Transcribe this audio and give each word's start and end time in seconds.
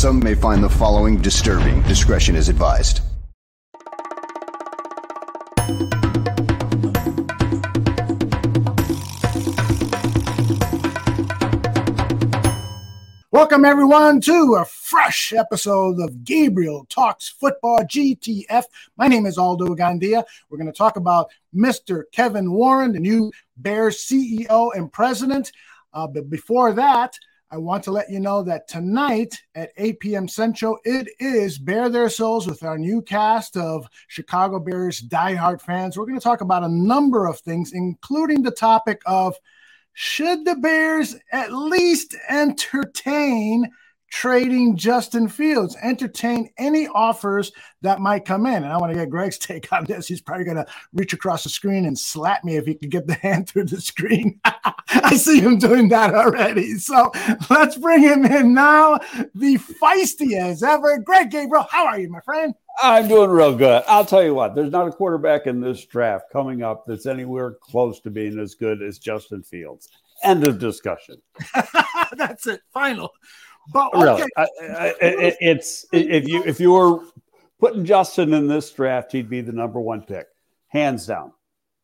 Some 0.00 0.20
may 0.20 0.34
find 0.34 0.64
the 0.64 0.70
following 0.70 1.20
disturbing. 1.20 1.82
Discretion 1.82 2.34
is 2.34 2.48
advised. 2.48 3.02
Welcome, 13.30 13.66
everyone, 13.66 14.22
to 14.22 14.56
a 14.58 14.64
fresh 14.64 15.34
episode 15.34 16.00
of 16.00 16.24
Gabriel 16.24 16.86
Talks 16.88 17.28
Football 17.28 17.80
GTF. 17.80 18.64
My 18.96 19.06
name 19.06 19.26
is 19.26 19.36
Aldo 19.36 19.74
Gandia. 19.74 20.24
We're 20.48 20.56
going 20.56 20.72
to 20.72 20.72
talk 20.72 20.96
about 20.96 21.28
Mr. 21.54 22.04
Kevin 22.10 22.52
Warren, 22.52 22.92
the 22.92 23.00
new 23.00 23.30
Bears 23.58 23.98
CEO 23.98 24.74
and 24.74 24.90
president. 24.90 25.52
Uh, 25.92 26.06
but 26.06 26.30
before 26.30 26.72
that, 26.72 27.18
I 27.52 27.56
want 27.56 27.82
to 27.84 27.90
let 27.90 28.08
you 28.08 28.20
know 28.20 28.44
that 28.44 28.68
tonight 28.68 29.42
at 29.56 29.72
8 29.76 29.98
p.m. 29.98 30.28
Central, 30.28 30.78
it 30.84 31.08
is 31.18 31.58
Bare 31.58 31.88
Their 31.88 32.08
Souls 32.08 32.46
with 32.46 32.62
our 32.62 32.78
new 32.78 33.02
cast 33.02 33.56
of 33.56 33.88
Chicago 34.06 34.60
Bears 34.60 35.02
diehard 35.02 35.60
fans. 35.60 35.98
We're 35.98 36.06
going 36.06 36.18
to 36.18 36.22
talk 36.22 36.42
about 36.42 36.62
a 36.62 36.68
number 36.68 37.26
of 37.26 37.40
things, 37.40 37.72
including 37.72 38.44
the 38.44 38.52
topic 38.52 39.02
of 39.04 39.34
should 39.94 40.44
the 40.44 40.54
Bears 40.54 41.16
at 41.32 41.52
least 41.52 42.14
entertain 42.28 43.68
trading 44.10 44.76
Justin 44.76 45.28
Fields, 45.28 45.76
entertain 45.82 46.50
any 46.58 46.86
offers 46.88 47.52
that 47.80 48.00
might 48.00 48.24
come 48.24 48.44
in. 48.44 48.62
And 48.64 48.72
I 48.72 48.76
want 48.76 48.92
to 48.92 48.98
get 48.98 49.08
Greg's 49.08 49.38
take 49.38 49.72
on 49.72 49.84
this. 49.84 50.08
He's 50.08 50.20
probably 50.20 50.44
going 50.44 50.58
to 50.58 50.66
reach 50.92 51.12
across 51.12 51.44
the 51.44 51.48
screen 51.48 51.86
and 51.86 51.98
slap 51.98 52.44
me 52.44 52.56
if 52.56 52.66
he 52.66 52.74
could 52.74 52.90
get 52.90 53.06
the 53.06 53.14
hand 53.22 53.48
through 53.48 53.64
the 53.64 53.80
screen. 53.80 54.40
I 54.44 55.16
see 55.16 55.40
him 55.40 55.58
doing 55.58 55.88
that 55.88 56.14
already. 56.14 56.74
So 56.74 57.12
let's 57.48 57.76
bring 57.76 58.02
him 58.02 58.24
in 58.24 58.52
now. 58.52 58.98
The 59.34 59.56
feisty 59.56 60.38
as 60.38 60.62
ever, 60.62 60.98
Greg 60.98 61.30
Gabriel. 61.30 61.66
How 61.70 61.86
are 61.86 61.98
you, 61.98 62.10
my 62.10 62.20
friend? 62.20 62.54
I'm 62.82 63.08
doing 63.08 63.30
real 63.30 63.54
good. 63.54 63.82
I'll 63.88 64.04
tell 64.04 64.22
you 64.22 64.34
what, 64.34 64.54
there's 64.54 64.70
not 64.70 64.88
a 64.88 64.92
quarterback 64.92 65.46
in 65.46 65.60
this 65.60 65.84
draft 65.84 66.26
coming 66.32 66.62
up 66.62 66.84
that's 66.86 67.06
anywhere 67.06 67.56
close 67.60 68.00
to 68.00 68.10
being 68.10 68.38
as 68.38 68.54
good 68.54 68.80
as 68.82 68.98
Justin 68.98 69.42
Fields. 69.42 69.88
End 70.22 70.46
of 70.46 70.58
discussion. 70.58 71.16
That's 72.16 72.46
it. 72.46 72.60
Final. 72.72 73.10
But 73.72 73.94
okay. 73.94 74.02
really, 74.04 74.30
I, 74.36 74.42
I, 74.42 74.86
it, 75.00 75.36
it's 75.40 75.86
if 75.92 76.28
you 76.28 76.42
if 76.44 76.58
you 76.60 76.72
were 76.72 77.00
putting 77.58 77.84
Justin 77.84 78.34
in 78.34 78.48
this 78.48 78.70
draft, 78.70 79.12
he'd 79.12 79.30
be 79.30 79.40
the 79.40 79.52
number 79.52 79.80
one 79.80 80.02
pick, 80.02 80.26
hands 80.68 81.06
down. 81.06 81.32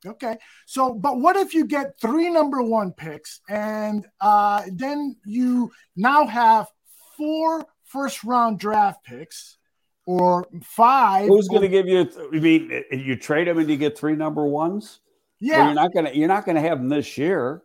Okay. 0.04 0.36
So, 0.66 0.94
but 0.94 1.20
what 1.20 1.36
if 1.36 1.54
you 1.54 1.66
get 1.66 1.98
three 2.00 2.30
number 2.30 2.62
one 2.62 2.92
picks 2.92 3.40
and 3.48 4.06
uh, 4.20 4.62
then 4.72 5.16
you 5.24 5.70
now 5.96 6.26
have 6.26 6.68
four 7.16 7.66
first 7.84 8.24
round 8.24 8.58
draft 8.58 9.04
picks 9.04 9.58
or 10.06 10.46
five? 10.62 11.28
Who's 11.28 11.48
going 11.48 11.62
to 11.62 11.68
give 11.68 11.88
you? 11.88 12.08
I 12.32 12.38
mean, 12.38 12.84
you 12.90 13.16
trade 13.16 13.48
them 13.48 13.58
and 13.58 13.68
you 13.68 13.76
get 13.76 13.98
three 13.98 14.16
number 14.16 14.44
ones. 14.46 15.00
Yeah, 15.38 15.58
well, 15.58 15.66
you're 15.66 15.74
not 15.74 15.92
going 15.92 16.04
to 16.06 16.16
you're 16.16 16.28
not 16.28 16.44
going 16.46 16.56
to 16.56 16.62
have 16.62 16.78
them 16.78 16.88
this 16.88 17.18
year. 17.18 17.62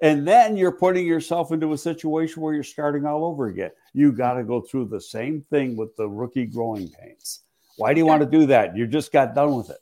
And 0.00 0.26
then 0.26 0.56
you're 0.56 0.72
putting 0.72 1.06
yourself 1.06 1.50
into 1.50 1.72
a 1.72 1.78
situation 1.78 2.42
where 2.42 2.54
you're 2.54 2.62
starting 2.62 3.04
all 3.04 3.24
over 3.24 3.48
again. 3.48 3.70
You 3.92 4.12
got 4.12 4.34
to 4.34 4.44
go 4.44 4.60
through 4.60 4.88
the 4.88 5.00
same 5.00 5.44
thing 5.50 5.76
with 5.76 5.96
the 5.96 6.08
rookie 6.08 6.46
growing 6.46 6.88
pains. 6.88 7.40
Why 7.76 7.94
do 7.94 8.00
you 8.00 8.06
want 8.06 8.22
to 8.22 8.28
do 8.28 8.46
that? 8.46 8.76
You 8.76 8.86
just 8.86 9.12
got 9.12 9.34
done 9.34 9.56
with 9.56 9.70
it. 9.70 9.78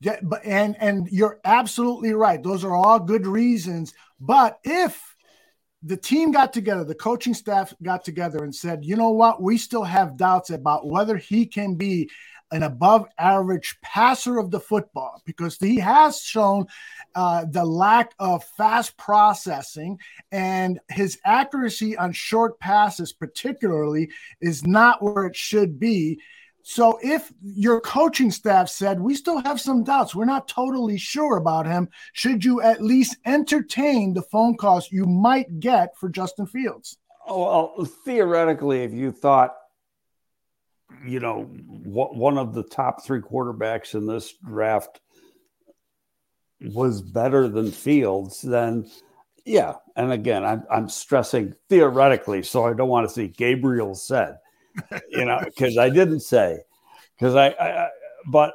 Yeah, 0.00 0.18
but 0.22 0.44
and 0.44 0.76
and 0.80 1.08
you're 1.10 1.40
absolutely 1.44 2.14
right. 2.14 2.42
Those 2.42 2.64
are 2.64 2.74
all 2.74 2.98
good 2.98 3.26
reasons. 3.26 3.92
But 4.18 4.58
if 4.64 5.14
the 5.82 5.96
team 5.96 6.32
got 6.32 6.52
together, 6.52 6.84
the 6.84 6.94
coaching 6.94 7.34
staff 7.34 7.74
got 7.82 8.04
together 8.04 8.42
and 8.44 8.54
said, 8.54 8.84
you 8.84 8.96
know 8.96 9.10
what, 9.10 9.42
we 9.42 9.56
still 9.56 9.84
have 9.84 10.16
doubts 10.16 10.50
about 10.50 10.86
whether 10.86 11.16
he 11.16 11.46
can 11.46 11.74
be 11.74 12.10
an 12.52 12.62
above 12.62 13.06
average 13.18 13.76
passer 13.82 14.38
of 14.38 14.50
the 14.50 14.60
football 14.60 15.22
because 15.24 15.56
he 15.56 15.78
has 15.78 16.20
shown 16.20 16.66
uh, 17.14 17.44
the 17.50 17.64
lack 17.64 18.12
of 18.18 18.44
fast 18.56 18.96
processing 18.96 19.98
and 20.32 20.80
his 20.88 21.18
accuracy 21.24 21.96
on 21.96 22.12
short 22.12 22.58
passes, 22.58 23.12
particularly, 23.12 24.10
is 24.40 24.66
not 24.66 25.02
where 25.02 25.26
it 25.26 25.36
should 25.36 25.78
be. 25.78 26.18
So, 26.62 26.98
if 27.02 27.32
your 27.42 27.80
coaching 27.80 28.30
staff 28.30 28.68
said, 28.68 29.00
We 29.00 29.14
still 29.14 29.42
have 29.42 29.60
some 29.60 29.82
doubts, 29.82 30.14
we're 30.14 30.26
not 30.26 30.46
totally 30.46 30.98
sure 30.98 31.38
about 31.38 31.66
him, 31.66 31.88
should 32.12 32.44
you 32.44 32.60
at 32.60 32.82
least 32.82 33.16
entertain 33.24 34.12
the 34.12 34.22
phone 34.22 34.56
calls 34.56 34.92
you 34.92 35.06
might 35.06 35.58
get 35.58 35.96
for 35.96 36.10
Justin 36.10 36.46
Fields? 36.46 36.98
Oh, 37.26 37.72
well, 37.76 37.84
theoretically, 38.04 38.82
if 38.82 38.92
you 38.92 39.10
thought 39.10 39.56
you 41.06 41.20
know, 41.20 41.42
one 41.42 42.38
of 42.38 42.54
the 42.54 42.62
top 42.62 43.04
three 43.04 43.20
quarterbacks 43.20 43.94
in 43.94 44.06
this 44.06 44.32
draft 44.32 45.00
was 46.60 47.00
better 47.00 47.48
than 47.48 47.70
Fields, 47.70 48.42
then 48.42 48.90
yeah. 49.44 49.74
And 49.96 50.12
again, 50.12 50.44
I'm, 50.44 50.64
I'm 50.70 50.88
stressing 50.88 51.54
theoretically, 51.68 52.42
so 52.42 52.66
I 52.66 52.74
don't 52.74 52.88
want 52.88 53.08
to 53.08 53.14
see 53.14 53.28
Gabriel 53.28 53.94
said, 53.94 54.38
you 55.10 55.24
know, 55.24 55.40
because 55.44 55.78
I 55.78 55.88
didn't 55.88 56.20
say, 56.20 56.60
because 57.16 57.34
I, 57.34 57.48
I, 57.48 57.88
but 58.26 58.54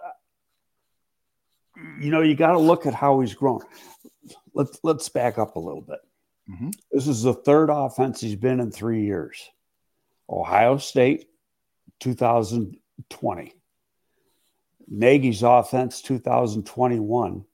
you 2.00 2.12
know, 2.12 2.22
you 2.22 2.36
got 2.36 2.54
to 2.54 2.60
look 2.60 2.86
at 2.86 2.94
how 2.94 3.20
he's 3.20 3.34
grown. 3.34 3.62
Let's 4.54 4.80
let's 4.84 5.10
back 5.10 5.38
up 5.38 5.56
a 5.56 5.60
little 5.60 5.82
bit. 5.82 6.00
Mm-hmm. 6.50 6.70
This 6.92 7.08
is 7.08 7.24
the 7.24 7.34
third 7.34 7.70
offense 7.70 8.22
he's 8.22 8.36
been 8.36 8.60
in 8.60 8.72
three 8.72 9.04
years. 9.04 9.50
Ohio 10.30 10.78
State, 10.78 11.28
2020. 12.00 13.54
Nagy's 14.88 15.44
offense 15.44 16.02
2021 16.02 17.46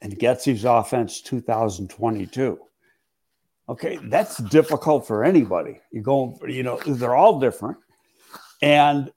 and 0.00 0.18
Getsy's 0.18 0.64
offense 0.64 1.20
2022. 1.22 2.58
Okay, 3.68 3.98
that's 4.04 4.36
difficult 4.36 5.06
for 5.06 5.24
anybody. 5.24 5.80
You 5.90 6.02
go, 6.02 6.38
you 6.46 6.62
know, 6.62 6.78
they're 6.86 7.16
all 7.16 7.40
different. 7.40 7.78
And 8.60 9.10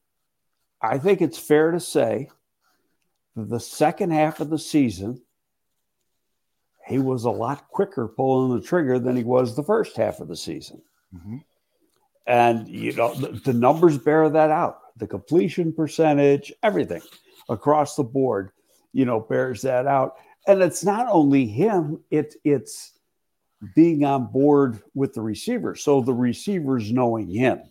I 0.82 0.98
think 0.98 1.22
it's 1.22 1.38
fair 1.38 1.72
to 1.72 1.80
say 1.80 2.30
the 3.36 3.60
second 3.60 4.12
half 4.12 4.40
of 4.40 4.50
the 4.50 4.58
season, 4.58 5.22
he 6.88 6.98
was 7.00 7.26
a 7.26 7.30
lot 7.30 7.68
quicker 7.68 8.08
pulling 8.08 8.58
the 8.58 8.66
trigger 8.66 8.98
than 8.98 9.18
he 9.18 9.24
was 9.24 9.56
the 9.56 9.64
first 9.64 9.98
half 9.98 10.22
of 10.22 10.30
the 10.30 10.38
season. 10.38 10.82
Mm-hmm. 11.14 11.38
And, 12.28 12.68
you 12.68 12.92
know, 12.92 13.14
the, 13.16 13.54
numbers 13.54 13.98
bear 13.98 14.30
that 14.30 14.52
out. 14.52 14.80
The 14.98 15.08
completion 15.08 15.72
percentage, 15.72 16.52
everything 16.62 17.02
across 17.48 17.96
the 17.96 18.04
board, 18.04 18.52
you 18.92 19.06
know, 19.06 19.22
bears 19.22 19.62
that 19.62 19.88
out. 19.88 20.16
And 20.46 20.62
it's 20.62 20.84
not 20.84 21.08
only 21.10 21.46
him, 21.46 22.04
it, 22.12 22.36
it's 22.44 23.00
being 23.76 24.04
on 24.04 24.28
board 24.28 24.82
with 24.94 25.14
the 25.14 25.22
receiver. 25.22 25.74
So 25.76 26.02
the 26.02 26.14
receivers 26.14 26.92
knowing 26.92 27.30
him. 27.30 27.62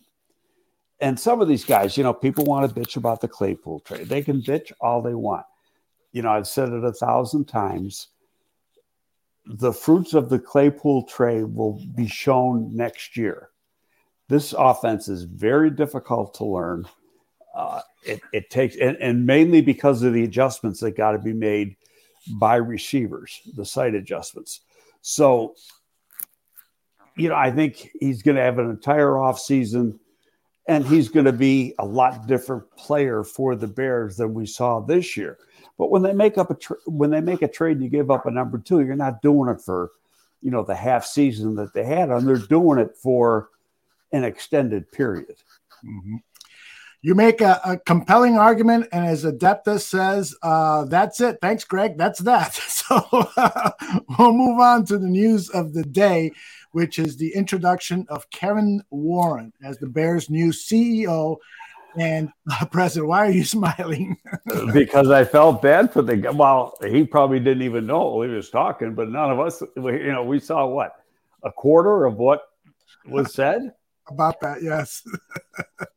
And 0.99 1.19
some 1.19 1.39
of 1.39 1.47
these 1.47 1.63
guys, 1.63 1.95
you 1.95 2.03
know, 2.03 2.13
people 2.13 2.45
want 2.45 2.67
to 2.67 2.79
bitch 2.79 2.97
about 2.97 3.21
the 3.21 3.27
Claypool 3.27 3.81
trade. 3.81 4.09
They 4.09 4.23
can 4.23 4.41
bitch 4.41 4.71
all 4.81 5.03
they 5.03 5.13
want. 5.13 5.45
You 6.13 6.23
know, 6.23 6.31
I've 6.31 6.47
said 6.47 6.69
it 6.69 6.83
a 6.83 6.93
thousand 6.93 7.45
times. 7.45 8.07
The 9.45 9.71
fruits 9.71 10.15
of 10.15 10.29
the 10.29 10.39
Claypool 10.39 11.03
trade 11.03 11.43
will 11.43 11.79
be 11.93 12.07
shown 12.07 12.75
next 12.75 13.15
year 13.15 13.51
this 14.29 14.53
offense 14.57 15.07
is 15.07 15.23
very 15.23 15.69
difficult 15.69 16.33
to 16.35 16.45
learn. 16.45 16.87
Uh, 17.55 17.81
it, 18.03 18.21
it, 18.33 18.49
takes, 18.49 18.75
and, 18.75 18.97
and, 18.97 19.25
mainly 19.25 19.61
because 19.61 20.03
of 20.03 20.13
the 20.13 20.23
adjustments 20.23 20.79
that 20.79 20.95
got 20.95 21.11
to 21.11 21.17
be 21.17 21.33
made 21.33 21.75
by 22.33 22.55
receivers, 22.55 23.41
the 23.55 23.65
site 23.65 23.95
adjustments. 23.95 24.61
So, 25.01 25.55
you 27.15 27.29
know, 27.29 27.35
I 27.35 27.49
think 27.49 27.89
he's 27.99 28.21
going 28.21 28.37
to 28.37 28.43
have 28.43 28.59
an 28.59 28.69
entire 28.69 29.17
off 29.17 29.39
season, 29.39 29.99
and 30.67 30.85
he's 30.85 31.09
going 31.09 31.25
to 31.25 31.33
be 31.33 31.73
a 31.79 31.85
lot 31.85 32.27
different 32.27 32.69
player 32.77 33.23
for 33.23 33.55
the 33.55 33.67
Bears 33.67 34.17
than 34.17 34.33
we 34.33 34.45
saw 34.45 34.79
this 34.79 35.17
year. 35.17 35.39
But 35.79 35.89
when 35.89 36.03
they 36.03 36.13
make 36.13 36.37
up 36.37 36.51
a 36.51 36.55
tra- 36.55 36.77
when 36.85 37.09
they 37.09 37.21
make 37.21 37.41
a 37.41 37.47
trade 37.47 37.77
and 37.77 37.83
you 37.83 37.89
give 37.89 38.11
up 38.11 38.25
a 38.25 38.31
number 38.31 38.59
two, 38.59 38.81
you're 38.81 38.95
not 38.95 39.21
doing 39.21 39.49
it 39.49 39.61
for, 39.61 39.91
you 40.41 40.51
know, 40.51 40.63
the 40.63 40.75
half 40.75 41.05
season 41.05 41.55
that 41.55 41.73
they 41.73 41.85
had, 41.85 42.09
and 42.09 42.27
they're 42.27 42.37
doing 42.37 42.77
it 42.77 42.95
for 43.01 43.49
an 44.11 44.23
extended 44.23 44.91
period. 44.91 45.35
Mm-hmm. 45.85 46.17
You 47.01 47.13
make 47.13 47.41
a, 47.41 47.61
a, 47.63 47.77
compelling 47.77 48.37
argument, 48.37 48.87
and 48.91 49.05
as 49.05 49.23
Adeptus 49.23 49.81
says, 49.81 50.35
uh, 50.41 50.85
that's 50.85 51.21
it. 51.21 51.37
Thanks, 51.41 51.63
Greg. 51.63 51.97
That's 51.97 52.19
that. 52.19 52.59
So 52.87 53.05
uh, 53.35 53.71
we'll 54.17 54.31
move 54.31 54.61
on 54.61 54.85
to 54.85 54.97
the 54.97 55.09
news 55.09 55.49
of 55.49 55.73
the 55.73 55.83
day, 55.83 56.31
which 56.71 56.99
is 56.99 57.17
the 57.17 57.33
introduction 57.35 58.05
of 58.07 58.29
Kevin 58.29 58.81
Warren 58.91 59.51
as 59.61 59.77
the 59.77 59.87
Bears' 59.87 60.29
new 60.29 60.51
CEO 60.51 61.35
and 61.97 62.31
uh, 62.51 62.65
president. 62.67 63.09
Why 63.09 63.27
are 63.27 63.31
you 63.31 63.43
smiling? 63.43 64.15
because 64.71 65.11
I 65.11 65.25
felt 65.25 65.61
bad 65.61 65.91
for 65.91 66.01
the 66.01 66.15
guy. 66.15 66.29
Well, 66.29 66.77
he 66.87 67.03
probably 67.03 67.39
didn't 67.39 67.63
even 67.63 67.85
know 67.85 68.21
he 68.21 68.29
was 68.29 68.49
talking, 68.49 68.95
but 68.95 69.09
none 69.09 69.29
of 69.29 69.39
us, 69.41 69.61
you 69.75 70.11
know, 70.13 70.23
we 70.23 70.39
saw 70.39 70.65
what 70.65 70.93
a 71.43 71.51
quarter 71.51 72.05
of 72.05 72.15
what 72.15 72.43
was 73.05 73.33
said. 73.33 73.73
About 74.09 74.39
that. 74.41 74.61
Yes. 74.61 75.03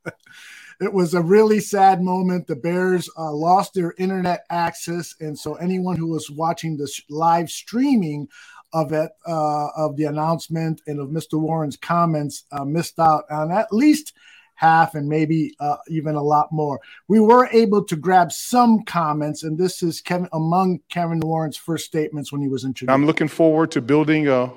it 0.80 0.92
was 0.92 1.14
a 1.14 1.22
really 1.22 1.60
sad 1.60 2.02
moment. 2.02 2.46
The 2.46 2.56
Bears 2.56 3.08
uh, 3.18 3.32
lost 3.32 3.74
their 3.74 3.94
internet 3.98 4.46
access, 4.50 5.14
and 5.20 5.38
so 5.38 5.54
anyone 5.54 5.96
who 5.96 6.08
was 6.08 6.30
watching 6.30 6.76
this 6.76 7.00
live 7.08 7.50
streaming 7.50 8.28
of 8.72 8.92
it, 8.92 9.10
uh, 9.26 9.68
of 9.76 9.96
the 9.96 10.04
announcement 10.04 10.80
and 10.86 11.00
of 11.00 11.08
Mr. 11.08 11.38
Warren's 11.40 11.76
comments, 11.76 12.44
uh, 12.52 12.64
missed 12.64 12.98
out 12.98 13.24
on 13.30 13.50
at 13.50 13.72
least 13.72 14.14
half 14.54 14.94
and 14.94 15.08
maybe 15.08 15.54
uh, 15.58 15.76
even 15.88 16.14
a 16.14 16.22
lot 16.22 16.52
more. 16.52 16.78
We 17.08 17.18
were 17.18 17.48
able 17.50 17.82
to 17.84 17.96
grab 17.96 18.30
some 18.30 18.82
comments, 18.82 19.42
and 19.42 19.56
this 19.56 19.82
is 19.82 20.00
Kevin 20.00 20.28
among 20.32 20.80
Kevin 20.90 21.20
Warren's 21.20 21.56
first 21.56 21.86
statements 21.86 22.30
when 22.30 22.42
he 22.42 22.48
was 22.48 22.64
introduced. 22.64 22.92
I'm 22.92 23.06
looking 23.06 23.28
forward 23.28 23.70
to 23.72 23.80
building 23.80 24.28
a, 24.28 24.50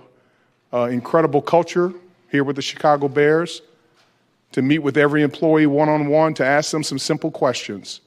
a 0.74 0.84
incredible 0.88 1.42
culture 1.42 1.94
here 2.34 2.44
with 2.44 2.56
the 2.56 2.64
Chicago 2.64 3.08
Bears, 3.08 3.62
to 4.54 4.64
meet 4.64 4.80
with 4.80 4.98
every 4.98 5.22
employee 5.22 5.68
one 5.68 5.88
on 5.88 6.08
one, 6.08 6.34
to 6.34 6.44
ask 6.44 6.72
them 6.72 6.82
some 6.82 6.98
simple 6.98 7.30
questions. 7.30 8.02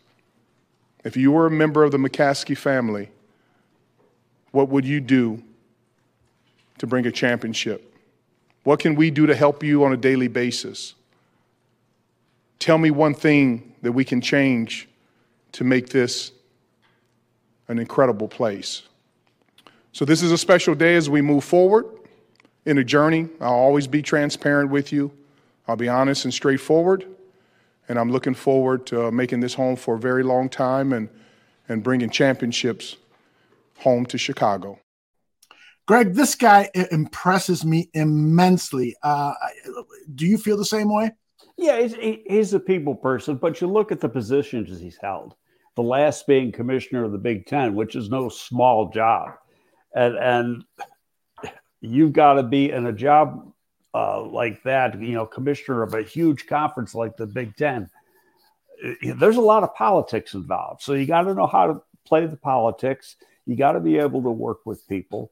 If 1.05 1.17
you 1.17 1.31
were 1.31 1.46
a 1.46 1.50
member 1.50 1.84
of 1.84 1.93
the 1.93 1.99
McCaskey 1.99 2.58
family, 2.58 3.08
what 4.50 4.69
would 4.69 4.84
you 4.84 4.99
do 4.99 5.40
to 6.78 6.88
bring 6.88 7.06
a 7.06 7.12
championship? 7.12 7.94
What 8.64 8.81
can 8.81 8.96
we 8.96 9.12
do 9.12 9.26
to 9.26 9.34
help 9.37 9.62
you 9.62 9.84
on 9.84 9.93
a 9.93 9.96
daily 9.96 10.26
basis? 10.26 10.94
Tell 12.58 12.78
me 12.78 12.90
one 12.90 13.14
thing 13.14 13.76
that 13.82 13.93
we 13.93 14.05
can 14.05 14.20
change 14.20 14.88
to 15.52 15.62
make 15.62 15.90
this 15.90 16.32
an 17.69 17.78
incredible 17.78 18.26
place. 18.26 18.82
So, 19.93 20.05
this 20.05 20.20
is 20.20 20.32
a 20.32 20.38
special 20.38 20.75
day 20.75 20.96
as 20.96 21.08
we 21.08 21.23
move 21.23 21.44
forward 21.44 21.87
in 22.66 22.78
a 22.78 22.84
journey. 22.84 23.28
I'll 23.40 23.54
always 23.54 23.86
be 23.86 24.02
transparent 24.02 24.70
with 24.70 24.92
you. 24.92 25.12
I'll 25.66 25.76
be 25.76 25.88
honest 25.88 26.24
and 26.24 26.34
straightforward. 26.34 27.06
And 27.88 27.98
I'm 27.98 28.10
looking 28.10 28.34
forward 28.34 28.84
to 28.86 29.10
making 29.12 29.40
this 29.40 29.54
home 29.54 29.76
for 29.76 29.94
a 29.94 29.98
very 29.98 30.24
long 30.24 30.48
time 30.48 30.92
and, 30.92 31.08
and 31.68 31.82
bringing 31.82 32.10
championships 32.10 32.96
home 33.78 34.04
to 34.06 34.18
Chicago. 34.18 34.80
Greg, 35.86 36.14
this 36.14 36.34
guy 36.34 36.68
impresses 36.90 37.64
me 37.64 37.88
immensely. 37.94 38.96
Uh, 39.04 39.32
do 40.16 40.26
you 40.26 40.36
feel 40.36 40.56
the 40.56 40.64
same 40.64 40.92
way? 40.92 41.12
Yeah, 41.56 41.80
he's, 41.80 41.94
he's 42.26 42.54
a 42.54 42.60
people 42.60 42.96
person, 42.96 43.36
but 43.36 43.60
you 43.60 43.68
look 43.68 43.92
at 43.92 44.00
the 44.00 44.08
positions 44.08 44.80
he's 44.80 44.98
held. 45.00 45.36
The 45.76 45.82
last 45.82 46.26
being 46.26 46.50
commissioner 46.50 47.04
of 47.04 47.12
the 47.12 47.18
Big 47.18 47.46
Ten, 47.46 47.76
which 47.76 47.94
is 47.94 48.10
no 48.10 48.28
small 48.28 48.90
job, 48.90 49.34
and 49.94 50.16
and 50.16 50.64
you've 51.86 52.12
got 52.12 52.34
to 52.34 52.42
be 52.42 52.70
in 52.70 52.86
a 52.86 52.92
job 52.92 53.52
uh, 53.94 54.22
like 54.22 54.62
that, 54.64 55.00
you 55.00 55.12
know, 55.12 55.26
commissioner 55.26 55.82
of 55.82 55.94
a 55.94 56.02
huge 56.02 56.46
conference 56.46 56.94
like 56.94 57.16
the 57.16 57.26
Big 57.26 57.56
Ten. 57.56 57.88
There's 59.02 59.36
a 59.36 59.40
lot 59.40 59.62
of 59.62 59.74
politics 59.74 60.34
involved, 60.34 60.82
so 60.82 60.92
you 60.92 61.06
got 61.06 61.22
to 61.22 61.34
know 61.34 61.46
how 61.46 61.66
to 61.66 61.82
play 62.04 62.26
the 62.26 62.36
politics. 62.36 63.16
You 63.46 63.56
got 63.56 63.72
to 63.72 63.80
be 63.80 63.96
able 63.96 64.22
to 64.22 64.30
work 64.30 64.66
with 64.66 64.86
people. 64.86 65.30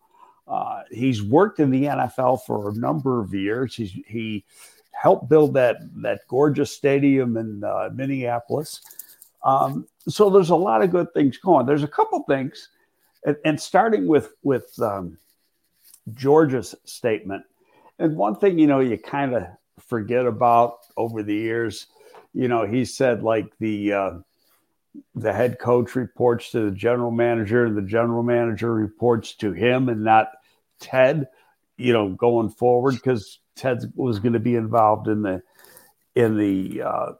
Uh, 0.48 0.82
he's 0.90 1.22
worked 1.22 1.60
in 1.60 1.70
the 1.70 1.84
NFL 1.84 2.44
for 2.44 2.70
a 2.70 2.74
number 2.74 3.20
of 3.20 3.34
years. 3.34 3.74
He's, 3.74 3.92
he 4.06 4.44
helped 4.92 5.28
build 5.28 5.54
that 5.54 5.76
that 6.02 6.20
gorgeous 6.28 6.72
stadium 6.72 7.36
in 7.36 7.62
uh, 7.64 7.90
Minneapolis. 7.92 8.80
Um, 9.42 9.86
so 10.08 10.30
there's 10.30 10.50
a 10.50 10.56
lot 10.56 10.82
of 10.82 10.90
good 10.90 11.12
things 11.12 11.36
going. 11.36 11.66
There's 11.66 11.82
a 11.82 11.88
couple 11.88 12.22
things, 12.22 12.68
and, 13.24 13.36
and 13.44 13.60
starting 13.60 14.06
with 14.06 14.34
with 14.42 14.72
um, 14.80 15.18
George's 16.12 16.74
statement. 16.84 17.44
And 17.98 18.16
one 18.16 18.36
thing, 18.36 18.58
you 18.58 18.66
know, 18.66 18.80
you 18.80 18.98
kind 18.98 19.34
of 19.34 19.46
forget 19.88 20.26
about 20.26 20.78
over 20.96 21.22
the 21.22 21.34
years, 21.34 21.86
you 22.32 22.48
know, 22.48 22.66
he 22.66 22.84
said 22.84 23.22
like 23.22 23.46
the 23.58 23.92
uh, 23.92 24.10
the 25.14 25.32
head 25.32 25.58
coach 25.58 25.94
reports 25.94 26.50
to 26.50 26.70
the 26.70 26.76
general 26.76 27.10
manager, 27.10 27.64
and 27.64 27.76
the 27.76 27.82
general 27.82 28.22
manager 28.22 28.72
reports 28.72 29.34
to 29.36 29.52
him, 29.52 29.88
and 29.88 30.04
not 30.04 30.28
Ted. 30.80 31.28
You 31.76 31.92
know, 31.92 32.10
going 32.10 32.50
forward 32.50 32.94
because 32.94 33.40
Ted 33.56 33.80
was 33.94 34.18
going 34.18 34.34
to 34.34 34.40
be 34.40 34.54
involved 34.54 35.08
in 35.08 35.22
the 35.22 35.42
in 36.14 36.36
the 36.36 36.82
uh, 36.82 37.12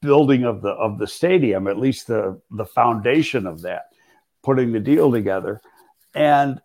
building 0.00 0.44
of 0.44 0.62
the 0.62 0.70
of 0.70 0.98
the 0.98 1.06
stadium, 1.06 1.66
at 1.66 1.78
least 1.78 2.06
the 2.06 2.40
the 2.50 2.64
foundation 2.64 3.46
of 3.46 3.62
that, 3.62 3.86
putting 4.42 4.72
the 4.72 4.80
deal 4.80 5.10
together, 5.10 5.60
and 6.14 6.60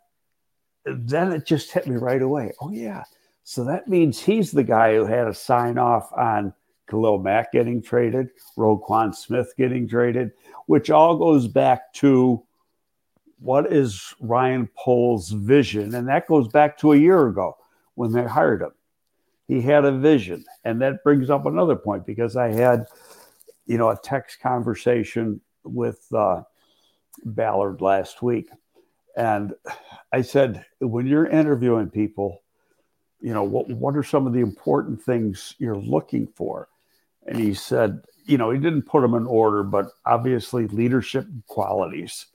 then 0.85 1.31
it 1.31 1.45
just 1.45 1.71
hit 1.71 1.87
me 1.87 1.95
right 1.95 2.21
away. 2.21 2.53
Oh, 2.61 2.71
yeah. 2.71 3.03
So 3.43 3.63
that 3.65 3.87
means 3.87 4.19
he's 4.19 4.51
the 4.51 4.63
guy 4.63 4.95
who 4.95 5.05
had 5.05 5.27
a 5.27 5.33
sign 5.33 5.77
off 5.77 6.11
on 6.13 6.53
Khalil 6.89 7.19
Mack 7.19 7.51
getting 7.51 7.81
traded, 7.81 8.29
Roquan 8.57 9.15
Smith 9.15 9.53
getting 9.57 9.87
traded, 9.87 10.31
which 10.67 10.89
all 10.89 11.17
goes 11.17 11.47
back 11.47 11.93
to 11.95 12.43
what 13.39 13.71
is 13.73 14.13
Ryan 14.19 14.69
Poles' 14.77 15.31
vision? 15.31 15.95
And 15.95 16.07
that 16.07 16.27
goes 16.27 16.47
back 16.47 16.77
to 16.79 16.93
a 16.93 16.97
year 16.97 17.27
ago 17.27 17.57
when 17.95 18.11
they 18.11 18.23
hired 18.23 18.61
him. 18.61 18.71
He 19.47 19.61
had 19.61 19.83
a 19.83 19.97
vision. 19.97 20.45
And 20.63 20.81
that 20.81 21.03
brings 21.03 21.29
up 21.29 21.45
another 21.45 21.75
point 21.75 22.05
because 22.05 22.35
I 22.35 22.51
had, 22.51 22.85
you 23.65 23.77
know, 23.77 23.89
a 23.89 23.99
text 24.01 24.39
conversation 24.41 25.41
with 25.63 26.05
uh, 26.13 26.43
Ballard 27.25 27.81
last 27.81 28.21
week. 28.21 28.49
And 29.15 29.53
I 30.11 30.21
said, 30.21 30.65
when 30.79 31.07
you're 31.07 31.27
interviewing 31.27 31.89
people, 31.89 32.41
you 33.19 33.33
know, 33.33 33.43
what, 33.43 33.69
what 33.69 33.95
are 33.95 34.03
some 34.03 34.25
of 34.27 34.33
the 34.33 34.39
important 34.39 35.01
things 35.01 35.55
you're 35.57 35.75
looking 35.75 36.27
for? 36.27 36.69
And 37.25 37.37
he 37.37 37.53
said, 37.53 38.01
you 38.25 38.37
know, 38.37 38.51
he 38.51 38.59
didn't 38.59 38.83
put 38.83 39.01
them 39.01 39.13
in 39.13 39.27
order, 39.27 39.63
but 39.63 39.87
obviously 40.05 40.67
leadership 40.67 41.27
qualities 41.47 42.27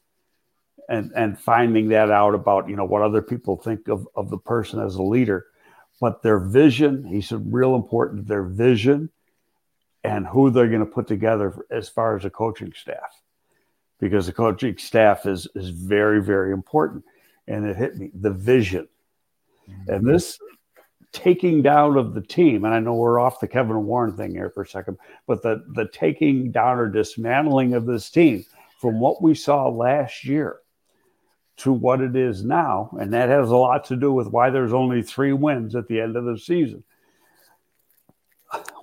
and, 0.89 1.13
and 1.17 1.39
finding 1.39 1.89
that 1.89 2.11
out 2.11 2.35
about, 2.35 2.69
you 2.69 2.77
know, 2.77 2.85
what 2.85 3.03
other 3.03 3.23
people 3.23 3.57
think 3.57 3.89
of, 3.89 4.07
of 4.15 4.31
the 4.31 4.39
person 4.39 4.81
as 4.81 4.95
a 4.95 5.03
leader. 5.03 5.47
But 6.01 6.23
their 6.23 6.39
vision, 6.39 7.05
he 7.07 7.21
said, 7.21 7.53
real 7.53 7.75
important, 7.75 8.29
their 8.29 8.45
vision 8.45 9.11
and 10.05 10.27
who 10.27 10.51
they're 10.51 10.69
going 10.69 10.81
to 10.81 10.87
put 10.87 11.09
together 11.09 11.55
as 11.71 11.89
far 11.89 12.17
as 12.17 12.25
a 12.25 12.31
coaching 12.31 12.73
staff 12.77 13.23
because 13.99 14.27
the 14.27 14.33
coaching 14.33 14.77
staff 14.77 15.27
is 15.27 15.49
is 15.55 15.71
very 15.71 16.23
very 16.23 16.53
important 16.53 17.05
and 17.49 17.67
it 17.67 17.77
hit 17.77 17.97
me 17.97 18.11
the 18.15 18.31
vision 18.31 18.87
mm-hmm. 19.69 19.93
and 19.93 20.07
this 20.07 20.39
taking 21.13 21.63
down 21.63 21.97
of 21.97 22.15
the 22.15 22.21
team 22.21 22.65
and 22.65 22.75
i 22.75 22.79
know 22.79 22.95
we're 22.95 23.21
off 23.21 23.41
the 23.41 23.49
kevin 23.49 23.85
warren 23.85 24.17
thing 24.17 24.33
here 24.33 24.51
for 24.51 24.63
a 24.63 24.69
second 24.69 24.97
but 25.27 25.43
the 25.43 25.65
the 25.75 25.89
taking 25.93 26.51
down 26.51 26.79
or 26.79 26.89
dismantling 26.89 27.75
of 27.75 27.87
this 27.87 28.11
team 28.11 28.45
from 28.81 29.01
what 29.01 29.23
we 29.23 29.35
saw 29.35 29.69
last 29.69 30.25
year 30.25 30.59
to 31.57 31.73
what 31.73 32.03
it 32.03 32.15
is 32.15 32.45
now 32.45 32.91
and 33.01 33.13
that 33.15 33.31
has 33.31 33.51
a 33.51 33.57
lot 33.57 33.85
to 33.85 33.97
do 33.97 34.13
with 34.13 34.29
why 34.29 34.51
there's 34.51 34.75
only 34.75 35.03
three 35.03 35.33
wins 35.33 35.75
at 35.75 35.89
the 35.89 36.01
end 36.01 36.17
of 36.17 36.25
the 36.25 36.39
season 36.39 36.85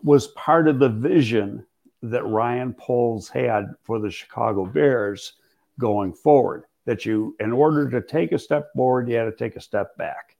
was 0.01 0.27
part 0.27 0.67
of 0.67 0.79
the 0.79 0.89
vision 0.89 1.65
that 2.03 2.25
Ryan 2.25 2.73
Poles 2.73 3.29
had 3.29 3.73
for 3.83 3.99
the 3.99 4.11
Chicago 4.11 4.65
Bears 4.65 5.33
going 5.79 6.13
forward. 6.13 6.65
That 6.85 7.05
you, 7.05 7.35
in 7.39 7.53
order 7.53 7.89
to 7.89 8.01
take 8.01 8.33
a 8.33 8.39
step 8.39 8.67
forward, 8.75 9.09
you 9.09 9.15
had 9.15 9.25
to 9.25 9.31
take 9.31 9.55
a 9.55 9.61
step 9.61 9.95
back. 9.97 10.35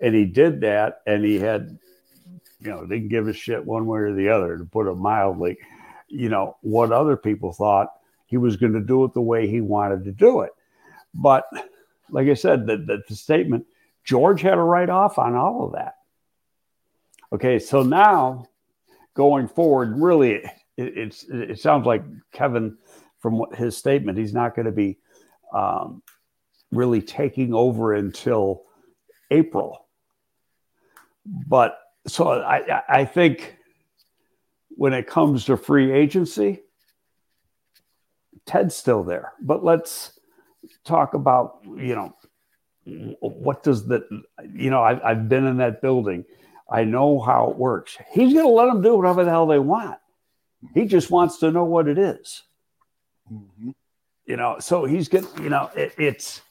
And 0.00 0.14
he 0.14 0.24
did 0.24 0.60
that, 0.60 1.00
and 1.06 1.24
he 1.24 1.40
had, 1.40 1.76
you 2.60 2.70
know, 2.70 2.86
didn't 2.86 3.08
give 3.08 3.26
a 3.26 3.32
shit 3.32 3.64
one 3.64 3.86
way 3.86 3.98
or 3.98 4.14
the 4.14 4.28
other, 4.28 4.56
to 4.56 4.64
put 4.64 4.88
it 4.88 4.94
mildly, 4.94 5.58
you 6.06 6.28
know, 6.28 6.56
what 6.60 6.92
other 6.92 7.16
people 7.16 7.52
thought 7.52 7.94
he 8.26 8.36
was 8.36 8.56
going 8.56 8.74
to 8.74 8.80
do 8.80 9.04
it 9.04 9.12
the 9.12 9.20
way 9.20 9.48
he 9.48 9.60
wanted 9.60 10.04
to 10.04 10.12
do 10.12 10.42
it. 10.42 10.50
But 11.14 11.44
like 12.10 12.28
I 12.28 12.34
said, 12.34 12.66
the, 12.66 12.76
the, 12.76 13.02
the 13.08 13.16
statement, 13.16 13.66
George 14.04 14.40
had 14.40 14.56
a 14.56 14.62
write 14.62 14.90
off 14.90 15.18
on 15.18 15.34
all 15.34 15.66
of 15.66 15.72
that. 15.72 15.96
Okay, 17.32 17.58
so 17.58 17.82
now 17.82 18.46
going 19.14 19.48
forward, 19.48 20.00
really, 20.00 20.44
it, 20.78 20.96
it's 20.96 21.24
it 21.24 21.60
sounds 21.60 21.84
like 21.84 22.02
Kevin, 22.32 22.78
from 23.20 23.44
his 23.54 23.76
statement, 23.76 24.16
he's 24.16 24.32
not 24.32 24.54
going 24.56 24.66
to 24.66 24.72
be 24.72 24.98
um, 25.52 26.02
really 26.70 27.02
taking 27.02 27.52
over 27.52 27.94
until 27.94 28.62
April. 29.30 29.86
But 31.26 31.78
so 32.06 32.30
I, 32.30 32.82
I 32.88 33.04
think 33.04 33.56
when 34.70 34.94
it 34.94 35.06
comes 35.06 35.44
to 35.46 35.56
free 35.56 35.92
agency, 35.92 36.62
Ted's 38.46 38.74
still 38.76 39.02
there. 39.02 39.32
But 39.40 39.62
let's 39.64 40.18
talk 40.84 41.14
about, 41.14 41.58
you 41.64 41.94
know, 41.94 42.14
what 43.20 43.62
does 43.62 43.86
that, 43.88 44.04
you 44.54 44.70
know, 44.70 44.82
I've, 44.82 45.02
I've 45.02 45.28
been 45.28 45.46
in 45.46 45.58
that 45.58 45.82
building. 45.82 46.24
I 46.70 46.84
know 46.84 47.20
how 47.20 47.50
it 47.50 47.56
works. 47.56 47.98
He's 48.12 48.32
going 48.32 48.46
to 48.46 48.52
let 48.52 48.66
them 48.66 48.80
do 48.80 48.94
whatever 48.96 49.24
the 49.24 49.30
hell 49.30 49.46
they 49.46 49.58
want. 49.58 49.98
He 50.74 50.86
just 50.86 51.10
wants 51.10 51.38
to 51.38 51.50
know 51.50 51.64
what 51.64 51.88
it 51.88 51.98
is. 51.98 52.42
Mm-hmm. 53.32 53.70
You 54.26 54.36
know, 54.36 54.58
so 54.58 54.84
he's 54.84 55.08
getting, 55.08 55.42
you 55.42 55.50
know, 55.50 55.70
it, 55.74 55.94
it's, 55.98 56.42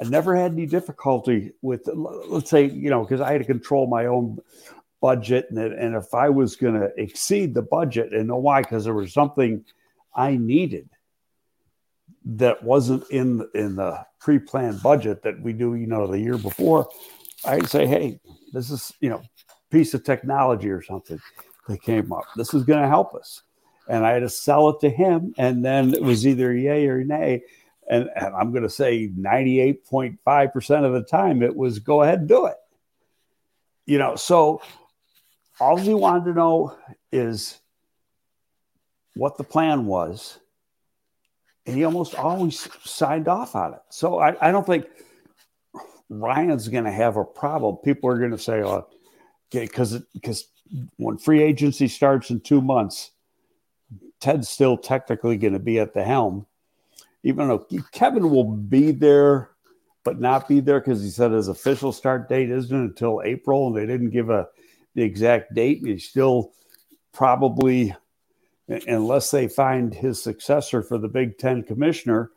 I 0.00 0.04
never 0.04 0.36
had 0.36 0.52
any 0.52 0.66
difficulty 0.66 1.52
with, 1.62 1.88
let's 1.92 2.50
say, 2.50 2.66
you 2.66 2.90
know, 2.90 3.02
because 3.02 3.20
I 3.20 3.32
had 3.32 3.40
to 3.40 3.46
control 3.46 3.86
my 3.86 4.06
own 4.06 4.38
budget, 5.00 5.46
and, 5.50 5.58
and 5.58 5.94
if 5.94 6.14
I 6.14 6.30
was 6.30 6.56
going 6.56 6.74
to 6.74 6.90
exceed 6.96 7.54
the 7.54 7.62
budget, 7.62 8.12
and 8.12 8.28
know 8.28 8.36
why? 8.36 8.62
Because 8.62 8.84
there 8.84 8.94
was 8.94 9.12
something 9.12 9.64
I 10.14 10.36
needed 10.36 10.88
that 12.24 12.62
wasn't 12.62 13.04
in 13.10 13.46
in 13.54 13.76
the 13.76 14.04
pre-planned 14.18 14.82
budget 14.82 15.22
that 15.22 15.40
we 15.40 15.52
do, 15.52 15.74
you 15.74 15.86
know, 15.86 16.06
the 16.06 16.18
year 16.18 16.38
before. 16.38 16.88
I'd 17.44 17.68
say, 17.68 17.86
hey, 17.86 18.20
this 18.52 18.70
is 18.70 18.92
you 19.00 19.10
know, 19.10 19.22
piece 19.70 19.94
of 19.94 20.04
technology 20.04 20.70
or 20.70 20.82
something 20.82 21.20
that 21.68 21.82
came 21.82 22.12
up. 22.12 22.24
This 22.36 22.54
is 22.54 22.64
going 22.64 22.82
to 22.82 22.88
help 22.88 23.14
us, 23.14 23.42
and 23.88 24.04
I 24.04 24.12
had 24.12 24.20
to 24.20 24.28
sell 24.28 24.70
it 24.70 24.80
to 24.80 24.90
him, 24.90 25.34
and 25.38 25.64
then 25.64 25.94
it 25.94 26.02
was 26.02 26.26
either 26.26 26.54
yay 26.54 26.86
or 26.86 27.04
nay. 27.04 27.42
And, 27.88 28.08
and 28.16 28.34
I'm 28.34 28.50
going 28.50 28.62
to 28.62 28.70
say 28.70 29.08
98.5% 29.08 30.84
of 30.84 30.92
the 30.94 31.02
time 31.02 31.42
it 31.42 31.54
was 31.54 31.80
go 31.80 32.02
ahead 32.02 32.20
and 32.20 32.28
do 32.28 32.46
it. 32.46 32.56
You 33.84 33.98
know, 33.98 34.16
so 34.16 34.62
all 35.60 35.76
he 35.76 35.92
wanted 35.92 36.24
to 36.24 36.32
know 36.32 36.76
is 37.12 37.60
what 39.14 39.36
the 39.36 39.44
plan 39.44 39.86
was. 39.86 40.38
And 41.66 41.76
he 41.76 41.84
almost 41.84 42.14
always 42.14 42.68
signed 42.84 43.28
off 43.28 43.54
on 43.54 43.74
it. 43.74 43.80
So 43.88 44.18
I, 44.18 44.48
I 44.48 44.50
don't 44.50 44.66
think 44.66 44.86
Ryan's 46.10 46.68
going 46.68 46.84
to 46.84 46.92
have 46.92 47.16
a 47.16 47.24
problem. 47.24 47.76
People 47.76 48.10
are 48.10 48.18
going 48.18 48.32
to 48.32 48.38
say, 48.38 48.62
oh, 48.62 48.86
okay, 49.48 49.66
because 49.66 49.98
because 50.12 50.44
when 50.96 51.18
free 51.18 51.42
agency 51.42 51.88
starts 51.88 52.30
in 52.30 52.40
two 52.40 52.60
months, 52.60 53.10
Ted's 54.20 54.48
still 54.48 54.76
technically 54.76 55.36
going 55.36 55.52
to 55.52 55.58
be 55.58 55.78
at 55.78 55.94
the 55.94 56.04
helm, 56.04 56.46
even 57.22 57.48
though 57.48 57.66
Kevin 57.92 58.30
will 58.30 58.44
be 58.44 58.90
there, 58.90 59.50
but 60.02 60.20
not 60.20 60.48
be 60.48 60.60
there 60.60 60.80
because 60.80 61.02
he 61.02 61.10
said 61.10 61.32
his 61.32 61.48
official 61.48 61.92
start 61.92 62.28
date 62.28 62.50
isn't 62.50 62.76
until 62.76 63.22
April, 63.24 63.66
and 63.66 63.76
they 63.76 63.86
didn't 63.86 64.10
give 64.10 64.30
a 64.30 64.48
the 64.94 65.02
exact 65.02 65.54
date. 65.54 65.80
And 65.80 65.88
he's 65.88 66.08
still 66.08 66.52
probably, 67.12 67.94
unless 68.68 69.30
they 69.30 69.48
find 69.48 69.92
his 69.92 70.22
successor 70.22 70.82
for 70.82 70.98
the 70.98 71.08
Big 71.08 71.38
Ten 71.38 71.62
commissioner, 71.62 72.30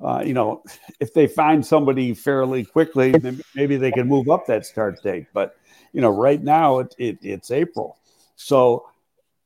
uh, 0.00 0.22
you 0.24 0.34
know, 0.34 0.62
if 1.00 1.14
they 1.14 1.26
find 1.26 1.64
somebody 1.64 2.12
fairly 2.14 2.64
quickly, 2.64 3.14
maybe 3.54 3.76
they 3.76 3.90
can 3.90 4.06
move 4.06 4.28
up 4.28 4.46
that 4.46 4.66
start 4.66 5.02
date. 5.02 5.26
But 5.32 5.56
you 5.96 6.02
know, 6.02 6.10
right 6.10 6.42
now 6.42 6.80
it, 6.80 6.94
it 6.98 7.18
it's 7.22 7.50
April, 7.50 7.96
so 8.36 8.86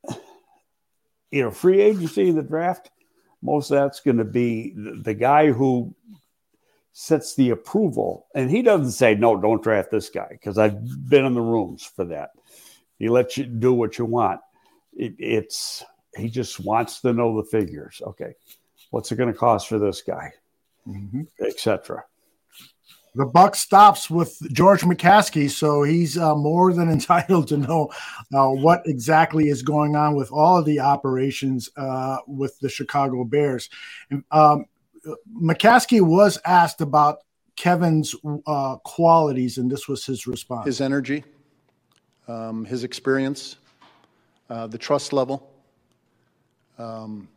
you 1.30 1.44
know, 1.44 1.52
free 1.52 1.80
agency 1.80 2.28
in 2.28 2.34
the 2.34 2.42
draft. 2.42 2.90
Most 3.40 3.70
of 3.70 3.76
that's 3.76 4.00
going 4.00 4.16
to 4.16 4.24
be 4.24 4.74
the, 4.74 5.00
the 5.00 5.14
guy 5.14 5.52
who 5.52 5.94
sets 6.92 7.36
the 7.36 7.50
approval, 7.50 8.26
and 8.34 8.50
he 8.50 8.62
doesn't 8.62 8.90
say 8.90 9.14
no, 9.14 9.40
don't 9.40 9.62
draft 9.62 9.92
this 9.92 10.10
guy 10.10 10.26
because 10.28 10.58
I've 10.58 11.08
been 11.08 11.24
in 11.24 11.34
the 11.34 11.40
rooms 11.40 11.84
for 11.84 12.04
that. 12.06 12.30
He 12.98 13.08
lets 13.08 13.36
you 13.36 13.44
do 13.44 13.72
what 13.72 13.96
you 13.96 14.04
want. 14.04 14.40
It, 14.92 15.14
it's 15.20 15.84
he 16.16 16.28
just 16.28 16.58
wants 16.58 17.00
to 17.02 17.12
know 17.12 17.36
the 17.36 17.48
figures. 17.48 18.02
Okay, 18.04 18.34
what's 18.90 19.12
it 19.12 19.16
going 19.16 19.32
to 19.32 19.38
cost 19.38 19.68
for 19.68 19.78
this 19.78 20.02
guy, 20.02 20.32
mm-hmm. 20.84 21.22
etc. 21.40 22.02
The 23.14 23.26
buck 23.26 23.56
stops 23.56 24.08
with 24.08 24.40
George 24.52 24.82
McCaskey, 24.82 25.50
so 25.50 25.82
he's 25.82 26.16
uh, 26.16 26.36
more 26.36 26.72
than 26.72 26.88
entitled 26.92 27.48
to 27.48 27.56
know 27.56 27.90
uh, 28.32 28.48
what 28.48 28.82
exactly 28.86 29.48
is 29.48 29.62
going 29.62 29.96
on 29.96 30.14
with 30.14 30.30
all 30.30 30.58
of 30.58 30.64
the 30.64 30.80
operations 30.80 31.70
uh, 31.76 32.18
with 32.26 32.58
the 32.60 32.68
Chicago 32.68 33.24
Bears. 33.24 33.68
Um, 34.30 34.66
McCaskey 35.34 36.00
was 36.00 36.38
asked 36.44 36.80
about 36.80 37.18
Kevin's 37.56 38.14
uh, 38.46 38.76
qualities, 38.76 39.58
and 39.58 39.70
this 39.70 39.88
was 39.88 40.06
his 40.06 40.26
response: 40.26 40.66
his 40.66 40.80
energy, 40.80 41.24
um, 42.28 42.64
his 42.64 42.84
experience, 42.84 43.56
uh, 44.50 44.66
the 44.66 44.78
trust 44.78 45.12
level, 45.12 45.50
um, 46.78 47.28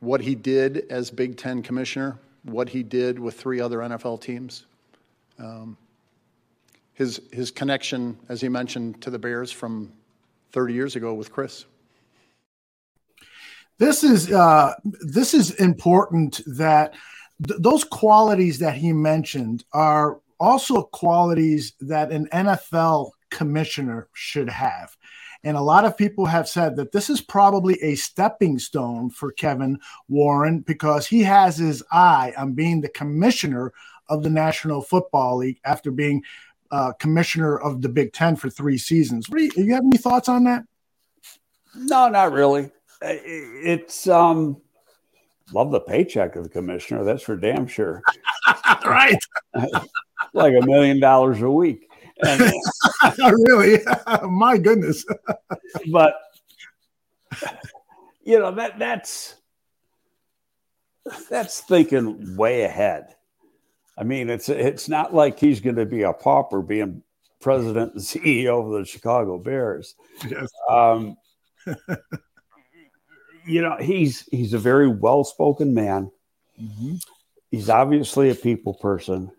what 0.00 0.20
he 0.20 0.34
did 0.34 0.86
as 0.90 1.10
Big 1.10 1.36
Ten 1.36 1.62
commissioner, 1.62 2.18
what 2.42 2.68
he 2.68 2.82
did 2.82 3.18
with 3.18 3.34
three 3.34 3.60
other 3.60 3.78
NFL 3.78 4.20
teams, 4.20 4.66
um, 5.38 5.76
his, 6.92 7.20
his 7.32 7.50
connection, 7.50 8.18
as 8.28 8.40
he 8.40 8.48
mentioned, 8.48 9.02
to 9.02 9.10
the 9.10 9.18
Bears 9.18 9.52
from 9.52 9.92
30 10.52 10.74
years 10.74 10.96
ago 10.96 11.14
with 11.14 11.30
Chris. 11.30 11.66
This 13.78 14.02
is 14.02 14.32
uh, 14.32 14.72
this 14.84 15.34
is 15.34 15.50
important 15.56 16.40
that 16.46 16.94
th- 17.46 17.60
those 17.60 17.84
qualities 17.84 18.58
that 18.60 18.74
he 18.74 18.92
mentioned 18.92 19.64
are 19.74 20.20
also 20.40 20.84
qualities 20.84 21.74
that 21.80 22.10
an 22.10 22.26
NFL 22.32 23.10
commissioner 23.30 24.08
should 24.14 24.48
have. 24.48 24.96
And 25.44 25.56
a 25.56 25.62
lot 25.62 25.84
of 25.84 25.96
people 25.96 26.26
have 26.26 26.48
said 26.48 26.76
that 26.76 26.92
this 26.92 27.10
is 27.10 27.20
probably 27.20 27.80
a 27.82 27.94
stepping 27.94 28.58
stone 28.58 29.10
for 29.10 29.30
Kevin 29.30 29.78
Warren 30.08 30.60
because 30.60 31.06
he 31.06 31.22
has 31.22 31.58
his 31.58 31.82
eye 31.92 32.32
on 32.36 32.54
being 32.54 32.80
the 32.80 32.88
commissioner 32.88 33.72
of 34.08 34.22
the 34.22 34.30
National 34.30 34.82
Football 34.82 35.38
League 35.38 35.60
after 35.64 35.90
being 35.90 36.22
uh, 36.70 36.92
commissioner 36.94 37.58
of 37.58 37.82
the 37.82 37.88
Big 37.88 38.12
Ten 38.12 38.36
for 38.36 38.50
three 38.50 38.78
seasons. 38.78 39.28
What 39.28 39.38
do 39.38 39.44
you, 39.44 39.50
you 39.56 39.74
have 39.74 39.84
any 39.84 39.98
thoughts 39.98 40.28
on 40.28 40.44
that? 40.44 40.64
No, 41.74 42.08
not 42.08 42.32
really. 42.32 42.70
It's 43.02 44.08
um, 44.08 44.56
love 45.52 45.70
the 45.70 45.80
paycheck 45.80 46.36
of 46.36 46.44
the 46.44 46.48
commissioner. 46.48 47.04
That's 47.04 47.22
for 47.22 47.36
damn 47.36 47.66
sure. 47.66 48.02
right, 48.84 49.18
like 50.32 50.54
a 50.54 50.66
million 50.66 51.00
dollars 51.00 51.42
a 51.42 51.50
week. 51.50 51.88
And, 52.22 52.40
really? 53.18 53.80
My 54.22 54.56
goodness. 54.56 55.04
but 55.90 56.14
you 58.24 58.38
know 58.38 58.52
that 58.52 58.78
that's 58.78 59.34
that's 61.28 61.60
thinking 61.60 62.36
way 62.36 62.62
ahead. 62.62 63.15
I 63.96 64.04
mean, 64.04 64.28
it's 64.30 64.48
it's 64.48 64.88
not 64.88 65.14
like 65.14 65.38
he's 65.38 65.60
going 65.60 65.76
to 65.76 65.86
be 65.86 66.02
a 66.02 66.12
pauper 66.12 66.62
being 66.62 67.02
president 67.40 67.94
and 67.94 68.02
CEO 68.02 68.64
of 68.64 68.78
the 68.78 68.84
Chicago 68.84 69.38
Bears. 69.38 69.94
Yes. 70.28 70.50
Um, 70.68 71.16
you 73.46 73.62
know, 73.62 73.76
he's 73.80 74.26
he's 74.30 74.52
a 74.52 74.58
very 74.58 74.88
well-spoken 74.88 75.74
man. 75.74 76.10
Mm-hmm. 76.60 76.96
He's 77.50 77.70
obviously 77.70 78.30
a 78.30 78.34
people 78.34 78.74
person 78.74 79.30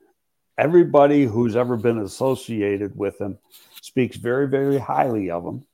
everybody 0.57 1.25
who's 1.25 1.55
ever 1.55 1.77
been 1.77 1.99
associated 1.99 2.97
with 2.97 3.19
him 3.21 3.37
speaks 3.81 4.17
very, 4.17 4.47
very 4.47 4.77
highly 4.77 5.29
of 5.29 5.45
him. 5.45 5.65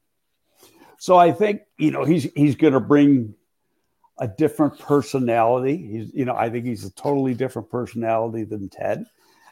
So 1.00 1.18
I 1.18 1.32
think 1.32 1.62
you 1.78 1.92
know 1.92 2.06
he's 2.06 2.32
he's 2.36 2.56
going 2.56 2.74
to 2.74 2.80
bring 2.80 3.36
a 4.20 4.28
different 4.28 4.78
personality. 4.80 5.78
He's 5.78 6.14
you 6.14 6.26
know 6.26 6.36
I 6.36 6.50
think 6.50 6.66
he's 6.66 6.86
a 6.86 6.92
totally 6.92 7.34
different 7.34 7.70
personality 7.70 8.44
than 8.44 8.70
Ted, 8.70 9.06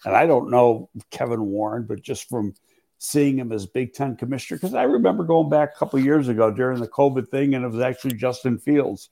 and 0.06 0.16
I 0.16 0.26
don't 0.26 0.52
know 0.52 0.90
Kevin 1.10 1.46
Warren, 1.46 1.86
but 1.88 2.02
just 2.02 2.30
from 2.30 2.54
seeing 2.98 3.40
him 3.40 3.52
as 3.52 3.66
Big 3.66 3.94
Ten 3.94 4.16
commissioner, 4.16 4.60
because 4.60 4.76
I 4.76 4.84
remember 4.84 5.24
going 5.24 5.50
back 5.50 5.74
a 5.76 5.80
couple 5.80 6.00
years 6.00 6.28
ago 6.28 6.52
during 6.52 6.80
the 6.80 6.88
COVID 6.88 7.30
thing, 7.30 7.56
and 7.56 7.66
it 7.66 7.72
was 7.72 7.82
actually 7.82 8.14
Justin 8.14 8.58
Fields 8.58 9.10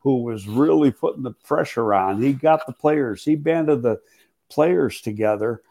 who 0.00 0.22
was 0.22 0.48
really 0.48 0.90
putting 0.90 1.22
the 1.22 1.30
pressure 1.30 1.92
on. 1.92 2.22
He 2.22 2.32
got 2.32 2.66
the 2.66 2.72
players, 2.72 3.24
he 3.24 3.36
banded 3.36 3.82
the 3.82 4.00
players 4.50 5.00
together 5.00 5.62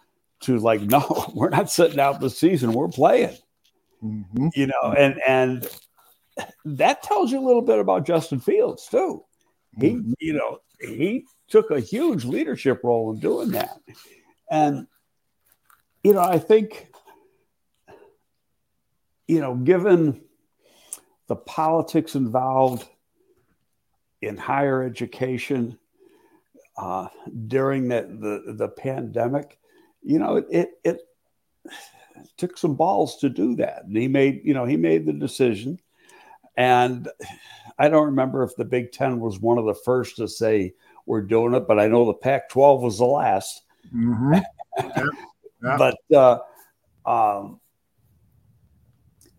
to 0.41 0.57
like, 0.59 0.81
no, 0.81 1.31
we're 1.33 1.49
not 1.49 1.69
sitting 1.69 1.99
out 1.99 2.19
the 2.19 2.29
season, 2.29 2.73
we're 2.73 2.87
playing. 2.87 3.35
Mm-hmm. 4.03 4.47
You 4.55 4.67
know, 4.67 4.93
and 4.97 5.19
and 5.27 5.67
that 6.65 7.03
tells 7.03 7.31
you 7.31 7.39
a 7.39 7.45
little 7.45 7.61
bit 7.61 7.79
about 7.79 8.05
Justin 8.05 8.39
Fields 8.39 8.87
too. 8.87 9.23
He, 9.79 9.91
mm-hmm. 9.91 10.13
you 10.19 10.33
know, 10.33 10.59
he 10.79 11.25
took 11.47 11.71
a 11.71 11.79
huge 11.79 12.25
leadership 12.25 12.81
role 12.83 13.11
in 13.13 13.19
doing 13.19 13.51
that. 13.51 13.79
And 14.49 14.87
you 16.03 16.13
know, 16.13 16.21
I 16.21 16.39
think 16.39 16.87
you 19.27 19.39
know, 19.41 19.55
given 19.55 20.21
the 21.27 21.35
politics 21.35 22.15
involved 22.15 22.87
in 24.21 24.37
higher 24.37 24.81
education, 24.81 25.77
uh, 26.79 27.09
during 27.47 27.89
the, 27.89 28.41
the, 28.45 28.53
the 28.53 28.67
pandemic, 28.69 29.59
you 30.01 30.17
know, 30.17 30.37
it, 30.37 30.45
it, 30.49 30.69
it 30.83 31.01
took 32.37 32.57
some 32.57 32.75
balls 32.75 33.17
to 33.17 33.29
do 33.29 33.57
that. 33.57 33.83
And 33.83 33.97
he 33.97 34.07
made, 34.07 34.41
you 34.45 34.53
know, 34.53 34.65
he 34.65 34.77
made 34.77 35.05
the 35.05 35.13
decision. 35.13 35.79
And 36.57 37.07
I 37.77 37.89
don't 37.89 38.07
remember 38.07 38.43
if 38.43 38.55
the 38.55 38.65
Big 38.65 38.91
Ten 38.91 39.19
was 39.19 39.39
one 39.39 39.57
of 39.57 39.65
the 39.65 39.75
first 39.85 40.17
to 40.17 40.27
say 40.27 40.73
we're 41.05 41.21
doing 41.21 41.53
it, 41.53 41.67
but 41.67 41.79
I 41.79 41.87
know 41.87 42.05
the 42.05 42.13
Pac 42.13 42.49
12 42.49 42.81
was 42.81 42.97
the 42.97 43.05
last. 43.05 43.63
Mm-hmm. 43.95 44.33
yeah. 44.77 45.05
Yeah. 45.61 45.77
But, 45.77 45.97
uh, 46.15 46.39
um, 47.05 47.59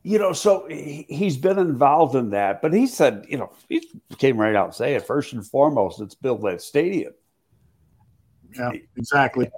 you 0.02 0.18
know, 0.18 0.32
so 0.32 0.66
he, 0.68 1.06
he's 1.08 1.36
been 1.36 1.58
involved 1.58 2.14
in 2.14 2.30
that. 2.30 2.62
But 2.62 2.72
he 2.72 2.86
said, 2.86 3.26
you 3.28 3.38
know, 3.38 3.52
he 3.68 3.88
came 4.18 4.38
right 4.38 4.54
out 4.54 4.66
and 4.66 4.74
say 4.74 4.94
it 4.94 5.06
first 5.06 5.32
and 5.32 5.46
foremost, 5.46 6.00
it's 6.00 6.14
build 6.14 6.42
that 6.42 6.62
stadium. 6.62 7.12
Yeah, 8.54 8.72
exactly. 8.96 9.50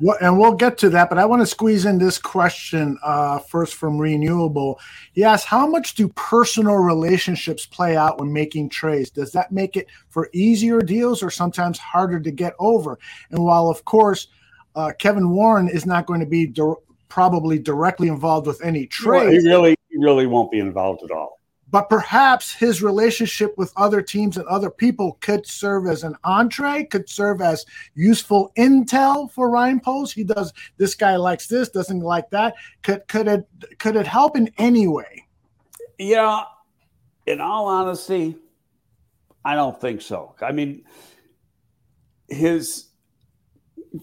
Well, 0.00 0.18
and 0.20 0.38
we'll 0.38 0.54
get 0.54 0.76
to 0.78 0.90
that, 0.90 1.08
but 1.08 1.18
I 1.18 1.24
want 1.24 1.40
to 1.40 1.46
squeeze 1.46 1.86
in 1.86 1.98
this 1.98 2.18
question 2.18 2.98
uh, 3.02 3.38
first 3.38 3.74
from 3.74 3.98
Renewable. 3.98 4.78
He 5.12 5.24
asks, 5.24 5.46
"How 5.46 5.66
much 5.66 5.94
do 5.94 6.08
personal 6.08 6.76
relationships 6.76 7.64
play 7.64 7.96
out 7.96 8.20
when 8.20 8.32
making 8.32 8.68
trades? 8.68 9.10
Does 9.10 9.32
that 9.32 9.52
make 9.52 9.76
it 9.76 9.86
for 10.08 10.28
easier 10.32 10.80
deals, 10.80 11.22
or 11.22 11.30
sometimes 11.30 11.78
harder 11.78 12.20
to 12.20 12.30
get 12.30 12.52
over?" 12.58 12.98
And 13.30 13.42
while, 13.42 13.68
of 13.68 13.84
course, 13.84 14.28
uh, 14.74 14.92
Kevin 14.98 15.30
Warren 15.30 15.68
is 15.68 15.86
not 15.86 16.06
going 16.06 16.20
to 16.20 16.26
be 16.26 16.46
di- 16.46 16.74
probably 17.08 17.58
directly 17.58 18.08
involved 18.08 18.46
with 18.46 18.62
any 18.62 18.86
trades, 18.86 19.42
he 19.42 19.48
really, 19.48 19.76
he 19.88 19.96
really 19.98 20.26
won't 20.26 20.50
be 20.50 20.58
involved 20.58 21.02
at 21.02 21.10
all 21.10 21.40
but 21.70 21.88
perhaps 21.88 22.52
his 22.52 22.82
relationship 22.82 23.56
with 23.58 23.72
other 23.76 24.00
teams 24.00 24.36
and 24.36 24.46
other 24.46 24.70
people 24.70 25.18
could 25.20 25.46
serve 25.46 25.86
as 25.86 26.04
an 26.04 26.16
entree, 26.22 26.84
could 26.84 27.08
serve 27.08 27.40
as 27.40 27.66
useful 27.94 28.52
intel 28.56 29.30
for 29.30 29.50
Ryan 29.50 29.80
Poles. 29.80 30.12
He 30.12 30.22
does 30.22 30.52
this 30.76 30.94
guy 30.94 31.16
likes 31.16 31.48
this, 31.48 31.68
doesn't 31.68 32.00
like 32.00 32.30
that. 32.30 32.54
Could 32.82 33.06
could 33.08 33.26
it 33.26 33.46
could 33.78 33.96
it 33.96 34.06
help 34.06 34.36
in 34.36 34.50
any 34.58 34.86
way? 34.86 35.26
Yeah, 35.98 36.44
in 37.26 37.40
all 37.40 37.66
honesty, 37.66 38.36
I 39.44 39.54
don't 39.54 39.80
think 39.80 40.02
so. 40.02 40.34
I 40.40 40.52
mean, 40.52 40.84
his 42.28 42.90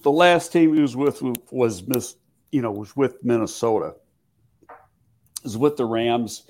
the 0.02 0.12
last 0.12 0.52
team 0.52 0.74
he 0.74 0.82
was 0.82 0.96
with 0.96 1.22
was 1.52 1.88
Miss, 1.88 2.16
you 2.52 2.62
know, 2.62 2.72
was 2.72 2.96
with 2.96 3.24
Minnesota. 3.24 3.96
Was 5.44 5.58
with 5.58 5.76
the 5.76 5.86
Rams 5.86 6.44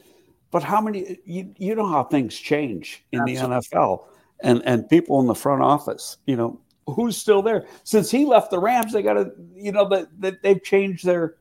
but 0.53 0.61
how 0.61 0.79
many 0.79 1.17
you, 1.25 1.51
you 1.57 1.73
know 1.73 1.87
how 1.87 2.03
things 2.03 2.37
change 2.37 3.03
in 3.11 3.21
Absolutely. 3.21 3.57
the 3.57 3.59
NFL 3.59 4.05
and 4.43 4.61
and 4.65 4.87
people 4.87 5.19
in 5.19 5.25
the 5.25 5.33
front 5.33 5.63
office, 5.63 6.17
you 6.27 6.35
know, 6.35 6.61
who's 6.85 7.17
still 7.17 7.41
there? 7.41 7.65
Since 7.83 8.11
he 8.11 8.23
left 8.23 8.51
the 8.51 8.59
Rams, 8.59 8.93
they 8.93 9.01
got 9.01 9.15
to, 9.15 9.31
you 9.55 9.71
know, 9.71 9.89
that 9.89 10.09
they, 10.17 10.33
they've 10.43 10.63
changed 10.63 11.05
their 11.05 11.37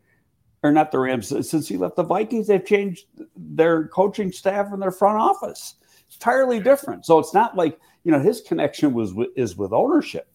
or 0.63 0.73
not 0.73 0.93
the 0.93 0.99
Rams. 0.99 1.29
Since 1.29 1.69
he 1.69 1.77
left 1.77 1.97
the 1.97 2.03
Vikings, 2.03 2.47
they've 2.47 2.65
changed 2.65 3.05
their 3.37 3.87
coaching 3.89 4.33
staff 4.33 4.73
and 4.73 4.81
their 4.81 4.91
front 4.91 5.19
office. 5.19 5.75
It's 6.07 6.17
entirely 6.17 6.59
different. 6.59 7.05
So 7.05 7.19
it's 7.19 7.35
not 7.35 7.55
like 7.55 7.79
you 8.05 8.13
know 8.13 8.19
his 8.19 8.41
connection 8.41 8.95
was 8.95 9.13
with, 9.13 9.29
is 9.37 9.59
with 9.59 9.75
ownership, 9.75 10.27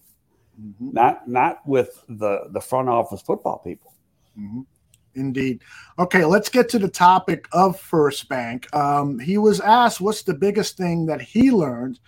mm-hmm. 0.62 0.91
not 0.91 1.27
not 1.27 1.67
with 1.67 2.03
the 2.07 2.41
the 2.51 2.62
front 2.62 2.89
office 2.89 3.24
football 3.24 3.57
people. 3.57 3.96
Mm-hmm. 4.39 4.62
Indeed. 5.17 5.63
Okay, 6.00 6.24
let's 6.24 6.50
get 6.50 6.69
to 6.69 6.79
the 6.79 6.88
topic 6.88 7.47
of 7.51 7.79
First 7.79 8.29
Bank. 8.29 8.74
Um, 8.75 9.19
he 9.19 9.38
was 9.38 9.59
asked 9.59 10.00
what's 10.00 10.24
the 10.24 10.33
biggest 10.33 10.77
thing 10.77 11.05
that 11.07 11.21
he 11.21 11.51
learned 11.51 12.00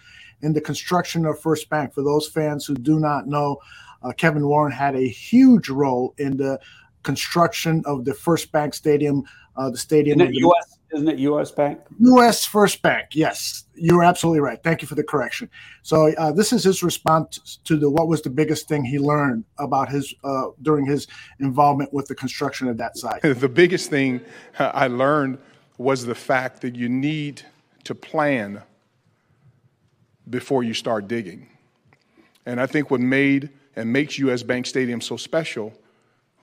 in 0.41 0.53
the 0.53 0.61
construction 0.61 1.25
of 1.25 1.39
First 1.39 1.69
Bank. 1.69 1.93
For 1.93 2.03
those 2.03 2.27
fans 2.27 2.65
who 2.65 2.75
do 2.75 2.99
not 2.99 3.27
know, 3.27 3.57
uh, 4.03 4.11
Kevin 4.13 4.47
Warren 4.47 4.71
had 4.71 4.95
a 4.95 5.07
huge 5.07 5.69
role 5.69 6.13
in 6.17 6.37
the 6.37 6.59
construction 7.03 7.83
of 7.85 8.05
the 8.05 8.13
First 8.13 8.51
Bank 8.51 8.73
Stadium, 8.73 9.23
uh, 9.57 9.69
the 9.69 9.77
stadium. 9.77 10.21
In 10.21 10.31
the 10.31 10.39
US, 10.47 10.78
isn't 10.93 11.08
it 11.08 11.19
US 11.19 11.51
Bank? 11.51 11.79
US 12.00 12.46
First 12.46 12.81
Bank, 12.81 13.10
yes. 13.13 13.65
You're 13.75 14.03
absolutely 14.03 14.41
right. 14.41 14.62
Thank 14.63 14.81
you 14.81 14.88
for 14.88 14.96
the 14.96 15.03
correction. 15.03 15.50
So 15.84 16.13
uh, 16.17 16.31
this 16.31 16.51
is 16.51 16.63
his 16.63 16.84
response 16.84 17.60
to 17.63 17.77
the 17.77 17.89
what 17.89 18.08
was 18.08 18.22
the 18.22 18.29
biggest 18.29 18.67
thing 18.67 18.84
he 18.84 19.00
learned 19.00 19.46
about 19.58 19.89
his 19.89 20.13
uh, 20.24 20.48
during 20.62 20.86
his 20.86 21.08
involvement 21.39 21.93
with 21.93 22.08
the 22.08 22.15
construction 22.15 22.67
of 22.67 22.77
that 22.77 22.98
site. 22.98 23.22
The 23.39 23.48
biggest 23.48 23.89
thing 23.89 24.22
I 24.60 24.88
learned 24.88 25.38
was 25.77 26.05
the 26.05 26.15
fact 26.15 26.62
that 26.62 26.75
you 26.75 26.89
need 26.89 27.41
to 27.86 27.96
plan 27.96 28.62
before 30.29 30.63
you 30.63 30.74
start 30.74 31.08
digging. 31.08 31.48
And 32.46 32.60
I 32.60 32.65
think 32.65 32.91
what 32.91 33.00
made 33.00 33.50
and 33.75 33.91
makes 33.91 34.17
US 34.19 34.43
Bank 34.43 34.65
Stadium 34.65 35.00
so 35.00 35.15
special, 35.15 35.74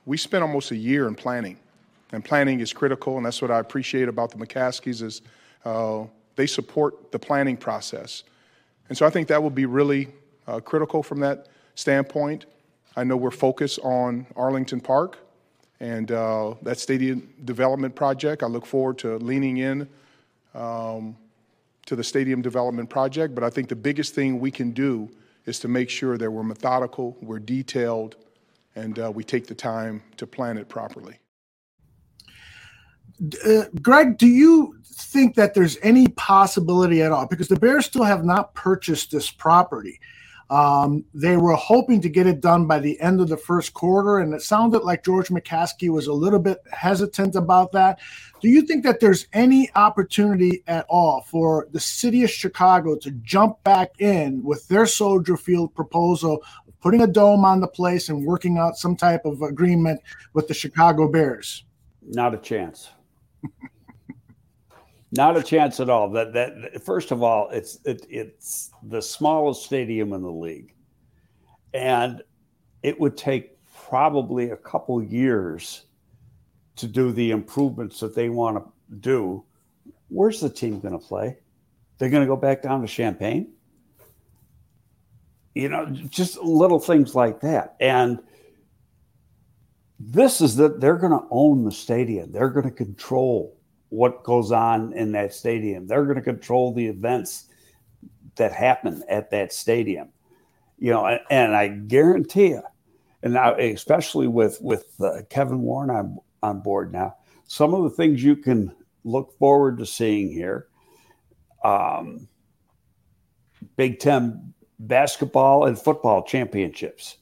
we 0.05 0.17
spent 0.17 0.41
almost 0.41 0.71
a 0.71 0.75
year 0.75 1.07
in 1.07 1.15
planning. 1.15 1.57
And 2.11 2.23
planning 2.23 2.61
is 2.61 2.71
critical, 2.71 3.17
and 3.17 3.25
that's 3.25 3.41
what 3.41 3.51
I 3.51 3.59
appreciate 3.59 4.07
about 4.07 4.31
the 4.31 4.37
McCaskeys 4.37 5.01
is 5.01 5.21
uh, 5.65 6.05
they 6.35 6.47
support 6.47 7.11
the 7.11 7.19
planning 7.19 7.57
process. 7.57 8.23
And 8.89 8.97
so 8.97 9.05
I 9.05 9.09
think 9.09 9.27
that 9.27 9.41
will 9.41 9.49
be 9.49 9.65
really 9.65 10.07
uh, 10.47 10.59
critical 10.61 11.03
from 11.03 11.19
that 11.19 11.47
standpoint. 11.75 12.45
I 12.95 13.03
know 13.03 13.17
we're 13.17 13.31
focused 13.31 13.79
on 13.83 14.25
Arlington 14.35 14.79
Park 14.79 15.17
and 15.79 16.11
uh, 16.11 16.55
that 16.63 16.79
stadium 16.79 17.31
development 17.45 17.95
project. 17.95 18.41
I 18.41 18.47
look 18.47 18.65
forward 18.65 18.97
to 18.99 19.17
leaning 19.17 19.57
in 19.57 19.87
um, 20.55 21.15
to 21.85 21.95
the 21.95 22.03
stadium 22.03 22.41
development 22.41 22.89
project, 22.89 23.35
but 23.35 23.43
I 23.43 23.49
think 23.49 23.69
the 23.69 23.75
biggest 23.75 24.15
thing 24.15 24.39
we 24.39 24.51
can 24.51 24.71
do 24.71 25.09
is 25.45 25.59
to 25.59 25.67
make 25.67 25.89
sure 25.89 26.17
that 26.17 26.29
we're 26.29 26.43
methodical, 26.43 27.15
we're 27.21 27.39
detailed, 27.39 28.15
and 28.75 28.99
uh, 28.99 29.11
we 29.13 29.23
take 29.23 29.47
the 29.47 29.55
time 29.55 30.01
to 30.17 30.27
plan 30.27 30.57
it 30.57 30.67
properly. 30.67 31.17
Uh, 33.45 33.63
Greg, 33.81 34.17
do 34.17 34.27
you 34.27 34.75
think 34.83 35.35
that 35.35 35.53
there's 35.53 35.77
any 35.81 36.07
possibility 36.09 37.01
at 37.01 37.11
all? 37.11 37.27
Because 37.27 37.47
the 37.47 37.59
Bears 37.59 37.85
still 37.85 38.03
have 38.03 38.25
not 38.25 38.53
purchased 38.53 39.11
this 39.11 39.31
property. 39.31 39.99
Um, 40.49 41.03
they 41.13 41.35
were 41.35 41.55
hoping 41.55 41.99
to 42.01 42.09
get 42.09 42.25
it 42.25 42.39
done 42.39 42.67
by 42.67 42.79
the 42.79 42.99
end 43.01 43.19
of 43.19 43.27
the 43.27 43.35
first 43.35 43.73
quarter, 43.73 44.19
and 44.19 44.33
it 44.33 44.41
sounded 44.41 44.83
like 44.83 45.03
George 45.03 45.27
McCaskey 45.27 45.89
was 45.89 46.07
a 46.07 46.13
little 46.13 46.39
bit 46.39 46.59
hesitant 46.71 47.35
about 47.35 47.73
that. 47.73 47.99
Do 48.39 48.47
you 48.47 48.61
think 48.61 48.83
that 48.85 48.99
there's 48.99 49.27
any 49.33 49.69
opportunity 49.75 50.63
at 50.67 50.85
all 50.87 51.21
for 51.21 51.67
the 51.71 51.79
city 51.79 52.23
of 52.23 52.29
Chicago 52.29 52.95
to 52.97 53.11
jump 53.11 53.61
back 53.63 53.99
in 53.99 54.41
with 54.41 54.67
their 54.69 54.85
Soldier 54.85 55.35
Field 55.35 55.75
proposal, 55.75 56.41
putting 56.81 57.01
a 57.01 57.07
dome 57.07 57.43
on 57.43 57.59
the 57.59 57.67
place 57.67 58.07
and 58.07 58.25
working 58.25 58.57
out 58.57 58.77
some 58.77 58.95
type 58.95 59.25
of 59.25 59.41
agreement 59.41 59.99
with 60.33 60.47
the 60.47 60.53
Chicago 60.53 61.09
Bears? 61.09 61.65
Not 62.01 62.33
a 62.33 62.37
chance. 62.37 62.91
Not 65.11 65.37
a 65.37 65.43
chance 65.43 65.79
at 65.79 65.89
all. 65.89 66.09
That 66.09 66.33
that 66.33 66.83
first 66.83 67.11
of 67.11 67.23
all, 67.23 67.49
it's 67.49 67.79
it, 67.85 68.05
it's 68.09 68.71
the 68.83 69.01
smallest 69.01 69.63
stadium 69.63 70.11
in 70.11 70.21
the 70.21 70.31
league, 70.31 70.73
and 71.73 72.21
it 72.83 72.99
would 72.99 73.15
take 73.15 73.57
probably 73.73 74.49
a 74.49 74.57
couple 74.57 75.01
years 75.01 75.85
to 76.75 76.87
do 76.87 77.11
the 77.13 77.31
improvements 77.31 78.01
that 78.01 78.15
they 78.15 78.27
want 78.29 78.57
to 78.57 78.95
do. 78.97 79.43
Where's 80.09 80.41
the 80.41 80.49
team 80.49 80.79
going 80.81 80.97
to 80.97 81.05
play? 81.05 81.37
They're 81.97 82.09
going 82.09 82.23
to 82.23 82.27
go 82.27 82.35
back 82.35 82.61
down 82.61 82.81
to 82.81 82.87
Champaign. 82.87 83.53
You 85.55 85.69
know, 85.69 85.85
just 85.85 86.37
little 86.37 86.79
things 86.79 87.15
like 87.15 87.39
that, 87.41 87.77
and 87.79 88.19
this 89.99 90.41
is 90.41 90.55
that 90.57 90.79
they're 90.79 90.97
going 90.97 91.17
to 91.17 91.25
own 91.31 91.63
the 91.63 91.71
stadium. 91.71 92.31
They're 92.31 92.49
going 92.49 92.69
to 92.69 92.75
control 92.75 93.57
what 93.89 94.23
goes 94.23 94.51
on 94.51 94.93
in 94.93 95.11
that 95.13 95.33
stadium. 95.33 95.87
They're 95.87 96.05
going 96.05 96.17
to 96.17 96.21
control 96.21 96.73
the 96.73 96.87
events 96.87 97.45
that 98.35 98.51
happen 98.51 99.03
at 99.09 99.31
that 99.31 99.53
stadium. 99.53 100.09
You 100.77 100.91
know, 100.91 101.05
and, 101.05 101.21
and 101.29 101.55
I 101.55 101.69
guarantee 101.69 102.49
you, 102.49 102.63
and 103.23 103.33
now 103.33 103.55
especially 103.55 104.27
with 104.27 104.59
with 104.61 104.85
uh, 105.01 105.23
Kevin 105.29 105.61
Warren 105.61 105.89
on 105.89 106.17
on 106.43 106.59
board 106.59 106.93
now, 106.93 107.15
some 107.47 107.73
of 107.73 107.83
the 107.83 107.89
things 107.89 108.23
you 108.23 108.35
can 108.35 108.75
look 109.03 109.35
forward 109.39 109.79
to 109.79 109.85
seeing 109.85 110.29
here. 110.31 110.67
Um, 111.63 112.27
Big 113.75 113.99
Ten 113.99 114.53
basketball 114.79 115.65
and 115.65 115.79
football 115.79 116.23
championships, 116.23 117.17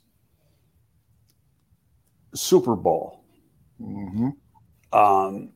Super 2.35 2.75
Bowl. 2.75 3.23
Mm-hmm. 3.81 4.29
Um, 4.97 5.49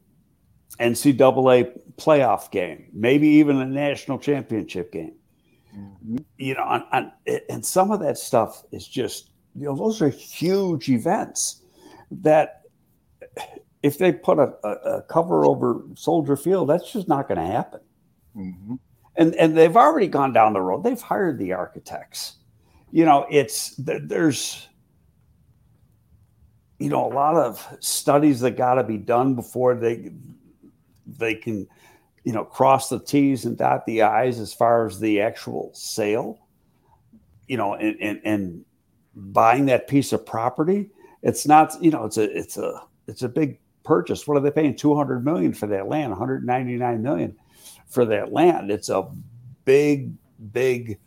NCAA 0.80 1.78
playoff 1.98 2.52
game, 2.52 2.88
maybe 2.94 3.28
even 3.28 3.58
a 3.58 3.66
national 3.66 4.20
championship 4.20 4.92
game. 4.92 5.16
Mm-hmm. 5.76 6.18
You 6.38 6.56
know, 6.56 6.64
on, 6.64 6.84
on, 6.92 7.12
and 7.50 7.66
some 7.66 7.92
of 7.92 8.00
that 8.00 8.18
stuff 8.18 8.64
is 8.72 8.88
just, 8.88 9.32
you 9.56 9.66
know, 9.66 9.76
those 9.76 10.02
are 10.02 10.10
huge 10.10 10.90
events 10.90 11.62
that 12.12 12.64
if 13.84 13.98
they 13.98 14.12
put 14.12 14.40
a, 14.40 14.54
a, 14.64 14.98
a 14.98 15.02
cover 15.04 15.46
over 15.46 15.84
Soldier 15.96 16.36
Field, 16.36 16.70
that's 16.70 16.92
just 16.92 17.08
not 17.08 17.28
going 17.28 17.40
to 17.40 17.46
happen. 17.46 17.82
Mm-hmm. 18.36 18.76
And 19.16 19.36
and 19.36 19.58
they've 19.58 19.76
already 19.76 20.08
gone 20.08 20.32
down 20.34 20.54
the 20.54 20.62
road. 20.62 20.84
They've 20.84 21.02
hired 21.02 21.40
the 21.40 21.54
architects. 21.54 22.38
You 22.92 23.06
know, 23.06 23.28
it's 23.30 23.76
there's 23.78 24.69
you 26.80 26.90
know 26.90 27.06
a 27.06 27.14
lot 27.14 27.36
of 27.36 27.78
studies 27.80 28.40
that 28.40 28.52
got 28.52 28.76
to 28.76 28.84
be 28.84 28.98
done 28.98 29.36
before 29.36 29.76
they 29.76 30.12
they 31.18 31.36
can, 31.36 31.68
you 32.24 32.34
know, 32.34 32.44
cross 32.44 32.90
the 32.90 33.00
T's 33.00 33.46
and 33.46 33.58
dot 33.58 33.86
the 33.86 34.04
I's 34.04 34.40
as 34.40 34.54
far 34.54 34.86
as 34.86 35.00
the 35.00 35.22
actual 35.22 35.72
sale, 35.74 36.40
you 37.48 37.58
know, 37.58 37.76
and, 37.76 37.98
and, 38.00 38.22
and 38.24 38.66
buying 39.16 39.66
that 39.68 39.88
piece 39.88 40.14
of 40.14 40.26
property. 40.26 40.92
It's 41.24 41.48
not, 41.48 41.76
you 41.82 41.92
know, 41.92 42.06
it's 42.06 42.18
a, 42.18 42.38
it's 42.38 42.58
a, 42.58 42.82
it's 43.08 43.24
a 43.24 43.30
big 43.30 43.60
purchase. 43.84 44.28
What 44.28 44.38
are 44.38 44.42
they 44.42 44.52
paying? 44.52 44.76
200 44.76 45.26
million 45.26 45.54
for 45.54 45.68
that 45.68 45.88
land, 45.88 46.12
199 46.12 47.02
million 47.02 47.36
for 47.88 48.06
that 48.06 48.32
land. 48.32 48.72
It's 48.72 48.90
a 48.90 49.10
big, 49.66 50.14
big 50.52 51.00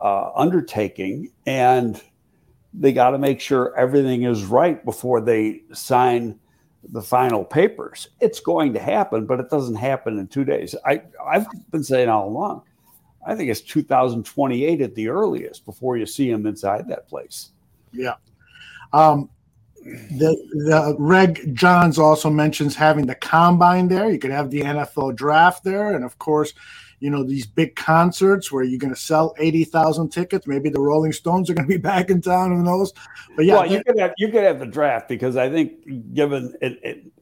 uh, 0.00 0.30
undertaking. 0.34 1.32
And 1.46 2.00
they 2.72 2.92
got 2.92 3.10
to 3.10 3.18
make 3.18 3.40
sure 3.40 3.76
everything 3.76 4.22
is 4.22 4.44
right 4.44 4.84
before 4.84 5.20
they 5.20 5.62
sign 5.72 6.38
the 6.84 7.02
final 7.02 7.44
papers. 7.44 8.08
It's 8.20 8.40
going 8.40 8.72
to 8.74 8.78
happen, 8.78 9.26
but 9.26 9.40
it 9.40 9.50
doesn't 9.50 9.74
happen 9.74 10.18
in 10.18 10.28
two 10.28 10.44
days. 10.44 10.74
I, 10.86 11.02
I've 11.24 11.46
been 11.70 11.84
saying 11.84 12.08
all 12.08 12.28
along, 12.28 12.62
I 13.26 13.34
think 13.34 13.50
it's 13.50 13.60
2028 13.60 14.80
at 14.80 14.94
the 14.94 15.08
earliest 15.08 15.64
before 15.66 15.96
you 15.96 16.06
see 16.06 16.30
him 16.30 16.46
inside 16.46 16.88
that 16.88 17.08
place. 17.08 17.50
Yeah. 17.92 18.14
Um, 18.92 19.28
the, 19.82 20.36
the 20.52 20.96
Reg 20.98 21.54
Johns 21.54 21.98
also 21.98 22.30
mentions 22.30 22.76
having 22.76 23.06
the 23.06 23.14
combine 23.14 23.88
there. 23.88 24.10
You 24.10 24.18
could 24.18 24.30
have 24.30 24.50
the 24.50 24.62
NFL 24.62 25.16
draft 25.16 25.64
there, 25.64 25.94
and 25.94 26.04
of 26.04 26.18
course, 26.18 26.52
you 27.00 27.10
know 27.10 27.24
these 27.24 27.46
big 27.46 27.74
concerts 27.76 28.52
where 28.52 28.62
you're 28.62 28.78
going 28.78 28.94
to 28.94 29.00
sell 29.00 29.34
eighty 29.38 29.64
thousand 29.64 30.10
tickets. 30.10 30.46
Maybe 30.46 30.68
the 30.68 30.80
Rolling 30.80 31.12
Stones 31.12 31.50
are 31.50 31.54
going 31.54 31.66
to 31.66 31.74
be 31.74 31.76
back 31.82 32.10
in 32.10 32.20
town. 32.20 32.52
Who 32.52 32.62
knows? 32.62 32.92
But 33.36 33.46
yeah, 33.46 33.54
well, 33.54 33.66
you 33.66 33.82
could 33.82 33.98
have 33.98 34.12
you 34.18 34.28
could 34.28 34.44
have 34.44 34.58
the 34.58 34.66
draft 34.66 35.08
because 35.08 35.36
I 35.36 35.50
think 35.50 36.14
given 36.14 36.54
it, 36.60 36.78
it, 36.82 37.12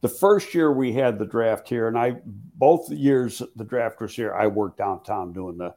the 0.00 0.08
first 0.08 0.54
year 0.54 0.72
we 0.72 0.92
had 0.92 1.18
the 1.18 1.26
draft 1.26 1.68
here, 1.68 1.88
and 1.88 1.98
I 1.98 2.16
both 2.24 2.90
years 2.90 3.42
the 3.56 3.64
draft 3.64 4.00
was 4.00 4.14
here, 4.14 4.34
I 4.34 4.46
worked 4.46 4.78
downtown 4.78 5.32
doing 5.32 5.58
the 5.58 5.74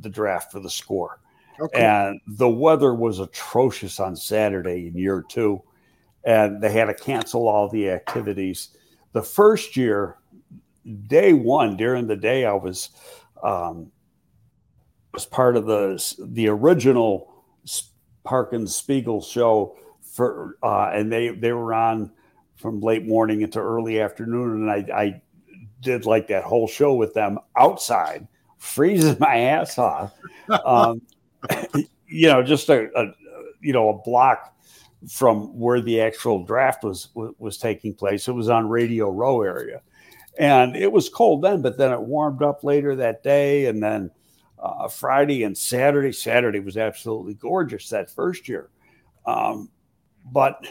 the 0.00 0.08
draft 0.10 0.52
for 0.52 0.60
the 0.60 0.70
score. 0.70 1.20
Okay. 1.60 1.80
And 1.80 2.20
the 2.26 2.48
weather 2.48 2.94
was 2.94 3.18
atrocious 3.18 4.00
on 4.00 4.16
Saturday 4.16 4.88
in 4.88 4.96
year 4.96 5.24
two, 5.28 5.62
and 6.24 6.62
they 6.62 6.72
had 6.72 6.86
to 6.86 6.94
cancel 6.94 7.46
all 7.46 7.68
the 7.68 7.90
activities. 7.90 8.70
The 9.12 9.22
first 9.22 9.76
year, 9.76 10.16
day 11.06 11.32
one 11.32 11.76
during 11.76 12.06
the 12.06 12.16
day, 12.16 12.44
I 12.44 12.54
was 12.54 12.90
um, 13.42 13.90
was 15.12 15.26
part 15.26 15.56
of 15.56 15.66
the 15.66 16.14
the 16.18 16.48
original 16.48 17.32
Parkins 18.24 18.74
Spiegel 18.74 19.20
show 19.20 19.76
for, 20.00 20.56
uh, 20.62 20.90
and 20.92 21.10
they 21.10 21.30
they 21.30 21.52
were 21.52 21.74
on 21.74 22.12
from 22.56 22.80
late 22.80 23.06
morning 23.06 23.42
into 23.42 23.58
early 23.58 24.00
afternoon, 24.00 24.62
and 24.62 24.70
I, 24.70 24.96
I 24.96 25.22
did 25.80 26.06
like 26.06 26.28
that 26.28 26.44
whole 26.44 26.68
show 26.68 26.94
with 26.94 27.12
them 27.14 27.38
outside, 27.56 28.26
freezing 28.58 29.16
my 29.20 29.36
ass 29.36 29.78
off. 29.78 30.14
Um, 30.64 31.02
you 32.06 32.28
know, 32.28 32.42
just 32.42 32.68
a, 32.68 32.88
a, 32.98 33.12
you 33.60 33.72
know 33.72 33.88
a 33.88 33.98
block 34.02 34.56
from 35.08 35.58
where 35.58 35.80
the 35.80 36.00
actual 36.00 36.44
draft 36.44 36.84
was 36.84 37.08
was 37.14 37.58
taking 37.58 37.94
place. 37.94 38.28
It 38.28 38.32
was 38.32 38.48
on 38.48 38.68
Radio 38.68 39.10
Row 39.10 39.42
area, 39.42 39.82
and 40.38 40.76
it 40.76 40.90
was 40.90 41.08
cold 41.08 41.42
then, 41.42 41.62
but 41.62 41.78
then 41.78 41.92
it 41.92 42.00
warmed 42.00 42.42
up 42.42 42.64
later 42.64 42.96
that 42.96 43.22
day, 43.22 43.66
and 43.66 43.82
then 43.82 44.10
uh, 44.58 44.88
Friday 44.88 45.44
and 45.44 45.56
Saturday. 45.56 46.12
Saturday 46.12 46.60
was 46.60 46.76
absolutely 46.76 47.34
gorgeous 47.34 47.88
that 47.90 48.10
first 48.10 48.48
year, 48.48 48.70
um, 49.26 49.70
but 50.32 50.66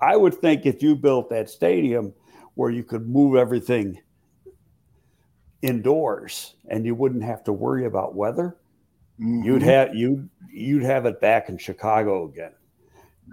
I 0.00 0.16
would 0.16 0.34
think 0.34 0.66
if 0.66 0.82
you 0.82 0.96
built 0.96 1.30
that 1.30 1.48
stadium 1.48 2.12
where 2.54 2.70
you 2.70 2.84
could 2.84 3.08
move 3.08 3.36
everything 3.36 4.00
indoors 5.62 6.56
and 6.68 6.84
you 6.84 6.94
wouldn't 6.94 7.22
have 7.22 7.44
to 7.44 7.52
worry 7.52 7.86
about 7.86 8.14
weather 8.14 8.56
Mm-hmm. 9.22 9.44
You'd 9.44 9.62
have 9.62 9.94
you 9.94 10.28
you'd 10.50 10.82
have 10.82 11.06
it 11.06 11.20
back 11.20 11.48
in 11.48 11.58
Chicago 11.58 12.28
again. 12.28 12.52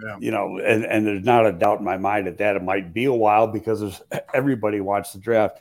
Yeah. 0.01 0.17
You 0.19 0.31
know, 0.31 0.59
and, 0.59 0.85
and 0.85 1.05
there's 1.05 1.25
not 1.25 1.45
a 1.45 1.51
doubt 1.51 1.79
in 1.79 1.85
my 1.85 1.97
mind 1.97 2.27
that 2.27 2.37
that 2.37 2.55
it 2.55 2.63
might 2.63 2.93
be 2.93 3.05
a 3.05 3.13
while 3.13 3.47
because 3.47 4.01
everybody 4.33 4.79
wants 4.79 5.13
the 5.13 5.19
draft. 5.19 5.59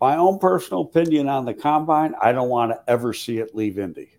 My 0.00 0.16
own 0.16 0.38
personal 0.38 0.82
opinion 0.82 1.28
on 1.28 1.44
the 1.44 1.54
combine, 1.54 2.14
I 2.20 2.32
don't 2.32 2.48
want 2.48 2.72
to 2.72 2.90
ever 2.90 3.12
see 3.12 3.38
it 3.38 3.54
leave 3.54 3.78
Indy. 3.78 4.10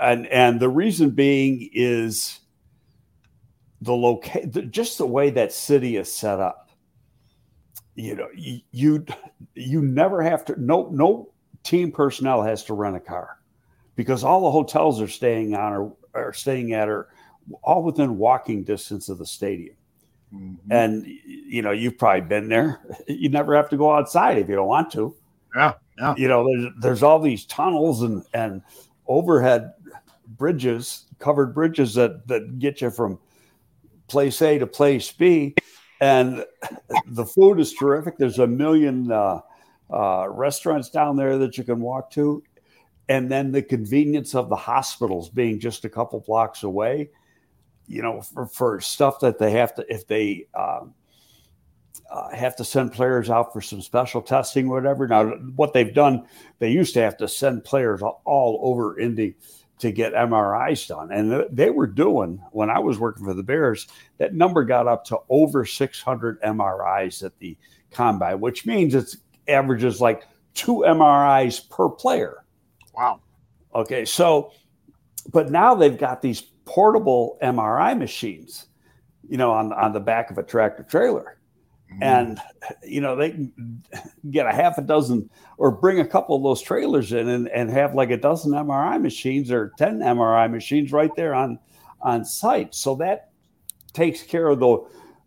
And 0.00 0.26
and 0.28 0.58
the 0.58 0.68
reason 0.68 1.10
being 1.10 1.70
is 1.72 2.40
the 3.80 3.94
location 3.94 4.70
just 4.70 4.98
the 4.98 5.06
way 5.06 5.30
that 5.30 5.52
city 5.52 5.96
is 5.96 6.12
set 6.12 6.40
up. 6.40 6.70
You 7.94 8.16
know, 8.16 8.28
you 8.34 8.60
you, 8.72 9.04
you 9.54 9.82
never 9.82 10.22
have 10.22 10.44
to 10.46 10.60
no 10.60 10.88
no 10.90 11.32
team 11.62 11.92
personnel 11.92 12.42
has 12.42 12.64
to 12.64 12.74
rent 12.74 12.96
a 12.96 13.00
car 13.00 13.38
because 13.94 14.24
all 14.24 14.42
the 14.42 14.50
hotels 14.50 15.00
are 15.00 15.08
staying 15.08 15.54
on 15.54 15.72
or 15.72 15.94
are 16.14 16.32
staying 16.32 16.72
at 16.72 16.88
are 16.88 17.08
all 17.62 17.82
within 17.82 18.18
walking 18.18 18.64
distance 18.64 19.08
of 19.08 19.18
the 19.18 19.26
stadium. 19.26 19.76
Mm-hmm. 20.34 20.72
And 20.72 21.06
you 21.24 21.62
know, 21.62 21.72
you've 21.72 21.98
probably 21.98 22.22
been 22.22 22.48
there. 22.48 22.80
You 23.08 23.28
never 23.28 23.56
have 23.56 23.68
to 23.70 23.76
go 23.76 23.92
outside 23.92 24.38
if 24.38 24.48
you 24.48 24.54
don't 24.54 24.68
want 24.68 24.92
to. 24.92 25.14
Yeah, 25.56 25.74
yeah. 25.98 26.14
You 26.16 26.28
know, 26.28 26.46
there's 26.46 26.72
there's 26.80 27.02
all 27.02 27.18
these 27.18 27.44
tunnels 27.46 28.02
and 28.02 28.24
and 28.32 28.62
overhead 29.06 29.72
bridges, 30.28 31.06
covered 31.18 31.54
bridges 31.54 31.94
that 31.94 32.26
that 32.28 32.58
get 32.58 32.80
you 32.80 32.90
from 32.90 33.18
place 34.06 34.40
A 34.42 34.58
to 34.58 34.66
place 34.66 35.10
B, 35.10 35.54
and 36.00 36.44
the 37.06 37.26
food 37.26 37.58
is 37.58 37.72
terrific. 37.72 38.16
There's 38.16 38.38
a 38.38 38.46
million 38.46 39.10
uh, 39.10 39.40
uh, 39.92 40.28
restaurants 40.28 40.88
down 40.88 41.16
there 41.16 41.36
that 41.38 41.58
you 41.58 41.64
can 41.64 41.80
walk 41.80 42.12
to 42.12 42.42
and 43.10 43.28
then 43.28 43.50
the 43.50 43.60
convenience 43.60 44.36
of 44.36 44.48
the 44.48 44.56
hospitals 44.56 45.28
being 45.28 45.58
just 45.58 45.84
a 45.84 45.88
couple 45.88 46.20
blocks 46.20 46.62
away 46.62 47.10
you 47.90 48.02
know 48.02 48.22
for, 48.22 48.46
for 48.46 48.80
stuff 48.80 49.20
that 49.20 49.38
they 49.38 49.50
have 49.50 49.74
to 49.74 49.84
if 49.92 50.06
they 50.06 50.46
um, 50.54 50.94
uh, 52.10 52.34
have 52.34 52.56
to 52.56 52.64
send 52.64 52.92
players 52.92 53.28
out 53.28 53.52
for 53.52 53.60
some 53.60 53.82
special 53.82 54.22
testing 54.22 54.68
or 54.68 54.74
whatever. 54.76 55.08
Now 55.08 55.30
what 55.56 55.72
they've 55.72 55.92
done 55.92 56.26
they 56.60 56.70
used 56.70 56.94
to 56.94 57.02
have 57.02 57.16
to 57.18 57.28
send 57.28 57.64
players 57.64 58.00
all 58.02 58.60
over 58.62 58.98
indy 58.98 59.34
to 59.80 59.90
get 59.90 60.12
mris 60.12 60.86
done. 60.88 61.10
And 61.10 61.46
they 61.50 61.70
were 61.70 61.86
doing 61.86 62.40
when 62.52 62.70
i 62.70 62.78
was 62.78 62.98
working 62.98 63.24
for 63.24 63.34
the 63.34 63.42
bears 63.42 63.88
that 64.18 64.34
number 64.34 64.64
got 64.64 64.86
up 64.86 65.04
to 65.06 65.18
over 65.28 65.64
600 65.64 66.40
mris 66.42 67.24
at 67.24 67.38
the 67.38 67.56
combine 67.90 68.38
which 68.40 68.66
means 68.66 68.94
it's 68.94 69.16
averages 69.48 70.00
like 70.00 70.22
two 70.54 70.84
mris 70.86 71.68
per 71.68 71.88
player. 71.88 72.44
Wow. 72.94 73.20
Okay, 73.74 74.04
so, 74.04 74.52
but 75.32 75.50
now 75.50 75.74
they've 75.74 75.98
got 75.98 76.22
these 76.22 76.42
portable 76.70 77.38
MRI 77.42 77.98
machines, 77.98 78.66
you 79.28 79.36
know, 79.36 79.50
on 79.50 79.72
on 79.72 79.92
the 79.92 80.00
back 80.00 80.30
of 80.30 80.38
a 80.38 80.42
tractor 80.42 80.84
trailer, 80.84 81.38
mm-hmm. 81.92 82.02
and 82.02 82.40
you 82.82 83.00
know 83.00 83.16
they 83.16 83.30
can 83.30 83.82
get 84.30 84.46
a 84.46 84.52
half 84.52 84.78
a 84.78 84.82
dozen 84.82 85.28
or 85.58 85.70
bring 85.70 86.00
a 86.00 86.06
couple 86.06 86.36
of 86.36 86.42
those 86.42 86.62
trailers 86.62 87.12
in 87.12 87.28
and, 87.28 87.48
and 87.48 87.70
have 87.70 87.94
like 87.94 88.10
a 88.10 88.16
dozen 88.16 88.52
MRI 88.52 89.00
machines 89.00 89.50
or 89.50 89.72
ten 89.78 89.98
MRI 89.98 90.50
machines 90.50 90.92
right 90.92 91.14
there 91.16 91.34
on 91.34 91.58
on 92.00 92.24
site. 92.24 92.74
So 92.74 92.94
that 92.96 93.30
takes 93.92 94.22
care 94.22 94.48
of 94.48 94.60
the 94.60 94.78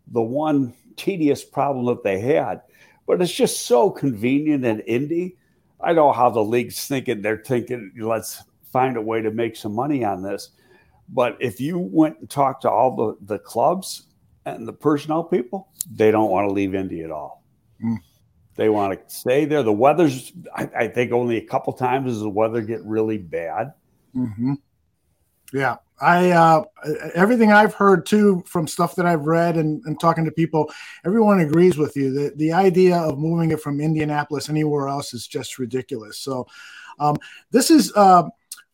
the 0.07 0.21
one 0.21 0.73
tedious 0.95 1.43
problem 1.43 1.85
that 1.87 2.03
they 2.03 2.19
had. 2.19 2.61
But 3.05 3.21
it's 3.21 3.33
just 3.33 3.65
so 3.65 3.89
convenient 3.89 4.63
and 4.63 4.81
Indy 4.87 5.35
I 5.83 5.91
know 5.91 6.13
how 6.13 6.29
the 6.29 6.43
league's 6.43 6.87
thinking. 6.87 7.21
They're 7.21 7.43
thinking, 7.45 7.91
let's 7.97 8.41
find 8.71 8.95
a 8.95 9.01
way 9.01 9.21
to 9.21 9.31
make 9.31 9.55
some 9.55 9.75
money 9.75 10.05
on 10.05 10.23
this. 10.23 10.49
But 11.09 11.37
if 11.39 11.59
you 11.59 11.77
went 11.79 12.19
and 12.19 12.29
talked 12.29 12.63
to 12.63 12.69
all 12.69 12.95
the, 12.95 13.35
the 13.35 13.39
clubs 13.39 14.07
and 14.45 14.67
the 14.67 14.73
personnel 14.73 15.23
people, 15.23 15.69
they 15.91 16.11
don't 16.11 16.31
want 16.31 16.47
to 16.47 16.53
leave 16.53 16.75
Indy 16.75 17.03
at 17.03 17.11
all. 17.11 17.43
Mm. 17.83 17.97
They 18.55 18.69
want 18.69 18.93
to 18.93 19.13
stay 19.13 19.45
there. 19.45 19.63
The 19.63 19.73
weather's, 19.73 20.31
I, 20.55 20.69
I, 20.77 20.87
think, 20.87 21.11
only 21.11 21.37
a 21.37 21.45
couple 21.45 21.73
times 21.73 22.11
does 22.11 22.21
the 22.21 22.29
weather 22.29 22.61
get 22.61 22.83
really 22.83 23.17
bad. 23.17 23.73
Mm-hmm. 24.15 24.53
Yeah. 25.53 25.77
I 26.01 26.31
uh, 26.31 26.63
everything 27.15 27.51
I've 27.51 27.73
heard 27.73 28.05
too 28.05 28.43
from 28.45 28.67
stuff 28.67 28.95
that 28.95 29.05
I've 29.05 29.25
read 29.25 29.55
and, 29.55 29.81
and 29.85 29.97
talking 29.99 30.25
to 30.25 30.31
people, 30.31 30.71
everyone 31.05 31.39
agrees 31.39 31.77
with 31.77 31.95
you. 31.95 32.11
that 32.13 32.37
the 32.37 32.51
idea 32.51 32.97
of 32.97 33.17
moving 33.17 33.51
it 33.51 33.61
from 33.61 33.79
Indianapolis 33.79 34.49
anywhere 34.49 34.89
else 34.89 35.13
is 35.13 35.27
just 35.27 35.59
ridiculous. 35.59 36.17
So, 36.17 36.47
um, 36.99 37.15
this 37.51 37.71
is 37.71 37.93
uh, 37.95 38.23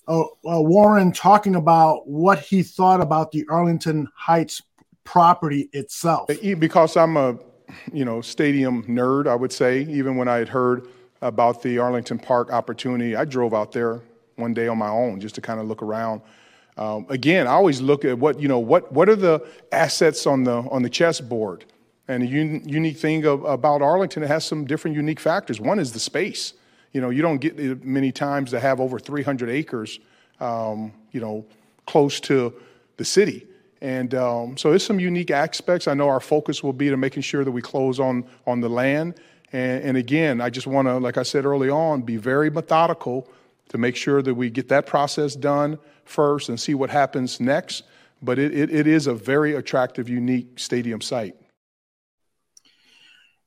uh, 0.09 0.61
Warren 0.61 1.11
talking 1.11 1.55
about 1.55 2.07
what 2.07 2.39
he 2.39 2.63
thought 2.63 3.01
about 3.01 3.31
the 3.31 3.45
Arlington 3.49 4.07
Heights 4.15 4.61
property 5.03 5.69
itself. 5.73 6.29
Because 6.57 6.97
I'm 6.97 7.17
a 7.17 7.37
you 7.93 8.05
know 8.05 8.21
stadium 8.21 8.83
nerd, 8.83 9.27
I 9.27 9.35
would 9.35 9.51
say. 9.51 9.81
Even 9.83 10.17
when 10.17 10.27
I 10.27 10.37
had 10.37 10.49
heard 10.49 10.87
about 11.21 11.61
the 11.61 11.77
Arlington 11.79 12.19
Park 12.19 12.51
opportunity, 12.51 13.15
I 13.15 13.25
drove 13.25 13.53
out 13.53 13.71
there 13.71 14.01
one 14.35 14.53
day 14.53 14.67
on 14.67 14.77
my 14.77 14.89
own 14.89 15.19
just 15.19 15.35
to 15.35 15.41
kind 15.41 15.59
of 15.59 15.67
look 15.67 15.81
around 15.81 16.21
um, 16.79 17.05
again, 17.09 17.45
I 17.45 17.51
always 17.51 17.81
look 17.81 18.05
at 18.05 18.17
what 18.17 18.39
you 18.39 18.47
know 18.47 18.57
what 18.57 18.89
what 18.93 19.09
are 19.09 19.15
the 19.15 19.45
assets 19.73 20.25
on 20.25 20.45
the 20.45 20.53
on 20.71 20.81
the 20.81 20.89
chessboard. 20.89 21.65
And 22.07 22.23
the 22.23 22.39
un- 22.39 22.63
unique 22.65 22.97
thing 22.97 23.25
of, 23.25 23.43
about 23.43 23.83
Arlington, 23.83 24.23
it 24.23 24.27
has 24.27 24.43
some 24.43 24.65
different 24.65 24.95
unique 24.95 25.19
factors. 25.19 25.59
One 25.59 25.77
is 25.77 25.91
the 25.91 25.99
space. 25.99 26.53
You 26.91 27.02
know, 27.02 27.10
you 27.10 27.21
don't 27.21 27.38
get 27.38 27.84
many 27.84 28.12
times 28.12 28.52
to 28.52 28.60
have 28.60 28.80
over 28.80 28.99
300 28.99 29.49
acres, 29.49 29.99
um, 30.39 30.91
you 31.12 31.21
know, 31.21 31.45
close 31.86 32.19
to 32.21 32.54
the 32.97 33.06
city. 33.06 33.45
And 33.82 34.13
um, 34.13 34.58
so 34.58 34.73
it's 34.73 34.84
some 34.84 34.99
unique 34.99 35.32
aspects. 35.32 35.88
I 35.88 35.93
know 35.93 36.10
our 36.10 36.19
focus 36.19 36.62
will 36.63 36.73
be 36.73 36.89
to 36.89 36.97
making 36.97 37.21
sure 37.21 37.43
that 37.43 37.52
we 37.52 37.62
close 37.62 37.99
on 37.99 38.25
on 38.45 38.60
the 38.60 38.69
land. 38.69 39.15
And, 39.54 39.84
and 39.84 39.97
again, 39.97 40.41
I 40.41 40.49
just 40.49 40.67
want 40.67 40.88
to, 40.88 40.97
like 40.97 41.17
I 41.17 41.23
said 41.23 41.45
early 41.45 41.69
on, 41.69 42.02
be 42.02 42.17
very 42.17 42.49
methodical 42.49 43.28
to 43.69 43.78
make 43.78 43.95
sure 43.95 44.21
that 44.21 44.34
we 44.34 44.49
get 44.49 44.67
that 44.69 44.86
process 44.86 45.36
done 45.36 45.80
first 46.06 46.49
and 46.49 46.60
see 46.60 46.73
what 46.73 46.89
happens 46.89 47.39
next. 47.39 47.84
But 48.21 48.38
it, 48.38 48.54
it, 48.54 48.73
it 48.73 48.88
is 48.88 49.08
a 49.08 49.13
very 49.13 49.56
attractive, 49.56 50.10
unique 50.10 50.60
stadium 50.60 51.02
site. 51.02 51.36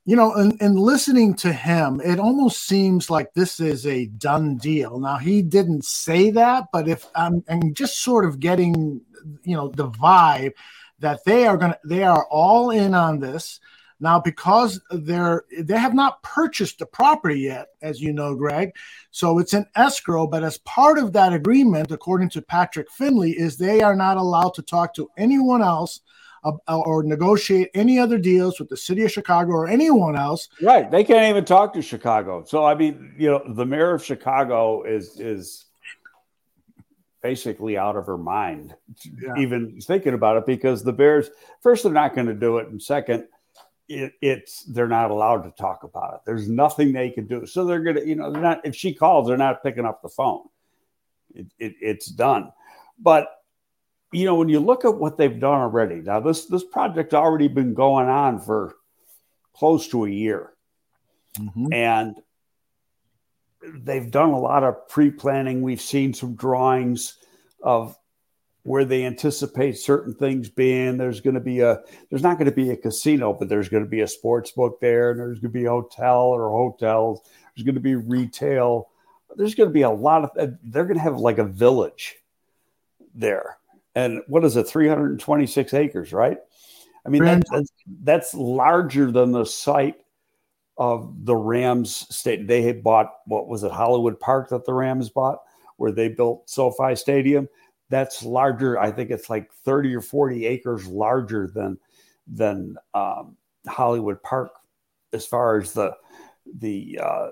You 0.05 0.17
know, 0.17 0.33
and, 0.33 0.77
listening 0.77 1.33
to 1.35 1.53
him, 1.53 2.01
it 2.03 2.19
almost 2.19 2.67
seems 2.67 3.09
like 3.09 3.33
this 3.33 3.61
is 3.61 3.87
a 3.87 4.07
done 4.07 4.57
deal. 4.57 4.99
Now, 4.99 5.15
he 5.15 5.41
didn't 5.41 5.85
say 5.85 6.29
that, 6.31 6.65
but 6.73 6.89
if 6.89 7.07
I'm, 7.15 7.41
I'm 7.47 7.73
just 7.73 8.03
sort 8.03 8.25
of 8.25 8.41
getting, 8.41 8.99
you 9.43 9.55
know, 9.55 9.69
the 9.69 9.89
vibe 9.89 10.51
that 10.99 11.23
they 11.23 11.47
are 11.47 11.55
going 11.55 11.71
to, 11.71 11.79
they 11.85 12.03
are 12.03 12.25
all 12.29 12.69
in 12.71 12.93
on 12.93 13.19
this. 13.19 13.61
Now, 14.01 14.19
because 14.19 14.81
they're 14.91 15.45
they 15.57 15.77
have 15.77 15.93
not 15.93 16.21
purchased 16.23 16.79
the 16.79 16.85
property 16.85 17.39
yet, 17.39 17.67
as 17.81 18.01
you 18.01 18.11
know, 18.11 18.35
Greg, 18.35 18.75
so 19.11 19.39
it's 19.39 19.53
an 19.53 19.65
escrow. 19.75 20.27
But 20.27 20.43
as 20.43 20.57
part 20.59 20.97
of 20.97 21.13
that 21.13 21.31
agreement, 21.31 21.91
according 21.91 22.29
to 22.31 22.41
Patrick 22.41 22.91
Finley, 22.91 23.31
is 23.31 23.55
they 23.55 23.81
are 23.81 23.95
not 23.95 24.17
allowed 24.17 24.55
to 24.55 24.61
talk 24.61 24.93
to 24.95 25.09
anyone 25.15 25.61
else 25.61 26.01
Uh, 26.43 26.51
or 26.67 27.03
negotiate 27.03 27.69
any 27.73 27.97
other 27.97 28.17
deals 28.17 28.59
with 28.59 28.67
the 28.67 28.75
city 28.75 29.03
of 29.05 29.11
Chicago 29.11 29.51
or 29.51 29.67
anyone 29.67 30.17
else. 30.17 30.49
Right, 30.61 30.91
they 30.91 31.03
can't 31.03 31.29
even 31.29 31.45
talk 31.45 31.73
to 31.73 31.81
Chicago. 31.81 32.43
So 32.45 32.65
I 32.65 32.75
mean, 32.75 33.15
you 33.17 33.29
know, 33.29 33.41
the 33.47 33.65
mayor 33.65 33.93
of 33.93 34.03
Chicago 34.03 34.83
is 34.83 35.19
is 35.19 35.65
basically 37.21 37.77
out 37.77 37.95
of 37.95 38.05
her 38.05 38.17
mind, 38.17 38.75
yeah. 39.21 39.33
even 39.37 39.79
thinking 39.79 40.13
about 40.13 40.35
it, 40.35 40.45
because 40.45 40.83
the 40.83 40.91
Bears 40.91 41.29
first 41.61 41.83
they're 41.83 41.93
not 41.93 42.13
going 42.13 42.27
to 42.27 42.33
do 42.33 42.57
it, 42.57 42.67
and 42.67 42.81
second 42.81 43.25
it, 43.87 44.13
it's 44.21 44.63
they're 44.63 44.87
not 44.87 45.11
allowed 45.11 45.43
to 45.43 45.51
talk 45.51 45.83
about 45.83 46.15
it. 46.15 46.19
There's 46.25 46.49
nothing 46.49 46.91
they 46.91 47.09
can 47.09 47.27
do. 47.27 47.45
So 47.45 47.65
they're 47.65 47.81
gonna, 47.81 48.01
you 48.01 48.15
know, 48.15 48.31
they're 48.31 48.41
not. 48.41 48.65
If 48.65 48.75
she 48.75 48.93
calls, 48.93 49.27
they're 49.27 49.37
not 49.37 49.63
picking 49.63 49.85
up 49.85 50.01
the 50.01 50.09
phone. 50.09 50.43
It, 51.33 51.47
it, 51.59 51.75
it's 51.81 52.07
done. 52.07 52.51
But 52.99 53.42
you 54.13 54.25
know, 54.25 54.35
when 54.35 54.49
you 54.49 54.59
look 54.59 54.85
at 54.85 54.95
what 54.95 55.17
they've 55.17 55.39
done 55.39 55.61
already, 55.61 55.95
now 55.95 56.19
this 56.19 56.45
this 56.45 56.63
project's 56.63 57.13
already 57.13 57.47
been 57.47 57.73
going 57.73 58.07
on 58.07 58.39
for 58.39 58.75
close 59.53 59.87
to 59.89 60.05
a 60.05 60.09
year, 60.09 60.53
mm-hmm. 61.37 61.73
and 61.73 62.15
they've 63.83 64.11
done 64.11 64.29
a 64.29 64.39
lot 64.39 64.63
of 64.63 64.87
pre-planning. 64.87 65.61
We've 65.61 65.81
seen 65.81 66.13
some 66.13 66.35
drawings 66.35 67.17
of 67.61 67.97
where 68.63 68.85
they 68.85 69.05
anticipate 69.05 69.77
certain 69.77 70.13
things 70.13 70.49
being. 70.49 70.97
There's 70.97 71.21
going 71.21 71.35
to 71.35 71.41
be 71.41 71.59
a 71.59 71.81
there's 72.09 72.23
not 72.23 72.37
going 72.37 72.49
to 72.49 72.55
be 72.55 72.71
a 72.71 72.77
casino, 72.77 73.33
but 73.33 73.49
there's 73.49 73.69
going 73.69 73.83
to 73.83 73.89
be 73.89 74.01
a 74.01 74.07
sports 74.07 74.51
book 74.51 74.79
there, 74.79 75.11
and 75.11 75.19
there's 75.19 75.39
going 75.39 75.51
to 75.51 75.59
be 75.59 75.65
a 75.65 75.69
hotel 75.69 76.27
or 76.27 76.49
hotels. 76.49 77.21
There's 77.55 77.65
going 77.65 77.75
to 77.75 77.81
be 77.81 77.95
retail. 77.95 78.89
There's 79.35 79.55
going 79.55 79.69
to 79.69 79.73
be 79.73 79.81
a 79.81 79.89
lot 79.89 80.23
of. 80.23 80.57
They're 80.63 80.85
going 80.85 80.97
to 80.97 81.03
have 81.03 81.17
like 81.17 81.39
a 81.39 81.43
village 81.43 82.15
there, 83.13 83.57
and 83.95 84.21
what 84.27 84.43
is 84.43 84.55
it? 84.55 84.67
326 84.67 85.73
acres, 85.73 86.13
right? 86.13 86.37
I 87.05 87.09
mean, 87.09 87.23
that, 87.25 87.43
that's 87.51 87.71
that's 88.01 88.33
larger 88.33 89.11
than 89.11 89.31
the 89.31 89.45
site 89.45 89.97
of 90.77 91.25
the 91.25 91.35
Rams 91.35 92.07
state. 92.15 92.47
They 92.47 92.61
had 92.61 92.83
bought 92.83 93.11
what 93.25 93.47
was 93.47 93.63
it, 93.63 93.71
Hollywood 93.71 94.19
Park 94.19 94.49
that 94.49 94.65
the 94.65 94.73
Rams 94.73 95.09
bought, 95.09 95.39
where 95.77 95.91
they 95.91 96.07
built 96.07 96.49
SoFi 96.49 96.95
Stadium 96.95 97.47
that's 97.93 98.23
larger. 98.23 98.79
I 98.79 98.91
think 98.91 99.11
it's 99.11 99.29
like 99.29 99.53
30 99.65 99.95
or 99.95 100.01
40 100.01 100.47
acres 100.47 100.87
larger 100.87 101.47
than 101.47 101.77
than 102.25 102.75
um, 102.95 103.37
Hollywood 103.67 104.23
Park 104.23 104.51
as 105.13 105.27
far 105.27 105.59
as 105.59 105.73
the 105.73 105.95
the 106.57 106.99
uh, 107.01 107.27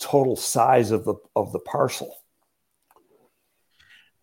total 0.00 0.34
size 0.34 0.90
of 0.90 1.04
the 1.04 1.14
of 1.36 1.52
the 1.52 1.60
parcel. 1.60 2.16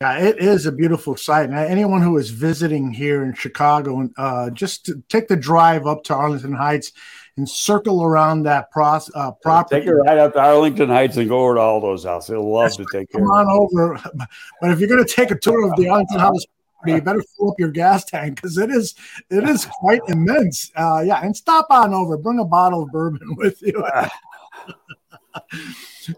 Yeah, 0.02 0.18
it 0.18 0.40
is 0.40 0.66
a 0.66 0.72
beautiful 0.72 1.16
site. 1.16 1.48
And 1.48 1.56
anyone 1.56 2.02
who 2.02 2.18
is 2.18 2.32
visiting 2.32 2.92
here 2.92 3.24
in 3.24 3.36
Chicago, 3.36 4.10
uh, 4.18 4.50
just 4.50 4.90
take 5.10 5.28
the 5.28 5.36
drive 5.36 5.86
up 5.86 6.04
to 6.06 6.16
Arlington 6.16 6.54
Heights 6.54 6.92
and 7.38 7.48
circle 7.48 8.04
around 8.04 8.42
that 8.44 8.72
pro- 8.72 9.00
uh, 9.14 9.32
property. 9.44 9.82
Take 9.82 9.90
it 9.90 9.94
right 9.94 10.18
up 10.18 10.34
to 10.34 10.40
Arlington 10.40 10.90
Heights 10.90 11.18
and 11.18 11.30
go 11.30 11.42
over 11.42 11.54
to 11.54 11.62
Aldo's 11.62 12.04
house. 12.04 12.26
They'll 12.26 12.52
love 12.52 12.76
to 12.78 12.86
take 12.92 13.12
Come 13.12 13.26
on 13.26 13.46
over. 13.48 14.02
But 14.60 14.72
if 14.72 14.80
you're 14.80 14.90
going 14.90 15.06
to 15.06 15.14
take 15.14 15.30
a 15.30 15.38
tour 15.38 15.70
of 15.70 15.78
the 15.78 15.90
Arlington 15.90 16.20
House 16.20 16.46
property, 16.74 16.94
you 16.94 17.02
better 17.04 17.24
fill 17.38 17.52
up 17.52 17.60
your 17.60 17.70
gas 17.70 18.04
tank 18.04 18.38
because 18.38 18.58
it 18.58 18.72
is 18.72 18.96
it 19.30 19.48
is 19.48 19.66
quite 19.66 20.02
immense. 20.08 20.72
Uh, 20.76 21.04
yeah, 21.06 21.22
and 21.24 21.38
stop 21.38 21.68
on 21.70 21.94
over. 21.94 22.18
Bring 22.18 22.40
a 22.40 22.46
bottle 22.46 22.82
of 22.82 22.90
bourbon 22.90 23.36
with 23.38 23.62
you. 23.62 23.86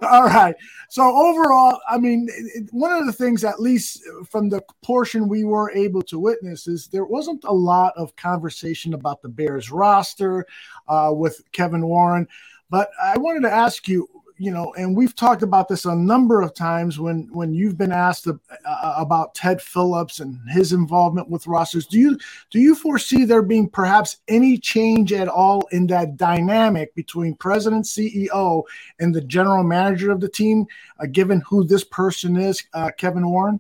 All 0.02 0.24
right. 0.24 0.56
So 0.90 1.04
overall, 1.04 1.80
I 1.90 1.98
mean, 1.98 2.30
one 2.72 2.92
of 2.92 3.06
the 3.06 3.14
things, 3.14 3.44
at 3.44 3.60
least 3.60 4.04
from 4.30 4.50
the 4.50 4.62
portion 4.82 5.28
we 5.28 5.44
were 5.44 5.72
able 5.72 6.02
to 6.04 6.20
witness, 6.20 6.68
is 6.68 6.88
there 6.88 7.06
wasn't 7.06 7.44
a 7.44 7.54
lot 7.54 7.94
of 7.98 8.16
conversation 8.16 8.94
about 8.94 9.22
the 9.22 9.30
Bears 9.30 9.72
roster 9.72 10.46
uh, 10.88 11.12
with 11.14 11.42
Kevin 11.52 11.86
Warren. 11.86 12.28
But 12.70 12.90
I 13.02 13.18
wanted 13.18 13.42
to 13.42 13.52
ask 13.52 13.88
you, 13.88 14.08
you 14.38 14.52
know, 14.52 14.74
and 14.74 14.96
we've 14.96 15.16
talked 15.16 15.44
about 15.44 15.68
this 15.68 15.86
a 15.86 15.96
number 15.96 16.42
of 16.42 16.54
times 16.54 17.00
when 17.00 17.30
when 17.32 17.54
you've 17.54 17.78
been 17.78 17.92
asked 17.92 18.28
uh, 18.28 18.96
about 18.98 19.36
Ted 19.36 19.62
Phillips 19.62 20.20
and 20.20 20.40
his 20.50 20.74
involvement 20.74 21.30
with 21.30 21.48
rosters. 21.48 21.86
Do 21.86 22.00
you 22.00 22.18
do 22.50 22.60
you 22.60 22.76
foresee 22.76 23.26
there 23.26 23.42
being 23.42 23.70
perhaps 23.70 24.18
any 24.28 24.58
change 24.58 25.14
at 25.14 25.28
all 25.28 25.68
in 25.72 25.88
that 25.88 26.18
dynamic 26.18 26.94
between 26.96 27.36
president, 27.36 27.86
CEO, 27.86 28.64
and 29.00 29.14
the 29.14 29.22
general 29.22 29.64
manager 29.64 30.12
of 30.12 30.20
the 30.20 30.30
team, 30.30 30.66
uh, 31.00 31.06
given 31.06 31.42
who 31.42 31.64
this 31.64 31.84
person 31.84 32.36
is, 32.36 32.64
uh, 32.74 32.92
Kevin 32.98 33.30
Warren? 33.30 33.60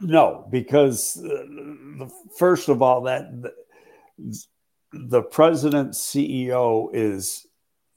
No, 0.00 0.46
because 0.50 1.22
uh, 1.24 2.08
first 2.36 2.68
of 2.68 2.82
all, 2.82 3.02
that 3.02 3.30
the, 3.40 4.44
the 4.92 5.22
president 5.22 5.92
CEO 5.92 6.90
is 6.92 7.46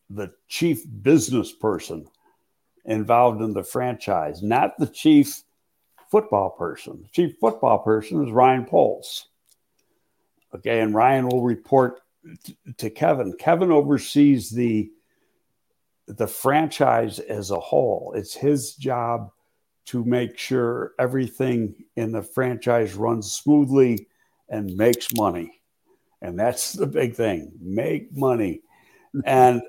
the 0.09 0.31
chief 0.47 0.83
business 1.01 1.51
person 1.51 2.07
involved 2.85 3.41
in 3.41 3.53
the 3.53 3.63
franchise, 3.63 4.43
not 4.43 4.77
the 4.77 4.87
chief 4.87 5.43
football 6.11 6.51
person. 6.51 7.01
The 7.01 7.09
chief 7.09 7.35
football 7.39 7.79
person 7.79 8.25
is 8.25 8.31
Ryan 8.31 8.65
Poles. 8.65 9.29
Okay, 10.53 10.79
and 10.81 10.93
Ryan 10.93 11.27
will 11.27 11.41
report 11.41 12.01
to 12.77 12.89
Kevin. 12.89 13.33
Kevin 13.37 13.71
oversees 13.71 14.49
the 14.49 14.89
the 16.07 16.27
franchise 16.27 17.19
as 17.19 17.49
a 17.49 17.59
whole. 17.59 18.13
It's 18.15 18.35
his 18.35 18.75
job 18.75 19.31
to 19.85 20.03
make 20.03 20.37
sure 20.37 20.93
everything 20.99 21.75
in 21.95 22.11
the 22.11 22.21
franchise 22.21 22.93
runs 22.93 23.31
smoothly 23.31 24.07
and 24.49 24.75
makes 24.75 25.13
money. 25.13 25.61
And 26.21 26.39
that's 26.39 26.73
the 26.73 26.87
big 26.87 27.15
thing 27.15 27.51
make 27.59 28.15
money. 28.15 28.61
And 29.25 29.61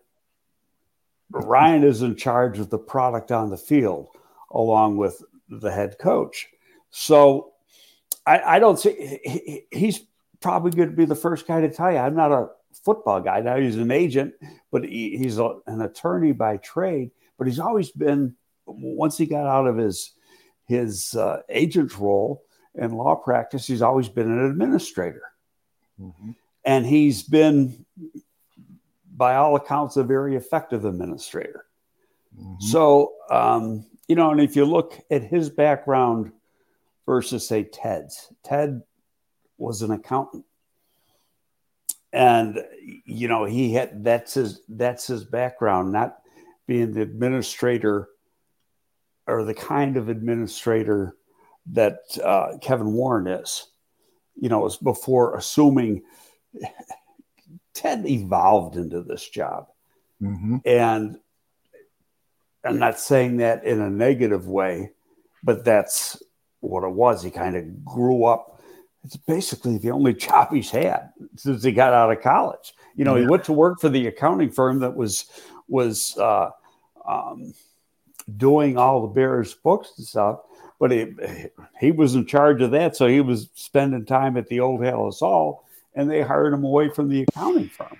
Ryan 1.30 1.84
is 1.84 2.02
in 2.02 2.16
charge 2.16 2.58
of 2.58 2.70
the 2.70 2.78
product 2.78 3.32
on 3.32 3.50
the 3.50 3.56
field 3.56 4.08
along 4.50 4.96
with 4.96 5.22
the 5.48 5.70
head 5.70 5.98
coach. 5.98 6.48
So 6.90 7.52
I, 8.24 8.56
I 8.56 8.58
don't 8.58 8.78
see 8.78 9.20
he, 9.24 9.66
he's 9.70 10.00
probably 10.40 10.70
going 10.70 10.90
to 10.90 10.96
be 10.96 11.04
the 11.04 11.14
first 11.14 11.46
guy 11.46 11.60
to 11.60 11.70
tell 11.70 11.90
you. 11.90 11.98
I'm 11.98 12.14
not 12.14 12.32
a 12.32 12.48
football 12.84 13.20
guy. 13.20 13.40
Now 13.40 13.56
he's 13.56 13.76
an 13.76 13.90
agent, 13.90 14.34
but 14.70 14.84
he, 14.84 15.16
he's 15.16 15.38
a, 15.38 15.56
an 15.66 15.82
attorney 15.82 16.32
by 16.32 16.58
trade. 16.58 17.10
But 17.38 17.46
he's 17.46 17.58
always 17.58 17.90
been 17.90 18.34
once 18.66 19.16
he 19.18 19.26
got 19.26 19.46
out 19.46 19.66
of 19.66 19.76
his 19.76 20.12
his 20.66 21.14
uh, 21.14 21.42
agent's 21.48 21.96
role 21.96 22.42
in 22.74 22.92
law 22.92 23.14
practice, 23.14 23.66
he's 23.66 23.82
always 23.82 24.08
been 24.08 24.30
an 24.30 24.50
administrator, 24.50 25.22
mm-hmm. 26.00 26.32
and 26.64 26.84
he's 26.84 27.22
been 27.22 27.84
by 29.16 29.36
all 29.36 29.56
accounts, 29.56 29.96
a 29.96 30.04
very 30.04 30.36
effective 30.36 30.84
administrator. 30.84 31.64
Mm-hmm. 32.38 32.60
So, 32.60 33.14
um, 33.30 33.86
you 34.08 34.14
know, 34.14 34.30
and 34.30 34.40
if 34.40 34.54
you 34.54 34.64
look 34.64 35.00
at 35.10 35.22
his 35.24 35.48
background 35.50 36.32
versus, 37.06 37.48
say, 37.48 37.64
Ted's, 37.64 38.32
Ted 38.44 38.82
was 39.58 39.82
an 39.82 39.90
accountant. 39.90 40.44
And, 42.12 42.62
you 43.04 43.28
know, 43.28 43.44
he 43.44 43.74
had 43.74 44.04
that's 44.04 44.34
his 44.34 44.60
that's 44.68 45.06
his 45.06 45.24
background, 45.24 45.92
not 45.92 46.18
being 46.66 46.92
the 46.92 47.02
administrator 47.02 48.08
or 49.26 49.44
the 49.44 49.54
kind 49.54 49.96
of 49.96 50.08
administrator 50.08 51.16
that 51.72 51.98
uh, 52.22 52.58
Kevin 52.60 52.92
Warren 52.92 53.26
is. 53.26 53.66
You 54.38 54.48
know, 54.50 54.60
was 54.60 54.76
before 54.76 55.36
assuming 55.36 56.02
Ted 57.76 58.06
evolved 58.06 58.76
into 58.76 59.02
this 59.02 59.28
job. 59.28 59.68
Mm-hmm. 60.22 60.56
And 60.64 61.18
I'm 62.64 62.78
not 62.78 62.98
saying 62.98 63.36
that 63.38 63.64
in 63.64 63.80
a 63.80 63.90
negative 63.90 64.48
way, 64.48 64.92
but 65.42 65.64
that's 65.64 66.22
what 66.60 66.84
it 66.84 66.92
was. 66.92 67.22
He 67.22 67.30
kind 67.30 67.54
of 67.54 67.84
grew 67.84 68.24
up. 68.24 68.60
It's 69.04 69.16
basically 69.16 69.78
the 69.78 69.90
only 69.90 70.14
job 70.26 70.52
he's 70.52 70.70
had 70.70 71.10
since 71.36 71.62
he 71.62 71.70
got 71.70 71.92
out 71.92 72.10
of 72.10 72.22
college. 72.22 72.72
You 72.96 73.04
know, 73.04 73.16
yeah. 73.16 73.22
he 73.22 73.28
went 73.28 73.44
to 73.44 73.52
work 73.52 73.78
for 73.78 73.90
the 73.90 74.06
accounting 74.06 74.50
firm 74.50 74.80
that 74.80 74.96
was 74.96 75.26
was 75.68 76.16
uh, 76.16 76.50
um, 77.06 77.52
doing 78.36 78.78
all 78.78 79.02
the 79.02 79.08
Bears 79.08 79.54
books 79.54 79.92
and 79.98 80.06
stuff. 80.06 80.40
But 80.78 80.90
he, 80.90 81.14
he 81.80 81.90
was 81.90 82.14
in 82.14 82.26
charge 82.26 82.60
of 82.60 82.70
that, 82.72 82.96
so 82.96 83.06
he 83.06 83.20
was 83.20 83.48
spending 83.54 84.04
time 84.04 84.36
at 84.36 84.48
the 84.48 84.60
old 84.60 84.80
Halas 84.80 85.20
Hall, 85.20 85.65
and 85.96 86.08
they 86.08 86.20
hired 86.20 86.52
him 86.52 86.62
away 86.62 86.90
from 86.90 87.08
the 87.08 87.22
accounting 87.22 87.68
firm. 87.70 87.96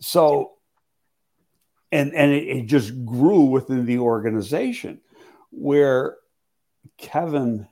So, 0.00 0.52
and 1.92 2.14
and 2.14 2.32
it, 2.32 2.44
it 2.48 2.66
just 2.66 3.04
grew 3.04 3.42
within 3.42 3.86
the 3.86 3.98
organization, 3.98 5.00
where 5.50 6.16
Kevin 6.96 7.68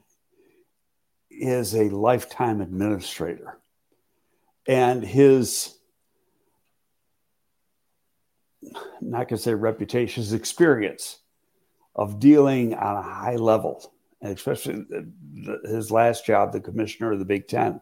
is 1.31 1.75
a 1.75 1.89
lifetime 1.89 2.61
administrator, 2.61 3.59
and 4.69 5.03
his 5.03 5.73
not 9.01 9.29
going 9.29 9.39
to 9.39 9.39
say 9.39 9.55
reputation, 9.55 10.23
his 10.23 10.33
experience 10.33 11.19
of 11.95 12.19
dealing 12.21 12.75
on 12.75 12.97
a 12.97 13.03
high 13.03 13.37
level, 13.37 13.93
and 14.21 14.35
especially 14.35 14.85
his 15.65 15.91
last 15.91 16.27
job, 16.27 16.53
the 16.53 16.61
commissioner 16.61 17.13
of 17.13 17.19
the 17.19 17.25
Big 17.25 17.49
Ten. 17.49 17.81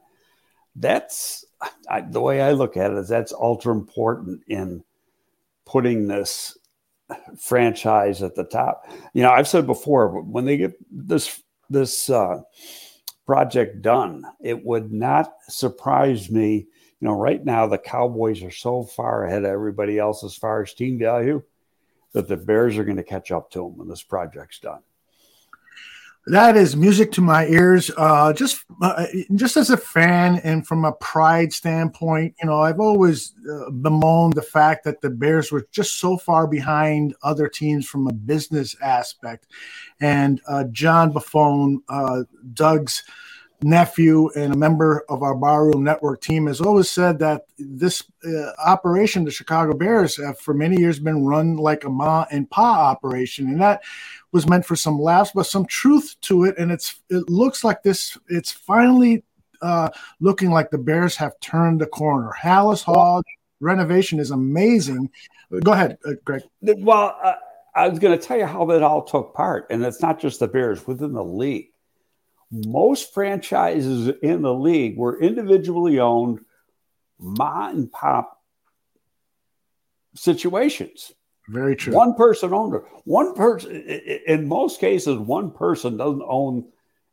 That's 0.77 1.45
I, 1.89 2.01
the 2.03 2.21
way 2.21 2.41
I 2.41 2.53
look 2.53 2.77
at 2.77 2.91
it. 2.91 2.99
Is 2.99 3.09
that's 3.09 3.33
ultra 3.33 3.73
important 3.73 4.43
in 4.49 4.83
putting 5.65 6.09
this 6.09 6.59
franchise 7.39 8.23
at 8.23 8.35
the 8.35 8.45
top. 8.45 8.89
You 9.13 9.23
know, 9.23 9.31
I've 9.31 9.49
said 9.49 9.67
before 9.67 10.21
when 10.23 10.45
they 10.45 10.57
get 10.57 10.75
this 10.91 11.43
this 11.71 12.11
uh, 12.11 12.41
project 13.27 13.83
done, 13.83 14.25
it 14.41 14.65
would 14.65 14.93
not 14.93 15.33
surprise 15.49 16.31
me 16.31 16.67
you 17.05 17.11
know, 17.11 17.17
right 17.17 17.45
now 17.45 17.67
the 17.67 17.77
Cowboys 17.77 18.43
are 18.43 18.51
so 18.51 18.83
far 18.83 19.27
ahead 19.27 19.45
of 19.45 19.51
everybody 19.51 19.99
else 19.99 20.25
as 20.25 20.35
far 20.35 20.63
as 20.63 20.73
team 20.73 20.99
value 20.99 21.43
that 22.13 22.29
the 22.29 22.37
Bears 22.39 22.79
are 22.79 22.85
going 22.85 22.97
to 22.97 23.03
catch 23.03 23.31
up 23.31 23.51
to 23.51 23.59
them 23.59 23.77
when 23.77 23.89
this 23.89 24.03
project's 24.03 24.59
done. 24.59 24.81
That 26.27 26.57
is 26.57 26.75
music 26.75 27.13
to 27.13 27.21
my 27.21 27.47
ears. 27.49 27.91
Uh, 27.99 28.33
just, 28.33 28.65
uh, 28.81 29.07
just 29.35 29.59
as 29.59 29.69
a 29.69 29.77
fan 29.77 30.37
and 30.37 30.67
from 30.67 30.87
a 30.87 30.93
pride 30.93 31.53
standpoint, 31.53 32.35
you 32.41 32.49
know, 32.49 32.61
I've 32.61 32.81
always 32.81 33.35
uh, 33.51 33.71
bemoaned 33.71 34.33
the 34.33 34.43
fact 34.43 34.85
that 34.85 35.03
the 35.03 35.11
Bears 35.11 35.53
were 35.53 35.67
just 35.71 36.01
so 36.01 36.17
far 36.17 36.47
behind 36.47 37.15
other 37.23 37.47
teams 37.47 37.87
from 37.87 38.07
a 38.07 38.13
business 38.13 38.75
aspect. 38.81 39.49
And 40.01 40.41
uh, 40.49 40.65
John 40.73 41.13
Buffone, 41.13 41.81
uh, 41.91 42.25
Doug's 42.55 43.03
nephew 43.63 44.29
and 44.37 44.53
a 44.53 44.57
member 44.57 45.05
of 45.09 45.23
our 45.23 45.35
barroom 45.35 45.83
network 45.85 46.21
team 46.21 46.47
has 46.47 46.61
always 46.61 46.91
said 46.91 47.19
that 47.19 47.47
this 47.59 48.03
uh, 48.27 48.51
operation 48.59 49.25
the 49.25 49.31
chicago 49.31 49.73
bears 49.73 50.23
have 50.23 50.39
for 50.39 50.53
many 50.53 50.77
years 50.77 50.99
been 50.99 51.25
run 51.25 51.57
like 51.57 51.85
a 51.85 51.89
ma 51.89 52.27
and 52.31 52.51
pa 52.51 52.91
operation 52.91 53.49
and 53.49 53.61
that 53.61 53.83
was 54.35 54.49
meant 54.49 54.67
for 54.67 54.77
some 54.77 55.01
laughs 55.01 55.31
but 55.35 55.47
some 55.47 55.65
truth 55.65 56.17
to 56.23 56.45
it. 56.45 56.59
And 56.59 56.71
it's 56.71 57.01
it 57.09 57.31
looks 57.31 57.65
like 57.65 57.83
this 57.83 58.19
it's 58.29 58.53
finally 58.53 59.25
uh, 59.63 59.89
looking 60.21 60.51
like 60.51 60.71
the 60.71 60.79
bears 60.79 61.17
have 61.17 61.39
turned 61.41 61.81
the 61.81 61.87
corner. 61.87 62.33
Halas 62.39 62.83
hall 62.83 63.23
renovation 63.61 64.19
is 64.19 64.31
amazing. 64.31 65.09
Go 65.63 65.73
ahead 65.73 65.97
uh, 66.07 66.15
greg. 66.25 66.43
Well 66.61 67.17
uh, 67.23 67.35
i 67.75 67.89
was 67.89 67.99
going 67.99 68.19
to 68.19 68.23
tell 68.23 68.37
you 68.37 68.47
how 68.47 68.67
that 68.67 68.83
all 68.83 69.03
took 69.03 69.35
part 69.35 69.67
and 69.71 69.85
it's 69.85 70.03
not 70.03 70.21
just 70.21 70.41
the 70.41 70.49
bears 70.49 70.87
within 70.87 71.13
the 71.13 71.25
league. 71.25 71.71
Most 72.51 73.15
franchises 73.15 74.09
in 74.23 74.43
the 74.43 74.53
league 74.53 74.99
were 74.99 75.19
individually 75.19 76.01
owned 76.01 76.41
ma 77.19 77.71
and 77.71 77.91
pop 77.91 78.41
situations. 80.15 81.13
Very 81.49 81.77
true. 81.77 81.95
One 81.95 82.15
person 82.15 82.55
owned 82.55 82.75
it. 82.75 82.83
One 83.05 83.35
person, 83.35 83.73
in 84.27 84.49
most 84.49 84.81
cases, 84.81 85.19
one 85.19 85.51
person 85.51 85.97
doesn't 85.97 86.23
own, 86.27 86.65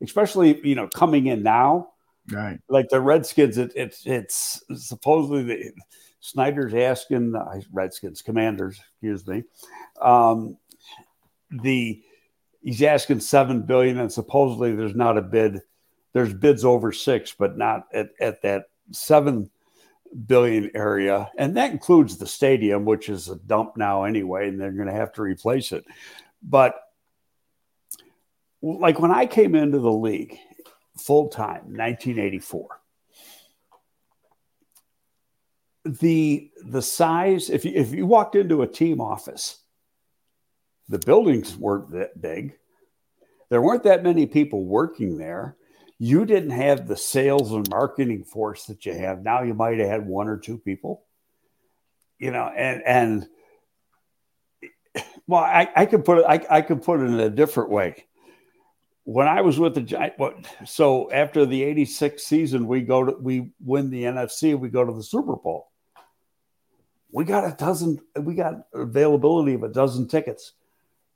especially 0.02 0.60
you 0.68 0.76
know 0.76 0.88
coming 0.96 1.28
in 1.28 1.44
now. 1.44 1.90
Right. 2.32 2.60
Like 2.70 2.90
the 2.90 3.02
Redskins, 3.02 3.58
it, 3.58 3.74
it's 3.76 4.06
it's 4.06 4.64
supposedly 4.76 5.44
the 5.44 5.72
Snyder's 6.22 6.74
asking 6.74 7.36
uh, 7.36 7.60
Redskins 7.74 8.22
Commanders, 8.22 8.80
excuse 8.94 9.28
me, 9.28 9.44
um, 10.00 10.58
the 11.50 12.02
he's 12.64 12.84
asking 12.84 13.20
seven 13.20 13.64
billion, 13.64 14.00
and 14.00 14.12
supposedly 14.12 14.74
there's 14.76 14.96
not 14.96 15.18
a 15.18 15.22
bid. 15.22 15.60
There's 16.14 16.34
bids 16.34 16.64
over 16.64 16.92
six, 16.92 17.34
but 17.38 17.58
not 17.58 17.88
at, 17.94 18.10
at 18.20 18.42
that 18.44 18.66
seven 18.92 19.50
billion 20.26 20.72
area, 20.76 21.32
and 21.38 21.56
that 21.58 21.72
includes 21.72 22.18
the 22.18 22.28
stadium, 22.28 22.86
which 22.86 23.10
is 23.10 23.30
a 23.30 23.36
dump 23.36 23.78
now 23.78 24.04
anyway, 24.04 24.48
and 24.48 24.60
they're 24.60 24.72
going 24.72 24.88
to 24.88 24.94
have 24.94 25.14
to 25.14 25.22
replace 25.22 25.72
it. 25.72 25.86
But 26.44 26.76
like 28.62 29.00
when 29.00 29.12
I 29.12 29.26
came 29.26 29.56
into 29.56 29.80
the 29.80 29.92
league 29.92 30.38
full 30.98 31.30
time, 31.30 31.74
1984, 31.74 32.68
the 35.86 36.52
the 36.64 36.82
size 36.82 37.50
if 37.50 37.66
you 37.66 37.72
if 37.74 37.92
you 37.92 38.06
walked 38.06 38.36
into 38.36 38.62
a 38.62 38.68
team 38.68 39.02
office 39.02 39.62
the 40.92 41.00
buildings 41.00 41.58
weren't 41.58 41.90
that 41.92 42.22
big. 42.22 42.58
There 43.50 43.62
weren't 43.62 43.84
that 43.84 44.04
many 44.04 44.26
people 44.26 44.66
working 44.66 45.18
there. 45.18 45.56
You 46.04 46.26
didn't 46.26 46.50
have 46.50 46.88
the 46.88 46.98
sales 46.98 47.52
and 47.52 47.70
marketing 47.70 48.24
force 48.24 48.66
that 48.66 48.88
you 48.88 48.94
have 48.94 49.22
now. 49.22 49.44
You 49.44 49.54
might 49.54 49.78
have 49.78 49.88
had 49.88 50.08
one 50.08 50.28
or 50.28 50.38
two 50.38 50.58
people, 50.58 51.04
you 52.18 52.32
know, 52.32 52.48
and 52.48 52.82
and 52.88 53.28
well, 55.28 55.44
I, 55.44 55.70
I 55.76 55.86
could 55.86 56.04
put 56.04 56.18
it 56.18 56.26
I, 56.28 56.44
I 56.58 56.62
could 56.64 56.82
put 56.82 57.02
it 57.02 57.04
in 57.04 57.20
a 57.20 57.30
different 57.30 57.70
way. 57.70 58.06
When 59.04 59.28
I 59.28 59.42
was 59.42 59.60
with 59.60 59.76
the 59.76 59.82
Giant, 59.82 60.16
so 60.66 61.12
after 61.12 61.46
the 61.46 61.62
'86 61.62 62.24
season, 62.24 62.66
we 62.66 62.82
go 62.82 63.06
to 63.06 63.12
we 63.22 63.52
win 63.64 63.92
the 63.92 64.06
NFC, 64.06 64.58
we 64.58 64.70
go 64.70 64.84
to 64.84 64.94
the 64.94 65.04
Super 65.04 65.36
Bowl. 65.36 65.70
We 67.12 67.26
got 67.26 67.46
a 67.46 67.56
dozen, 67.56 68.00
we 68.20 68.34
got 68.34 68.56
availability 68.74 69.54
of 69.54 69.62
a 69.62 69.70
dozen 69.70 70.08
tickets 70.08 70.54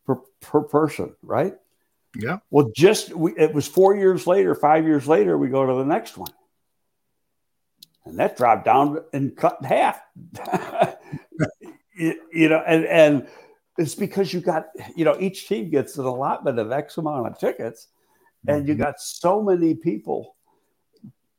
per, 0.05 0.17
per 0.41 0.61
person, 0.61 1.15
right? 1.23 1.55
Yeah. 2.15 2.39
Well, 2.49 2.71
just 2.75 3.13
we, 3.13 3.33
it 3.37 3.53
was 3.53 3.67
four 3.67 3.95
years 3.95 4.25
later, 4.25 4.55
five 4.55 4.85
years 4.85 5.07
later, 5.07 5.37
we 5.37 5.49
go 5.49 5.65
to 5.65 5.73
the 5.73 5.85
next 5.85 6.17
one. 6.17 6.31
And 8.05 8.19
that 8.19 8.37
dropped 8.37 8.65
down 8.65 8.99
and 9.13 9.35
cut 9.35 9.57
in 9.61 9.67
half. 9.67 9.99
you, 11.97 12.21
you, 12.31 12.49
know, 12.49 12.63
and, 12.65 12.85
and 12.85 13.27
it's 13.77 13.95
because 13.95 14.31
you 14.31 14.41
got, 14.41 14.67
you 14.95 15.05
know, 15.05 15.17
each 15.19 15.47
team 15.47 15.69
gets 15.69 15.97
an 15.97 16.05
allotment 16.05 16.59
of 16.59 16.71
X 16.71 16.97
amount 16.97 17.27
of 17.27 17.39
tickets, 17.39 17.87
and 18.47 18.61
mm-hmm. 18.61 18.69
you 18.69 18.75
got 18.75 18.99
so 18.99 19.41
many 19.41 19.73
people, 19.73 20.35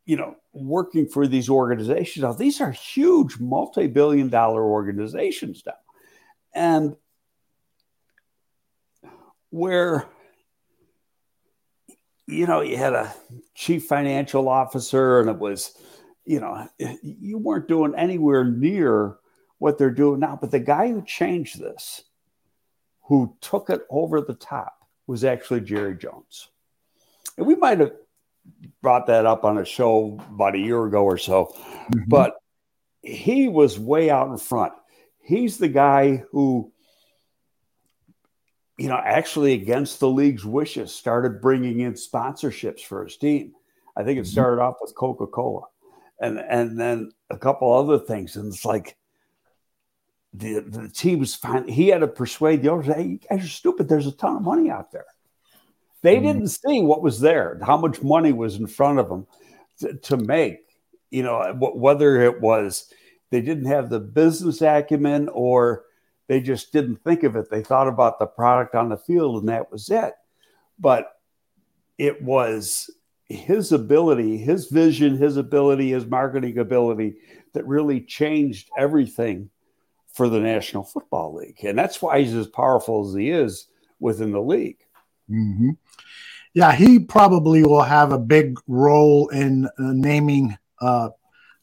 you 0.04 0.16
know, 0.16 0.36
working 0.52 1.06
for 1.06 1.26
these 1.26 1.48
organizations. 1.48 2.24
Now, 2.24 2.32
these 2.32 2.60
are 2.60 2.72
huge 2.72 3.38
multi 3.38 3.86
billion 3.86 4.28
dollar 4.28 4.64
organizations 4.64 5.62
now. 5.64 5.74
And 6.52 6.96
where 9.50 10.06
you 12.26 12.46
know 12.46 12.60
you 12.60 12.76
had 12.76 12.92
a 12.92 13.14
chief 13.54 13.86
financial 13.86 14.48
officer 14.48 15.20
and 15.20 15.30
it 15.30 15.38
was 15.38 15.76
you 16.24 16.40
know 16.40 16.68
you 17.02 17.38
weren't 17.38 17.68
doing 17.68 17.94
anywhere 17.94 18.44
near 18.44 19.16
what 19.58 19.78
they're 19.78 19.90
doing 19.90 20.20
now 20.20 20.38
but 20.40 20.50
the 20.50 20.60
guy 20.60 20.90
who 20.90 21.02
changed 21.02 21.60
this 21.60 22.04
who 23.02 23.36
took 23.40 23.70
it 23.70 23.82
over 23.90 24.20
the 24.20 24.34
top 24.34 24.74
was 25.06 25.24
actually 25.24 25.60
jerry 25.60 25.96
jones 25.96 26.48
and 27.38 27.46
we 27.46 27.54
might 27.54 27.78
have 27.78 27.92
brought 28.82 29.06
that 29.06 29.26
up 29.26 29.44
on 29.44 29.58
a 29.58 29.64
show 29.64 30.18
about 30.30 30.54
a 30.54 30.58
year 30.58 30.84
ago 30.84 31.04
or 31.04 31.18
so 31.18 31.54
mm-hmm. 31.54 32.00
but 32.08 32.36
he 33.02 33.48
was 33.48 33.78
way 33.78 34.10
out 34.10 34.28
in 34.28 34.38
front 34.38 34.72
he's 35.20 35.58
the 35.58 35.68
guy 35.68 36.22
who 36.30 36.72
you 38.78 38.88
know, 38.88 39.00
actually 39.02 39.54
against 39.54 40.00
the 40.00 40.08
league's 40.08 40.44
wishes, 40.44 40.94
started 40.94 41.40
bringing 41.40 41.80
in 41.80 41.94
sponsorships 41.94 42.80
for 42.80 43.04
his 43.04 43.16
team. 43.16 43.52
I 43.96 44.02
think 44.02 44.18
it 44.18 44.22
mm-hmm. 44.22 44.32
started 44.32 44.60
off 44.60 44.76
with 44.80 44.94
Coca 44.94 45.26
Cola, 45.26 45.62
and 46.20 46.38
and 46.38 46.78
then 46.78 47.12
a 47.30 47.38
couple 47.38 47.72
other 47.72 47.98
things. 47.98 48.36
And 48.36 48.52
it's 48.52 48.64
like 48.64 48.96
the 50.34 50.60
the 50.60 50.88
team 50.88 51.20
was 51.20 51.34
fine. 51.34 51.66
He 51.68 51.88
had 51.88 52.00
to 52.00 52.08
persuade 52.08 52.62
the 52.62 52.70
owners, 52.70 52.86
"Hey, 52.86 53.02
you 53.04 53.18
guys 53.18 53.44
are 53.44 53.48
stupid. 53.48 53.88
There's 53.88 54.06
a 54.06 54.12
ton 54.12 54.36
of 54.36 54.42
money 54.42 54.70
out 54.70 54.92
there." 54.92 55.06
They 56.02 56.16
mm-hmm. 56.16 56.26
didn't 56.26 56.48
see 56.48 56.82
what 56.82 57.02
was 57.02 57.20
there, 57.20 57.58
how 57.62 57.78
much 57.78 58.02
money 58.02 58.32
was 58.32 58.56
in 58.56 58.66
front 58.66 58.98
of 58.98 59.08
them 59.08 59.26
to, 59.80 59.94
to 59.94 60.16
make. 60.18 60.58
You 61.10 61.22
know, 61.22 61.54
whether 61.58 62.20
it 62.22 62.42
was 62.42 62.92
they 63.30 63.40
didn't 63.40 63.66
have 63.66 63.88
the 63.88 64.00
business 64.00 64.60
acumen 64.60 65.30
or 65.30 65.85
they 66.28 66.40
just 66.40 66.72
didn't 66.72 66.96
think 66.96 67.22
of 67.22 67.36
it. 67.36 67.50
They 67.50 67.62
thought 67.62 67.88
about 67.88 68.18
the 68.18 68.26
product 68.26 68.74
on 68.74 68.88
the 68.88 68.96
field 68.96 69.40
and 69.40 69.48
that 69.48 69.70
was 69.70 69.88
it. 69.90 70.14
But 70.78 71.12
it 71.98 72.22
was 72.22 72.90
his 73.28 73.72
ability, 73.72 74.38
his 74.38 74.66
vision, 74.66 75.16
his 75.16 75.36
ability, 75.36 75.90
his 75.90 76.06
marketing 76.06 76.58
ability 76.58 77.16
that 77.54 77.66
really 77.66 78.00
changed 78.00 78.68
everything 78.78 79.50
for 80.12 80.28
the 80.28 80.40
National 80.40 80.82
Football 80.82 81.34
League. 81.34 81.64
And 81.64 81.78
that's 81.78 82.00
why 82.00 82.20
he's 82.20 82.34
as 82.34 82.46
powerful 82.46 83.08
as 83.08 83.14
he 83.14 83.30
is 83.30 83.66
within 84.00 84.32
the 84.32 84.40
league. 84.40 84.78
Mm-hmm. 85.30 85.70
Yeah, 86.54 86.72
he 86.72 87.00
probably 87.00 87.62
will 87.64 87.82
have 87.82 88.12
a 88.12 88.18
big 88.18 88.58
role 88.66 89.28
in 89.28 89.66
uh, 89.66 89.70
naming 89.78 90.56
uh, 90.80 91.10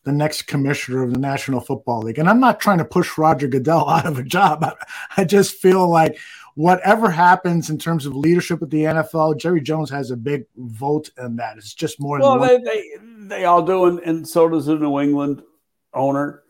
the 0.04 0.12
next 0.12 0.44
commissioner 0.44 1.04
of 1.04 1.14
the 1.14 1.20
National 1.20 1.62
Football 1.62 2.02
League. 2.02 2.20
And 2.20 2.30
I'm 2.30 2.40
not 2.40 2.60
trying 2.60 2.80
to 2.80 2.86
push 2.86 3.18
Roger 3.18 3.48
Goodell 3.48 3.90
out 3.90 4.06
of 4.06 4.20
a 4.20 4.24
job. 4.24 4.64
I, 4.64 4.74
I 5.18 5.24
just 5.24 5.56
feel 5.56 5.88
like 5.88 6.18
whatever 6.56 7.10
happens 7.10 7.70
in 7.70 7.78
terms 7.78 8.06
of 8.06 8.16
leadership 8.16 8.62
at 8.62 8.70
the 8.70 8.84
NFL, 8.84 9.38
Jerry 9.38 9.62
Jones 9.62 9.90
has 9.90 10.12
a 10.12 10.18
big 10.18 10.46
vote 10.56 11.10
in 11.18 11.38
that. 11.38 11.58
It's 11.58 11.74
just 11.74 12.00
more. 12.00 12.20
Well, 12.20 12.40
they, 12.40 12.58
they, 12.58 12.84
they 13.28 13.46
all 13.46 13.62
do, 13.62 13.86
and, 13.86 14.00
and 14.00 14.28
so 14.28 14.50
does 14.50 14.66
the 14.66 14.76
New 14.76 15.00
England 15.00 15.42
owner. 15.94 16.44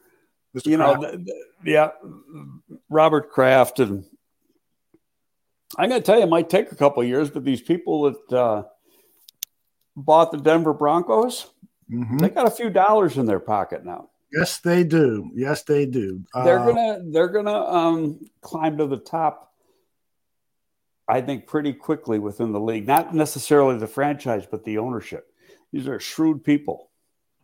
Mr. 0.56 0.68
You 0.68 0.78
Kraft. 0.78 1.02
know, 1.02 1.12
the, 1.12 1.18
the, 1.18 1.72
yeah, 1.72 1.90
Robert 2.90 3.32
Kraft, 3.32 3.80
and 3.80 4.06
I'm 5.78 5.90
going 5.90 6.02
to 6.02 6.06
tell 6.06 6.18
you, 6.18 6.24
it 6.24 6.30
might 6.30 6.50
take 6.50 6.72
a 6.72 6.76
couple 6.76 7.04
years, 7.04 7.32
but 7.32 7.44
these 7.44 7.62
people 7.62 8.04
that 8.04 8.38
uh, 8.38 8.64
bought 9.96 10.32
the 10.32 10.38
Denver 10.38 10.74
Broncos, 10.74 11.50
mm-hmm. 11.94 12.18
they 12.18 12.30
got 12.30 12.48
a 12.48 12.52
few 12.52 12.70
dollars 12.70 13.18
in 13.18 13.26
their 13.26 13.40
pocket 13.40 13.86
now. 13.86 14.10
Yes, 14.32 14.60
they 14.60 14.84
do. 14.84 15.30
Yes, 15.36 15.64
they 15.64 15.86
do. 15.86 16.24
Uh, 16.34 16.44
they're 16.44 16.60
gonna 16.60 17.00
they're 17.12 17.28
gonna 17.30 17.66
um, 17.66 18.20
climb 18.42 18.78
to 18.78 18.88
the 18.88 18.98
top. 18.98 19.54
I 21.08 21.22
think 21.22 21.48
pretty 21.48 21.74
quickly 21.74 22.18
within 22.18 22.52
the 22.52 22.60
league, 22.60 22.88
not 22.88 23.14
necessarily 23.14 23.78
the 23.78 23.88
franchise, 23.88 24.48
but 24.50 24.64
the 24.64 24.78
ownership. 24.78 25.28
These 25.72 25.88
are 25.88 26.00
shrewd 26.00 26.44
people. 26.44 26.90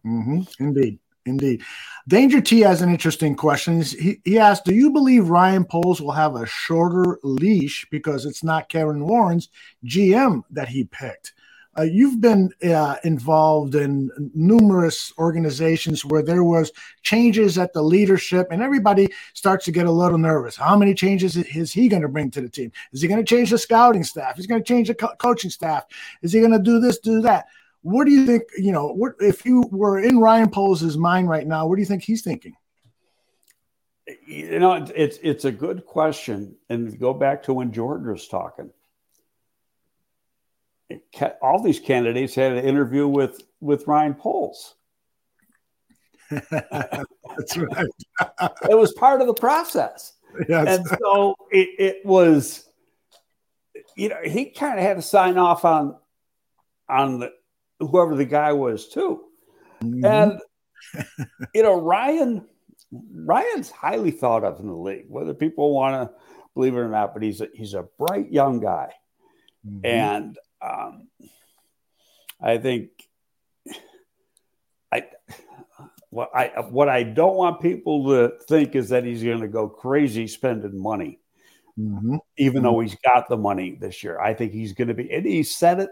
Mm-hmm. 0.05 0.41
Indeed. 0.63 0.99
Indeed. 1.25 1.61
Danger 2.07 2.41
T 2.41 2.61
has 2.61 2.81
an 2.81 2.89
interesting 2.89 3.35
question. 3.35 3.81
He, 3.81 4.19
he 4.23 4.39
asked, 4.39 4.65
Do 4.65 4.73
you 4.73 4.91
believe 4.91 5.29
Ryan 5.29 5.65
Poles 5.65 6.01
will 6.01 6.11
have 6.11 6.35
a 6.35 6.45
shorter 6.45 7.19
leash 7.23 7.85
because 7.91 8.25
it's 8.25 8.43
not 8.43 8.69
Kevin 8.69 9.05
Warren's 9.05 9.49
GM 9.85 10.43
that 10.51 10.69
he 10.69 10.85
picked? 10.85 11.33
Uh, 11.79 11.83
you've 11.83 12.19
been 12.19 12.51
uh, 12.63 12.97
involved 13.05 13.75
in 13.75 14.11
numerous 14.33 15.13
organizations 15.17 16.03
where 16.03 16.21
there 16.21 16.43
was 16.43 16.73
changes 17.03 17.57
at 17.57 17.71
the 17.71 17.81
leadership 17.81 18.47
and 18.51 18.61
everybody 18.61 19.07
starts 19.33 19.63
to 19.63 19.71
get 19.71 19.85
a 19.85 19.91
little 19.91 20.17
nervous 20.17 20.57
how 20.57 20.75
many 20.75 20.93
changes 20.93 21.37
is 21.37 21.71
he 21.71 21.87
going 21.87 22.01
to 22.01 22.09
bring 22.09 22.29
to 22.29 22.41
the 22.41 22.49
team 22.49 22.69
is 22.91 23.01
he 23.01 23.07
going 23.07 23.23
to 23.23 23.35
change 23.35 23.49
the 23.49 23.57
scouting 23.57 24.03
staff 24.03 24.37
is 24.37 24.43
he 24.45 24.49
going 24.49 24.61
to 24.61 24.67
change 24.67 24.89
the 24.89 24.95
co- 24.95 25.15
coaching 25.19 25.49
staff 25.49 25.85
is 26.21 26.33
he 26.33 26.39
going 26.39 26.51
to 26.51 26.59
do 26.59 26.79
this 26.79 26.99
do 26.99 27.21
that 27.21 27.45
what 27.81 28.05
do 28.05 28.11
you 28.11 28.25
think? 28.25 28.43
You 28.57 28.71
know, 28.71 28.87
what 28.87 29.13
if 29.19 29.45
you 29.45 29.63
were 29.71 29.99
in 29.99 30.19
Ryan 30.19 30.49
Poles' 30.49 30.97
mind 30.97 31.29
right 31.29 31.47
now? 31.47 31.67
What 31.67 31.75
do 31.75 31.81
you 31.81 31.85
think 31.85 32.03
he's 32.03 32.21
thinking? 32.21 32.55
You 34.25 34.59
know, 34.59 34.73
it's 34.73 35.19
it's 35.21 35.45
a 35.45 35.51
good 35.51 35.85
question, 35.85 36.55
and 36.69 36.99
go 36.99 37.13
back 37.13 37.43
to 37.43 37.53
when 37.53 37.71
George 37.71 38.05
was 38.05 38.27
talking. 38.27 38.69
All 41.41 41.61
these 41.61 41.79
candidates 41.79 42.35
had 42.35 42.53
an 42.53 42.65
interview 42.65 43.07
with 43.07 43.41
with 43.59 43.87
Ryan 43.87 44.15
Poles. 44.15 44.75
That's 46.29 47.57
right. 47.57 47.87
it 48.69 48.77
was 48.77 48.93
part 48.93 49.21
of 49.21 49.27
the 49.27 49.33
process. 49.33 50.13
Yes. 50.47 50.77
And 50.77 50.87
so 50.99 51.35
it, 51.51 51.69
it 51.79 52.05
was, 52.05 52.69
you 53.95 54.09
know, 54.09 54.19
he 54.23 54.51
kind 54.51 54.77
of 54.77 54.85
had 54.85 54.97
to 54.97 55.01
sign 55.01 55.37
off 55.37 55.65
on 55.65 55.95
on 56.87 57.19
the 57.19 57.31
whoever 57.79 58.15
the 58.15 58.25
guy 58.25 58.53
was 58.53 58.87
too. 58.87 59.21
Mm-hmm. 59.83 60.05
And 60.05 60.39
you 61.53 61.63
know, 61.63 61.79
Ryan 61.79 62.45
Ryan's 62.91 63.69
highly 63.69 64.11
thought 64.11 64.43
of 64.43 64.59
in 64.59 64.67
the 64.67 64.75
league, 64.75 65.05
whether 65.07 65.33
people 65.33 65.73
want 65.73 66.09
to 66.09 66.15
believe 66.53 66.75
it 66.75 66.79
or 66.79 66.89
not, 66.89 67.13
but 67.13 67.23
he's 67.23 67.41
a, 67.41 67.47
he's 67.53 67.73
a 67.73 67.85
bright 67.97 68.31
young 68.31 68.59
guy. 68.59 68.93
Mm-hmm. 69.65 69.85
And 69.85 70.37
um, 70.61 71.07
I 72.41 72.57
think 72.57 72.89
I 74.91 75.03
what 76.09 76.29
I 76.33 76.47
what 76.69 76.89
I 76.89 77.03
don't 77.03 77.35
want 77.35 77.61
people 77.61 78.07
to 78.09 78.33
think 78.47 78.75
is 78.75 78.89
that 78.89 79.03
he's 79.03 79.23
going 79.23 79.41
to 79.41 79.47
go 79.47 79.67
crazy 79.67 80.27
spending 80.27 80.81
money, 80.81 81.19
mm-hmm. 81.77 82.17
even 82.37 82.57
mm-hmm. 82.57 82.63
though 82.63 82.79
he's 82.79 82.95
got 83.03 83.29
the 83.29 83.37
money 83.37 83.77
this 83.79 84.03
year. 84.03 84.19
I 84.19 84.33
think 84.33 84.51
he's 84.51 84.73
going 84.73 84.87
to 84.87 84.93
be, 84.93 85.11
and 85.11 85.25
he 85.25 85.43
said 85.43 85.79
it 85.79 85.89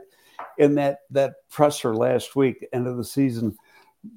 in 0.58 0.76
that 0.76 1.00
that 1.12 1.36
presser 1.50 1.96
last 1.96 2.36
week, 2.36 2.66
end 2.74 2.88
of 2.88 2.98
the 2.98 3.04
season 3.04 3.56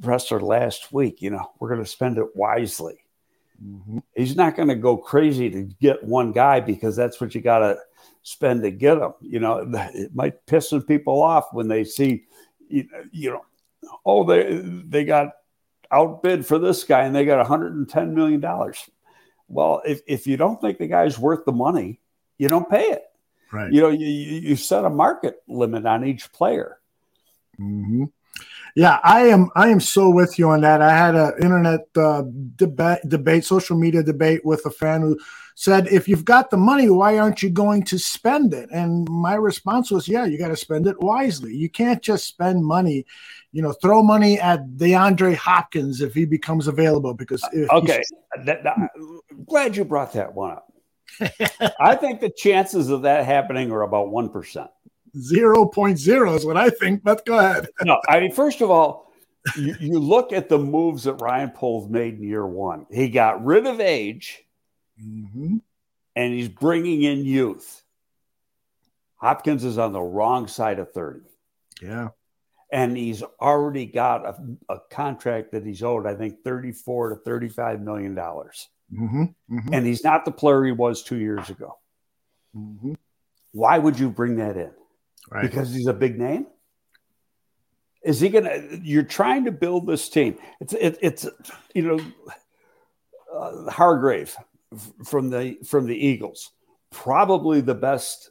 presser 0.03 0.41
last 0.41 0.93
week. 0.93 1.21
You 1.21 1.31
know, 1.31 1.51
we're 1.59 1.69
going 1.69 1.85
to 1.85 1.91
spend 1.91 2.19
it 2.19 2.35
wisely. 2.35 3.05
Mm-hmm. 3.63 3.99
He's 4.17 4.37
not 4.37 4.57
going 4.57 4.69
to 4.69 4.77
go 4.77 4.97
crazy 4.97 5.51
to 5.51 5.63
get 5.81 6.03
one 6.03 6.33
guy 6.33 6.61
because 6.61 6.97
that's 6.97 7.21
what 7.21 7.35
you 7.35 7.43
got 7.43 7.59
to 7.59 7.79
spend 8.23 8.63
to 8.63 8.71
get 8.71 8.97
them. 8.97 9.15
You 9.21 9.41
know, 9.41 9.69
it 9.95 10.15
might 10.15 10.47
piss 10.47 10.71
some 10.71 10.83
people 10.83 11.23
off 11.23 11.53
when 11.53 11.69
they 11.69 11.85
see, 11.85 12.25
you, 12.69 12.87
know, 13.13 13.45
oh 14.05 14.25
they 14.25 14.61
they 14.63 15.05
got 15.05 15.33
outbid 15.91 16.47
for 16.47 16.59
this 16.59 16.85
guy 16.85 17.05
and 17.05 17.15
they 17.15 17.25
got 17.25 17.39
110 17.39 18.15
million 18.15 18.41
dollars. 18.41 18.89
Well, 19.49 19.83
if 19.85 20.01
if 20.07 20.27
you 20.27 20.37
don't 20.37 20.61
think 20.61 20.79
the 20.79 20.87
guy's 20.87 21.19
worth 21.19 21.45
the 21.45 21.53
money, 21.53 22.01
you 22.39 22.49
don't 22.49 22.71
pay 22.71 22.91
it. 22.91 23.03
Right. 23.53 23.73
You 23.73 23.81
know, 23.81 23.89
you, 23.89 24.07
you 24.07 24.57
set 24.57 24.85
a 24.85 24.91
market 24.91 25.43
limit 25.49 25.85
on 25.85 26.05
each 26.05 26.31
player. 26.33 26.79
Mm-hmm. 27.59 28.05
Yeah, 28.75 29.01
I 29.03 29.27
am. 29.27 29.51
I 29.57 29.69
am 29.69 29.81
so 29.81 30.11
with 30.11 30.39
you 30.39 30.51
on 30.51 30.61
that. 30.63 30.83
I 30.83 30.97
had 30.97 31.15
an 31.15 31.33
internet 31.43 31.81
uh, 31.97 32.23
debate, 32.57 33.01
debate, 33.09 33.45
social 33.45 33.77
media 33.77 34.03
debate 34.03 34.45
with 34.45 34.65
a 34.67 34.71
fan 34.71 35.03
who 35.03 35.19
said, 35.55 35.89
"If 35.89 36.09
you've 36.09 36.25
got 36.25 36.51
the 36.51 36.57
money, 36.57 36.89
why 36.89 37.19
aren't 37.19 37.43
you 37.43 37.51
going 37.51 37.83
to 37.85 37.99
spend 37.99 38.55
it?" 38.55 38.69
And 38.71 39.09
my 39.09 39.35
response 39.35 39.91
was, 39.91 40.09
"Yeah, 40.09 40.25
you 40.25 40.39
got 40.39 40.49
to 40.49 40.57
spend 40.57 40.87
it 40.87 41.01
wisely. 41.01 41.55
You 41.55 41.69
can't 41.69 42.03
just 42.03 42.27
spend 42.27 42.65
money. 42.65 43.05
You 43.53 43.63
know, 43.63 43.73
throw 43.73 44.03
money 44.03 44.39
at 44.39 44.67
DeAndre 44.77 45.35
Hopkins 45.35 46.01
if 46.01 46.15
he 46.15 46.25
becomes 46.25 46.69
available. 46.69 47.15
Because 47.15 47.43
okay, 47.55 48.03
that, 48.45 48.63
that, 48.63 48.77
glad 49.47 49.77
you 49.77 49.85
brought 49.85 50.13
that 50.13 50.35
one 50.35 50.53
up 50.53 50.71
I 51.81 51.95
think 51.97 52.21
the 52.21 52.31
chances 52.31 52.89
of 52.91 53.03
that 53.03 53.25
happening 53.25 53.71
are 53.71 53.83
about 53.83 54.09
1%. 54.09 54.69
0.0 55.17 56.37
is 56.37 56.47
what 56.47 56.57
I 56.57 56.71
think, 56.71 57.03
but 57.03 57.25
go 57.27 57.39
ahead. 57.39 57.69
no, 57.83 58.01
I 58.09 58.21
mean, 58.21 58.33
first 58.33 58.61
of 58.61 58.71
all, 58.71 59.13
you, 59.57 59.75
you, 59.81 59.99
look 59.99 60.33
at 60.33 60.49
the 60.49 60.59
moves 60.59 61.05
that 61.05 61.15
Ryan 61.15 61.51
Poles 61.51 61.89
made 61.89 62.15
in 62.15 62.23
year 62.23 62.47
one. 62.47 62.87
He 62.91 63.09
got 63.09 63.45
rid 63.45 63.67
of 63.67 63.81
age 63.81 64.43
mm-hmm. 65.03 65.57
and 66.15 66.35
he's 66.35 66.49
bringing 66.49 67.03
in 67.03 67.25
youth. 67.25 67.83
Hopkins 69.17 69.65
is 69.65 69.79
on 69.79 69.93
the 69.93 70.01
wrong 70.01 70.47
side 70.47 70.79
of 70.79 70.93
30. 70.93 71.21
Yeah. 71.83 72.09
And 72.73 72.97
he's 72.97 73.23
already 73.41 73.87
got 73.87 74.25
a, 74.25 74.37
a 74.69 74.79
contract 74.91 75.53
that 75.53 75.65
he's 75.65 75.83
owed, 75.83 76.07
I 76.07 76.15
think, 76.15 76.45
34 76.45 77.11
to 77.11 77.17
35 77.17 77.81
million 77.81 78.15
dollars. 78.15 78.69
Mm-hmm, 78.93 79.23
mm-hmm. 79.23 79.75
And 79.75 79.87
he's 79.87 80.05
not 80.05 80.25
the 80.25 80.31
player 80.31 80.65
he 80.65 80.73
was 80.73 81.03
two 81.03 81.19
years 81.19 81.49
ago. 81.49 81.79
Mm-hmm. 82.57 82.95
Why 83.53 83.79
would 83.79 83.99
you 83.99 84.11
bring 84.11 84.37
that 84.37 84.57
in? 84.57 84.73
Right. 85.31 85.43
Because 85.43 85.73
he's 85.73 85.87
a 85.87 85.95
big 85.95 86.19
name? 86.19 86.47
Is 88.03 88.21
he 88.21 88.31
to? 88.31 88.81
You're 88.83 89.03
trying 89.03 89.45
to 89.45 89.53
build 89.53 89.87
this 89.87 90.09
team. 90.09 90.39
It's, 90.61 90.73
it, 90.73 90.99
it's 91.01 91.29
you 91.75 91.83
know, 91.83 92.01
uh, 93.33 93.71
Hargrave 93.71 94.35
from 95.05 95.31
the 95.31 95.59
from 95.65 95.87
the 95.87 95.97
Eagles, 95.97 96.51
probably 96.91 97.61
the 97.61 97.75
best 97.75 98.31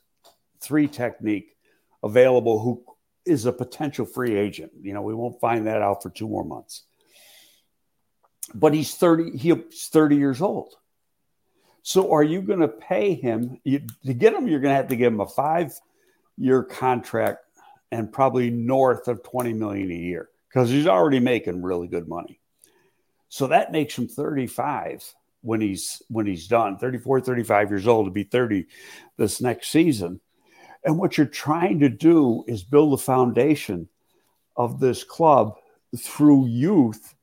three 0.60 0.88
technique 0.88 1.56
available 2.04 2.60
who 2.60 2.84
is 3.26 3.46
a 3.46 3.54
potential 3.54 4.06
free 4.06 4.36
agent. 4.36 4.72
You 4.82 4.94
know, 4.94 5.04
we 5.04 5.14
won't 5.14 5.40
find 5.40 5.68
that 5.68 5.82
out 5.82 6.02
for 6.02 6.10
two 6.10 6.28
more 6.28 6.44
months 6.44 6.84
but 8.54 8.74
he's 8.74 8.96
30 8.96 9.38
he's 9.38 9.88
30 9.92 10.16
years 10.16 10.42
old 10.42 10.76
so 11.82 12.12
are 12.12 12.24
you 12.24 12.42
going 12.42 12.60
to 12.60 12.68
pay 12.68 13.14
him 13.14 13.60
you, 13.64 13.82
to 14.06 14.14
get 14.14 14.34
him 14.34 14.48
you're 14.48 14.60
going 14.60 14.72
to 14.72 14.76
have 14.76 14.88
to 14.90 14.96
give 14.96 15.14
him 15.14 15.20
a 15.20 15.28
five 15.28 15.74
year 16.40 16.64
contract 16.64 17.46
and 17.92 18.12
probably 18.12 18.50
north 18.50 19.08
of 19.08 19.24
20 19.24 19.54
million 19.54 19.92
a 19.92 19.96
year 19.96 20.30
because 20.48 20.70
he's 20.70 20.88
already 20.88 21.20
making 21.20 21.62
really 21.62 21.88
good 21.88 22.08
money. 22.08 22.40
So 23.30 23.48
that 23.48 23.72
makes 23.72 23.98
him 23.98 24.08
35 24.08 25.04
when 25.42 25.62
he's 25.62 26.02
when 26.10 26.26
he's 26.26 26.48
done 26.48 26.78
34 26.78 27.22
35 27.22 27.70
years 27.70 27.88
old 27.88 28.08
to 28.08 28.12
be 28.12 28.24
30 28.24 28.66
this 29.18 29.42
next 29.42 29.70
season. 29.70 30.20
And 30.84 30.98
what 30.98 31.18
you're 31.18 31.28
trying 31.28 31.80
to 31.82 31.90
do 31.90 32.44
is 32.48 32.64
build 32.64 32.94
the 32.94 33.04
foundation 33.04 33.90
of 34.56 34.80
this 34.80 35.04
club 35.04 35.56
through 35.98 36.48
youth 36.48 37.16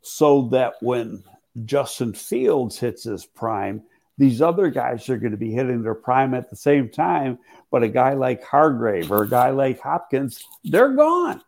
so 0.00 0.48
that 0.52 0.74
when 0.80 1.24
Justin 1.64 2.12
Fields 2.12 2.78
hits 2.78 3.04
his 3.04 3.24
prime, 3.24 3.82
these 4.16 4.40
other 4.40 4.70
guys 4.70 5.08
are 5.08 5.18
going 5.18 5.32
to 5.32 5.38
be 5.38 5.50
hitting 5.50 5.82
their 5.82 5.94
prime 5.94 6.34
at 6.34 6.50
the 6.50 6.56
same 6.56 6.88
time. 6.88 7.38
But 7.70 7.82
a 7.82 7.88
guy 7.88 8.14
like 8.14 8.44
Hargrave 8.44 9.10
or 9.10 9.24
a 9.24 9.28
guy 9.28 9.50
like 9.50 9.80
Hopkins, 9.80 10.44
they're 10.62 10.92
gone. 10.92 11.42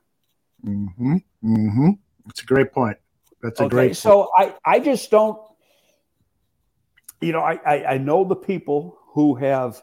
Mm-hmm. 0.65 1.17
Mm-hmm. 1.45 1.91
That's 2.27 2.43
a 2.43 2.47
great 2.47 2.73
point. 2.73 2.97
That's 3.43 3.61
a 3.61 3.65
okay, 3.65 3.71
great. 3.71 3.97
So 3.97 4.31
I, 4.37 4.55
I 4.65 4.81
just 4.81 5.11
don't. 5.11 5.39
You 7.21 7.33
know, 7.33 7.41
I, 7.41 7.59
I, 7.65 7.85
I 7.95 7.99
know 7.99 8.25
the 8.25 8.37
people 8.37 8.99
who 9.13 9.37
have 9.37 9.83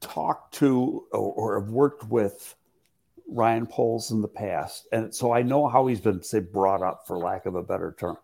talked 0.00 0.54
to 0.54 1.04
or, 1.12 1.32
or 1.32 1.60
have 1.60 1.70
worked 1.70 2.04
with 2.04 2.54
Ryan 3.28 3.66
Poles 3.66 4.12
in 4.12 4.22
the 4.22 4.28
past, 4.28 4.86
and 4.92 5.14
so 5.14 5.32
I 5.32 5.42
know 5.42 5.66
how 5.66 5.88
he's 5.88 6.00
been 6.00 6.22
say 6.22 6.38
brought 6.40 6.82
up, 6.82 7.06
for 7.06 7.18
lack 7.18 7.44
of 7.44 7.54
a 7.54 7.62
better 7.62 7.94
term, 7.98 8.16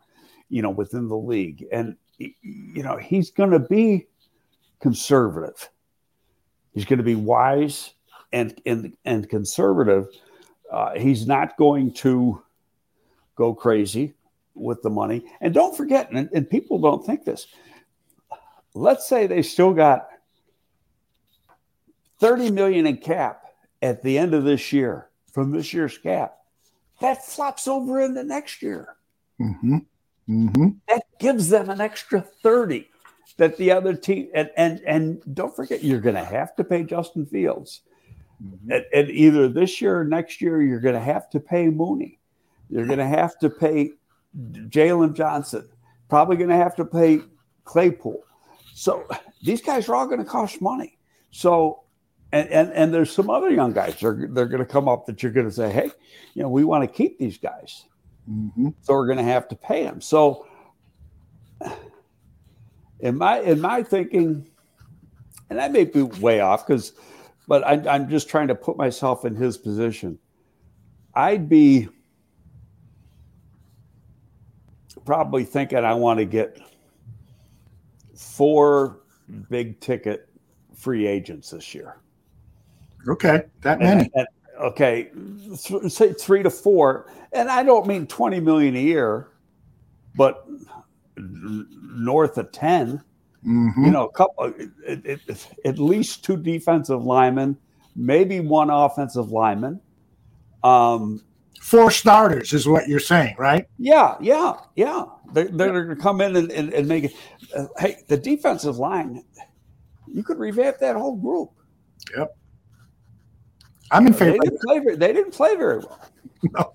you 0.48 0.62
know, 0.62 0.70
within 0.70 1.08
the 1.08 1.16
league, 1.16 1.66
and 1.72 1.96
you 2.18 2.82
know 2.82 2.96
he's 2.96 3.30
going 3.30 3.50
to 3.50 3.58
be 3.58 4.06
conservative. 4.80 5.68
He's 6.72 6.84
going 6.84 6.98
to 6.98 7.04
be 7.04 7.14
wise 7.14 7.94
and 8.32 8.60
and 8.66 8.96
and 9.04 9.28
conservative. 9.28 10.08
Uh, 10.70 10.98
he's 10.98 11.26
not 11.26 11.56
going 11.56 11.92
to 11.92 12.42
go 13.36 13.54
crazy 13.54 14.14
with 14.54 14.82
the 14.82 14.90
money. 14.90 15.24
And 15.40 15.52
don't 15.52 15.76
forget, 15.76 16.10
and, 16.10 16.28
and 16.32 16.48
people 16.48 16.78
don't 16.78 17.04
think 17.04 17.24
this. 17.24 17.46
Let's 18.74 19.06
say 19.06 19.26
they 19.26 19.42
still 19.42 19.74
got 19.74 20.08
30 22.20 22.50
million 22.50 22.86
in 22.86 22.96
cap 22.96 23.42
at 23.82 24.02
the 24.02 24.16
end 24.16 24.32
of 24.32 24.44
this 24.44 24.72
year 24.72 25.08
from 25.32 25.50
this 25.50 25.74
year's 25.74 25.98
cap. 25.98 26.36
That 27.00 27.24
flops 27.24 27.66
over 27.66 28.00
into 28.00 28.22
next 28.22 28.62
year. 28.62 28.96
Mm-hmm. 29.40 29.78
Mm-hmm. 30.28 30.68
That 30.88 31.04
gives 31.18 31.48
them 31.48 31.70
an 31.70 31.80
extra 31.80 32.20
30 32.20 32.88
that 33.38 33.56
the 33.56 33.70
other 33.72 33.94
team 33.94 34.28
and 34.34 34.50
and, 34.56 34.80
and 34.86 35.34
don't 35.34 35.54
forget 35.54 35.82
you're 35.82 36.00
going 36.00 36.14
to 36.14 36.24
have 36.24 36.54
to 36.56 36.64
pay 36.64 36.84
Justin 36.84 37.26
Fields. 37.26 37.80
Mm-hmm. 38.44 38.72
And, 38.72 38.84
and, 38.92 39.10
either 39.10 39.48
this 39.48 39.80
year 39.80 40.00
or 40.00 40.04
next 40.04 40.40
year, 40.40 40.60
you're 40.60 40.80
going 40.80 40.94
to 40.94 41.00
have 41.00 41.30
to 41.30 41.40
pay 41.40 41.68
Mooney. 41.68 42.18
You're 42.68 42.86
going 42.86 42.98
to 42.98 43.06
have 43.06 43.38
to 43.38 43.50
pay 43.50 43.92
Jaylon 44.36 45.14
Johnson. 45.14 45.68
Probably 46.08 46.36
going 46.36 46.50
to 46.50 46.56
have 46.56 46.74
to 46.76 46.84
pay 46.84 47.20
Claypool. 47.64 48.22
So 48.74 49.06
these 49.42 49.62
guys 49.62 49.88
are 49.88 49.94
all 49.94 50.06
going 50.06 50.18
to 50.18 50.24
cost 50.24 50.60
money. 50.60 50.98
So, 51.30 51.82
and, 52.32 52.48
and, 52.48 52.72
and 52.72 52.92
there's 52.94 53.12
some 53.12 53.30
other 53.30 53.50
young 53.50 53.72
guys 53.72 53.94
that 54.00 54.04
are, 54.04 54.28
they're 54.28 54.46
going 54.46 54.58
to 54.58 54.66
come 54.66 54.88
up 54.88 55.06
that 55.06 55.22
you're 55.22 55.32
going 55.32 55.46
to 55.46 55.52
say, 55.52 55.70
hey, 55.70 55.90
you 56.34 56.42
know, 56.42 56.48
we 56.48 56.64
want 56.64 56.82
to 56.82 56.88
keep 56.88 57.18
these 57.18 57.38
guys. 57.38 57.84
Mm-hmm. 58.30 58.68
So 58.82 58.94
we're 58.94 59.06
going 59.06 59.18
to 59.18 59.24
have 59.24 59.48
to 59.48 59.56
pay 59.56 59.84
them. 59.84 60.00
So 60.00 60.46
in 63.00 63.18
my 63.18 63.40
in 63.40 63.60
my 63.60 63.82
thinking, 63.82 64.48
and 65.50 65.60
I 65.60 65.68
may 65.68 65.84
be 65.84 66.02
way 66.02 66.40
off 66.40 66.66
because, 66.66 66.92
but 67.48 67.66
I, 67.66 67.82
I'm 67.92 68.08
just 68.08 68.28
trying 68.28 68.48
to 68.48 68.54
put 68.54 68.76
myself 68.76 69.24
in 69.24 69.34
his 69.34 69.58
position. 69.58 70.18
I'd 71.14 71.48
be 71.48 71.88
probably 75.04 75.44
thinking 75.44 75.78
I 75.78 75.94
want 75.94 76.18
to 76.20 76.24
get 76.24 76.60
four 78.14 79.00
big 79.50 79.80
ticket 79.80 80.28
free 80.74 81.06
agents 81.06 81.50
this 81.50 81.74
year. 81.74 81.96
Okay, 83.08 83.42
that 83.62 83.80
many. 83.80 84.02
And, 84.02 84.10
and, 84.14 84.26
okay, 84.60 85.10
th- 85.62 85.92
say 85.92 86.12
three 86.12 86.42
to 86.42 86.50
four, 86.50 87.10
and 87.32 87.50
I 87.50 87.62
don't 87.62 87.86
mean 87.86 88.06
twenty 88.06 88.40
million 88.40 88.76
a 88.76 88.80
year, 88.80 89.28
but 90.14 90.46
north 91.16 92.38
of 92.38 92.52
10 92.52 93.02
mm-hmm. 93.44 93.84
You 93.84 93.90
know, 93.90 94.06
a 94.06 94.12
couple, 94.12 94.52
it, 94.56 94.70
it, 95.04 95.46
at 95.64 95.78
least 95.78 96.24
two 96.24 96.36
defensive 96.36 97.04
linemen, 97.04 97.56
maybe 97.96 98.40
one 98.40 98.70
offensive 98.70 99.30
lineman. 99.30 99.80
Um, 100.62 101.22
four 101.60 101.90
starters 101.90 102.52
is 102.52 102.68
what 102.68 102.88
you're 102.88 103.00
saying, 103.00 103.34
right? 103.38 103.66
Yeah, 103.78 104.16
yeah, 104.20 104.54
yeah. 104.76 105.04
They're, 105.32 105.48
they're 105.48 105.84
going 105.84 105.96
to 105.96 106.02
come 106.02 106.20
in 106.20 106.36
and, 106.36 106.52
and, 106.52 106.72
and 106.72 106.86
make 106.86 107.04
it. 107.04 107.14
Uh, 107.56 107.66
hey, 107.78 107.96
the 108.08 108.16
defensive 108.16 108.78
line, 108.78 109.24
you 110.06 110.22
could 110.22 110.38
revamp 110.38 110.78
that 110.78 110.94
whole 110.94 111.16
group. 111.16 111.50
Yep. 112.16 112.36
I'm 113.92 114.06
in 114.06 114.12
favor. 114.14 114.32
They 114.32 114.38
didn't 114.48 114.60
play 114.62 114.78
very, 114.80 114.96
they 114.96 115.12
didn't 115.12 115.32
play 115.32 115.56
very 115.56 115.78
well. 115.78 115.98
No, 116.58 116.72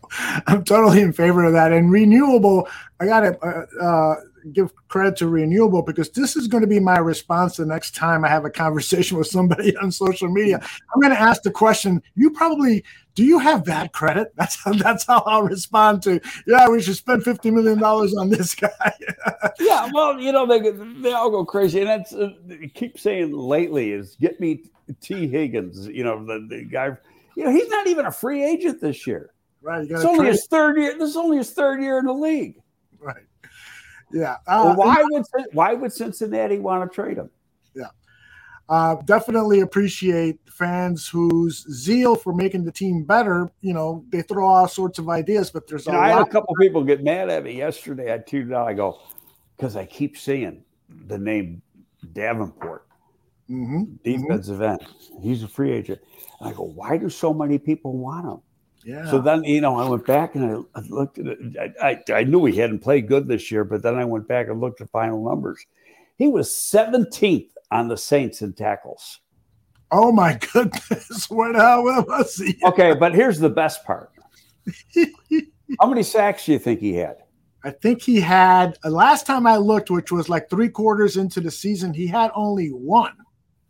I'm 0.47 0.63
totally 0.63 1.01
in 1.01 1.11
favor 1.11 1.43
of 1.43 1.51
that. 1.51 1.73
And 1.73 1.91
renewable, 1.91 2.69
I 3.01 3.05
got 3.05 3.25
it. 3.25 3.37
uh, 3.43 3.63
uh, 3.83 4.15
give 4.53 4.71
credit 4.87 5.15
to 5.17 5.27
renewable 5.27 5.81
because 5.81 6.09
this 6.11 6.35
is 6.35 6.47
going 6.47 6.61
to 6.61 6.67
be 6.67 6.79
my 6.79 6.97
response 6.97 7.57
the 7.57 7.65
next 7.65 7.95
time 7.95 8.25
I 8.25 8.29
have 8.29 8.45
a 8.45 8.49
conversation 8.49 9.17
with 9.17 9.27
somebody 9.27 9.75
on 9.81 9.91
social 9.91 10.29
media. 10.29 10.59
I'm 10.93 11.01
going 11.01 11.13
to 11.13 11.19
ask 11.19 11.41
the 11.41 11.51
question. 11.51 12.01
You 12.15 12.31
probably 12.31 12.83
do 13.15 13.25
you 13.25 13.39
have 13.39 13.65
bad 13.65 13.93
credit? 13.93 14.31
That's 14.37 14.63
how, 14.63 14.73
that's 14.73 15.05
how 15.07 15.23
I'll 15.25 15.41
respond 15.41 16.03
to. 16.03 16.21
Yeah, 16.45 16.69
we 16.69 16.83
should 16.83 16.95
spend 16.95 17.23
fifty 17.23 17.49
million 17.49 17.79
dollars 17.79 18.15
on 18.15 18.29
this 18.29 18.53
guy. 18.53 18.69
yeah, 19.59 19.89
well, 19.91 20.19
you 20.19 20.31
know 20.31 20.45
they 20.45 20.69
they 21.01 21.13
all 21.13 21.31
go 21.31 21.43
crazy, 21.43 21.79
and 21.79 21.89
that's 21.89 22.13
uh, 22.13 22.29
keep 22.75 22.99
saying 22.99 23.31
lately 23.31 23.91
is 23.91 24.15
get 24.21 24.39
me 24.39 24.65
Tee 25.01 25.27
Higgins. 25.27 25.87
You 25.87 26.03
know 26.03 26.23
the, 26.23 26.45
the 26.47 26.63
guy. 26.63 26.95
You 27.35 27.45
know 27.45 27.51
he's 27.51 27.69
not 27.69 27.87
even 27.87 28.05
a 28.05 28.11
free 28.11 28.43
agent 28.43 28.81
this 28.81 29.07
year. 29.07 29.31
Right. 29.61 29.89
It's 29.89 30.05
only 30.05 30.27
his 30.27 30.45
third 30.47 30.77
year. 30.77 30.97
This 30.97 31.09
is 31.09 31.17
only 31.17 31.37
his 31.37 31.51
third 31.51 31.81
year 31.81 31.97
in 31.97 32.05
the 32.05 32.13
league. 32.13 32.61
Right. 32.99 33.25
Yeah. 34.11 34.37
Uh, 34.47 34.73
well, 34.77 34.87
why 34.87 35.03
would 35.09 35.25
why 35.53 35.73
would 35.73 35.91
Cincinnati 35.91 36.59
want 36.59 36.89
to 36.89 36.93
trade 36.93 37.17
him? 37.17 37.29
Yeah. 37.75 37.89
Uh, 38.69 38.95
definitely 39.05 39.61
appreciate 39.61 40.39
fans 40.49 41.07
whose 41.07 41.65
zeal 41.71 42.15
for 42.15 42.33
making 42.33 42.65
the 42.65 42.71
team 42.71 43.03
better. 43.03 43.49
You 43.61 43.73
know, 43.73 44.05
they 44.09 44.21
throw 44.21 44.45
all 44.47 44.67
sorts 44.67 44.99
of 44.99 45.09
ideas, 45.09 45.51
but 45.51 45.67
there's 45.67 45.87
a 45.87 45.91
I 45.91 46.09
had 46.09 46.21
a 46.21 46.25
couple 46.25 46.53
people 46.55 46.83
get 46.83 47.03
mad 47.03 47.29
at 47.29 47.43
me 47.43 47.57
yesterday. 47.57 48.13
I 48.13 48.17
tweeted 48.19 48.53
out, 48.53 48.67
I 48.67 48.73
go, 48.73 48.99
because 49.55 49.75
I 49.75 49.85
keep 49.85 50.17
seeing 50.17 50.63
the 51.07 51.17
name 51.17 51.61
Davenport, 52.13 52.87
mm-hmm. 53.49 53.83
defensive 54.03 54.59
mm-hmm. 54.59 54.83
end. 54.83 55.21
He's 55.21 55.43
a 55.43 55.47
free 55.47 55.71
agent. 55.71 56.01
And 56.39 56.49
I 56.49 56.53
go, 56.53 56.63
why 56.63 56.97
do 56.97 57.09
so 57.09 57.33
many 57.33 57.57
people 57.57 57.97
want 57.97 58.25
him? 58.25 58.41
Yeah. 58.87 59.11
So 59.11 59.19
then, 59.19 59.43
you 59.43 59.59
know, 59.59 59.77
I 59.77 59.89
went 59.89 60.05
back 60.05 60.35
and 60.35 60.65
I, 60.73 60.79
looked 60.87 61.19
at 61.19 61.27
it. 61.27 61.39
I, 61.59 62.01
I, 62.09 62.19
I 62.19 62.23
knew 62.23 62.45
he 62.45 62.55
hadn't 62.55 62.79
played 62.79 63.09
good 63.09 63.27
this 63.27 63.51
year, 63.51 63.65
but 63.65 63.83
then 63.83 63.95
I 63.95 64.05
went 64.05 64.29
back 64.29 64.47
and 64.47 64.61
looked 64.61 64.79
at 64.79 64.89
final 64.91 65.27
numbers. 65.27 65.65
He 66.15 66.29
was 66.29 66.47
17th 66.47 67.49
on 67.69 67.89
the 67.89 67.97
Saints 67.97 68.41
in 68.41 68.53
tackles. 68.53 69.19
Oh 69.91 70.13
my 70.13 70.39
goodness. 70.53 71.29
What 71.29 71.55
hell 71.55 71.83
was 71.83 72.37
he? 72.37 72.57
okay, 72.63 72.93
but 72.93 73.13
here's 73.13 73.39
the 73.39 73.49
best 73.49 73.83
part. 73.83 74.09
How 75.81 75.87
many 75.87 76.01
sacks 76.01 76.45
do 76.45 76.53
you 76.53 76.59
think 76.59 76.79
he 76.79 76.93
had? 76.93 77.17
I 77.65 77.71
think 77.71 78.01
he 78.01 78.21
had 78.21 78.77
last 78.85 79.25
time 79.25 79.45
I 79.45 79.57
looked, 79.57 79.91
which 79.91 80.13
was 80.13 80.29
like 80.29 80.49
three 80.49 80.69
quarters 80.69 81.17
into 81.17 81.41
the 81.41 81.51
season, 81.51 81.93
he 81.93 82.07
had 82.07 82.31
only 82.35 82.69
one. 82.69 83.17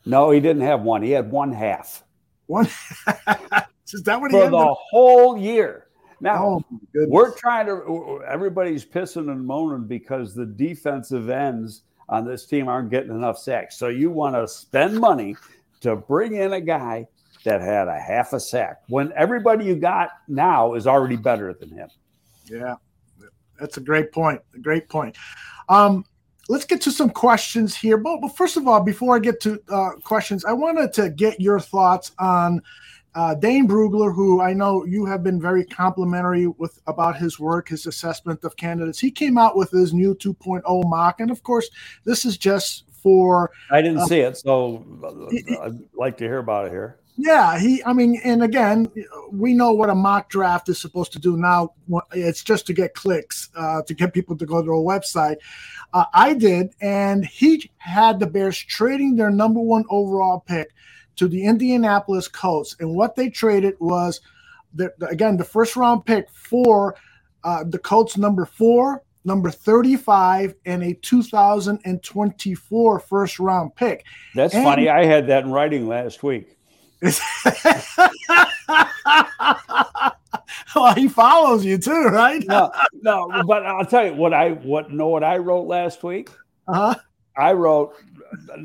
No, 0.05 0.29
he 0.29 0.39
didn't 0.39 0.61
have 0.61 0.83
one. 0.83 1.01
He 1.01 1.09
had 1.09 1.31
one 1.31 1.51
half. 1.51 2.03
One 2.45 2.67
Is 3.93 4.03
that 4.03 4.19
what 4.19 4.31
for 4.31 4.43
he 4.43 4.49
the 4.49 4.75
whole 4.91 5.37
year? 5.37 5.87
Now 6.19 6.63
oh, 6.71 6.77
we're 7.07 7.35
trying 7.35 7.67
to. 7.67 8.21
Everybody's 8.27 8.85
pissing 8.85 9.31
and 9.31 9.45
moaning 9.45 9.87
because 9.87 10.33
the 10.33 10.45
defensive 10.45 11.29
ends 11.29 11.83
on 12.09 12.25
this 12.25 12.45
team 12.45 12.67
aren't 12.67 12.89
getting 12.89 13.11
enough 13.11 13.37
sacks. 13.37 13.77
So 13.77 13.89
you 13.89 14.09
want 14.09 14.35
to 14.35 14.47
spend 14.47 14.99
money 14.99 15.35
to 15.81 15.95
bring 15.95 16.35
in 16.35 16.53
a 16.53 16.61
guy 16.61 17.07
that 17.43 17.61
had 17.61 17.87
a 17.87 17.99
half 17.99 18.33
a 18.33 18.39
sack 18.39 18.81
when 18.87 19.13
everybody 19.15 19.65
you 19.65 19.75
got 19.75 20.09
now 20.27 20.73
is 20.73 20.87
already 20.87 21.15
better 21.15 21.53
than 21.53 21.69
him. 21.69 21.89
Yeah, 22.45 22.75
that's 23.59 23.77
a 23.77 23.81
great 23.81 24.11
point. 24.11 24.41
A 24.55 24.59
great 24.59 24.89
point. 24.89 25.15
Um, 25.69 26.03
let's 26.49 26.65
get 26.65 26.81
to 26.81 26.91
some 26.91 27.09
questions 27.09 27.75
here. 27.75 27.97
But, 27.97 28.21
but 28.21 28.35
first 28.35 28.57
of 28.57 28.67
all, 28.67 28.81
before 28.81 29.15
I 29.15 29.19
get 29.19 29.39
to 29.41 29.61
uh, 29.69 29.91
questions, 30.03 30.45
I 30.45 30.53
wanted 30.53 30.93
to 30.93 31.09
get 31.09 31.39
your 31.39 31.59
thoughts 31.59 32.11
on 32.19 32.61
uh, 33.17 33.33
Dane 33.33 33.67
Brugler, 33.67 34.13
who 34.13 34.41
I 34.41 34.53
know 34.53 34.85
you 34.85 35.03
have 35.07 35.23
been 35.23 35.41
very 35.41 35.65
complimentary 35.65 36.45
with 36.45 36.79
about 36.85 37.17
his 37.17 37.39
work, 37.39 37.67
his 37.67 37.87
assessment 37.87 38.43
of 38.43 38.55
candidates. 38.57 38.99
He 38.99 39.09
came 39.09 39.39
out 39.39 39.57
with 39.57 39.71
his 39.71 39.91
new 39.91 40.13
2.0 40.13 40.61
mock, 40.87 41.19
and 41.19 41.31
of 41.31 41.41
course, 41.41 41.67
this 42.03 42.25
is 42.25 42.37
just 42.37 42.83
for. 43.01 43.49
I 43.71 43.81
didn't 43.81 44.01
uh, 44.01 44.05
see 44.05 44.19
it, 44.19 44.37
so 44.37 44.85
I'd 45.63 45.79
like 45.95 46.17
to 46.17 46.25
hear 46.25 46.37
about 46.37 46.67
it 46.67 46.69
here. 46.69 46.99
Yeah, 47.17 47.57
he. 47.57 47.83
I 47.83 47.93
mean, 47.93 48.21
and 48.23 48.43
again, 48.43 48.87
we 49.31 49.55
know 49.55 49.71
what 49.71 49.89
a 49.89 49.95
mock 49.95 50.29
draft 50.29 50.69
is 50.69 50.79
supposed 50.79 51.11
to 51.13 51.19
do. 51.19 51.37
Now, 51.37 51.73
it's 52.11 52.43
just 52.43 52.67
to 52.67 52.73
get 52.73 52.93
clicks, 52.93 53.49
uh, 53.55 53.81
to 53.81 53.95
get 53.95 54.13
people 54.13 54.37
to 54.37 54.45
go 54.45 54.61
to 54.61 54.71
a 54.73 54.73
website. 54.73 55.37
Uh, 55.91 56.05
I 56.13 56.35
did, 56.35 56.75
and 56.81 57.25
he 57.25 57.71
had 57.77 58.19
the 58.19 58.27
Bears 58.27 58.59
trading 58.59 59.15
their 59.15 59.31
number 59.31 59.59
one 59.59 59.85
overall 59.89 60.41
pick 60.41 60.71
to 61.17 61.27
the 61.27 61.43
Indianapolis 61.43 62.27
Colts, 62.27 62.75
and 62.79 62.95
what 62.95 63.15
they 63.15 63.29
traded 63.29 63.75
was, 63.79 64.21
the, 64.73 64.91
again, 65.09 65.37
the 65.37 65.43
first 65.43 65.75
round 65.75 66.05
pick 66.05 66.29
for 66.29 66.95
uh, 67.43 67.63
the 67.65 67.79
Colts 67.79 68.17
number 68.17 68.45
four, 68.45 69.03
number 69.25 69.51
35, 69.51 70.55
and 70.65 70.83
a 70.83 70.93
2024 70.93 72.99
first 72.99 73.39
round 73.39 73.75
pick. 73.75 74.05
That's 74.35 74.53
and, 74.53 74.63
funny. 74.63 74.89
I 74.89 75.05
had 75.05 75.27
that 75.27 75.43
in 75.43 75.51
writing 75.51 75.87
last 75.87 76.23
week. 76.23 76.53
well, 80.75 80.95
he 80.95 81.07
follows 81.07 81.63
you 81.63 81.77
too, 81.77 82.05
right? 82.05 82.43
no, 82.47 82.71
no, 83.01 83.43
but 83.45 83.63
I'll 83.65 83.85
tell 83.85 84.07
you 84.07 84.13
what 84.13 84.33
I 84.33 84.51
what 84.51 84.91
know 84.91 85.07
what 85.07 85.23
I 85.23 85.37
wrote 85.37 85.67
last 85.67 86.03
week. 86.03 86.29
Uh-huh. 86.67 86.95
I 87.37 87.53
wrote, 87.53 87.93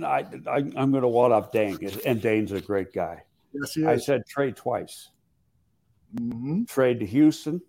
I, 0.04 0.26
I, 0.46 0.58
am 0.58 0.90
going 0.90 1.02
to 1.02 1.08
one 1.08 1.32
up 1.32 1.52
Dane, 1.52 1.78
and 2.04 2.20
Dane's 2.20 2.52
a 2.52 2.60
great 2.60 2.92
guy. 2.92 3.22
Yes, 3.52 3.72
he 3.74 3.82
is. 3.82 3.86
I 3.86 3.96
said 3.96 4.26
trade 4.26 4.56
twice. 4.56 5.10
Mhm. 6.14 6.68
Trade 6.68 7.00
to 7.00 7.06
Houston, 7.06 7.60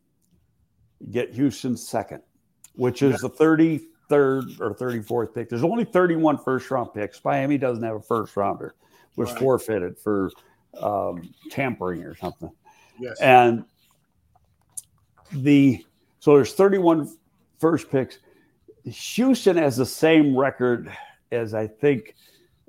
get 1.11 1.33
Houston 1.33 1.77
second, 1.77 2.21
which 2.75 3.01
is 3.01 3.21
the 3.21 3.29
33rd 3.29 4.59
or 4.59 4.73
34th 4.73 5.33
pick. 5.33 5.49
There's 5.49 5.63
only 5.63 5.85
31 5.85 6.37
first 6.37 6.69
round 6.69 6.93
picks. 6.93 7.23
Miami 7.23 7.57
doesn't 7.57 7.83
have 7.83 7.95
a 7.95 8.01
first 8.01 8.35
rounder, 8.35 8.75
was 9.15 9.29
Right. 9.31 9.39
forfeited 9.39 9.97
for 9.97 10.29
um, 10.81 11.33
tampering 11.51 12.03
or 12.03 12.15
something. 12.15 12.51
Yes. 12.99 13.19
And 13.21 13.65
the 15.31 15.85
so 16.19 16.35
there's 16.35 16.53
31 16.53 17.09
first 17.59 17.89
picks. 17.89 18.19
Houston 18.85 19.57
has 19.57 19.77
the 19.77 19.85
same 19.85 20.37
record 20.37 20.91
as 21.33 21.53
I 21.53 21.67
think 21.67 22.15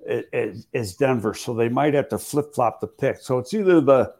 is, 0.06 0.96
Denver, 0.96 1.34
so 1.34 1.54
they 1.54 1.68
might 1.68 1.94
have 1.94 2.08
to 2.10 2.18
flip 2.18 2.54
flop 2.54 2.80
the 2.80 2.86
pick. 2.86 3.18
So 3.20 3.38
it's 3.38 3.54
either 3.54 3.80
the 3.80 4.14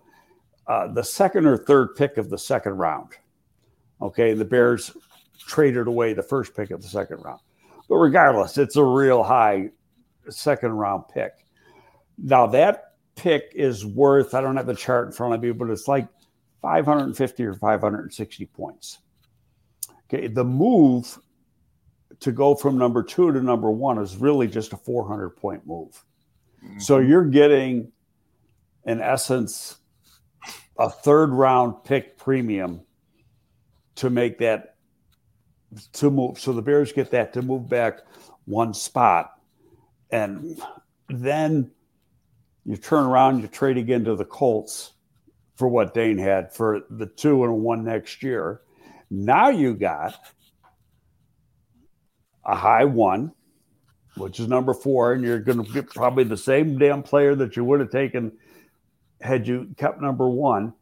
uh, 0.67 0.93
the 0.93 1.03
second 1.03 1.47
or 1.47 1.59
third 1.59 1.95
pick 1.95 2.17
of 2.17 2.31
the 2.31 2.39
second 2.39 2.73
round. 2.75 3.11
Okay, 4.01 4.33
the 4.33 4.45
Bears 4.45 4.97
traded 5.39 5.87
away 5.87 6.15
the 6.15 6.23
first 6.23 6.57
pick 6.57 6.71
of 6.71 6.81
the 6.81 6.89
second 6.89 7.19
round, 7.19 7.41
but 7.89 7.97
regardless, 7.97 8.57
it's 8.57 8.77
a 8.77 8.85
real 8.85 9.23
high 9.23 9.71
second 10.29 10.73
round 10.73 11.05
pick. 11.13 11.33
Now 12.17 12.47
that 12.47 12.93
pick 13.17 13.53
is 13.55 13.85
worth 13.85 14.35
I 14.35 14.41
don't 14.41 14.57
have 14.57 14.67
the 14.67 14.75
chart 14.75 15.07
in 15.07 15.13
front 15.13 15.35
of 15.35 15.43
me, 15.43 15.53
but 15.53 15.71
it's 15.71 15.89
like 15.89 16.09
550 16.63 17.45
or 17.45 17.55
560 17.55 18.47
points. 18.47 18.99
Okay, 20.07 20.29
the 20.29 20.45
move 20.45 21.19
to 22.21 22.33
go 22.33 22.55
from 22.55 22.79
number 22.79 23.03
two 23.03 23.33
to 23.33 23.43
number 23.43 23.71
one 23.71 23.99
is 23.99 24.17
really 24.17 24.47
just 24.47 24.73
a 24.73 24.77
400 24.77 25.31
point 25.31 25.67
move. 25.67 26.03
So 26.79 26.99
mm-hmm. 26.99 27.11
you're 27.11 27.25
getting, 27.25 27.93
in 28.85 29.01
essence, 29.01 29.77
a 30.79 30.91
third 30.91 31.31
round 31.31 31.85
pick 31.85 32.17
premium 32.19 32.83
to 33.97 34.11
make 34.11 34.39
that 34.39 34.77
to 35.95 36.11
move. 36.11 36.39
So 36.39 36.53
the 36.53 36.63
Bears 36.63 36.93
get 36.93 37.11
that 37.11 37.33
to 37.35 37.43
move 37.43 37.69
back 37.69 38.01
one 38.45 38.75
spot. 38.75 39.33
And 40.11 40.61
then 41.09 41.71
you 42.65 42.77
turn 42.77 43.05
around, 43.05 43.41
you 43.41 43.49
trade 43.49 43.77
again 43.77 44.05
to 44.05 44.17
the 44.17 44.25
Colts 44.25 44.93
for 45.57 45.69
what 45.69 45.95
Dane 45.95 46.19
had 46.19 46.53
for 46.53 46.83
the 46.91 47.07
two 47.07 47.45
and 47.45 47.63
one 47.63 47.85
next 47.85 48.23
year. 48.23 48.63
Now 49.11 49.49
you 49.49 49.75
got 49.75 50.15
a 52.47 52.55
high 52.55 52.85
one, 52.85 53.33
which 54.17 54.41
is 54.41 54.49
number 54.49 54.75
four, 54.75 55.13
and 55.13 55.23
you're 55.25 55.41
going 55.41 55.63
to 55.65 55.73
get 55.73 55.89
probably 55.91 56.25
the 56.25 56.37
same 56.37 56.79
damn 56.79 57.03
player 57.03 57.35
that 57.35 57.57
you 57.57 57.65
would 57.65 57.81
have 57.81 57.91
taken 57.91 58.33
had 59.21 59.47
you 59.47 59.75
kept 59.77 60.01
number 60.01 60.29
one. 60.29 60.73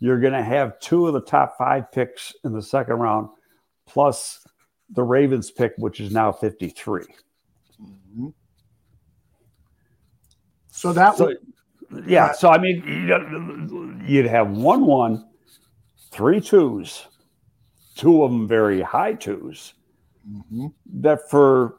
You're 0.00 0.20
going 0.20 0.32
to 0.32 0.42
have 0.42 0.78
two 0.80 1.06
of 1.06 1.14
the 1.14 1.20
top 1.20 1.56
five 1.56 1.90
picks 1.92 2.34
in 2.44 2.52
the 2.52 2.62
second 2.62 2.96
round, 2.96 3.28
plus 3.86 4.44
the 4.90 5.02
Ravens 5.02 5.50
pick, 5.50 5.72
which 5.78 6.00
is 6.00 6.12
now 6.12 6.30
53. 6.32 7.04
Mm-hmm. 7.80 8.28
So 10.68 10.92
that 10.92 11.16
So, 11.16 11.26
would 11.26 11.38
yeah. 12.06 12.32
So, 12.32 12.50
I 12.50 12.58
mean, 12.58 12.82
you'd- 14.06 14.28
have 14.28 14.50
one 14.50 14.84
one, 14.84 15.28
three 16.10 16.40
twos, 16.40 17.06
two 17.94 18.24
of 18.24 18.30
them 18.32 18.48
very 18.48 18.80
high 18.82 19.14
2s 19.14 19.74
Mhm. 20.28 20.72
that, 20.86 21.30
for 21.30 21.78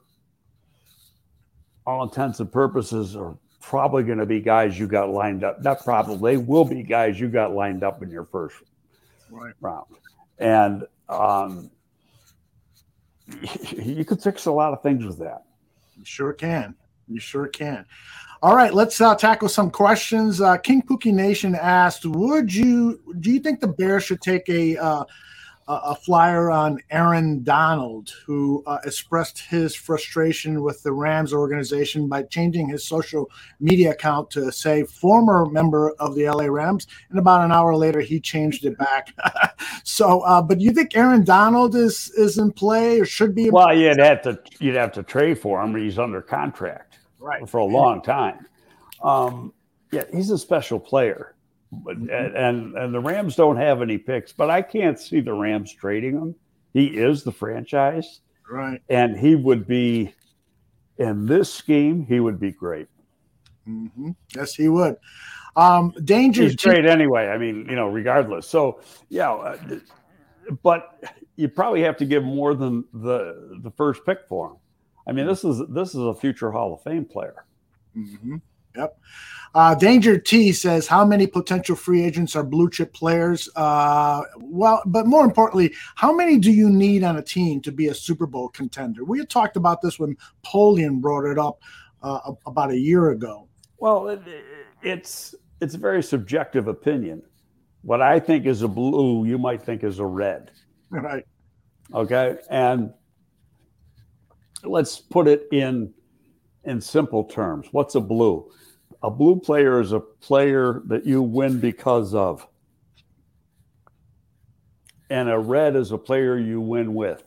all 1.85 2.03
intents 2.03 2.39
and 2.39 2.51
purposes, 2.51 3.15
are 3.15 3.37
probably 3.61 4.03
going 4.03 4.17
to 4.19 4.25
be 4.25 4.39
guys 4.39 4.77
you 4.79 4.87
got 4.87 5.09
lined 5.09 5.43
up. 5.43 5.61
Not 5.63 5.83
probably, 5.83 6.33
they 6.33 6.37
will 6.37 6.65
be 6.65 6.83
guys 6.83 7.19
you 7.19 7.27
got 7.29 7.53
lined 7.53 7.83
up 7.83 8.03
in 8.03 8.09
your 8.09 8.25
first 8.25 8.55
Right. 9.31 9.53
round. 9.61 9.85
And 10.39 10.85
um, 11.09 11.71
you 13.71 14.05
could 14.05 14.21
fix 14.21 14.45
a 14.45 14.51
lot 14.51 14.73
of 14.73 14.81
things 14.83 15.03
with 15.05 15.17
that. 15.19 15.45
You 15.97 16.05
sure 16.05 16.33
can. 16.33 16.75
You 17.07 17.19
sure 17.19 17.47
can. 17.47 17.85
All 18.41 18.55
right, 18.55 18.73
let's 18.73 18.99
uh, 19.01 19.15
tackle 19.15 19.49
some 19.49 19.71
questions. 19.71 20.41
Uh, 20.41 20.57
King 20.57 20.81
Pookie 20.83 21.13
Nation 21.13 21.55
asked, 21.55 22.05
"Would 22.05 22.53
you 22.53 22.99
do 23.19 23.31
you 23.31 23.39
think 23.39 23.59
the 23.59 23.67
Bears 23.67 24.03
should 24.03 24.21
take 24.21 24.47
a 24.49 24.77
uh, 24.77 25.03
a 25.67 25.73
a 25.73 25.95
flyer 25.95 26.51
on 26.51 26.79
Aaron 26.91 27.43
Donald, 27.43 28.11
who 28.25 28.63
uh, 28.67 28.79
expressed 28.85 29.39
his 29.39 29.75
frustration 29.75 30.61
with 30.61 30.83
the 30.83 30.91
Rams 30.91 31.33
organization 31.33 32.07
by 32.07 32.23
changing 32.23 32.69
his 32.69 32.87
social 32.87 33.29
media 33.59 33.91
account 33.91 34.29
to 34.31 34.51
say 34.51 34.83
former 34.83 35.45
member 35.45 35.91
of 35.99 36.15
the 36.15 36.29
LA 36.29 36.45
Rams, 36.45 36.87
and 37.09 37.19
about 37.19 37.43
an 37.43 37.51
hour 37.51 37.75
later 37.75 38.01
he 38.01 38.19
changed 38.19 38.65
it 38.65 38.77
back. 38.77 39.13
so, 39.83 40.21
uh, 40.21 40.41
but 40.41 40.61
you 40.61 40.71
think 40.71 40.95
Aaron 40.95 41.23
Donald 41.23 41.75
is 41.75 42.11
is 42.11 42.37
in 42.37 42.51
play 42.51 42.99
or 42.99 43.05
should 43.05 43.33
be? 43.33 43.49
Well, 43.49 43.75
you'd 43.75 43.99
have 43.99 44.21
to 44.23 44.39
you'd 44.59 44.75
have 44.75 44.91
to 44.93 45.03
trade 45.03 45.39
for 45.39 45.61
him. 45.61 45.75
He's 45.75 45.99
under 45.99 46.21
contract 46.21 46.99
right. 47.19 47.47
for 47.49 47.57
a 47.57 47.65
long 47.65 48.01
time. 48.01 48.45
Um, 49.03 49.53
yeah, 49.91 50.03
he's 50.13 50.31
a 50.31 50.37
special 50.37 50.79
player, 50.79 51.34
but 51.83 51.97
and, 51.97 52.11
and 52.11 52.77
and 52.77 52.93
the 52.93 52.99
Rams 52.99 53.35
don't 53.35 53.57
have 53.57 53.81
any 53.81 53.97
picks, 53.97 54.31
but 54.31 54.49
I 54.49 54.61
can't 54.61 54.99
see 54.99 55.19
the 55.19 55.33
Rams 55.33 55.73
trading 55.73 56.13
him. 56.13 56.35
He 56.73 56.85
is 56.87 57.23
the 57.23 57.31
franchise, 57.31 58.21
Right. 58.49 58.81
and 58.89 59.17
he 59.17 59.35
would 59.35 59.65
be 59.67 60.13
in 60.97 61.25
this 61.25 61.53
scheme. 61.53 62.05
He 62.05 62.19
would 62.19 62.39
be 62.39 62.51
great. 62.51 62.87
hmm 63.65 64.11
Yes, 64.35 64.53
he 64.55 64.67
would. 64.67 64.97
Um, 65.55 65.93
danger. 66.03 66.43
He's 66.43 66.55
great 66.57 66.85
anyway. 66.85 67.27
I 67.27 67.37
mean, 67.37 67.65
you 67.69 67.75
know, 67.75 67.87
regardless. 67.87 68.47
So 68.47 68.81
yeah, 69.09 69.31
uh, 69.33 69.57
but 70.63 71.01
you 71.37 71.47
probably 71.47 71.81
have 71.83 71.97
to 71.97 72.05
give 72.05 72.23
more 72.23 72.53
than 72.53 72.83
the 72.93 73.59
the 73.63 73.71
first 73.71 74.05
pick 74.05 74.19
for 74.27 74.49
him. 74.51 74.57
I 75.07 75.11
mean, 75.13 75.27
this 75.27 75.43
is 75.45 75.61
this 75.69 75.89
is 75.89 76.01
a 76.01 76.13
future 76.13 76.51
Hall 76.51 76.73
of 76.73 76.81
Fame 76.83 77.05
player. 77.05 77.45
Mhm. 77.95 78.41
Yep. 78.75 78.97
Uh, 79.55 79.73
Danger 79.73 80.17
T 80.17 80.51
says, 80.51 80.85
"How 80.85 81.05
many 81.05 81.27
potential 81.27 81.77
free 81.77 82.03
agents 82.03 82.35
are 82.35 82.43
blue 82.43 82.69
chip 82.69 82.93
players? 82.93 83.49
Uh, 83.55 84.23
well, 84.41 84.81
but 84.85 85.07
more 85.07 85.23
importantly, 85.23 85.73
how 85.95 86.13
many 86.13 86.37
do 86.37 86.51
you 86.51 86.69
need 86.69 87.03
on 87.03 87.15
a 87.15 87.21
team 87.21 87.61
to 87.61 87.71
be 87.71 87.87
a 87.87 87.93
Super 87.93 88.25
Bowl 88.25 88.49
contender? 88.49 89.05
We 89.05 89.17
had 89.17 89.29
talked 89.29 89.55
about 89.55 89.81
this 89.81 89.97
when 89.97 90.17
Polian 90.45 90.99
brought 90.99 91.25
it 91.25 91.39
up 91.39 91.61
uh, 92.03 92.33
about 92.45 92.71
a 92.71 92.77
year 92.77 93.11
ago. 93.11 93.47
Well, 93.77 94.09
it, 94.09 94.21
it's 94.83 95.35
it's 95.61 95.73
a 95.73 95.77
very 95.77 96.03
subjective 96.03 96.67
opinion. 96.67 97.23
What 97.81 98.01
I 98.01 98.19
think 98.19 98.45
is 98.45 98.61
a 98.61 98.67
blue, 98.67 99.25
you 99.25 99.37
might 99.37 99.61
think 99.61 99.83
is 99.83 99.99
a 99.99 100.05
red. 100.05 100.51
Right. 100.89 101.23
Okay, 101.93 102.37
and 102.49 102.91
let's 104.63 104.99
put 104.99 105.27
it 105.27 105.47
in 105.53 105.93
in 106.65 106.81
simple 106.81 107.23
terms. 107.23 107.67
What's 107.71 107.95
a 107.95 108.01
blue? 108.01 108.51
A 109.03 109.11
blue 109.11 109.39
player 109.39 109.79
is 109.79 109.91
a 109.91 109.99
player 109.99 110.81
that 110.87 111.05
you 111.05 111.21
win 111.21 111.59
because 111.59 112.13
of, 112.15 112.47
and 115.09 115.29
a 115.29 115.37
red 115.37 115.75
is 115.75 115.91
a 115.91 115.97
player 115.97 116.37
you 116.37 116.59
win 116.59 116.93
with. 116.93 117.23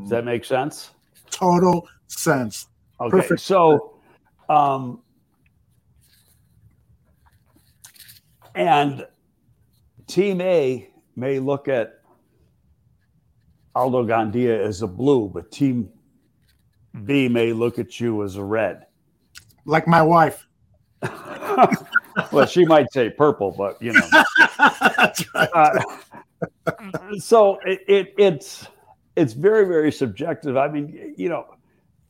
Does 0.00 0.10
that 0.10 0.24
make 0.24 0.44
sense? 0.44 0.90
Total 1.30 1.86
sense. 2.06 2.68
Okay, 3.00 3.10
Perfect. 3.10 3.40
so, 3.40 3.96
um, 4.48 5.02
and 8.54 9.06
Team 10.06 10.40
A 10.40 10.90
may 11.16 11.38
look 11.38 11.68
at 11.68 12.00
Aldo 13.74 14.04
Gandia 14.04 14.58
as 14.58 14.82
a 14.82 14.86
blue, 14.86 15.28
but 15.28 15.50
Team 15.50 15.88
B 17.04 17.28
may 17.28 17.52
look 17.52 17.78
at 17.78 18.00
you 18.00 18.24
as 18.24 18.36
a 18.36 18.44
red. 18.44 18.86
Like 19.70 19.86
my 19.86 20.02
wife. 20.02 20.48
well, 22.32 22.46
she 22.46 22.64
might 22.64 22.92
say 22.92 23.08
purple, 23.08 23.52
but 23.56 23.80
you 23.80 23.92
know. 23.92 24.08
Right. 25.34 25.48
Uh, 25.54 25.80
so 27.18 27.58
it, 27.64 27.80
it 27.86 28.14
it's 28.18 28.66
it's 29.16 29.32
very 29.32 29.66
very 29.66 29.92
subjective. 29.92 30.56
I 30.56 30.68
mean, 30.68 31.14
you 31.16 31.28
know, 31.28 31.46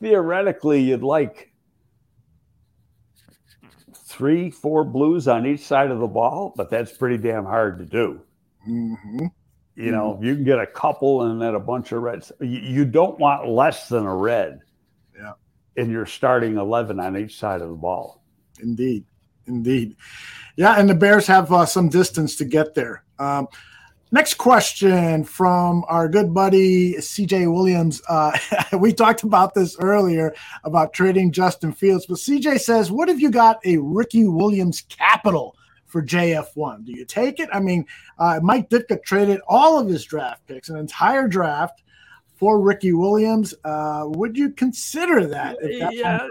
theoretically, 0.01 0.81
you'd 0.81 1.03
like 1.03 1.51
three, 3.93 4.49
four 4.49 4.83
blues 4.83 5.27
on 5.27 5.45
each 5.45 5.65
side 5.65 5.91
of 5.91 5.99
the 5.99 6.07
ball, 6.07 6.53
but 6.55 6.69
that's 6.69 6.91
pretty 6.91 7.17
damn 7.17 7.45
hard 7.45 7.77
to 7.79 7.85
do. 7.85 8.21
hmm 8.63 9.25
You 9.75 9.91
know, 9.91 10.19
you 10.21 10.35
can 10.35 10.43
get 10.43 10.59
a 10.59 10.67
couple 10.67 11.23
and 11.23 11.41
then 11.41 11.55
a 11.55 11.59
bunch 11.59 11.91
of 11.91 12.01
reds. 12.01 12.31
You, 12.39 12.59
you 12.59 12.85
don't 12.85 13.19
want 13.19 13.47
less 13.47 13.87
than 13.87 14.05
a 14.05 14.15
red. 14.15 14.61
Yeah. 15.75 15.83
In 15.83 15.89
your 15.89 16.05
starting 16.05 16.57
eleven 16.57 16.99
on 16.99 17.17
each 17.17 17.37
side 17.37 17.61
of 17.61 17.69
the 17.69 17.75
ball. 17.75 18.21
Indeed, 18.61 19.05
indeed. 19.47 19.95
Yeah, 20.55 20.79
and 20.79 20.89
the 20.89 20.95
Bears 20.95 21.27
have 21.27 21.51
uh, 21.51 21.65
some 21.65 21.89
distance 21.89 22.35
to 22.37 22.45
get 22.45 22.75
there. 22.75 23.03
Um, 23.19 23.47
Next 24.13 24.33
question 24.33 25.23
from 25.23 25.85
our 25.87 26.09
good 26.09 26.33
buddy 26.33 26.95
CJ 26.95 27.49
Williams. 27.49 28.01
Uh, 28.09 28.37
we 28.77 28.91
talked 28.91 29.23
about 29.23 29.53
this 29.53 29.77
earlier 29.79 30.35
about 30.65 30.91
trading 30.91 31.31
Justin 31.31 31.71
Fields, 31.71 32.07
but 32.07 32.17
CJ 32.17 32.59
says, 32.59 32.91
What 32.91 33.07
have 33.07 33.21
you 33.21 33.31
got 33.31 33.65
a 33.65 33.77
Ricky 33.77 34.27
Williams 34.27 34.81
capital 34.81 35.55
for 35.85 36.03
JF1? 36.03 36.83
Do 36.83 36.91
you 36.91 37.05
take 37.05 37.39
it? 37.39 37.47
I 37.53 37.61
mean, 37.61 37.85
uh, 38.19 38.41
Mike 38.43 38.69
Ditka 38.69 39.01
traded 39.01 39.39
all 39.47 39.79
of 39.79 39.87
his 39.87 40.03
draft 40.03 40.45
picks, 40.45 40.67
an 40.67 40.75
entire 40.75 41.29
draft 41.29 41.81
for 42.41 42.59
Ricky 42.59 42.91
Williams. 42.91 43.53
Uh, 43.63 44.05
would 44.07 44.35
you 44.35 44.49
consider 44.49 45.27
that? 45.27 45.57
yeah. 45.61 46.27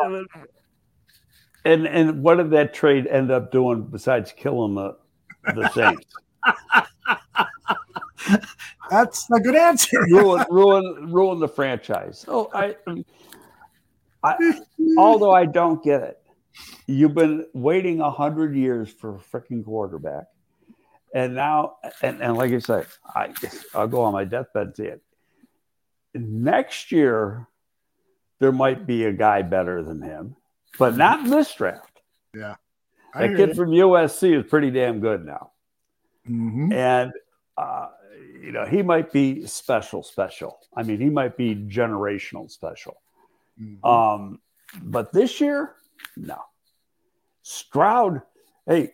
And 1.65 1.87
and 1.87 2.23
what 2.23 2.39
did 2.39 2.51
that 2.51 2.75
trade 2.75 3.07
end 3.07 3.31
up 3.31 3.53
doing 3.53 3.83
besides 3.83 4.33
killing 4.37 4.75
the 4.75 4.97
the 5.55 5.69
Saints? 5.75 6.07
That's 8.91 9.31
a 9.31 9.39
good 9.39 9.55
answer. 9.55 10.01
ruin, 10.11 10.45
ruin, 10.51 11.13
ruin 11.13 11.39
the 11.39 11.47
franchise. 11.47 12.19
So 12.27 12.51
I, 12.53 12.75
I, 14.25 14.61
although 14.99 15.33
I 15.33 15.45
don't 15.47 15.81
get 15.85 16.03
it, 16.03 16.19
you've 16.87 17.15
been 17.15 17.47
waiting 17.55 18.01
a 18.01 18.11
hundred 18.11 18.57
years 18.57 18.91
for 18.91 19.15
a 19.15 19.19
freaking 19.19 19.65
quarterback, 19.65 20.25
and 21.15 21.37
now, 21.37 21.77
and, 22.03 22.21
and 22.21 22.37
like 22.37 22.51
I 22.53 22.59
said, 22.59 22.87
I, 23.15 23.33
I'll 23.75 23.87
go 23.87 24.03
on 24.03 24.13
my 24.13 24.25
deathbed 24.25 24.67
and 24.69 24.77
say 24.77 24.87
it. 24.87 25.03
Next 26.15 26.93
year, 26.93 27.47
there 28.39 28.53
might 28.53 28.87
be 28.87 29.05
a 29.05 29.13
guy 29.13 29.43
better 29.43 29.83
than 29.83 30.03
him, 30.03 30.37
but 30.79 30.97
not 30.97 31.21
in 31.21 31.31
this 31.31 31.55
draft. 31.55 32.01
Yeah, 32.35 32.57
that 33.15 33.37
kid 33.37 33.57
from 33.57 33.71
USC 33.71 34.39
is 34.39 34.49
pretty 34.49 34.71
damn 34.71 35.01
good 35.01 35.25
now. 35.25 35.53
Mm-hmm. 36.29 36.73
And, 36.73 37.13
uh, 37.57 37.89
you 38.43 38.53
know, 38.53 38.65
he 38.65 38.83
might 38.83 39.13
be 39.13 39.47
special, 39.47 40.03
special. 40.03 40.59
I 40.77 40.83
mean, 40.83 41.01
he 41.01 41.11
might 41.11 41.37
be 41.37 41.55
generational 41.55 42.51
special. 42.51 43.01
Mm-hmm. 43.61 43.85
Um, 43.85 44.41
but 44.83 45.13
this 45.13 45.41
year, 45.41 45.75
no. 46.17 46.39
Stroud, 47.43 48.23
hey, 48.67 48.93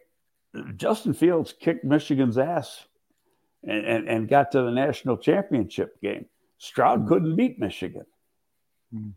Justin 0.76 1.12
Fields 1.12 1.52
kicked 1.58 1.84
Michigan's 1.84 2.38
ass 2.38 2.86
and, 3.62 3.84
and, 3.84 4.08
and 4.08 4.28
got 4.28 4.52
to 4.52 4.62
the 4.62 4.70
national 4.70 5.18
championship 5.18 6.00
game. 6.00 6.26
Stroud 6.58 7.06
couldn't 7.06 7.36
beat 7.36 7.58
Michigan. 7.58 8.06
Mm-hmm. 8.94 9.10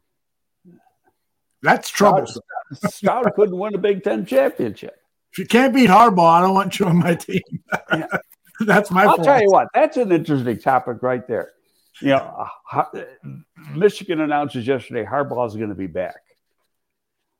That's 1.62 1.90
trouble. 1.90 2.26
Stroud, 2.26 2.44
Stroud 2.94 3.34
couldn't 3.36 3.58
win 3.58 3.76
a 3.76 3.78
Big 3.78 4.04
Ten 4.04 4.26
championship. 4.26 4.96
If 5.32 5.40
you 5.40 5.46
can't 5.46 5.74
beat 5.74 5.90
Harbaugh, 5.90 6.40
I 6.40 6.42
don't 6.42 6.54
want 6.54 6.80
you 6.80 6.86
on 6.86 6.98
my 6.98 7.16
team. 7.16 7.42
that's 8.62 8.92
my. 8.92 9.06
I'll 9.06 9.18
tell 9.18 9.42
you 9.42 9.50
what. 9.50 9.68
That's 9.74 9.98
an 9.98 10.12
interesting 10.12 10.60
topic 10.60 11.02
right 11.02 11.28
there. 11.28 11.52
You 12.02 12.10
know, 12.10 12.48
uh, 12.72 12.84
Michigan 13.76 14.22
announces 14.22 14.66
yesterday 14.66 15.06
Harbaugh 15.06 15.48
is 15.48 15.56
going 15.56 15.70
to 15.70 15.76
be 15.76 15.88
back. 15.88 16.22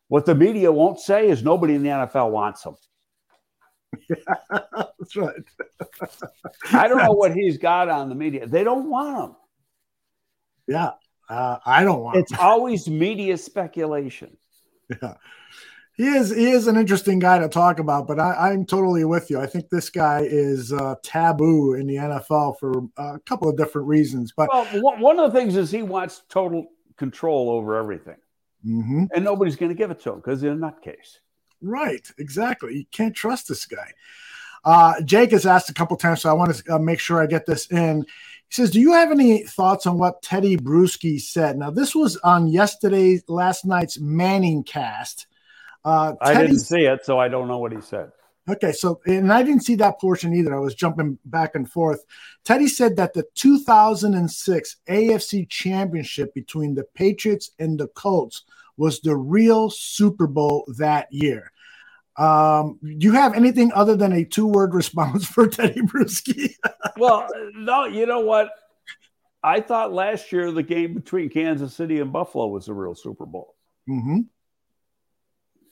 What 0.10 0.26
the 0.26 0.36
media 0.36 0.72
won't 0.72 1.00
say 1.00 1.30
is 1.30 1.44
nobody 1.44 1.76
in 1.76 1.84
the 1.84 1.90
NFL 1.90 2.32
wants 2.32 2.66
him. 2.66 2.76
Yeah, 4.10 4.16
that's 5.00 5.16
right. 5.16 5.34
I 6.72 6.88
don't 6.88 7.04
know 7.04 7.14
what 7.14 7.34
he's 7.34 7.58
got 7.58 7.90
on 7.90 8.10
the 8.10 8.16
media. 8.16 8.46
They 8.48 8.64
don't 8.64 8.90
want 8.90 9.30
him. 9.32 9.36
Yeah, 10.70 10.92
uh, 11.30 11.58
I 11.66 11.84
don't 11.84 12.02
want. 12.02 12.18
It's 12.18 12.34
always 12.34 12.88
media 12.88 13.38
speculation. 13.38 14.38
Yeah 15.02 15.16
he 16.00 16.08
is 16.08 16.30
he 16.30 16.50
is 16.50 16.68
an 16.68 16.78
interesting 16.78 17.20
guy 17.20 17.40
to 17.40 17.50
talk 17.50 17.78
about, 17.78 18.08
but 18.08 18.22
I, 18.22 18.54
am 18.54 18.66
totally 18.66 19.04
with 19.04 19.30
you. 19.30 19.38
I 19.38 19.46
think 19.46 19.68
this 19.68 19.90
guy 19.90 20.22
is 20.22 20.72
uh, 20.72 20.96
taboo 21.04 21.74
in 21.74 21.88
the 21.88 21.96
NFL 21.96 22.58
for 22.58 22.86
a 22.96 23.20
couple 23.26 23.50
of 23.50 23.58
different 23.58 23.86
reasons. 23.86 24.32
But 24.32 24.48
well, 24.50 24.66
one 24.98 25.20
of 25.20 25.30
the 25.30 25.38
things 25.38 25.58
is 25.58 25.70
he 25.70 25.82
wants 25.82 26.24
total 26.30 26.68
control 26.96 27.50
over 27.50 27.76
everything, 27.76 28.16
mm-hmm. 28.66 29.04
and 29.14 29.26
nobody's 29.26 29.58
going 29.58 29.72
to 29.72 29.76
give 29.76 29.92
it 29.92 30.00
to 30.04 30.14
him 30.14 30.20
because 30.20 30.40
he's 30.40 30.50
a 30.50 30.54
nutcase. 30.54 31.18
Right, 31.62 32.10
exactly. 32.18 32.78
You 32.78 32.86
can't 32.94 33.14
trust 33.14 33.50
this 33.50 33.66
guy. 33.66 33.92
Uh, 34.64 35.02
Jake 35.02 35.32
has 35.32 35.46
asked 35.46 35.70
a 35.70 35.74
couple 35.74 35.98
times, 35.98 36.22
so 36.22 36.30
I 36.30 36.34
want 36.34 36.56
to 36.56 36.76
uh, 36.76 36.80
make 36.80 37.02
sure 37.02 37.22
I 37.22 37.26
get 37.26 37.46
this 37.46 37.70
in. 37.72 38.06
He 38.50 38.56
says, 38.56 38.72
"Do 38.72 38.80
you 38.80 38.94
have 38.94 39.12
any 39.12 39.44
thoughts 39.44 39.86
on 39.86 39.98
what 39.98 40.22
Tedy 40.22 40.58
Bruschi 40.58 41.20
said?" 41.20 41.58
Now, 41.58 41.70
this 41.70 41.96
was 41.96 42.18
on 42.18 42.48
yesterday's 42.48 43.24
last 43.28 43.66
night's 43.66 44.00
Manning 44.00 44.64
cast. 44.64 45.28
Uh, 45.86 46.14
I 46.22 46.34
didn't 46.34 46.60
see 46.60 46.86
it, 46.86 47.06
so 47.06 47.20
I 47.20 47.28
don't 47.28 47.48
know 47.48 47.60
what 47.60 47.72
he 47.72 47.82
said. 47.82 48.12
Okay, 48.50 48.72
so 48.72 49.00
and 49.06 49.32
I 49.32 49.44
didn't 49.44 49.64
see 49.64 49.76
that 49.76 50.00
portion 50.00 50.34
either. 50.34 50.56
I 50.56 50.60
was 50.60 50.74
jumping 50.74 51.20
back 51.26 51.54
and 51.54 51.70
forth. 51.70 52.04
Tedy 52.46 52.68
said 52.68 52.96
that 52.96 53.14
the 53.14 53.26
2006 53.36 54.78
AFC 54.90 55.48
Championship 55.48 56.34
between 56.34 56.74
the 56.74 56.86
Patriots 56.96 57.52
and 57.60 57.80
the 57.80 57.88
Colts 57.90 58.44
was 58.76 59.02
the 59.02 59.16
real 59.16 59.70
Super 59.70 60.26
Bowl 60.26 60.66
that 60.78 61.08
year. 61.12 61.52
Um, 62.20 62.80
do 62.82 62.98
you 63.00 63.14
have 63.14 63.34
anything 63.34 63.72
other 63.74 63.96
than 63.96 64.12
a 64.12 64.26
two-word 64.26 64.74
response 64.74 65.26
for 65.26 65.48
Tedy 65.48 65.78
Bruschi? 65.78 66.54
well, 66.98 67.28
no, 67.56 67.86
you 67.86 68.06
know 68.06 68.20
what? 68.20 68.52
I 69.42 69.62
thought 69.62 69.94
last 69.94 70.32
year 70.32 70.52
the 70.52 70.64
game 70.64 70.94
between 70.94 71.30
Kansas 71.30 71.74
City 71.74 72.00
and 72.00 72.12
Buffalo 72.12 72.48
was 72.48 72.68
a 72.68 72.74
real 72.74 72.94
Super 72.94 73.26
Bowl. 73.26 73.56
Mm-hmm 73.90 74.20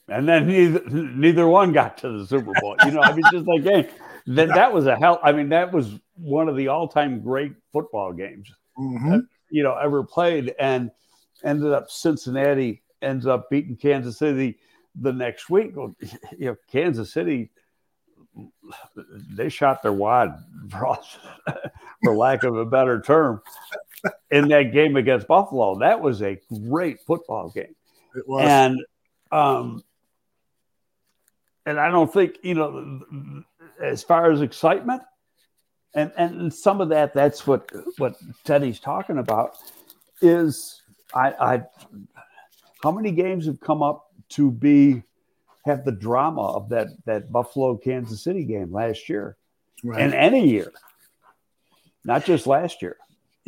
and 0.08 0.28
then 0.28 0.46
neither 0.46 0.80
neither 0.90 1.46
one 1.46 1.72
got 1.72 1.98
to 1.98 2.18
the 2.18 2.26
Super 2.26 2.52
Bowl. 2.60 2.76
You 2.84 2.92
know, 2.92 3.00
I 3.00 3.14
mean, 3.14 3.24
just 3.30 3.46
like 3.46 3.62
hey, 3.62 3.88
that 4.28 4.48
that 4.48 4.72
was 4.72 4.86
a 4.86 4.96
hell. 4.96 5.20
I 5.22 5.32
mean, 5.32 5.50
that 5.50 5.72
was 5.72 5.98
one 6.14 6.48
of 6.48 6.56
the 6.56 6.68
all 6.68 6.88
time 6.88 7.20
great 7.20 7.52
football 7.72 8.12
games 8.12 8.50
mm-hmm. 8.78 9.10
that, 9.10 9.26
you 9.50 9.62
know 9.62 9.76
ever 9.76 10.02
played, 10.02 10.54
and 10.58 10.90
ended 11.44 11.72
up 11.72 11.90
Cincinnati 11.90 12.82
ends 13.02 13.26
up 13.26 13.48
beating 13.50 13.76
Kansas 13.76 14.18
City 14.18 14.58
the 15.00 15.12
next 15.12 15.48
week. 15.50 15.74
You 16.38 16.46
know, 16.46 16.56
Kansas 16.70 17.12
City 17.12 17.50
they 19.30 19.48
shot 19.48 19.82
their 19.82 19.92
wad 19.92 20.34
for, 20.70 22.16
lack 22.16 22.44
of 22.44 22.56
a 22.56 22.64
better 22.64 23.00
term 23.00 23.42
in 24.30 24.48
that 24.48 24.72
game 24.72 24.96
against 24.96 25.26
Buffalo. 25.26 25.78
That 25.78 26.00
was 26.00 26.22
a 26.22 26.38
great 26.68 27.00
football 27.06 27.50
game. 27.50 27.74
And 28.40 28.80
um, 29.30 29.82
and 31.66 31.78
I 31.78 31.90
don't 31.90 32.12
think 32.12 32.36
you 32.42 32.54
know, 32.54 33.44
as 33.82 34.02
far 34.02 34.30
as 34.30 34.40
excitement, 34.40 35.02
and 35.94 36.12
and 36.16 36.52
some 36.52 36.80
of 36.80 36.88
that 36.90 37.14
that's 37.14 37.46
what 37.46 37.70
what 37.98 38.16
Tedy's 38.44 38.80
talking 38.80 39.18
about 39.18 39.56
is 40.22 40.82
I, 41.14 41.32
I 41.32 41.62
how 42.82 42.90
many 42.90 43.12
games 43.12 43.46
have 43.46 43.60
come 43.60 43.82
up 43.82 44.07
to 44.30 44.50
be 44.50 45.02
have 45.64 45.84
the 45.84 45.92
drama 45.92 46.42
of 46.42 46.68
that 46.70 46.88
that 47.04 47.30
Buffalo 47.30 47.76
Kansas 47.76 48.22
City 48.22 48.44
game 48.44 48.72
last 48.72 49.08
year 49.08 49.36
right. 49.84 50.00
and 50.00 50.14
any 50.14 50.48
year, 50.48 50.72
not 52.04 52.24
just 52.24 52.46
last 52.46 52.82
year. 52.82 52.96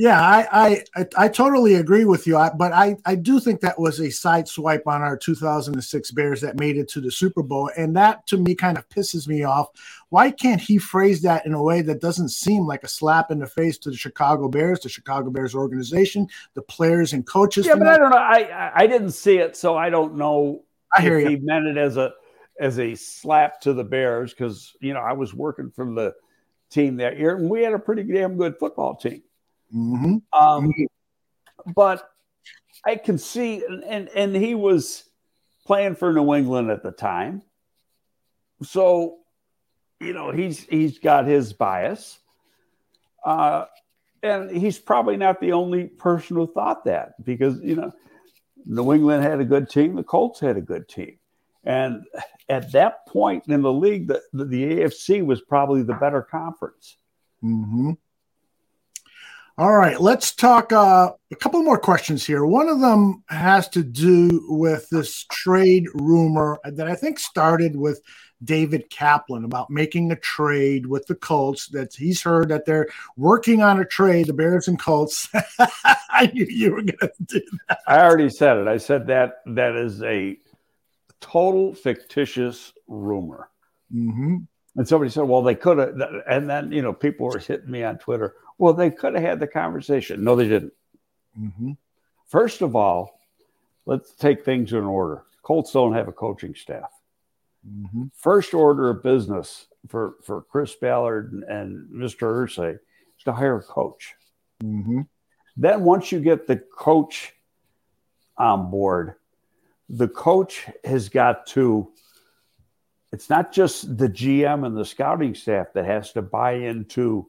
Yeah, 0.00 0.18
I, 0.18 0.82
I 0.96 1.06
I 1.18 1.28
totally 1.28 1.74
agree 1.74 2.06
with 2.06 2.26
you. 2.26 2.38
I, 2.38 2.48
but 2.48 2.72
I 2.72 2.96
I 3.04 3.16
do 3.16 3.38
think 3.38 3.60
that 3.60 3.78
was 3.78 4.00
a 4.00 4.08
side 4.08 4.48
swipe 4.48 4.84
on 4.86 5.02
our 5.02 5.14
2006 5.14 6.10
Bears 6.12 6.40
that 6.40 6.58
made 6.58 6.78
it 6.78 6.88
to 6.88 7.02
the 7.02 7.10
Super 7.10 7.42
Bowl, 7.42 7.70
and 7.76 7.94
that 7.96 8.26
to 8.28 8.38
me 8.38 8.54
kind 8.54 8.78
of 8.78 8.88
pisses 8.88 9.28
me 9.28 9.44
off. 9.44 9.68
Why 10.08 10.30
can't 10.30 10.58
he 10.58 10.78
phrase 10.78 11.20
that 11.20 11.44
in 11.44 11.52
a 11.52 11.62
way 11.62 11.82
that 11.82 12.00
doesn't 12.00 12.30
seem 12.30 12.66
like 12.66 12.82
a 12.82 12.88
slap 12.88 13.30
in 13.30 13.40
the 13.40 13.46
face 13.46 13.76
to 13.76 13.90
the 13.90 13.96
Chicago 13.96 14.48
Bears, 14.48 14.80
the 14.80 14.88
Chicago 14.88 15.28
Bears 15.28 15.54
organization, 15.54 16.28
the 16.54 16.62
players 16.62 17.12
and 17.12 17.26
coaches? 17.26 17.66
Yeah, 17.66 17.74
but 17.74 17.84
that? 17.84 17.94
I 17.94 17.98
don't 17.98 18.10
know. 18.10 18.16
I 18.16 18.72
I 18.74 18.86
didn't 18.86 19.12
see 19.12 19.36
it, 19.36 19.54
so 19.54 19.76
I 19.76 19.90
don't 19.90 20.14
know. 20.14 20.64
I 20.94 21.02
hear 21.02 21.18
if 21.18 21.24
you. 21.24 21.36
He 21.36 21.36
meant 21.36 21.66
it 21.66 21.76
as 21.76 21.96
a 21.96 22.12
as 22.58 22.78
a 22.78 22.94
slap 22.94 23.60
to 23.62 23.72
the 23.72 23.84
Bears 23.84 24.32
because 24.32 24.76
you 24.80 24.92
know 24.92 25.00
I 25.00 25.12
was 25.12 25.34
working 25.34 25.70
for 25.70 25.84
the 25.84 26.14
team 26.70 26.96
that 26.98 27.18
year, 27.18 27.36
and 27.36 27.48
we 27.48 27.62
had 27.62 27.72
a 27.72 27.78
pretty 27.78 28.04
damn 28.04 28.36
good 28.36 28.56
football 28.58 28.96
team. 28.96 29.22
Mm-hmm. 29.74 30.16
Um, 30.38 30.72
but 31.74 32.08
I 32.84 32.96
can 32.96 33.18
see, 33.18 33.64
and 33.66 34.08
and 34.08 34.34
he 34.34 34.54
was 34.54 35.04
playing 35.66 35.96
for 35.96 36.12
New 36.12 36.34
England 36.34 36.70
at 36.70 36.82
the 36.82 36.92
time, 36.92 37.42
so 38.62 39.18
you 40.00 40.12
know 40.12 40.30
he's 40.30 40.60
he's 40.64 40.98
got 40.98 41.26
his 41.26 41.52
bias, 41.52 42.18
uh, 43.24 43.66
and 44.22 44.50
he's 44.50 44.78
probably 44.78 45.16
not 45.16 45.40
the 45.40 45.52
only 45.52 45.84
person 45.84 46.36
who 46.36 46.46
thought 46.52 46.84
that 46.84 47.22
because 47.24 47.60
you 47.62 47.76
know 47.76 47.92
New 48.66 48.92
England 48.92 49.22
had 49.22 49.40
a 49.40 49.44
good 49.44 49.68
team, 49.68 49.96
the 49.96 50.02
Colts 50.02 50.40
had 50.40 50.56
a 50.56 50.60
good 50.60 50.88
team, 50.88 51.18
and 51.64 52.04
at 52.48 52.72
that 52.72 53.06
point 53.06 53.44
in 53.48 53.62
the 53.62 53.72
league, 53.72 54.08
the 54.08 54.22
the, 54.32 54.44
the 54.44 54.64
AFC 54.64 55.24
was 55.24 55.40
probably 55.40 55.82
the 55.82 55.94
better 55.94 56.22
conference. 56.22 56.96
Mm-hmm. 57.42 57.92
All 59.58 59.76
right, 59.76 60.00
let's 60.00 60.34
talk 60.34 60.72
uh, 60.72 61.12
a 61.30 61.36
couple 61.36 61.62
more 61.62 61.78
questions 61.78 62.24
here. 62.24 62.46
One 62.46 62.68
of 62.68 62.80
them 62.80 63.22
has 63.28 63.68
to 63.70 63.82
do 63.82 64.46
with 64.48 64.88
this 64.88 65.26
trade 65.30 65.86
rumor 65.92 66.58
that 66.64 66.86
I 66.86 66.94
think 66.94 67.18
started 67.18 67.76
with 67.76 68.00
David 68.42 68.88
Kaplan 68.90 69.44
about 69.44 69.70
making 69.70 70.10
a 70.10 70.16
trade 70.16 70.86
with 70.86 71.06
the 71.06 71.14
Colts. 71.14 71.68
That 71.68 71.94
he's 71.94 72.22
heard 72.22 72.48
that 72.48 72.64
they're 72.64 72.88
working 73.16 73.62
on 73.62 73.80
a 73.80 73.84
trade, 73.84 74.26
the 74.26 74.32
Bears 74.32 74.68
and 74.68 74.78
Colts. 74.78 75.28
I 76.10 76.30
knew 76.32 76.46
you 76.48 76.72
were 76.72 76.82
going 76.82 76.98
to 76.98 77.24
do 77.26 77.42
that. 77.68 77.80
I 77.86 78.00
already 78.00 78.30
said 78.30 78.56
it. 78.56 78.68
I 78.68 78.78
said 78.78 79.06
that 79.08 79.42
that 79.46 79.76
is 79.76 80.02
a 80.02 80.38
total 81.20 81.74
fictitious 81.74 82.72
rumor. 82.88 83.48
Mm-hmm. 83.94 84.36
And 84.76 84.88
somebody 84.88 85.10
said, 85.10 85.22
well, 85.22 85.42
they 85.42 85.54
could 85.54 85.78
have. 85.78 86.00
And 86.28 86.48
then, 86.48 86.72
you 86.72 86.82
know, 86.82 86.92
people 86.92 87.26
were 87.26 87.38
hitting 87.38 87.70
me 87.70 87.82
on 87.82 87.98
Twitter. 87.98 88.34
Well, 88.58 88.72
they 88.72 88.90
could 88.90 89.14
have 89.14 89.22
had 89.22 89.40
the 89.40 89.46
conversation. 89.46 90.22
No, 90.22 90.36
they 90.36 90.48
didn't. 90.48 90.72
Mm-hmm. 91.38 91.72
First 92.26 92.62
of 92.62 92.76
all, 92.76 93.18
let's 93.86 94.12
take 94.12 94.44
things 94.44 94.72
in 94.72 94.84
order. 94.84 95.24
Colts 95.42 95.72
don't 95.72 95.94
have 95.94 96.08
a 96.08 96.12
coaching 96.12 96.54
staff. 96.54 96.90
Mm-hmm. 97.68 98.04
First 98.14 98.54
order 98.54 98.88
of 98.88 99.02
business 99.02 99.66
for, 99.88 100.14
for 100.24 100.42
Chris 100.42 100.74
Ballard 100.74 101.32
and, 101.32 101.44
and 101.44 101.88
Mr. 101.90 102.22
Irsay 102.22 102.74
is 102.74 103.24
to 103.24 103.32
hire 103.32 103.56
a 103.56 103.62
coach. 103.62 104.14
Mm-hmm. 104.62 105.02
Then 105.56 105.84
once 105.84 106.10
you 106.12 106.20
get 106.20 106.46
the 106.46 106.56
coach 106.56 107.34
on 108.38 108.70
board, 108.70 109.14
the 109.88 110.08
coach 110.08 110.66
has 110.84 111.08
got 111.08 111.46
to 111.48 111.90
it's 113.12 113.28
not 113.28 113.52
just 113.52 113.98
the 113.98 114.08
GM 114.08 114.64
and 114.64 114.76
the 114.76 114.84
scouting 114.84 115.34
staff 115.34 115.72
that 115.74 115.84
has 115.84 116.12
to 116.12 116.22
buy 116.22 116.52
into 116.52 117.26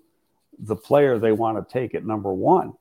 the 0.60 0.76
player 0.76 1.18
they 1.18 1.32
want 1.32 1.58
to 1.58 1.74
take 1.74 1.96
at 1.96 2.06
number 2.06 2.32
one 2.34 2.74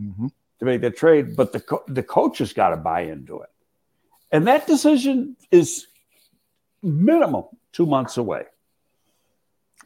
Mm-hmm. 0.00 0.26
to 0.58 0.64
make 0.64 0.80
the 0.80 0.90
trade, 0.90 1.36
but 1.36 1.52
the 1.52 1.60
co- 1.60 1.84
the 1.86 2.02
coach 2.02 2.38
has 2.38 2.52
got 2.52 2.70
to 2.70 2.76
buy 2.76 3.02
into 3.02 3.42
it, 3.42 3.48
and 4.32 4.48
that 4.48 4.66
decision 4.66 5.36
is 5.52 5.86
minimum 6.84 7.44
two 7.72 7.86
months 7.86 8.16
away. 8.16 8.44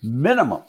Minimum. 0.03 0.62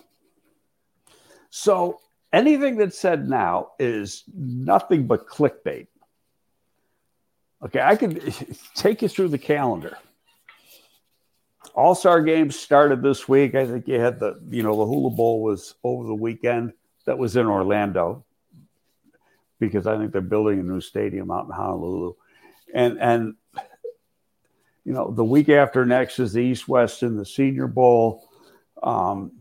So 1.49 1.99
anything 2.31 2.77
that's 2.77 2.97
said 2.97 3.27
now 3.27 3.71
is 3.79 4.23
nothing 4.33 5.07
but 5.07 5.27
clickbait. 5.27 5.87
Okay, 7.65 7.81
I 7.81 7.95
can 7.95 8.19
take 8.75 9.01
you 9.01 9.09
through 9.09 9.29
the 9.29 9.37
calendar. 9.37 9.97
All 11.75 11.95
Star 11.95 12.21
games 12.21 12.57
started 12.57 13.01
this 13.01 13.27
week. 13.27 13.55
I 13.55 13.65
think 13.65 13.87
you 13.87 13.99
had 13.99 14.19
the, 14.19 14.39
you 14.49 14.63
know, 14.63 14.77
the 14.77 14.85
Hula 14.85 15.11
Bowl 15.11 15.41
was 15.41 15.75
over 15.83 16.07
the 16.07 16.15
weekend. 16.15 16.73
That 17.05 17.17
was 17.17 17.35
in 17.35 17.47
Orlando 17.47 18.23
because 19.59 19.87
I 19.87 19.97
think 19.97 20.11
they're 20.11 20.21
building 20.21 20.59
a 20.59 20.63
new 20.63 20.81
stadium 20.81 21.31
out 21.31 21.45
in 21.45 21.51
Honolulu, 21.51 22.13
and 22.73 22.99
and 22.99 23.35
you 24.89 24.95
know 24.95 25.11
the 25.11 25.23
week 25.23 25.49
after 25.49 25.85
next 25.85 26.17
is 26.17 26.33
the 26.33 26.39
East 26.39 26.67
West 26.67 27.03
and 27.03 27.19
the 27.19 27.23
Senior 27.23 27.67
Bowl. 27.67 28.27
Um, 28.81 29.33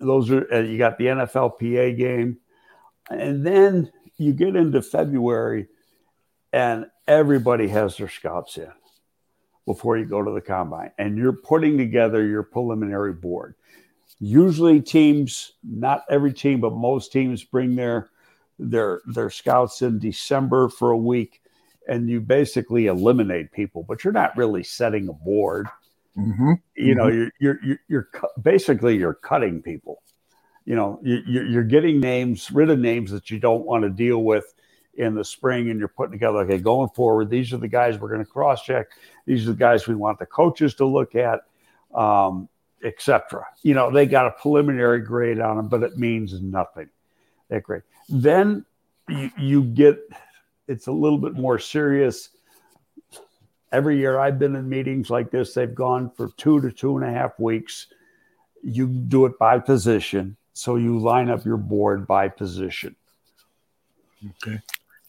those 0.00 0.28
are 0.28 0.44
uh, 0.52 0.58
you 0.58 0.76
got 0.76 0.98
the 0.98 1.04
NFLPA 1.04 1.96
game, 1.96 2.36
and 3.08 3.46
then 3.46 3.92
you 4.16 4.32
get 4.32 4.56
into 4.56 4.82
February, 4.82 5.68
and 6.52 6.86
everybody 7.06 7.68
has 7.68 7.96
their 7.96 8.08
scouts 8.08 8.56
in 8.56 8.72
before 9.66 9.96
you 9.96 10.04
go 10.04 10.20
to 10.20 10.32
the 10.32 10.40
combine, 10.40 10.90
and 10.98 11.16
you're 11.16 11.32
putting 11.32 11.78
together 11.78 12.26
your 12.26 12.42
preliminary 12.42 13.12
board. 13.12 13.54
Usually, 14.18 14.80
teams, 14.80 15.52
not 15.62 16.02
every 16.10 16.32
team, 16.32 16.60
but 16.60 16.72
most 16.72 17.12
teams 17.12 17.44
bring 17.44 17.76
their 17.76 18.10
their 18.58 19.00
their 19.06 19.30
scouts 19.30 19.80
in 19.82 20.00
December 20.00 20.68
for 20.68 20.90
a 20.90 20.98
week, 20.98 21.40
and 21.88 22.08
you 22.08 22.20
basically 22.20 22.86
eliminate 22.86 23.52
people, 23.52 23.84
but 23.86 24.04
you're 24.04 24.12
not 24.12 24.36
really 24.36 24.62
setting 24.62 25.08
a 25.08 25.12
board. 25.12 25.66
Mm-hmm. 26.16 26.52
You 26.76 26.94
know, 26.94 27.08
you're 27.08 27.32
you're 27.40 27.58
you're, 27.64 27.80
you're 27.88 28.08
cu- 28.12 28.40
basically 28.40 28.96
you're 28.96 29.14
cutting 29.14 29.62
people. 29.62 30.02
You 30.64 30.76
know, 30.76 31.00
you, 31.02 31.22
you're 31.26 31.46
you're 31.46 31.64
getting 31.64 32.00
names, 32.00 32.50
rid 32.50 32.70
of 32.70 32.78
names 32.78 33.10
that 33.12 33.30
you 33.30 33.38
don't 33.38 33.64
want 33.64 33.84
to 33.84 33.90
deal 33.90 34.22
with 34.22 34.52
in 34.94 35.14
the 35.14 35.24
spring, 35.24 35.70
and 35.70 35.78
you're 35.78 35.88
putting 35.88 36.12
together. 36.12 36.38
Okay, 36.38 36.58
going 36.58 36.90
forward, 36.90 37.30
these 37.30 37.52
are 37.52 37.58
the 37.58 37.68
guys 37.68 37.98
we're 37.98 38.08
going 38.08 38.24
to 38.24 38.30
cross 38.30 38.62
check. 38.64 38.88
These 39.26 39.46
are 39.46 39.52
the 39.52 39.58
guys 39.58 39.86
we 39.86 39.94
want 39.94 40.18
the 40.18 40.26
coaches 40.26 40.74
to 40.74 40.84
look 40.84 41.14
at. 41.14 41.40
Um, 41.94 42.48
etc. 42.84 43.46
You 43.62 43.74
know, 43.74 43.90
they 43.90 44.06
got 44.06 44.26
a 44.26 44.30
preliminary 44.30 45.00
grade 45.00 45.40
on 45.40 45.56
them, 45.56 45.68
but 45.68 45.82
it 45.82 45.98
means 45.98 46.40
nothing. 46.40 46.88
That 47.48 47.62
grade. 47.62 47.82
Then 48.08 48.64
you, 49.08 49.30
you 49.36 49.62
get 49.64 49.98
it's 50.70 50.86
a 50.86 50.92
little 50.92 51.18
bit 51.18 51.34
more 51.34 51.58
serious. 51.58 52.30
Every 53.72 53.98
year 53.98 54.18
I've 54.18 54.38
been 54.38 54.56
in 54.56 54.68
meetings 54.68 55.10
like 55.10 55.30
this, 55.30 55.54
they've 55.54 55.74
gone 55.74 56.10
for 56.10 56.30
two 56.36 56.60
to 56.60 56.72
two 56.72 56.96
and 56.96 57.06
a 57.06 57.12
half 57.12 57.38
weeks. 57.38 57.88
You 58.62 58.86
do 58.86 59.26
it 59.26 59.38
by 59.38 59.58
position. 59.58 60.36
So 60.52 60.76
you 60.76 60.98
line 60.98 61.30
up 61.30 61.44
your 61.44 61.56
board 61.56 62.06
by 62.06 62.28
position. 62.28 62.96
Okay. 64.42 64.60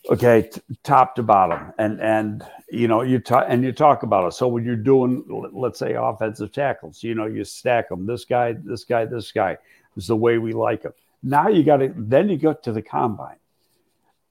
Okay, 0.10 0.50
t- 0.52 0.62
top 0.84 1.16
to 1.16 1.24
bottom, 1.24 1.74
and 1.78 2.02
and 2.02 2.44
you 2.72 2.88
know 2.88 3.04
you 3.04 3.20
talk 3.20 3.46
and 3.48 3.64
you 3.64 3.72
talk 3.72 4.02
about 4.02 4.26
it. 4.26 4.34
So 4.34 4.48
when 4.48 4.66
you're 4.66 4.76
doing, 4.76 5.24
l- 5.30 5.50
let's 5.54 5.78
say, 5.78 5.94
offensive 5.94 6.52
tackles, 6.52 7.04
you 7.04 7.14
know 7.14 7.28
you 7.28 7.44
stack 7.44 7.90
them. 7.90 8.08
This 8.08 8.26
guy, 8.26 8.54
this 8.54 8.84
guy, 8.84 9.06
this 9.06 9.32
guy 9.32 9.58
is 9.96 10.08
the 10.08 10.16
way 10.16 10.40
we 10.40 10.54
like 10.54 10.82
them. 10.82 10.94
Now 11.22 11.50
you 11.50 11.64
got 11.64 11.78
to 11.78 11.94
then 11.96 12.30
you 12.30 12.38
go 12.38 12.54
to 12.54 12.72
the 12.72 12.82
combine, 12.82 13.38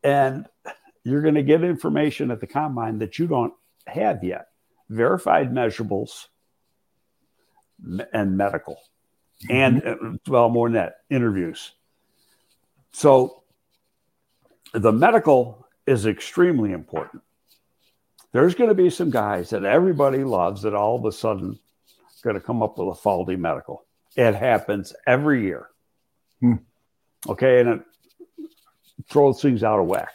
and 0.02 0.46
you're 1.04 1.22
going 1.22 1.34
to 1.34 1.42
get 1.42 1.64
information 1.64 2.30
at 2.30 2.40
the 2.40 2.46
combine 2.46 2.98
that 2.98 3.18
you 3.18 3.26
don't 3.26 3.54
have 3.86 4.22
yet. 4.22 4.46
Verified 4.88 5.52
measurables 5.52 6.26
and 8.12 8.36
medical, 8.36 8.78
and 9.48 9.82
uh, 9.86 9.96
well 10.26 10.48
more 10.48 10.68
than 10.68 10.74
that, 10.74 10.96
interviews. 11.08 11.72
So 12.92 13.44
the 14.74 14.92
medical 14.92 15.66
is 15.86 16.06
extremely 16.06 16.72
important. 16.72 17.22
There's 18.32 18.54
going 18.54 18.68
to 18.68 18.74
be 18.74 18.90
some 18.90 19.10
guys 19.10 19.50
that 19.50 19.64
everybody 19.64 20.24
loves 20.24 20.62
that 20.62 20.74
all 20.74 20.96
of 20.96 21.04
a 21.04 21.12
sudden 21.12 21.58
going 22.22 22.34
to 22.34 22.40
come 22.40 22.62
up 22.62 22.78
with 22.78 22.88
a 22.88 22.94
faulty 22.94 23.36
medical. 23.36 23.84
It 24.16 24.34
happens 24.34 24.92
every 25.06 25.42
year. 25.44 25.68
Hmm. 26.40 26.54
Okay, 27.28 27.60
and 27.60 27.68
it 27.68 27.80
throws 29.08 29.42
things 29.42 29.62
out 29.62 29.78
of 29.78 29.86
whack. 29.86 30.14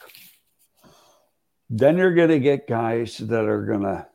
Then 1.69 1.97
you're 1.97 2.13
going 2.13 2.29
to 2.29 2.39
get 2.39 2.67
guys 2.67 3.17
that 3.17 3.45
are 3.45 3.65
going 3.65 3.81
to 3.81 4.07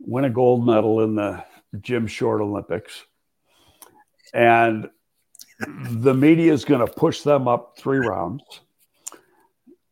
win 0.00 0.24
a 0.24 0.30
gold 0.30 0.66
medal 0.66 1.02
in 1.02 1.14
the 1.14 1.44
gym 1.80 2.06
Short 2.06 2.40
Olympics. 2.40 3.04
And 4.32 4.88
the 5.66 6.14
media 6.14 6.52
is 6.52 6.64
going 6.64 6.84
to 6.84 6.92
push 6.92 7.20
them 7.22 7.46
up 7.46 7.78
three 7.78 7.98
rounds. 7.98 8.42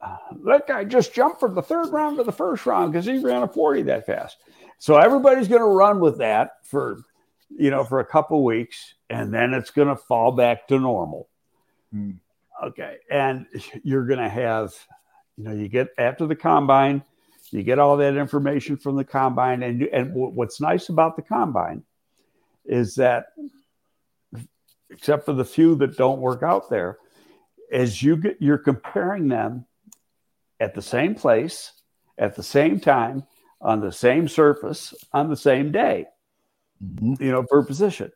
Uh, 0.01 0.17
that 0.47 0.67
guy 0.67 0.85
just 0.85 1.13
jumped 1.13 1.41
from 1.41 1.55
the 1.55 1.63
third 1.63 1.89
round 1.89 2.17
to 2.17 2.25
the 2.25 2.33
first 2.33 2.65
round 2.65 2.93
because 2.93 3.05
he 3.05 3.19
ran 3.19 3.43
a 3.43 3.49
40 3.49 3.83
that 3.83 4.07
fast. 4.07 4.39
So 4.79 4.97
everybody's 4.97 5.49
going 5.49 5.61
to 5.61 5.67
run 5.67 6.01
with 6.01 6.19
that 6.19 6.53
for, 6.65 7.03
you 7.51 7.71
know, 7.71 7.85
for 7.85 8.01
a 8.01 8.05
couple 8.05 8.43
weeks, 8.43 8.95
and 9.11 9.33
then 9.33 9.53
it's 9.53 9.71
going 9.71 9.89
to 9.89 9.97
fall 9.97 10.33
back 10.33 10.69
to 10.69 10.79
normal. 10.79 11.29
Hmm. 11.93 12.13
Okay. 12.65 12.97
And 13.11 13.47
you're 13.83 14.07
going 14.07 14.21
to 14.21 14.29
have, 14.29 14.73
you 15.41 15.49
know, 15.49 15.55
you 15.55 15.69
get 15.69 15.89
after 15.97 16.27
the 16.27 16.37
combine, 16.37 17.03
you 17.51 17.63
get 17.63 17.79
all 17.79 17.97
that 17.97 18.15
information 18.15 18.77
from 18.77 18.97
the 18.97 19.05
combine. 19.05 19.63
And, 19.63 19.81
you, 19.81 19.89
and 19.91 20.13
what's 20.13 20.61
nice 20.61 20.91
about 20.91 21.17
the 21.17 21.23
combine 21.23 21.83
is 22.67 22.97
that, 22.97 23.29
except 24.91 25.25
for 25.25 25.33
the 25.33 25.45
few 25.45 25.77
that 25.77 25.97
don't 25.97 26.21
work 26.21 26.43
out 26.43 26.69
there, 26.69 26.99
as 27.73 28.03
you 28.03 28.19
get, 28.19 28.37
you're 28.39 28.59
comparing 28.59 29.29
them 29.29 29.65
at 30.59 30.75
the 30.75 30.83
same 30.83 31.15
place, 31.15 31.73
at 32.19 32.37
the 32.37 32.43
same 32.43 32.79
time, 32.79 33.25
on 33.63 33.81
the 33.81 33.93
same 33.93 34.29
surface, 34.29 34.93
on 35.15 35.31
the 35.31 35.37
same 35.37 35.73
day, 35.73 36.07
Mhm. 36.85 37.19
you 37.19 37.31
know, 37.31 37.45
per 37.45 37.65
position. 37.65 38.13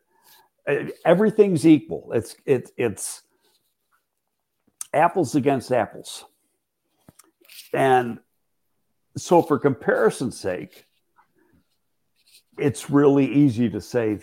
Everything's 1.03 1.65
equal. 1.65 2.11
It's 2.13 2.35
it's 2.45 2.71
it's 2.77 3.23
apples 4.93 5.33
against 5.35 5.71
apples. 5.71 6.25
And 7.75 8.19
so 9.17 9.41
for 9.41 9.59
comparison's 9.59 10.39
sake, 10.39 10.85
it's 12.57 12.89
really 12.89 13.25
easy 13.25 13.69
to 13.69 13.81
say 13.81 14.19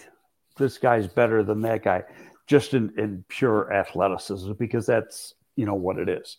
this 0.57 0.79
guy's 0.79 1.07
better 1.07 1.43
than 1.43 1.63
that 1.63 1.85
guy 1.85 2.05
just 2.47 2.75
in, 2.75 2.93
in 2.99 3.25
pure 3.29 3.73
athleticism 3.73 4.53
because 4.53 4.87
that's 4.87 5.35
you 5.57 5.67
know 5.67 5.75
what 5.75 5.99
it 5.99 6.09
is. 6.09 6.39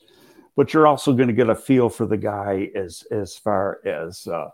But 0.55 0.73
you're 0.73 0.87
also 0.87 1.13
going 1.13 1.29
to 1.29 1.33
get 1.33 1.49
a 1.49 1.55
feel 1.55 1.89
for 1.89 2.05
the 2.05 2.17
guy 2.17 2.69
as 2.75 3.03
as 3.11 3.37
far 3.37 3.79
as 3.85 4.27
uh, 4.27 4.49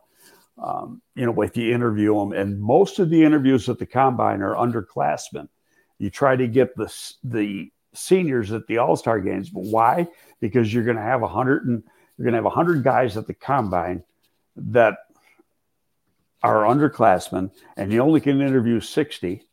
um, 0.61 1.01
you 1.15 1.25
know 1.25 1.41
if 1.41 1.57
you 1.57 1.73
interview 1.73 2.19
him. 2.19 2.33
And 2.33 2.61
most 2.61 2.99
of 2.99 3.09
the 3.09 3.23
interviews 3.23 3.69
at 3.69 3.79
the 3.79 3.85
combine 3.85 4.41
are 4.41 4.55
underclassmen. 4.55 5.47
You 5.97 6.09
try 6.09 6.35
to 6.35 6.47
get 6.47 6.75
the 6.75 6.93
the 7.23 7.71
seniors 7.93 8.51
at 8.51 8.67
the 8.67 8.77
all-star 8.77 9.19
games. 9.19 9.49
But 9.49 9.63
why? 9.63 10.07
Because 10.39 10.73
you're 10.73 10.83
going 10.83 10.97
to 10.97 11.03
have 11.03 11.23
a 11.23 11.27
hundred 11.27 11.65
and 11.65 11.83
you're 12.19 12.25
going 12.25 12.33
to 12.33 12.39
have 12.39 12.45
a 12.45 12.49
hundred 12.49 12.83
guys 12.83 13.15
at 13.15 13.27
the 13.27 13.33
combine 13.33 14.03
that 14.57 14.97
are 16.43 16.63
underclassmen, 16.63 17.49
and 17.77 17.93
you 17.93 18.01
only 18.01 18.19
can 18.19 18.41
interview 18.41 18.81
60. 18.81 19.47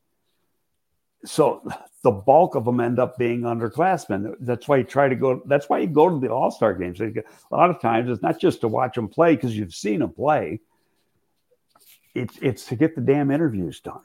So 1.24 1.62
the 2.02 2.10
bulk 2.10 2.56
of 2.56 2.64
them 2.64 2.80
end 2.80 2.98
up 2.98 3.18
being 3.18 3.42
underclassmen. 3.42 4.34
That's 4.40 4.66
why 4.66 4.78
you 4.78 4.84
try 4.84 5.08
to 5.08 5.14
go. 5.14 5.42
That's 5.46 5.68
why 5.68 5.78
you 5.78 5.86
go 5.86 6.10
to 6.10 6.18
the 6.18 6.32
All 6.32 6.50
Star 6.50 6.74
games. 6.74 7.00
A 7.00 7.22
lot 7.52 7.70
of 7.70 7.80
times, 7.80 8.10
it's 8.10 8.22
not 8.22 8.40
just 8.40 8.62
to 8.62 8.68
watch 8.68 8.96
them 8.96 9.06
play 9.06 9.36
because 9.36 9.56
you've 9.56 9.74
seen 9.74 10.00
them 10.00 10.10
play. 10.10 10.58
It's 12.16 12.36
it's 12.42 12.64
to 12.66 12.74
get 12.74 12.96
the 12.96 13.00
damn 13.00 13.30
interviews 13.30 13.78
done. 13.78 14.02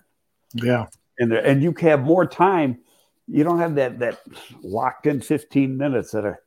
Yeah, 0.53 0.85
and 1.17 1.33
and 1.33 1.63
you 1.63 1.73
have 1.81 2.01
more 2.01 2.27
time. 2.27 2.77
You 3.27 3.43
don't 3.43 3.59
have 3.59 3.73
that 3.75 3.97
that 3.99 4.19
locked 4.61 5.07
in 5.07 5.19
15 5.19 5.75
minutes 5.75 6.13
at 6.13 6.25
a 6.25 6.37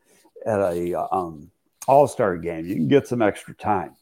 at 0.46 0.60
a 0.60 0.94
um, 1.12 1.50
All 1.86 2.06
Star 2.08 2.36
game. 2.36 2.66
You 2.66 2.74
can 2.74 2.88
get 2.88 3.06
some 3.06 3.22
extra 3.22 3.54
time, 3.54 3.94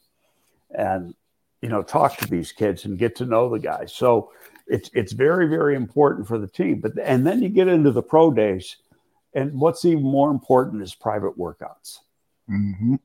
and 0.70 1.14
you 1.60 1.68
know 1.68 1.82
talk 1.82 2.16
to 2.18 2.28
these 2.28 2.52
kids 2.52 2.84
and 2.84 2.98
get 2.98 3.16
to 3.16 3.26
know 3.26 3.48
the 3.48 3.58
guys. 3.58 3.92
So 3.92 4.32
it's 4.66 4.90
it's 4.94 5.12
very 5.12 5.48
very 5.48 5.74
important 5.74 6.28
for 6.28 6.38
the 6.38 6.46
team. 6.46 6.80
But 6.80 6.92
and 7.02 7.26
then 7.26 7.42
you 7.42 7.48
get 7.48 7.68
into 7.68 7.90
the 7.90 8.02
pro 8.02 8.30
days, 8.30 8.76
and 9.34 9.58
what's 9.58 9.84
even 9.84 10.02
more 10.02 10.30
important 10.30 10.82
is 10.82 10.94
private 10.94 11.38
workouts. 11.38 11.98
Mm-hmm. 12.50 12.96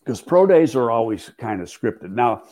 Because 0.00 0.20
pro 0.20 0.46
days 0.46 0.76
are 0.76 0.90
always 0.90 1.30
kind 1.38 1.60
of 1.60 1.68
scripted. 1.68 2.12
Now, 2.12 2.44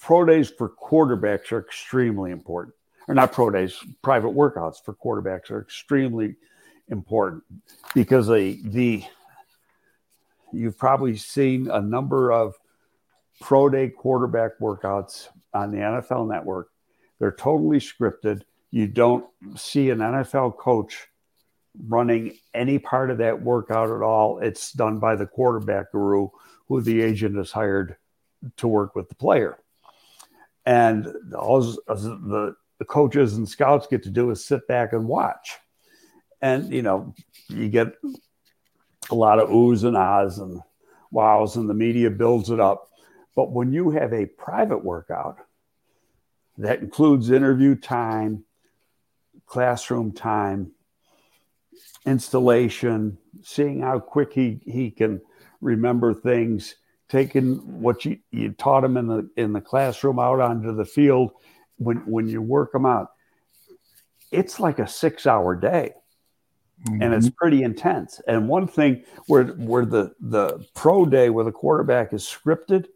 pro 0.00 0.24
days 0.24 0.50
for 0.50 0.70
quarterbacks 0.70 1.52
are 1.52 1.60
extremely 1.60 2.32
important. 2.32 2.74
Or 3.06 3.14
not 3.14 3.32
pro 3.32 3.48
days, 3.50 3.78
private 4.02 4.30
workouts 4.34 4.84
for 4.84 4.92
quarterbacks 4.94 5.50
are 5.50 5.60
extremely 5.60 6.36
important 6.88 7.42
because 7.94 8.26
the 8.26 8.60
the 8.64 9.04
you've 10.52 10.78
probably 10.78 11.16
seen 11.16 11.70
a 11.70 11.80
number 11.80 12.32
of 12.32 12.56
pro 13.40 13.68
day 13.68 13.88
quarterback 13.88 14.58
workouts 14.60 15.28
on 15.54 15.70
the 15.70 15.78
NFL 15.78 16.28
network 16.28 16.70
they're 17.18 17.32
totally 17.32 17.78
scripted. 17.78 18.42
You 18.70 18.86
don't 18.86 19.26
see 19.56 19.90
an 19.90 19.98
NFL 19.98 20.56
coach 20.56 21.08
running 21.86 22.36
any 22.54 22.78
part 22.78 23.10
of 23.10 23.18
that 23.18 23.42
workout 23.42 23.90
at 23.90 24.02
all. 24.02 24.38
It's 24.38 24.72
done 24.72 24.98
by 24.98 25.16
the 25.16 25.26
quarterback 25.26 25.92
guru 25.92 26.28
who 26.68 26.80
the 26.80 27.00
agent 27.02 27.36
has 27.36 27.50
hired 27.50 27.96
to 28.58 28.68
work 28.68 28.94
with 28.94 29.08
the 29.08 29.14
player. 29.14 29.58
And 30.66 31.08
all 31.34 31.62
uh, 31.88 31.94
the, 31.94 32.54
the 32.78 32.84
coaches 32.84 33.34
and 33.34 33.48
scouts 33.48 33.86
get 33.86 34.02
to 34.04 34.10
do 34.10 34.30
is 34.30 34.44
sit 34.44 34.66
back 34.68 34.92
and 34.92 35.08
watch. 35.08 35.56
And, 36.40 36.72
you 36.72 36.82
know, 36.82 37.14
you 37.48 37.68
get 37.68 37.94
a 39.10 39.14
lot 39.14 39.38
of 39.38 39.48
oohs 39.48 39.84
and 39.84 39.96
ahs 39.96 40.38
and 40.38 40.60
wows, 41.10 41.56
and 41.56 41.68
the 41.68 41.74
media 41.74 42.10
builds 42.10 42.50
it 42.50 42.60
up. 42.60 42.90
But 43.34 43.52
when 43.52 43.72
you 43.72 43.90
have 43.90 44.12
a 44.12 44.26
private 44.26 44.84
workout, 44.84 45.38
that 46.58 46.80
includes 46.80 47.30
interview 47.30 47.76
time, 47.76 48.44
classroom 49.46 50.12
time, 50.12 50.72
installation, 52.04 53.18
seeing 53.42 53.80
how 53.80 54.00
quick 54.00 54.32
he, 54.32 54.60
he 54.64 54.90
can 54.90 55.20
remember 55.60 56.14
things, 56.14 56.74
taking 57.08 57.80
what 57.80 58.04
you, 58.04 58.18
you 58.30 58.50
taught 58.52 58.84
him 58.84 58.96
in 58.96 59.06
the 59.06 59.30
in 59.36 59.52
the 59.52 59.60
classroom 59.60 60.18
out 60.18 60.40
onto 60.40 60.74
the 60.74 60.84
field 60.84 61.30
when 61.76 61.98
when 62.06 62.28
you 62.28 62.42
work 62.42 62.72
them 62.72 62.86
out. 62.86 63.12
It's 64.30 64.60
like 64.60 64.78
a 64.78 64.88
six 64.88 65.26
hour 65.26 65.56
day. 65.56 65.94
Mm-hmm. 66.86 67.02
And 67.02 67.14
it's 67.14 67.26
mm-hmm. 67.26 67.34
pretty 67.36 67.62
intense. 67.62 68.20
And 68.28 68.48
one 68.48 68.68
thing 68.68 69.04
where 69.26 69.44
where 69.44 69.84
the 69.84 70.14
the 70.20 70.64
pro 70.74 71.04
day 71.04 71.30
where 71.30 71.44
the 71.44 71.52
quarterback 71.52 72.12
is 72.12 72.22
scripted, 72.22 72.86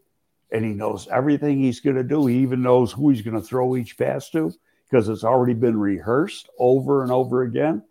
and 0.51 0.63
he 0.63 0.71
knows 0.71 1.07
everything 1.11 1.59
he's 1.59 1.79
going 1.79 1.97
to 1.97 2.03
do. 2.03 2.25
He 2.27 2.37
even 2.39 2.61
knows 2.61 2.91
who 2.91 3.09
he's 3.09 3.21
going 3.21 3.35
to 3.35 3.45
throw 3.45 3.75
each 3.75 3.97
pass 3.97 4.29
to 4.29 4.53
because 4.89 5.09
it's 5.09 5.23
already 5.23 5.53
been 5.53 5.77
rehearsed 5.77 6.49
over 6.59 7.03
and 7.03 7.11
over 7.11 7.41
again. 7.41 7.83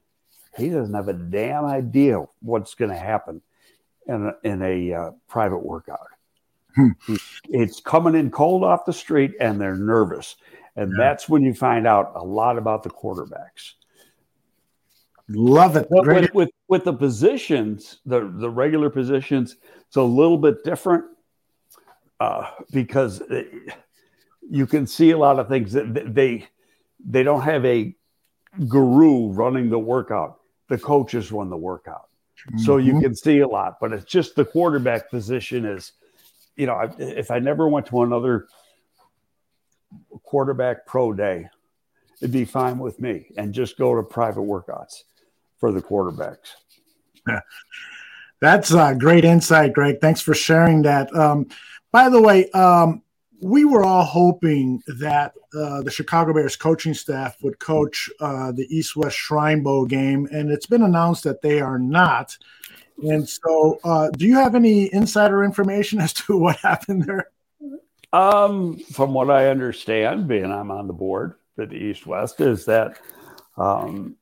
He 0.56 0.68
doesn't 0.68 0.94
have 0.94 1.08
a 1.08 1.14
damn 1.14 1.64
idea 1.64 2.24
what's 2.40 2.74
going 2.74 2.90
to 2.90 2.96
happen 2.96 3.42
in 4.06 4.26
a, 4.26 4.48
in 4.48 4.62
a 4.62 4.92
uh, 4.92 5.10
private 5.28 5.64
workout. 5.64 6.06
Hmm. 6.76 6.90
It's 7.48 7.80
coming 7.80 8.14
in 8.14 8.30
cold 8.30 8.64
off 8.64 8.84
the 8.84 8.92
street 8.92 9.32
and 9.40 9.60
they're 9.60 9.76
nervous. 9.76 10.36
And 10.76 10.92
yeah. 10.92 11.04
that's 11.04 11.28
when 11.28 11.42
you 11.42 11.54
find 11.54 11.86
out 11.86 12.12
a 12.14 12.24
lot 12.24 12.56
about 12.56 12.82
the 12.82 12.90
quarterbacks. 12.90 13.72
Love 15.28 15.76
it. 15.76 15.86
With, 15.90 16.34
with, 16.34 16.50
with 16.68 16.84
the 16.84 16.92
positions, 16.92 18.00
the, 18.04 18.32
the 18.38 18.50
regular 18.50 18.90
positions, 18.90 19.56
it's 19.86 19.96
a 19.96 20.02
little 20.02 20.38
bit 20.38 20.64
different 20.64 21.04
uh, 22.20 22.50
because 22.72 23.22
you 24.48 24.66
can 24.66 24.86
see 24.86 25.10
a 25.10 25.18
lot 25.18 25.38
of 25.38 25.48
things 25.48 25.72
that 25.72 26.14
they 26.14 26.46
they 27.04 27.22
don't 27.22 27.42
have 27.42 27.64
a 27.64 27.94
guru 28.68 29.32
running 29.32 29.70
the 29.70 29.78
workout. 29.78 30.40
The 30.68 30.78
coaches 30.78 31.32
run 31.32 31.50
the 31.50 31.56
workout, 31.56 32.08
mm-hmm. 32.48 32.58
so 32.58 32.76
you 32.76 32.92
mm-hmm. 32.92 33.02
can 33.02 33.14
see 33.14 33.40
a 33.40 33.48
lot. 33.48 33.78
But 33.80 33.92
it's 33.92 34.04
just 34.04 34.36
the 34.36 34.44
quarterback 34.44 35.10
position 35.10 35.64
is, 35.64 35.92
you 36.56 36.66
know, 36.66 36.94
if 36.98 37.30
I 37.30 37.38
never 37.38 37.68
went 37.68 37.86
to 37.86 38.02
another 38.02 38.46
quarterback 40.22 40.86
pro 40.86 41.12
day, 41.12 41.48
it'd 42.20 42.32
be 42.32 42.44
fine 42.44 42.78
with 42.78 43.00
me, 43.00 43.26
and 43.36 43.52
just 43.52 43.76
go 43.76 43.96
to 43.96 44.02
private 44.02 44.42
workouts 44.42 45.02
for 45.62 45.70
the 45.70 45.80
quarterbacks. 45.80 46.54
That's 48.40 48.72
a 48.72 48.96
great 48.98 49.24
insight, 49.24 49.72
Greg. 49.72 50.00
Thanks 50.00 50.20
for 50.20 50.34
sharing 50.34 50.82
that. 50.82 51.14
Um, 51.14 51.46
by 51.92 52.08
the 52.08 52.20
way, 52.20 52.50
um, 52.50 53.00
we 53.40 53.64
were 53.64 53.84
all 53.84 54.02
hoping 54.02 54.82
that 54.98 55.34
uh, 55.54 55.82
the 55.82 55.90
Chicago 55.92 56.34
Bears 56.34 56.56
coaching 56.56 56.94
staff 56.94 57.36
would 57.44 57.60
coach 57.60 58.10
uh, 58.18 58.50
the 58.50 58.66
East 58.76 58.96
West 58.96 59.16
Shrine 59.16 59.62
Bowl 59.62 59.86
game, 59.86 60.28
and 60.32 60.50
it's 60.50 60.66
been 60.66 60.82
announced 60.82 61.22
that 61.22 61.42
they 61.42 61.60
are 61.60 61.78
not. 61.78 62.36
And 63.04 63.28
so, 63.28 63.78
uh, 63.84 64.10
do 64.10 64.26
you 64.26 64.34
have 64.34 64.56
any 64.56 64.92
insider 64.92 65.44
information 65.44 66.00
as 66.00 66.12
to 66.14 66.36
what 66.36 66.56
happened 66.62 67.04
there? 67.04 67.30
Um, 68.12 68.78
from 68.78 69.14
what 69.14 69.30
I 69.30 69.46
understand, 69.46 70.26
being 70.26 70.50
I'm 70.50 70.72
on 70.72 70.88
the 70.88 70.92
board 70.92 71.34
for 71.54 71.66
the 71.66 71.76
East 71.76 72.04
West, 72.04 72.40
is 72.40 72.64
that 72.64 72.98
um, 73.56 74.16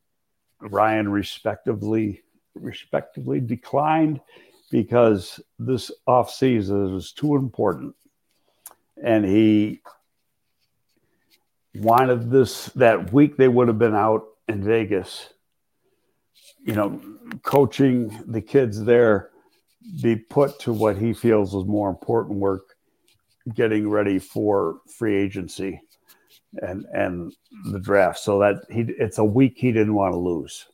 Ryan 0.60 1.08
respectively 1.08 2.22
respectively 2.54 3.40
declined 3.40 4.20
because 4.70 5.40
this 5.58 5.90
off 6.06 6.30
season 6.30 6.96
is 6.96 7.12
too 7.12 7.36
important. 7.36 7.94
And 9.02 9.24
he 9.24 9.80
wanted 11.74 12.30
this 12.30 12.66
that 12.76 13.12
week 13.12 13.36
they 13.36 13.48
would 13.48 13.68
have 13.68 13.78
been 13.78 13.94
out 13.94 14.24
in 14.48 14.62
Vegas, 14.62 15.32
you 16.64 16.74
know, 16.74 17.00
coaching 17.42 18.22
the 18.26 18.42
kids 18.42 18.84
there 18.84 19.30
be 20.02 20.16
put 20.16 20.58
to 20.60 20.72
what 20.72 20.98
he 20.98 21.12
feels 21.12 21.54
is 21.54 21.64
more 21.64 21.88
important 21.88 22.38
work, 22.38 22.74
getting 23.54 23.88
ready 23.88 24.18
for 24.18 24.80
free 24.98 25.16
agency 25.16 25.80
and 26.54 26.84
and 26.92 27.32
the 27.72 27.80
draft. 27.80 28.18
So 28.18 28.38
that 28.40 28.64
he 28.70 28.80
it's 28.80 29.18
a 29.18 29.24
week 29.24 29.54
he 29.56 29.72
didn't 29.72 29.94
want 29.94 30.12
to 30.12 30.18
lose. 30.18 30.66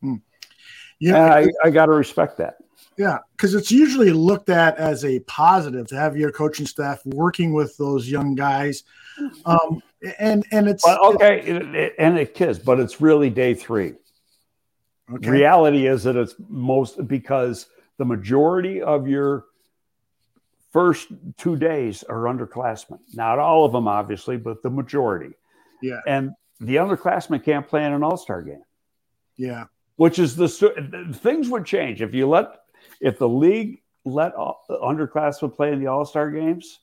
Hmm. 0.00 0.16
Yeah, 0.98 1.34
I, 1.34 1.48
I 1.64 1.70
got 1.70 1.86
to 1.86 1.92
respect 1.92 2.36
that. 2.38 2.56
Yeah, 2.96 3.18
because 3.32 3.54
it's 3.54 3.72
usually 3.72 4.12
looked 4.12 4.50
at 4.50 4.76
as 4.76 5.04
a 5.04 5.20
positive 5.20 5.86
to 5.88 5.96
have 5.96 6.16
your 6.16 6.30
coaching 6.30 6.66
staff 6.66 7.00
working 7.06 7.54
with 7.54 7.74
those 7.78 8.10
young 8.10 8.34
guys, 8.34 8.84
um, 9.46 9.82
and 10.18 10.44
and 10.52 10.68
it's 10.68 10.86
okay, 10.86 11.40
it, 11.40 11.74
it, 11.74 11.94
and 11.98 12.18
it 12.18 12.38
is, 12.40 12.58
but 12.58 12.78
it's 12.78 13.00
really 13.00 13.30
day 13.30 13.54
three. 13.54 13.94
Okay. 15.14 15.30
Reality 15.30 15.86
is 15.86 16.04
that 16.04 16.16
it's 16.16 16.34
most 16.48 17.06
because 17.08 17.66
the 17.96 18.04
majority 18.04 18.82
of 18.82 19.08
your 19.08 19.46
first 20.70 21.08
two 21.36 21.56
days 21.56 22.02
are 22.04 22.24
underclassmen. 22.24 22.98
Not 23.14 23.38
all 23.38 23.64
of 23.64 23.72
them, 23.72 23.88
obviously, 23.88 24.36
but 24.36 24.62
the 24.62 24.70
majority. 24.70 25.34
Yeah, 25.82 26.00
and 26.06 26.32
the 26.60 26.76
underclassmen 26.76 27.44
can't 27.44 27.66
play 27.66 27.84
in 27.84 27.92
an 27.92 28.02
All 28.02 28.16
Star 28.16 28.42
game. 28.42 28.62
Yeah, 29.36 29.64
which 29.96 30.18
is 30.18 30.36
the 30.36 30.48
things 31.14 31.48
would 31.48 31.66
change 31.66 32.02
if 32.02 32.14
you 32.14 32.28
let 32.28 32.48
if 33.00 33.18
the 33.18 33.28
league 33.28 33.82
let 34.04 34.34
underclassmen 34.34 35.54
play 35.54 35.72
in 35.72 35.80
the 35.80 35.86
All 35.86 36.04
Star 36.04 36.30
games, 36.30 36.80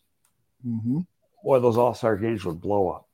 mm-hmm. 0.65 0.99
boy, 1.43 1.59
those 1.59 1.77
All 1.77 1.93
Star 1.93 2.17
games 2.17 2.45
would 2.45 2.61
blow 2.61 2.89
up. 2.89 3.07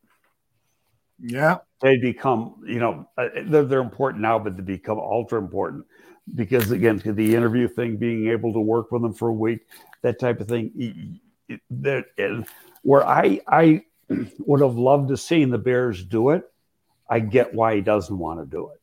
Yeah, 1.20 1.60
They'd 1.82 2.02
become 2.02 2.64
you 2.66 2.80
know 2.80 3.10
uh, 3.18 3.28
they're, 3.46 3.66
they're 3.66 3.82
important 3.82 4.22
now, 4.22 4.40
but 4.40 4.56
they 4.56 4.64
become 4.64 5.00
ultra 5.00 5.38
important 5.38 5.86
because 6.36 6.72
again, 6.72 7.02
the 7.04 7.36
interview 7.36 7.68
thing, 7.68 7.98
being 7.98 8.28
able 8.30 8.54
to 8.54 8.60
work 8.60 8.92
with 8.92 9.02
them 9.02 9.14
for 9.14 9.30
a 9.30 9.34
week, 9.34 9.62
that 10.02 10.20
type 10.20 10.40
of 10.40 10.48
thing. 10.48 11.20
That 11.70 12.06
where 12.84 13.06
I 13.06 13.42
I 13.48 13.84
would 14.40 14.62
have 14.62 14.76
loved 14.76 15.10
to 15.10 15.18
seen 15.18 15.50
the 15.50 15.58
Bears 15.58 16.04
do 16.04 16.30
it. 16.32 16.44
I 17.10 17.20
get 17.20 17.54
why 17.54 17.76
he 17.76 17.82
doesn't 17.82 18.18
want 18.18 18.40
to 18.40 18.46
do 18.46 18.70
it. 18.70 18.82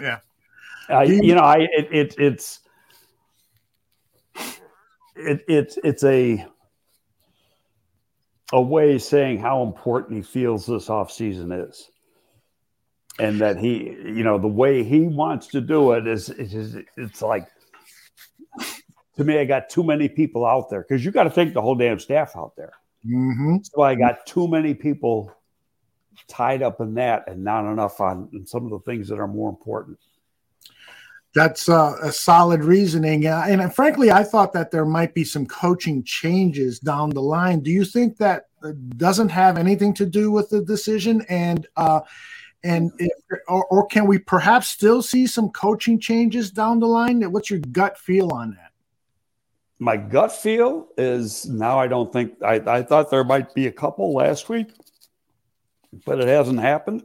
Yeah, 0.00 1.02
you 1.02 1.34
know, 1.34 1.42
I 1.42 1.58
it, 1.58 1.88
it 1.92 2.14
it's 2.18 2.60
it, 5.16 5.44
it's 5.48 5.78
it's 5.84 6.04
a 6.04 6.46
a 8.52 8.60
way 8.60 8.98
saying 8.98 9.38
how 9.38 9.62
important 9.62 10.16
he 10.16 10.22
feels 10.22 10.66
this 10.66 10.88
offseason 10.88 11.68
is. 11.68 11.89
And 13.20 13.38
that 13.40 13.58
he, 13.58 13.90
you 14.04 14.24
know, 14.24 14.38
the 14.38 14.48
way 14.48 14.82
he 14.82 15.00
wants 15.00 15.46
to 15.48 15.60
do 15.60 15.92
it 15.92 16.06
is, 16.06 16.30
it's, 16.30 16.76
it's 16.96 17.22
like, 17.22 17.46
to 19.16 19.24
me, 19.24 19.38
I 19.38 19.44
got 19.44 19.68
too 19.68 19.84
many 19.84 20.08
people 20.08 20.46
out 20.46 20.70
there 20.70 20.80
because 20.80 21.04
you 21.04 21.10
got 21.10 21.24
to 21.24 21.30
think 21.30 21.52
the 21.52 21.60
whole 21.60 21.74
damn 21.74 21.98
staff 21.98 22.32
out 22.36 22.54
there. 22.56 22.72
Mm-hmm. 23.06 23.56
So 23.62 23.82
I 23.82 23.94
got 23.94 24.26
too 24.26 24.48
many 24.48 24.74
people 24.74 25.32
tied 26.28 26.62
up 26.62 26.80
in 26.80 26.94
that 26.94 27.24
and 27.28 27.44
not 27.44 27.70
enough 27.70 28.00
on 28.00 28.28
some 28.46 28.64
of 28.64 28.70
the 28.70 28.80
things 28.80 29.08
that 29.08 29.18
are 29.18 29.28
more 29.28 29.50
important. 29.50 29.98
That's 31.34 31.68
uh, 31.68 31.94
a 32.02 32.10
solid 32.10 32.64
reasoning. 32.64 33.26
Uh, 33.26 33.44
and 33.46 33.60
uh, 33.60 33.68
frankly, 33.68 34.10
I 34.10 34.24
thought 34.24 34.52
that 34.54 34.70
there 34.70 34.84
might 34.84 35.14
be 35.14 35.24
some 35.24 35.46
coaching 35.46 36.02
changes 36.02 36.80
down 36.80 37.10
the 37.10 37.22
line. 37.22 37.60
Do 37.60 37.70
you 37.70 37.84
think 37.84 38.16
that 38.16 38.46
uh, 38.64 38.72
doesn't 38.96 39.28
have 39.28 39.56
anything 39.56 39.94
to 39.94 40.06
do 40.06 40.32
with 40.32 40.50
the 40.50 40.62
decision? 40.62 41.24
And 41.28 41.68
uh, 41.76 42.00
and 42.62 42.92
if, 42.98 43.12
or, 43.48 43.64
or 43.66 43.86
can 43.86 44.06
we 44.06 44.18
perhaps 44.18 44.68
still 44.68 45.02
see 45.02 45.26
some 45.26 45.48
coaching 45.50 45.98
changes 45.98 46.50
down 46.50 46.78
the 46.80 46.86
line? 46.86 47.22
What's 47.32 47.50
your 47.50 47.60
gut 47.60 47.98
feel 47.98 48.32
on 48.32 48.50
that? 48.52 48.72
My 49.78 49.96
gut 49.96 50.32
feel 50.32 50.88
is 50.98 51.46
now 51.46 51.78
I 51.78 51.86
don't 51.86 52.12
think 52.12 52.34
I, 52.42 52.56
I 52.66 52.82
thought 52.82 53.10
there 53.10 53.24
might 53.24 53.54
be 53.54 53.66
a 53.66 53.72
couple 53.72 54.12
last 54.12 54.48
week, 54.50 54.68
but 56.04 56.20
it 56.20 56.28
hasn't 56.28 56.60
happened. 56.60 57.02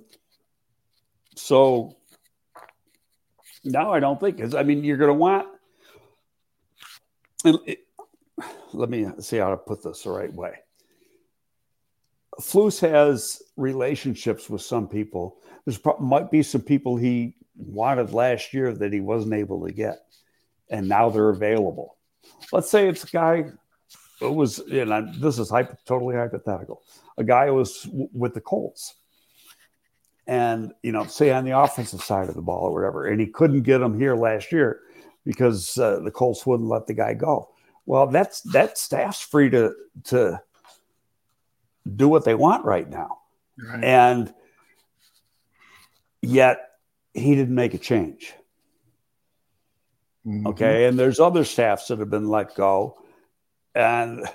So 1.36 1.96
now 3.64 3.94
I 3.94 4.00
don't 4.00 4.20
think. 4.20 4.38
Because 4.38 4.56
I 4.56 4.64
mean, 4.64 4.84
you're 4.84 4.98
going 4.98 5.10
to 5.10 5.14
want. 5.14 5.48
It, 7.46 7.80
let 8.74 8.90
me 8.90 9.08
see 9.20 9.38
how 9.38 9.52
to 9.52 9.58
put 9.58 9.84
this 9.84 10.04
the 10.04 10.10
right 10.10 10.34
way. 10.34 10.54
Flus 12.42 12.80
has 12.82 13.42
relationships 13.56 14.50
with 14.50 14.62
some 14.62 14.88
people. 14.88 15.38
There's 15.66 15.78
probably 15.78 16.08
might 16.08 16.32
be 16.32 16.44
some 16.44 16.62
people 16.62 16.96
he 16.96 17.36
wanted 17.56 18.14
last 18.14 18.54
year 18.54 18.74
that 18.74 18.94
he 18.94 19.00
wasn't 19.00 19.34
able 19.34 19.66
to 19.66 19.74
get, 19.74 20.06
and 20.70 20.88
now 20.88 21.10
they're 21.10 21.30
available. 21.30 21.98
Let's 22.52 22.70
say 22.70 22.88
it's 22.88 23.04
a 23.04 23.08
guy 23.08 23.46
who 24.20 24.32
was, 24.32 24.60
and 24.60 25.14
this 25.16 25.40
is 25.40 25.50
hypo, 25.50 25.78
totally 25.86 26.16
hypothetical. 26.16 26.84
A 27.18 27.24
guy 27.24 27.48
who 27.48 27.56
was 27.56 27.84
w- 27.84 28.10
with 28.14 28.34
the 28.34 28.42
Colts 28.42 28.96
and 30.28 30.74
you 30.82 30.92
know, 30.92 31.06
say 31.06 31.32
on 31.32 31.46
the 31.46 31.58
offensive 31.58 32.02
side 32.02 32.30
of 32.30 32.36
the 32.36 32.42
ball 32.42 32.64
or 32.64 32.74
whatever, 32.74 33.08
and 33.08 33.20
he 33.20 33.28
couldn't 33.28 33.62
get 33.62 33.82
him 33.82 33.98
here 33.98 34.16
last 34.16 34.52
year 34.52 34.82
because 35.26 35.78
uh, 35.78 36.00
the 36.00 36.12
Colts 36.12 36.46
wouldn't 36.46 36.70
let 36.70 36.88
the 36.88 36.94
guy 36.94 37.14
go. 37.14 37.50
Well, 37.86 38.08
that's 38.08 38.42
that 38.42 38.78
staff's 38.78 39.22
free 39.22 39.50
to 39.52 39.74
to 40.06 40.42
do 41.96 42.08
what 42.08 42.26
they 42.26 42.34
want 42.34 42.66
right 42.66 42.90
now, 42.90 43.20
right. 43.64 43.84
and 43.84 44.34
yet 46.28 46.70
he 47.14 47.36
didn't 47.36 47.56
make 47.56 47.74
a 47.74 47.78
change. 47.78 48.34
Mm-hmm. 50.26 50.48
Okay, 50.48 50.86
and 50.86 50.98
there's 50.98 51.20
other 51.20 51.44
staffs 51.44 51.88
that 51.88 52.00
have 52.00 52.10
been 52.10 52.30
let 52.30 52.56
go, 52.56 52.98
and 53.76 54.28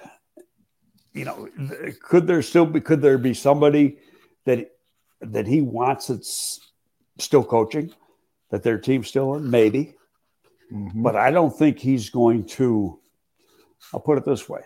you 1.12 1.24
know, 1.24 1.48
could 2.00 2.26
there 2.26 2.42
still 2.42 2.66
be 2.66 2.80
could 2.80 3.02
there 3.02 3.18
be 3.18 3.34
somebody 3.34 3.98
that 4.44 4.70
that 5.20 5.46
he 5.46 5.60
wants 5.60 6.06
that's 6.06 6.60
still 7.18 7.44
coaching, 7.44 7.92
that 8.50 8.62
their 8.62 8.78
team's 8.78 9.08
still 9.08 9.34
in, 9.34 9.50
maybe. 9.50 9.94
Mm-hmm. 10.72 11.02
But 11.02 11.16
I 11.16 11.30
don't 11.30 11.56
think 11.56 11.78
he's 11.78 12.10
going 12.10 12.44
to, 12.44 12.98
I'll 13.92 14.00
put 14.00 14.18
it 14.18 14.24
this 14.24 14.48
way. 14.48 14.62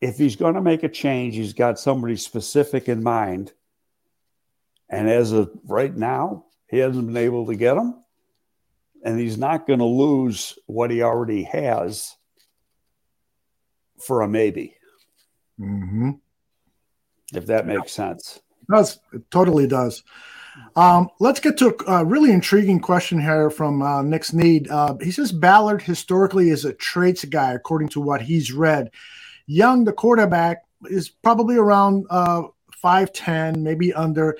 If 0.00 0.16
he's 0.16 0.36
going 0.36 0.54
to 0.54 0.62
make 0.62 0.82
a 0.82 0.88
change, 0.88 1.36
he's 1.36 1.52
got 1.52 1.78
somebody 1.78 2.16
specific 2.16 2.88
in 2.88 3.02
mind. 3.02 3.52
And 4.92 5.10
as 5.10 5.32
of 5.32 5.50
right 5.64 5.94
now, 5.94 6.44
he 6.68 6.78
hasn't 6.78 7.08
been 7.08 7.16
able 7.16 7.46
to 7.46 7.56
get 7.56 7.76
him. 7.76 7.96
And 9.04 9.18
he's 9.18 9.36
not 9.36 9.66
going 9.66 9.80
to 9.80 9.84
lose 9.84 10.56
what 10.66 10.92
he 10.92 11.02
already 11.02 11.42
has 11.42 12.14
for 13.98 14.22
a 14.22 14.28
maybe. 14.28 14.76
Mm-hmm. 15.58 16.10
If 17.34 17.46
that 17.46 17.66
makes 17.66 17.92
sense 17.92 18.40
does. 18.72 18.98
It 19.12 19.30
totally 19.30 19.66
does. 19.66 20.02
Um, 20.76 21.08
let's 21.18 21.40
get 21.40 21.56
to 21.58 21.74
a 21.86 22.04
really 22.04 22.30
intriguing 22.30 22.80
question 22.80 23.20
here 23.20 23.48
from 23.48 23.80
uh, 23.80 24.02
Nick 24.02 24.24
Sneed. 24.24 24.68
Uh, 24.68 24.96
he 25.00 25.10
says 25.10 25.32
Ballard 25.32 25.82
historically 25.82 26.50
is 26.50 26.64
a 26.64 26.74
traits 26.74 27.24
guy, 27.24 27.52
according 27.52 27.88
to 27.90 28.00
what 28.00 28.20
he's 28.20 28.52
read. 28.52 28.90
Young, 29.46 29.84
the 29.84 29.92
quarterback, 29.92 30.64
is 30.84 31.08
probably 31.08 31.56
around 31.56 32.06
uh, 32.10 32.42
5'10, 32.84 33.56
maybe 33.56 33.94
under. 33.94 34.36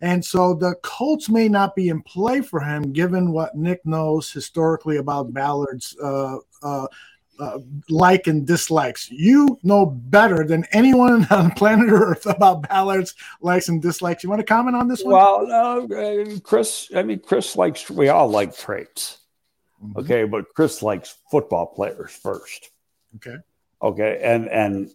And 0.00 0.24
so 0.24 0.54
the 0.54 0.74
Colts 0.82 1.28
may 1.28 1.48
not 1.48 1.74
be 1.74 1.88
in 1.88 2.02
play 2.02 2.40
for 2.40 2.60
him, 2.60 2.92
given 2.92 3.32
what 3.32 3.56
Nick 3.56 3.84
knows 3.86 4.30
historically 4.30 4.98
about 4.98 5.32
Ballard's 5.32 5.96
uh, 6.02 6.38
uh, 6.62 6.86
uh, 7.38 7.58
like 7.88 8.26
and 8.26 8.46
dislikes. 8.46 9.10
You 9.10 9.58
know 9.62 9.86
better 9.86 10.44
than 10.44 10.64
anyone 10.72 11.26
on 11.30 11.50
planet 11.52 11.90
Earth 11.90 12.26
about 12.26 12.68
Ballard's 12.68 13.14
likes 13.40 13.68
and 13.68 13.80
dislikes. 13.80 14.22
You 14.22 14.30
want 14.30 14.40
to 14.40 14.46
comment 14.46 14.76
on 14.76 14.88
this 14.88 15.02
one? 15.02 15.14
Well, 15.14 15.52
uh, 15.52 16.40
Chris, 16.40 16.90
I 16.94 17.02
mean, 17.02 17.20
Chris 17.20 17.56
likes, 17.56 17.90
we 17.90 18.08
all 18.08 18.28
like 18.28 18.56
traits. 18.56 19.18
Mm-hmm. 19.82 20.00
Okay. 20.00 20.24
But 20.24 20.52
Chris 20.54 20.82
likes 20.82 21.16
football 21.30 21.66
players 21.66 22.12
first. 22.12 22.70
Okay. 23.16 23.36
Okay. 23.82 24.20
And, 24.22 24.48
and, 24.48 24.90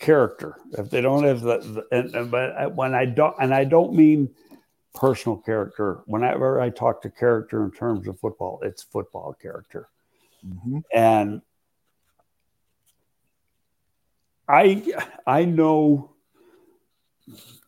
character. 0.00 0.56
If 0.72 0.90
they 0.90 1.00
don't 1.00 1.24
have 1.24 1.42
the, 1.42 1.58
the 1.58 1.96
and, 1.96 2.14
and, 2.14 2.30
but 2.30 2.74
when 2.74 2.94
i 2.94 3.04
don't 3.04 3.36
and 3.38 3.54
i 3.54 3.64
don't 3.64 3.94
mean 3.94 4.30
personal 4.94 5.36
character 5.36 6.00
whenever 6.06 6.60
i 6.60 6.68
talk 6.68 7.02
to 7.02 7.10
character 7.10 7.64
in 7.64 7.70
terms 7.70 8.08
of 8.08 8.18
football 8.18 8.60
it's 8.62 8.82
football 8.82 9.36
character. 9.40 9.88
Mm-hmm. 10.44 10.78
And 10.92 11.42
I 14.48 14.82
I 15.26 15.44
know 15.44 16.10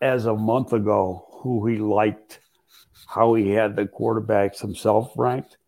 as 0.00 0.26
a 0.26 0.34
month 0.34 0.72
ago 0.72 1.26
who 1.30 1.66
he 1.66 1.76
liked, 1.76 2.40
how 3.06 3.34
he 3.34 3.50
had 3.50 3.76
the 3.76 3.84
quarterbacks 3.84 4.60
himself 4.60 5.12
ranked, 5.16 5.58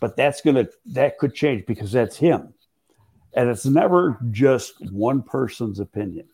but 0.00 0.16
that's 0.16 0.40
gonna 0.40 0.68
that 0.86 1.18
could 1.18 1.34
change 1.34 1.66
because 1.66 1.92
that's 1.92 2.16
him, 2.16 2.54
and 3.34 3.48
it's 3.48 3.66
never 3.66 4.18
just 4.30 4.74
one 4.90 5.22
person's 5.22 5.80
opinion. 5.80 6.26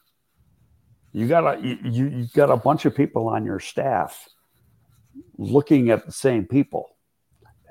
You 1.13 1.27
got 1.27 1.57
a 1.57 1.61
you 1.61 1.79
you 1.83 2.27
got 2.35 2.51
a 2.51 2.57
bunch 2.57 2.85
of 2.85 2.95
people 2.95 3.29
on 3.29 3.45
your 3.45 3.61
staff 3.61 4.29
looking 5.37 5.91
at 5.91 6.07
the 6.07 6.13
same 6.13 6.47
people. 6.47 6.91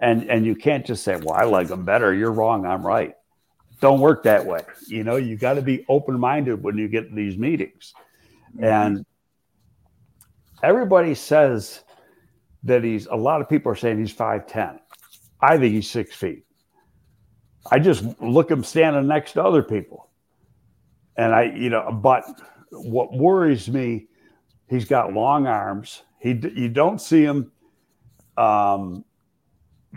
And 0.01 0.29
and 0.29 0.45
you 0.45 0.55
can't 0.55 0.85
just 0.85 1.03
say 1.03 1.15
well 1.15 1.35
i 1.35 1.43
like 1.43 1.67
them 1.67 1.85
better. 1.85 2.13
You're 2.13 2.31
wrong. 2.31 2.65
I'm 2.65 2.85
right. 2.85 3.15
Don't 3.79 3.99
work 3.99 4.23
that 4.23 4.45
way. 4.45 4.61
You 4.87 5.03
know 5.03 5.17
you 5.17 5.37
got 5.37 5.53
to 5.53 5.61
be 5.61 5.85
open-minded 5.87 6.63
when 6.63 6.77
you 6.77 6.87
get 6.87 7.13
these 7.15 7.37
meetings. 7.37 7.93
Mm-hmm. 8.55 8.63
and 8.63 9.05
everybody 10.63 11.13
says 11.13 11.83
that 12.63 12.83
he's 12.83 13.05
a 13.07 13.15
lot 13.15 13.41
of 13.41 13.49
people 13.49 13.71
are 13.71 13.75
saying 13.75 13.99
he's 13.99 14.13
5'10 14.13 14.79
i 15.41 15.57
think 15.57 15.73
he's 15.75 15.89
six 15.89 16.15
feet 16.15 16.46
i 17.71 17.79
just 17.79 18.03
look 18.21 18.49
him 18.49 18.63
standing 18.63 19.07
next 19.07 19.33
to 19.33 19.43
other 19.43 19.63
people 19.63 20.09
and 21.17 21.33
i 21.33 21.43
you 21.43 21.69
know 21.69 21.91
but 21.91 22.23
what 22.71 23.13
worries 23.13 23.69
me 23.69 24.07
he's 24.69 24.85
got 24.85 25.13
long 25.13 25.47
arms 25.47 26.03
he 26.19 26.31
you 26.55 26.69
don't 26.69 26.99
see 27.01 27.23
him 27.23 27.51
um, 28.37 29.03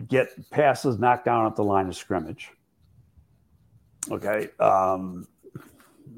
get 0.09 0.51
passes 0.51 0.99
knocked 0.99 1.25
down 1.25 1.47
at 1.47 1.57
the 1.57 1.65
line 1.65 1.89
of 1.89 1.97
scrimmage. 1.97 2.51
Okay. 4.11 4.49
Um, 4.59 5.27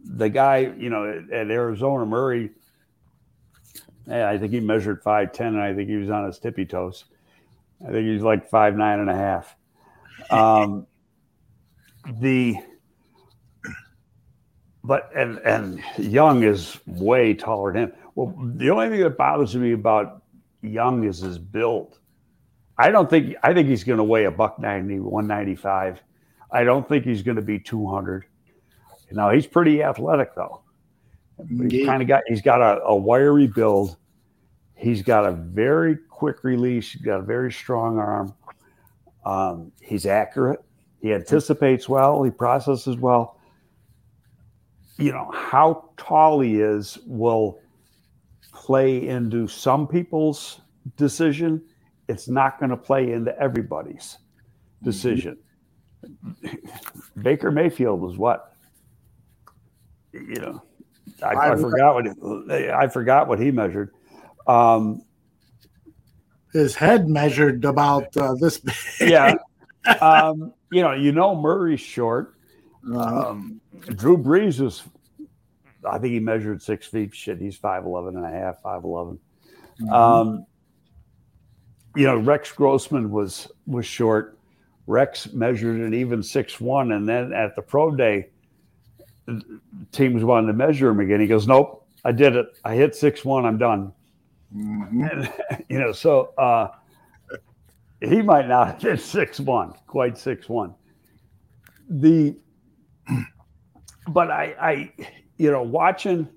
the 0.05 0.29
guy, 0.29 0.73
you 0.79 0.89
know, 0.89 1.05
at, 1.05 1.31
at 1.31 1.51
Arizona, 1.51 2.07
Murray, 2.07 2.51
yeah, 4.07 4.29
I 4.29 4.39
think 4.39 4.53
he 4.53 4.61
measured 4.61 5.03
5'10, 5.03 5.41
and 5.41 5.61
I 5.61 5.75
think 5.75 5.89
he 5.89 5.97
was 5.97 6.11
on 6.11 6.27
his 6.27 6.39
tippy 6.39 6.65
toes. 6.65 7.05
I 7.87 7.91
think 7.91 8.07
he's 8.07 8.23
like 8.23 8.49
five 8.49 8.77
nine 8.77 9.01
and 9.01 9.11
a 9.11 9.15
half. 9.15 9.57
Um, 10.31 10.87
the 12.21 12.57
but 14.85 15.11
and 15.15 15.39
and 15.39 15.83
Young 15.99 16.43
is 16.43 16.79
way 16.87 17.35
taller 17.35 17.73
than 17.73 17.83
him. 17.85 17.93
Well, 18.15 18.35
the 18.57 18.71
only 18.71 18.89
thing 18.89 19.01
that 19.01 19.17
bothers 19.17 19.55
me 19.55 19.73
about 19.73 20.23
Young 20.63 21.05
is 21.05 21.19
his 21.21 21.39
build. 21.39 21.99
I 22.79 22.91
don't 22.91 23.09
think 23.09 23.37
I 23.43 23.55
think 23.55 23.69
he's 23.69 23.85
going 23.85 23.99
to 23.99 24.05
weigh 24.05 24.25
a 24.25 24.31
buck 24.31 24.59
90, 24.59 25.01
195. 25.01 26.03
I 26.51 26.65
don't 26.65 26.89
think 26.89 27.05
he's 27.05 27.23
going 27.23 27.37
to 27.37 27.43
be 27.43 27.59
200. 27.59 28.25
Now 29.13 29.31
he's 29.31 29.47
pretty 29.47 29.83
athletic 29.83 30.35
though. 30.35 30.63
He's 31.69 31.87
kind 31.87 32.03
of 32.03 32.09
got 32.09 32.23
he's 32.27 32.43
got 32.43 32.61
a, 32.61 32.83
a 32.83 32.97
wiry 32.97 33.47
build. 33.47 33.97
He's 34.75 35.03
got 35.03 35.27
a 35.27 35.33
very 35.33 35.97
quick 36.09 36.45
release. 36.45 36.91
He's 36.91 37.03
got 37.03 37.21
a 37.21 37.23
very 37.23 37.53
strong 37.53 37.99
arm. 37.99 38.35
Um, 39.25 39.71
he's 39.81 40.07
accurate. 40.07 40.61
He 41.03 41.13
anticipates 41.13 41.89
well. 41.89 42.23
He 42.23 42.31
processes 42.31 42.97
well. 42.97 43.37
you 44.99 45.11
know, 45.11 45.31
how 45.35 45.91
tall 45.97 46.41
he 46.41 46.61
is 46.61 46.99
will 47.07 47.61
play 48.53 49.09
into 49.09 49.49
some 49.49 49.89
people's 49.89 50.61
decision. 50.97 51.63
It's 52.09 52.29
not 52.29 52.61
going 52.61 52.71
to 52.71 52.77
play 52.77 53.13
into 53.13 53.37
everybody's 53.39 54.19
decision. 54.83 55.39
Mm-hmm. 56.05 57.23
Baker 57.23 57.51
Mayfield 57.51 58.01
was 58.01 58.17
what? 58.17 58.55
You 60.13 60.35
know, 60.35 60.63
I, 61.23 61.53
I 61.53 61.57
forgot 61.57 61.95
what 61.95 62.51
I 62.53 62.87
forgot 62.89 63.29
what 63.29 63.41
he 63.41 63.51
measured. 63.51 63.91
Um, 64.47 65.03
His 66.53 66.75
head 66.75 67.09
measured 67.09 67.65
about 67.65 68.15
uh, 68.17 68.35
this. 68.35 68.59
Big. 68.59 68.75
yeah, 69.01 69.35
um, 70.01 70.53
you 70.73 70.83
know, 70.83 70.93
you 70.93 71.13
know 71.13 71.37
Murray's 71.37 71.81
short. 71.81 72.35
Uh-huh. 72.93 73.31
Um, 73.31 73.61
Drew 73.95 74.17
Brees 74.17 74.61
is, 74.61 74.83
I 75.89 75.99
think 75.99 76.13
he 76.15 76.21
measured 76.21 76.63
six 76.63 76.87
feet. 76.87 77.15
Shit, 77.15 77.39
he's 77.39 77.59
5'11 77.59 78.17
and 78.17 78.25
a 78.25 78.31
half, 78.31 78.63
5'11. 78.63 79.19
Mhm. 79.81 79.93
Um, 79.93 80.47
you 81.95 82.07
know, 82.07 82.17
Rex 82.17 82.53
Grossman 82.53 83.11
was 83.11 83.49
was 83.67 83.85
short. 83.85 84.39
Rex 84.87 85.33
measured 85.33 85.81
an 85.81 85.95
even 85.95 86.23
six 86.23 86.61
one, 86.61 86.93
and 86.93 87.09
then 87.09 87.33
at 87.33 87.55
the 87.55 87.63
pro 87.63 87.95
day, 87.95 88.31
teams 89.93 90.25
wanted 90.25 90.47
to 90.49 90.53
measure 90.55 90.89
him 90.89 91.01
again. 91.01 91.21
He 91.21 91.27
goes, 91.27 91.47
"Nope, 91.47 91.87
I 92.05 92.13
did 92.13 92.35
it. 92.37 92.47
I 92.65 92.75
hit 92.75 92.95
six 92.95 93.25
one. 93.25 93.45
I'm 93.45 93.59
done." 93.59 93.93
Mhm. 94.55 95.11
And, 95.11 95.65
you 95.69 95.79
know, 95.79 95.93
so 95.93 96.33
uh, 96.39 96.69
he 98.03 98.21
might 98.21 98.49
not 98.49 98.67
have 98.67 98.83
hit 98.83 99.01
six 99.01 99.39
one, 99.39 99.75
quite 99.87 100.19
six 100.19 100.49
one. 100.49 100.75
The, 101.89 102.37
but 104.09 104.31
I, 104.31 104.55
I, 104.61 104.93
you 105.37 105.51
know, 105.51 105.63
watching 105.63 106.29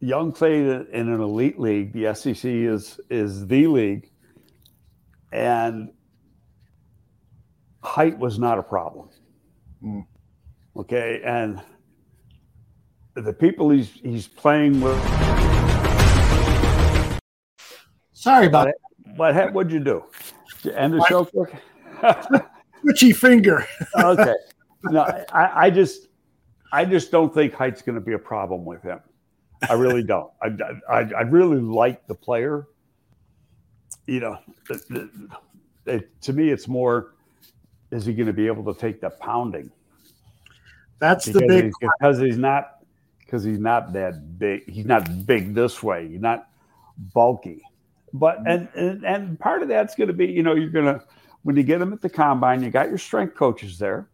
young 0.00 0.32
play 0.32 0.60
in 0.60 1.08
an 1.08 1.20
elite 1.20 1.60
league, 1.60 1.92
the 1.92 2.14
SEC 2.14 2.44
is 2.44 3.00
is 3.10 3.46
the 3.46 3.66
league, 3.66 4.10
and 5.32 5.92
height 7.82 8.18
was 8.18 8.38
not 8.38 8.58
a 8.58 8.62
problem. 8.62 9.08
Mm. 9.82 10.04
Okay, 10.76 11.20
and 11.24 11.60
the 13.14 13.32
people 13.32 13.70
he's 13.70 13.90
he's 14.02 14.26
playing 14.26 14.80
with. 14.80 14.98
Sorry 18.12 18.46
about 18.46 18.68
it. 18.68 18.74
What 19.16 19.34
heck 19.34 19.54
would 19.54 19.70
you 19.70 19.80
do? 19.80 20.04
Did 20.62 20.72
you 20.72 20.78
End 20.78 20.94
the 20.94 21.04
show 21.08 21.24
quick. 21.24 21.54
Twitchy 22.82 23.12
finger. 23.12 23.66
okay. 23.96 24.34
No, 24.82 25.02
I, 25.34 25.66
I 25.66 25.70
just, 25.70 26.08
I 26.72 26.86
just 26.86 27.10
don't 27.10 27.34
think 27.34 27.52
height's 27.52 27.82
going 27.82 27.96
to 27.96 28.00
be 28.00 28.14
a 28.14 28.18
problem 28.18 28.64
with 28.64 28.82
him. 28.82 28.98
I 29.68 29.74
really 29.74 30.02
don't. 30.02 30.30
I, 30.42 30.48
I, 30.90 30.98
I 31.00 31.20
really 31.20 31.58
like 31.60 32.06
the 32.06 32.14
player. 32.14 32.66
You 34.06 34.20
know, 34.20 34.38
the- 34.68 35.10
the- 35.84 35.92
it, 35.96 36.20
to 36.22 36.32
me, 36.32 36.48
it's 36.48 36.66
more, 36.66 37.12
is 37.90 38.06
he 38.06 38.14
going 38.14 38.26
to 38.28 38.32
be 38.32 38.46
able 38.46 38.72
to 38.72 38.80
take 38.80 39.02
the 39.02 39.10
pounding? 39.10 39.70
That's 40.98 41.26
the 41.26 41.40
big. 41.46 41.64
he's, 41.64 41.74
because 41.98 42.18
he's 42.18 42.38
not, 42.38 42.76
because 43.18 43.44
he's 43.44 43.58
not 43.58 43.92
that 43.92 44.38
big. 44.38 44.66
He's 44.66 44.86
not 44.86 45.26
big 45.26 45.52
this 45.54 45.82
way. 45.82 46.08
He's 46.08 46.20
not 46.22 46.48
bulky. 47.12 47.62
But 48.12 48.38
and 48.46 48.68
and, 48.74 49.04
and 49.04 49.38
part 49.38 49.62
of 49.62 49.68
that's 49.68 49.94
going 49.94 50.08
to 50.08 50.14
be, 50.14 50.26
you 50.26 50.42
know, 50.42 50.54
you're 50.54 50.70
going 50.70 50.86
to 50.86 51.04
when 51.42 51.56
you 51.56 51.62
get 51.62 51.78
them 51.78 51.92
at 51.92 52.00
the 52.00 52.10
combine, 52.10 52.62
you 52.62 52.70
got 52.70 52.88
your 52.88 52.98
strength 52.98 53.34
coaches 53.34 53.78
there, 53.78 54.08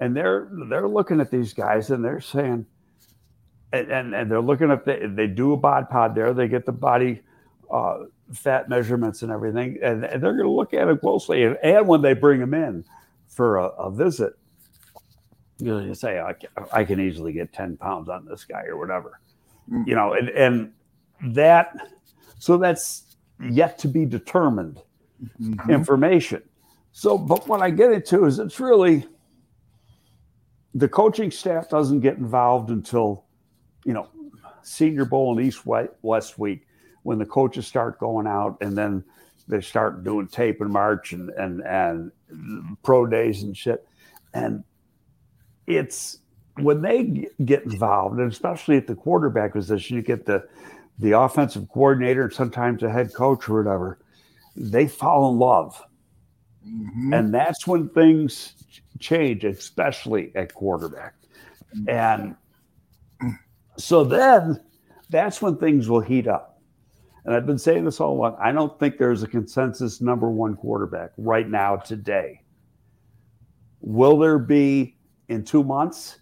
and 0.00 0.16
they're 0.16 0.48
they're 0.68 0.88
looking 0.88 1.20
at 1.20 1.30
these 1.30 1.52
guys 1.54 1.90
and 1.90 2.04
they're 2.04 2.20
saying, 2.20 2.66
and 3.72 3.90
and, 3.90 4.14
and 4.14 4.30
they're 4.30 4.40
looking 4.40 4.70
at 4.70 4.84
the, 4.84 5.10
they 5.14 5.26
do 5.26 5.52
a 5.52 5.56
bod 5.56 5.88
pod 5.88 6.14
there, 6.14 6.34
they 6.34 6.46
get 6.48 6.66
the 6.66 6.72
body 6.72 7.22
uh, 7.70 8.04
fat 8.32 8.68
measurements 8.68 9.22
and 9.22 9.32
everything, 9.32 9.78
and, 9.82 10.04
and 10.04 10.22
they're 10.22 10.34
going 10.34 10.44
to 10.44 10.50
look 10.50 10.74
at 10.74 10.88
it 10.88 11.00
closely. 11.00 11.44
And, 11.44 11.56
and 11.62 11.88
when 11.88 12.02
they 12.02 12.12
bring 12.12 12.40
them 12.40 12.54
in 12.54 12.84
for 13.28 13.56
a, 13.56 13.66
a 13.68 13.90
visit, 13.90 14.34
you 15.58 15.66
know, 15.66 15.80
you 15.80 15.94
say 15.94 16.20
I 16.20 16.34
can, 16.34 16.50
I 16.72 16.84
can 16.84 17.00
easily 17.00 17.32
get 17.32 17.52
ten 17.52 17.76
pounds 17.78 18.08
on 18.10 18.26
this 18.26 18.44
guy 18.44 18.64
or 18.66 18.76
whatever, 18.76 19.20
Mm. 19.70 19.84
you 19.88 19.96
know, 19.96 20.12
and 20.12 20.28
and 20.28 20.72
that 21.34 21.74
so 22.38 22.56
that's 22.56 23.05
yet 23.40 23.78
to 23.78 23.88
be 23.88 24.04
determined 24.04 24.82
Mhm. 25.40 25.68
information. 25.70 26.42
So, 26.92 27.18
but 27.18 27.46
what 27.48 27.60
I 27.62 27.70
get 27.70 27.92
into 27.92 28.24
is 28.24 28.38
it's 28.38 28.60
really 28.60 29.06
the 30.74 30.88
coaching 30.88 31.30
staff 31.30 31.68
doesn't 31.68 32.00
get 32.00 32.18
involved 32.18 32.70
until, 32.70 33.24
you 33.84 33.92
know, 33.92 34.08
Senior 34.62 35.04
Bowl 35.04 35.36
and 35.36 35.46
East 35.46 35.64
West 35.64 35.90
West 36.02 36.38
week 36.38 36.66
when 37.02 37.18
the 37.18 37.26
coaches 37.26 37.66
start 37.66 37.98
going 37.98 38.26
out 38.26 38.58
and 38.60 38.76
then 38.76 39.04
they 39.48 39.60
start 39.60 40.02
doing 40.04 40.26
tape 40.26 40.60
and 40.60 40.70
march 40.72 41.12
and 41.12 41.30
and 41.30 41.60
and 41.62 42.10
pro 42.82 43.06
days 43.06 43.42
and 43.42 43.56
shit. 43.56 43.86
And 44.34 44.64
it's 45.66 46.18
when 46.56 46.82
they 46.82 47.28
get 47.44 47.62
involved, 47.64 48.18
and 48.18 48.30
especially 48.30 48.76
at 48.76 48.86
the 48.86 48.94
quarterback 48.94 49.52
position, 49.52 49.96
you 49.96 50.02
get 50.02 50.26
the 50.26 50.46
the 50.98 51.12
offensive 51.12 51.68
coordinator 51.68 52.24
and 52.24 52.32
sometimes 52.32 52.80
the 52.80 52.90
head 52.90 53.12
coach 53.14 53.48
or 53.48 53.62
whatever 53.62 53.98
they 54.56 54.88
fall 54.88 55.30
in 55.30 55.38
love. 55.38 55.82
Mhm. 56.66 57.16
And 57.16 57.34
that's 57.34 57.66
when 57.66 57.88
things 57.90 58.54
change, 58.98 59.44
especially 59.44 60.34
at 60.34 60.54
quarterback. 60.54 61.14
And 61.86 62.36
so 63.76 64.04
then 64.04 64.60
that's 65.10 65.42
when 65.42 65.56
things 65.56 65.88
will 65.88 66.00
heat 66.00 66.26
up. 66.26 66.60
And 67.24 67.34
I've 67.34 67.46
been 67.46 67.58
saying 67.58 67.84
this 67.84 68.00
all 68.00 68.12
along. 68.12 68.36
I 68.40 68.52
don't 68.52 68.78
think 68.78 68.98
there's 68.98 69.22
a 69.22 69.26
consensus 69.26 70.00
number 70.00 70.30
one 70.30 70.56
quarterback 70.56 71.10
right 71.18 71.48
now 71.48 71.76
today. 71.76 72.42
Will 73.80 74.18
there 74.18 74.38
be 74.38 74.96
in 75.28 75.44
two 75.44 75.62
months? 75.62 76.20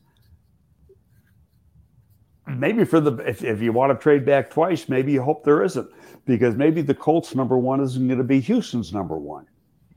Maybe 2.46 2.84
for 2.84 3.00
the 3.00 3.16
if, 3.26 3.42
if 3.42 3.62
you 3.62 3.72
want 3.72 3.98
to 3.98 4.02
trade 4.02 4.26
back 4.26 4.50
twice, 4.50 4.88
maybe 4.88 5.12
you 5.12 5.22
hope 5.22 5.44
there 5.44 5.62
isn't 5.62 5.88
because 6.26 6.56
maybe 6.56 6.82
the 6.82 6.94
Colts 6.94 7.34
number 7.34 7.56
one 7.56 7.80
isn't 7.80 8.06
going 8.06 8.18
to 8.18 8.24
be 8.24 8.40
Houston's 8.40 8.92
number 8.92 9.16
one. 9.16 9.46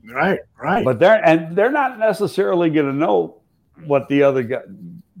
Right, 0.04 0.40
right. 0.60 0.84
But 0.84 0.98
they're 0.98 1.22
and 1.24 1.54
they're 1.54 1.70
not 1.70 1.98
necessarily 1.98 2.70
going 2.70 2.86
to 2.86 2.92
know 2.92 3.42
what 3.84 4.08
the 4.08 4.22
other 4.22 4.42
guy, 4.42 4.62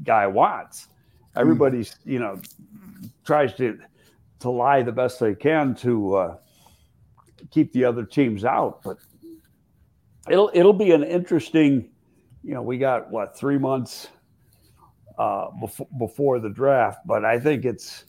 guy 0.04 0.26
wants. 0.26 0.88
Everybody's 1.36 1.96
you 2.04 2.18
know 2.18 2.40
tries 3.24 3.54
to 3.56 3.78
to 4.40 4.50
lie 4.50 4.82
the 4.82 4.92
best 4.92 5.20
they 5.20 5.34
can 5.34 5.74
to 5.74 6.14
uh, 6.14 6.36
keep 7.50 7.72
the 7.72 7.84
other 7.84 8.04
teams 8.04 8.44
out, 8.44 8.82
but 8.82 8.96
it'll 10.30 10.50
it'll 10.54 10.72
be 10.72 10.92
an 10.92 11.04
interesting. 11.04 11.90
You 12.42 12.54
know, 12.54 12.62
we 12.62 12.78
got 12.78 13.10
what 13.10 13.36
three 13.36 13.58
months 13.58 14.08
uh, 15.18 15.50
before 15.60 15.88
before 15.98 16.38
the 16.38 16.48
draft, 16.50 17.00
but 17.06 17.24
I 17.24 17.38
think 17.38 17.64
it's 17.64 18.04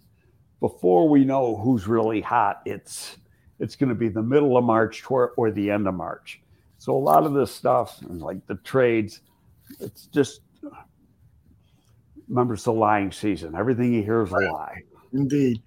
before 0.60 1.10
we 1.10 1.26
know 1.26 1.58
who's 1.58 1.88
really 1.88 2.22
hot. 2.22 2.62
It's 2.66 3.18
it's 3.60 3.76
going 3.76 3.90
to 3.90 3.96
be 3.96 4.10
the 4.10 4.22
middle 4.22 4.58
of 4.58 4.64
March 4.64 5.10
or, 5.10 5.34
or 5.36 5.52
the 5.52 5.70
end 5.70 5.88
of 5.88 5.94
March. 5.94 6.42
So 6.78 6.96
a 6.96 6.98
lot 6.98 7.26
of 7.26 7.34
this 7.34 7.54
stuff, 7.54 8.00
like 8.08 8.46
the 8.48 8.56
trades, 8.56 9.22
it's 9.82 10.06
just 10.06 10.42
remember 12.30 12.54
it's 12.54 12.68
a 12.68 12.72
lying 12.72 13.12
season. 13.12 13.56
Everything 13.56 13.94
you 13.94 14.04
hear 14.04 14.22
is 14.22 14.32
a 14.32 14.36
lie. 14.36 14.78
Indeed. 15.14 15.62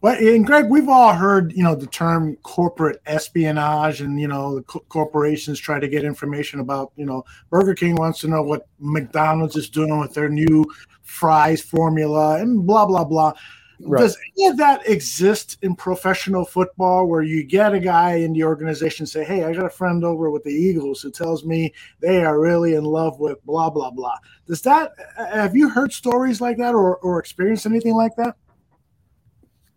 Well, 0.00 0.16
and 0.16 0.46
Greg, 0.46 0.66
we've 0.68 0.88
all 0.88 1.12
heard, 1.12 1.52
you 1.52 1.62
know, 1.62 1.74
the 1.74 1.86
term 1.86 2.36
corporate 2.42 3.00
espionage, 3.06 4.00
and 4.00 4.20
you 4.20 4.28
know, 4.28 4.56
the 4.56 4.62
co- 4.62 4.84
corporations 4.88 5.58
try 5.58 5.80
to 5.80 5.88
get 5.88 6.04
information 6.04 6.60
about, 6.60 6.92
you 6.96 7.04
know, 7.04 7.24
Burger 7.50 7.74
King 7.74 7.96
wants 7.96 8.20
to 8.20 8.28
know 8.28 8.42
what 8.42 8.68
McDonald's 8.78 9.56
is 9.56 9.68
doing 9.68 9.98
with 9.98 10.14
their 10.14 10.28
new 10.28 10.64
fries 11.02 11.62
formula, 11.62 12.40
and 12.40 12.66
blah 12.66 12.86
blah 12.86 13.04
blah. 13.04 13.32
Right. 13.80 14.00
Does 14.00 14.18
any 14.36 14.48
of 14.48 14.56
that 14.56 14.88
exist 14.88 15.56
in 15.62 15.76
professional 15.76 16.44
football, 16.44 17.06
where 17.06 17.22
you 17.22 17.44
get 17.44 17.74
a 17.74 17.78
guy 17.78 18.14
in 18.14 18.32
the 18.32 18.42
organization 18.42 19.06
say, 19.06 19.24
"Hey, 19.24 19.44
I 19.44 19.54
got 19.54 19.66
a 19.66 19.70
friend 19.70 20.04
over 20.04 20.30
with 20.30 20.42
the 20.42 20.50
Eagles 20.50 21.00
who 21.00 21.12
tells 21.12 21.44
me 21.44 21.72
they 22.00 22.24
are 22.24 22.40
really 22.40 22.74
in 22.74 22.84
love 22.84 23.20
with 23.20 23.44
blah 23.46 23.70
blah 23.70 23.90
blah"? 23.90 24.16
Does 24.48 24.62
that? 24.62 24.92
Have 25.16 25.56
you 25.56 25.68
heard 25.68 25.92
stories 25.92 26.40
like 26.40 26.56
that, 26.58 26.74
or 26.74 26.96
or 26.96 27.20
experienced 27.20 27.66
anything 27.66 27.94
like 27.94 28.16
that? 28.16 28.36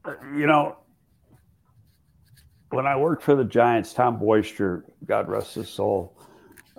You 0.05 0.47
know, 0.47 0.77
when 2.71 2.87
I 2.87 2.95
worked 2.95 3.23
for 3.23 3.35
the 3.35 3.43
Giants, 3.43 3.93
Tom 3.93 4.17
Boisture, 4.17 4.85
God 5.05 5.27
rest 5.27 5.55
his 5.55 5.69
soul, 5.69 6.17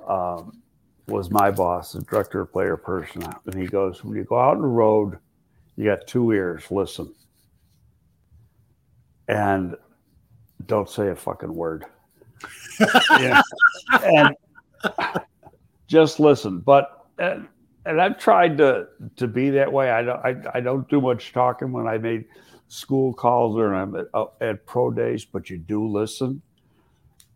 um, 0.07 0.63
was 1.07 1.31
my 1.31 1.51
boss, 1.51 1.93
the 1.93 2.03
director 2.03 2.41
of 2.41 2.53
player 2.53 2.77
personnel. 2.77 3.41
And 3.47 3.55
he 3.55 3.67
goes, 3.67 4.03
When 4.03 4.17
you 4.17 4.25
go 4.25 4.39
out 4.39 4.57
on 4.57 4.63
the 4.63 4.69
road, 4.69 5.19
you 5.77 5.85
got 5.85 6.07
two 6.07 6.33
ears, 6.33 6.65
listen. 6.71 7.13
And 9.29 9.77
don't 10.67 10.89
say 10.89 11.09
a 11.09 11.17
fucking 11.17 11.53
word. 11.55 11.85
yeah. 13.21 13.41
And 14.03 14.35
just 15.87 16.19
listen. 16.19 16.59
But 16.61 17.07
uh, 17.19 17.41
and 17.85 18.01
I've 18.01 18.19
tried 18.19 18.59
to 18.59 18.89
to 19.17 19.27
be 19.29 19.51
that 19.51 19.73
way. 19.73 19.91
I 19.91 20.03
don't 20.03 20.25
I, 20.25 20.35
I 20.55 20.61
don't 20.61 20.89
do 20.89 21.01
much 21.01 21.33
talking 21.33 21.73
when 21.73 21.87
I 21.87 21.99
made 21.99 22.25
school 22.73 23.13
calls 23.13 23.59
or 23.59 23.75
I'm 23.75 23.95
at, 23.97 24.07
uh, 24.15 24.27
at 24.41 24.65
pro 24.65 24.91
days, 24.91 25.27
but 25.27 25.51
you 25.51 25.59
do 25.59 25.87
listen. 25.87 26.41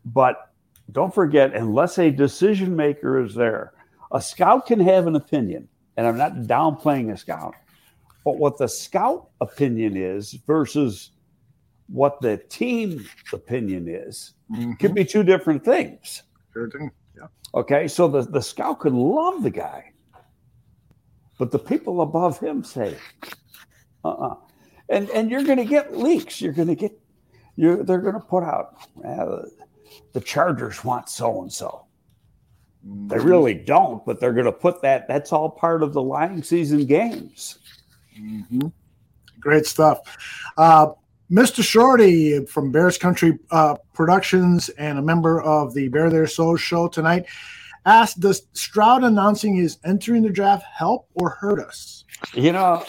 But 0.06 0.50
don't 0.92 1.14
forget, 1.14 1.54
unless 1.54 1.98
a 1.98 2.10
decision 2.10 2.74
maker 2.74 3.22
is 3.22 3.34
there, 3.34 3.74
a 4.12 4.20
scout 4.20 4.66
can 4.66 4.80
have 4.80 5.06
an 5.06 5.16
opinion, 5.16 5.68
and 5.96 6.06
I'm 6.06 6.16
not 6.16 6.32
downplaying 6.46 7.12
a 7.12 7.16
scout, 7.18 7.54
but 8.24 8.38
what 8.38 8.56
the 8.56 8.66
scout 8.68 9.28
opinion 9.40 9.96
is 9.96 10.32
versus 10.46 11.10
what 11.88 12.20
the 12.20 12.38
team 12.48 13.04
opinion 13.32 13.88
is 13.88 14.32
Mm-hmm. 14.50 14.74
could 14.74 14.94
be 14.94 15.04
two 15.04 15.24
different 15.24 15.64
things. 15.64 16.22
Sure 16.52 16.70
thing. 16.70 16.88
Yeah. 17.18 17.26
Okay, 17.52 17.88
so 17.88 18.06
the, 18.06 18.22
the 18.22 18.40
scout 18.40 18.78
could 18.78 18.92
love 18.92 19.42
the 19.42 19.50
guy, 19.50 19.90
but 21.36 21.50
the 21.50 21.58
people 21.58 22.00
above 22.00 22.38
him 22.38 22.62
say, 22.62 22.96
uh-uh. 24.04 24.36
And 24.88 25.10
and 25.10 25.30
you're 25.30 25.42
gonna 25.44 25.64
get 25.64 25.96
leaks. 25.96 26.40
You're 26.40 26.52
gonna 26.52 26.74
get 26.74 26.98
you 27.56 27.82
they're 27.82 28.00
gonna 28.00 28.20
put 28.20 28.44
out 28.44 28.76
uh, 29.04 29.42
the 30.12 30.20
Chargers 30.20 30.84
want 30.84 31.08
so 31.08 31.42
and 31.42 31.52
so. 31.52 31.86
They 33.08 33.18
really 33.18 33.54
don't, 33.54 34.04
but 34.06 34.20
they're 34.20 34.32
gonna 34.32 34.52
put 34.52 34.80
that, 34.82 35.08
that's 35.08 35.32
all 35.32 35.50
part 35.50 35.82
of 35.82 35.92
the 35.92 36.02
lying 36.02 36.42
season 36.42 36.86
games. 36.86 37.58
Mhm. 38.16 38.72
Great 39.40 39.66
stuff. 39.66 39.98
Uh, 40.56 40.92
Mr. 41.30 41.64
Shorty 41.64 42.46
from 42.46 42.70
Bears 42.70 42.96
Country 42.96 43.38
uh, 43.50 43.74
Productions 43.92 44.68
and 44.70 44.98
a 44.98 45.02
member 45.02 45.42
of 45.42 45.74
the 45.74 45.88
Bear 45.88 46.10
Their 46.10 46.28
Souls 46.28 46.60
show 46.60 46.86
tonight 46.86 47.26
asked 47.84 48.20
Does 48.20 48.42
Stroud 48.52 49.02
announcing 49.02 49.56
his 49.56 49.78
entering 49.84 50.22
the 50.22 50.30
draft 50.30 50.64
help 50.72 51.08
or 51.14 51.30
hurt 51.30 51.58
us? 51.58 52.04
You 52.34 52.52
know, 52.52 52.84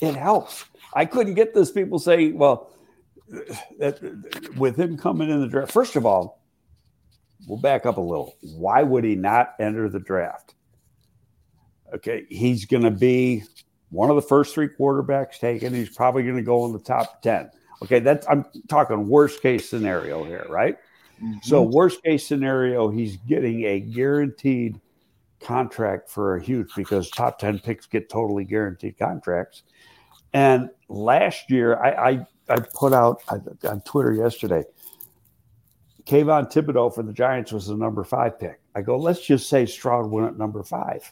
it 0.00 0.14
helps. 0.14 0.66
I 0.94 1.04
couldn't 1.04 1.34
get 1.34 1.54
those 1.54 1.72
People 1.72 1.98
say, 1.98 2.32
well, 2.32 2.70
that, 3.78 4.00
with 4.56 4.78
him 4.78 4.96
coming 4.96 5.30
in 5.30 5.40
the 5.40 5.48
draft, 5.48 5.72
first 5.72 5.96
of 5.96 6.06
all, 6.06 6.42
we'll 7.48 7.60
back 7.60 7.86
up 7.86 7.96
a 7.96 8.00
little. 8.00 8.36
Why 8.40 8.82
would 8.82 9.04
he 9.04 9.16
not 9.16 9.54
enter 9.58 9.88
the 9.88 10.00
draft? 10.00 10.54
Okay, 11.94 12.24
he's 12.28 12.64
going 12.64 12.82
to 12.82 12.90
be 12.90 13.44
one 13.90 14.10
of 14.10 14.16
the 14.16 14.22
first 14.22 14.54
three 14.54 14.68
quarterbacks 14.68 15.38
taken. 15.38 15.72
He's 15.72 15.94
probably 15.94 16.22
going 16.22 16.36
to 16.36 16.42
go 16.42 16.64
in 16.66 16.72
the 16.72 16.78
top 16.78 17.22
10. 17.22 17.50
Okay, 17.82 18.00
that's 18.00 18.26
I'm 18.28 18.44
talking 18.68 19.08
worst 19.08 19.42
case 19.42 19.68
scenario 19.68 20.24
here, 20.24 20.46
right? 20.48 20.76
Mm-hmm. 21.22 21.38
So, 21.42 21.62
worst 21.62 22.02
case 22.02 22.26
scenario, 22.26 22.88
he's 22.88 23.16
getting 23.18 23.64
a 23.64 23.80
guaranteed 23.80 24.80
contract 25.40 26.08
for 26.08 26.36
a 26.36 26.42
huge 26.42 26.68
because 26.74 27.10
top 27.10 27.38
10 27.38 27.60
picks 27.60 27.86
get 27.86 28.08
totally 28.08 28.44
guaranteed 28.44 28.98
contracts. 28.98 29.62
And 30.34 30.68
last 30.88 31.48
year, 31.50 31.76
I, 31.82 32.10
I, 32.10 32.26
I 32.50 32.56
put 32.74 32.92
out 32.92 33.22
I- 33.28 33.68
on 33.68 33.80
Twitter 33.82 34.12
yesterday, 34.12 34.64
Kayvon 36.04 36.52
Thibodeaux 36.52 36.94
for 36.94 37.02
the 37.02 37.12
Giants 37.12 37.52
was 37.52 37.68
the 37.68 37.76
number 37.76 38.04
five 38.04 38.38
pick. 38.38 38.60
I 38.74 38.82
go, 38.82 38.98
let's 38.98 39.24
just 39.24 39.48
say 39.48 39.64
Stroud 39.64 40.10
went 40.10 40.26
at 40.28 40.36
number 40.36 40.62
five. 40.62 41.10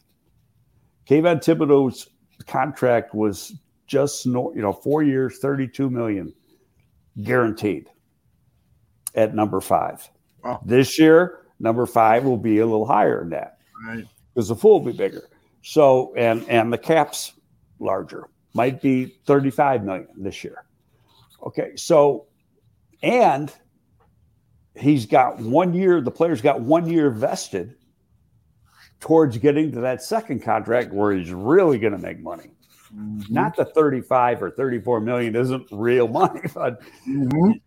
Kayvon 1.08 1.38
Thibodeaux's 1.42 2.08
contract 2.46 3.14
was 3.14 3.54
just 3.86 4.26
you 4.26 4.52
know, 4.56 4.72
four 4.72 5.02
years, 5.02 5.38
32 5.38 5.88
million 5.88 6.34
guaranteed 7.22 7.88
at 9.14 9.34
number 9.34 9.60
five. 9.60 10.08
Wow. 10.42 10.60
This 10.64 10.98
year, 10.98 11.40
number 11.60 11.86
five 11.86 12.24
will 12.24 12.36
be 12.38 12.58
a 12.58 12.66
little 12.66 12.86
higher 12.86 13.20
than 13.20 13.30
that 13.30 13.58
Right. 13.86 14.04
because 14.34 14.48
the 14.48 14.56
full 14.56 14.80
will 14.80 14.92
be 14.92 14.96
bigger. 14.96 15.28
So 15.62 16.12
and 16.16 16.44
and 16.48 16.72
the 16.72 16.78
cap's 16.78 17.32
larger. 17.78 18.28
Might 18.54 18.82
be 18.82 19.06
35 19.26 19.84
million 19.84 20.08
this 20.16 20.44
year. 20.44 20.64
Okay, 21.44 21.72
so 21.76 22.26
and 23.02 23.52
he's 24.76 25.06
got 25.06 25.38
one 25.38 25.74
year, 25.74 26.00
the 26.00 26.10
player's 26.10 26.40
got 26.42 26.60
one 26.60 26.88
year 26.88 27.10
vested 27.10 27.74
towards 29.00 29.36
getting 29.38 29.72
to 29.72 29.80
that 29.80 30.02
second 30.02 30.40
contract 30.42 30.92
where 30.92 31.12
he's 31.12 31.32
really 31.32 31.78
going 31.78 31.92
to 31.92 31.98
make 31.98 32.20
money. 32.20 32.50
Not 33.30 33.56
the 33.56 33.64
35 33.64 34.42
or 34.42 34.50
34 34.50 35.00
million 35.00 35.34
isn't 35.34 35.66
real 35.72 36.06
money, 36.08 36.42
but 36.54 36.82
Mhm. 37.08 37.60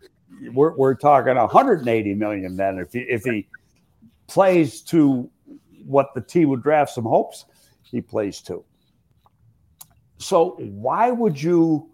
we're, 0.53 0.75
we're 0.77 0.93
talking 0.95 1.35
180 1.35 2.13
million 2.13 2.55
then 2.55 2.77
if 2.77 2.93
he 2.93 2.99
if 2.99 3.23
he 3.23 3.47
plays 4.27 4.81
to 4.81 5.29
what 5.85 6.13
the 6.13 6.21
team 6.21 6.49
would 6.49 6.61
draft 6.61 6.91
some 6.91 7.05
hopes 7.05 7.45
he 7.83 8.01
plays 8.01 8.41
to 8.41 8.63
so 10.17 10.55
why 10.59 11.11
would 11.11 11.41
you 11.41 11.89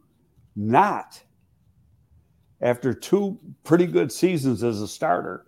not 0.56 1.22
after 2.61 2.93
two 2.93 3.38
pretty 3.64 3.88
good 3.88 4.11
seasons 4.11 4.64
as 4.64 4.81
a 4.81 4.88
starter 4.88 5.45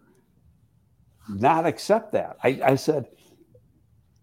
not 1.30 1.66
accept 1.66 2.12
that 2.12 2.38
i, 2.44 2.60
I 2.64 2.76
said 2.76 3.08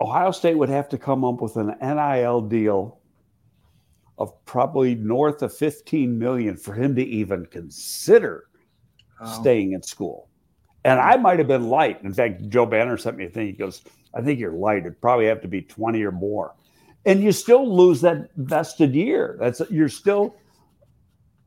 ohio 0.01 0.31
state 0.31 0.57
would 0.57 0.69
have 0.69 0.89
to 0.89 0.99
come 0.99 1.25
up 1.25 1.41
with 1.41 1.57
an 1.57 1.75
nil 1.81 2.41
deal 2.41 3.01
of 4.19 4.45
probably 4.45 4.95
north 4.95 5.41
of 5.43 5.53
15 5.57 6.19
million 6.19 6.55
for 6.57 6.75
him 6.75 6.95
to 6.95 7.03
even 7.03 7.47
consider 7.47 8.45
staying 9.27 9.73
in 9.73 9.83
school. 9.83 10.29
And 10.85 10.99
I 10.99 11.17
might 11.17 11.39
have 11.39 11.49
been 11.49 11.69
light. 11.69 12.03
In 12.03 12.13
fact, 12.13 12.49
Joe 12.49 12.67
Banner 12.67 12.97
sent 12.97 13.17
me 13.17 13.27
a 13.27 13.29
thing. 13.29 13.47
He 13.47 13.53
goes, 13.53 13.83
I 14.15 14.23
think 14.23 14.41
you're 14.41 14.53
light. 14.53 14.81
It'd 14.81 15.01
probably 15.01 15.27
have 15.27 15.43
to 15.43 15.49
be 15.49 15.63
20 15.63 16.03
or 16.03 16.13
more. 16.13 16.55
And 17.07 17.23
you 17.23 17.33
still 17.33 17.75
lose 17.75 18.01
that 18.03 18.29
vested 18.37 18.95
year. 18.95 19.37
That's 19.41 19.63
you're 19.71 19.89
still, 19.89 20.37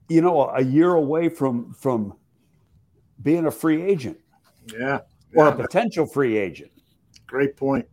you 0.09 0.21
know, 0.21 0.49
a 0.49 0.61
year 0.63 0.95
away 0.95 1.29
from 1.29 1.73
from 1.73 2.15
being 3.21 3.45
a 3.45 3.51
free 3.51 3.81
agent 3.83 4.17
Yeah. 4.71 5.01
or 5.35 5.45
Yeah. 5.47 5.53
a 5.53 5.55
potential 5.55 6.05
free 6.05 6.37
agent. 6.37 6.71
Great 7.27 7.55
point. 7.55 7.85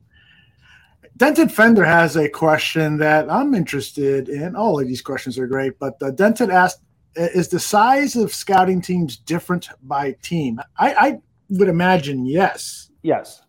Dented 1.17 1.53
Fender 1.53 1.85
has 1.85 2.17
a 2.17 2.29
question 2.31 2.97
that 2.97 3.31
I'm 3.31 3.55
interested 3.55 4.29
in. 4.31 4.57
All 4.57 4.81
of 4.81 4.87
these 4.87 5.03
questions 5.03 5.39
are 5.39 5.47
great, 5.47 5.79
but 5.79 6.03
uh, 6.03 6.11
Dented 6.13 6.49
asked, 6.51 6.81
"Is 7.15 7.49
the 7.49 7.61
size 7.61 8.17
of 8.17 8.33
scouting 8.33 8.81
teams 8.81 9.19
different 9.19 9.69
by 9.83 10.13
team?" 10.23 10.61
I, 10.79 10.95
I 10.95 11.21
would 11.51 11.69
imagine 11.69 12.25
yes. 12.25 12.91
Yes. 13.03 13.43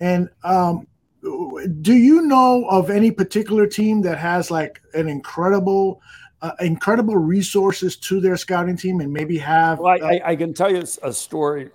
And 0.00 0.28
um, 0.42 0.88
do 1.22 1.94
you 1.94 2.22
know 2.22 2.66
of 2.68 2.90
any 2.90 3.10
particular 3.10 3.66
team 3.66 4.02
that 4.02 4.18
has 4.18 4.50
like 4.50 4.82
an 4.94 5.08
incredible, 5.08 6.00
uh, 6.40 6.52
incredible 6.60 7.16
resources 7.16 7.96
to 7.96 8.20
their 8.20 8.36
scouting 8.36 8.76
team, 8.76 9.00
and 9.00 9.12
maybe 9.12 9.38
have? 9.38 9.80
Uh, 9.80 9.84
I, 9.84 9.96
I, 9.96 10.20
I 10.24 10.36
can 10.36 10.52
tell 10.52 10.70
you 10.70 10.82
a 11.02 11.12
story. 11.12 11.70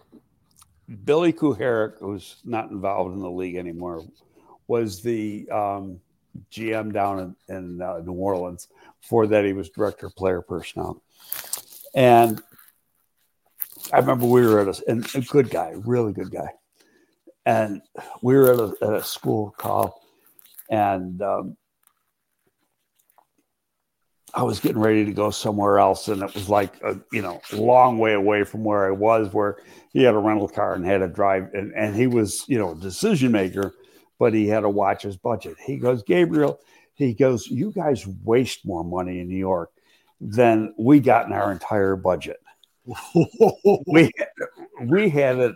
Billy 1.06 1.34
Kuharich, 1.34 2.00
who's 2.00 2.38
not 2.46 2.72
involved 2.72 3.14
in 3.14 3.22
the 3.22 3.30
league 3.30 3.56
anymore, 3.56 4.04
was 4.68 5.02
the 5.02 5.50
um, 5.50 6.00
GM 6.52 6.94
down 6.94 7.36
in, 7.48 7.56
in 7.56 7.82
uh, 7.82 8.00
New 8.00 8.14
Orleans. 8.14 8.68
Before 9.02 9.28
that, 9.28 9.46
he 9.46 9.54
was 9.54 9.70
director 9.70 10.08
of 10.08 10.16
player 10.16 10.42
personnel. 10.42 11.02
And 11.94 12.42
I 13.94 14.00
remember 14.00 14.26
we 14.26 14.46
were 14.46 14.60
at 14.60 14.80
a, 14.80 14.84
and 14.90 15.08
a 15.16 15.22
good 15.22 15.50
guy, 15.50 15.74
really 15.86 16.14
good 16.14 16.32
guy. 16.32 16.50
And 17.48 17.82
we 18.22 18.36
were 18.36 18.52
at 18.52 18.60
a, 18.60 18.86
at 18.86 18.94
a 18.94 19.04
school 19.04 19.56
call, 19.58 20.02
and 20.70 21.22
um, 21.22 21.56
I 24.34 24.44
was 24.44 24.60
getting 24.60 24.82
ready 24.82 25.06
to 25.06 25.14
go 25.14 25.32
somewhere 25.32 25.80
else, 25.80 26.10
and 26.10 26.22
it 26.24 26.34
was 26.34 26.50
like 26.50 26.76
a 26.84 27.00
you 27.14 27.22
know 27.22 27.40
long 27.54 28.00
way 28.00 28.16
away 28.16 28.44
from 28.44 28.66
where 28.66 28.86
I 28.86 28.92
was, 28.92 29.32
where 29.32 29.60
he 29.94 30.04
had 30.04 30.14
a 30.14 30.18
rental 30.18 30.50
car 30.50 30.74
and 30.74 30.86
had 30.86 30.98
to 30.98 31.08
drive, 31.08 31.54
and, 31.54 31.74
and 31.74 31.96
he 31.96 32.06
was 32.06 32.44
you 32.50 32.58
know 32.58 32.72
a 32.72 32.76
decision 32.76 33.32
maker, 33.32 33.74
but 34.20 34.34
he 34.34 34.50
had 34.50 34.60
to 34.60 34.70
watch 34.70 35.04
his 35.04 35.16
budget. 35.16 35.56
He 35.66 35.78
goes, 35.78 36.04
Gabriel, 36.04 36.60
he 36.96 37.14
goes, 37.14 37.48
you 37.48 37.72
guys 37.72 38.06
waste 38.26 38.66
more 38.66 38.84
money 38.84 39.22
in 39.22 39.30
New 39.30 39.38
York 39.38 39.72
than 40.20 40.74
we 40.78 41.00
got 41.00 41.28
in 41.28 41.32
our 41.32 41.54
entire 41.54 41.96
budget. 41.96 42.42
We 43.88 44.12
we 44.82 45.10
had 45.10 45.38
it. 45.38 45.56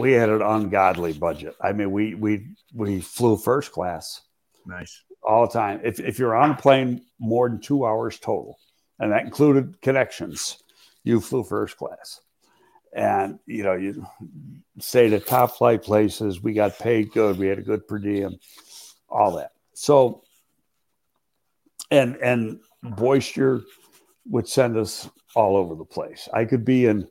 We 0.00 0.12
had 0.12 0.28
an 0.28 0.42
ungodly 0.42 1.12
budget. 1.12 1.54
I 1.60 1.72
mean, 1.72 1.90
we 1.90 2.14
we 2.14 2.46
we 2.74 3.00
flew 3.00 3.36
first 3.36 3.72
class 3.72 4.22
nice. 4.66 5.02
all 5.22 5.46
the 5.46 5.52
time. 5.52 5.80
If, 5.84 6.00
if 6.00 6.18
you're 6.18 6.36
on 6.36 6.52
a 6.52 6.56
plane 6.56 7.02
more 7.18 7.48
than 7.48 7.60
two 7.60 7.84
hours 7.84 8.18
total, 8.18 8.58
and 8.98 9.12
that 9.12 9.24
included 9.24 9.80
connections, 9.80 10.62
you 11.04 11.20
flew 11.20 11.42
first 11.42 11.76
class. 11.76 12.20
And 12.92 13.38
you 13.46 13.62
know, 13.62 13.74
you 13.74 14.06
stayed 14.78 15.12
at 15.12 15.26
top 15.26 15.56
flight 15.56 15.82
places. 15.82 16.42
We 16.42 16.54
got 16.54 16.78
paid 16.78 17.12
good. 17.12 17.38
We 17.38 17.46
had 17.46 17.58
a 17.58 17.62
good 17.62 17.86
per 17.86 17.98
diem, 17.98 18.36
all 19.08 19.36
that. 19.36 19.52
So, 19.74 20.24
and 21.90 22.16
and 22.16 22.60
Boisture 22.82 23.62
would 24.26 24.48
send 24.48 24.76
us 24.76 25.08
all 25.34 25.56
over 25.56 25.74
the 25.74 25.84
place. 25.84 26.28
I 26.32 26.44
could 26.44 26.64
be 26.64 26.86
in 26.86 27.06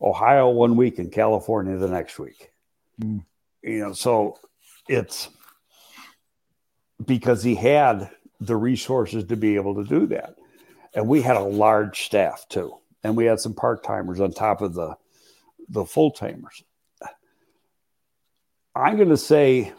Ohio 0.00 0.50
one 0.50 0.76
week 0.76 0.98
and 0.98 1.12
California 1.12 1.76
the 1.76 1.88
next 1.88 2.18
week. 2.18 2.52
Mm. 3.00 3.24
You 3.62 3.80
know, 3.80 3.92
so 3.92 4.38
it's 4.88 5.28
because 7.04 7.42
he 7.42 7.54
had 7.54 8.10
the 8.40 8.56
resources 8.56 9.24
to 9.24 9.36
be 9.36 9.56
able 9.56 9.74
to 9.76 9.84
do 9.84 10.06
that. 10.06 10.36
And 10.94 11.08
we 11.08 11.22
had 11.22 11.36
a 11.36 11.42
large 11.42 12.04
staff 12.04 12.46
too. 12.48 12.78
And 13.04 13.16
we 13.16 13.26
had 13.26 13.40
some 13.40 13.54
part 13.54 13.84
timers 13.84 14.20
on 14.20 14.32
top 14.32 14.60
of 14.60 14.74
the, 14.74 14.96
the 15.68 15.84
full 15.84 16.10
timers. 16.10 16.62
I'm 18.74 18.96
going 18.96 19.08
to 19.08 19.16
say, 19.16 19.72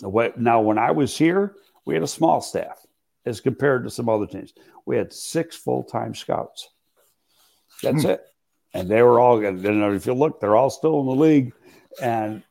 what 0.00 0.38
now, 0.38 0.60
when 0.60 0.78
I 0.78 0.90
was 0.90 1.16
here, 1.16 1.54
we 1.84 1.94
had 1.94 2.02
a 2.02 2.08
small 2.08 2.40
staff 2.40 2.84
as 3.24 3.40
compared 3.40 3.84
to 3.84 3.90
some 3.90 4.08
other 4.08 4.26
teams. 4.26 4.52
We 4.84 4.96
had 4.96 5.12
six 5.12 5.56
full 5.56 5.84
time 5.84 6.14
scouts. 6.14 6.68
That's 7.82 8.02
hmm. 8.02 8.10
it. 8.10 8.24
And 8.74 8.88
they 8.88 9.02
were 9.02 9.20
all, 9.20 9.44
and 9.44 9.64
if 9.94 10.06
you 10.06 10.14
look, 10.14 10.40
they're 10.40 10.56
all 10.56 10.70
still 10.70 11.00
in 11.00 11.06
the 11.06 11.12
league. 11.12 11.52
And 12.00 12.42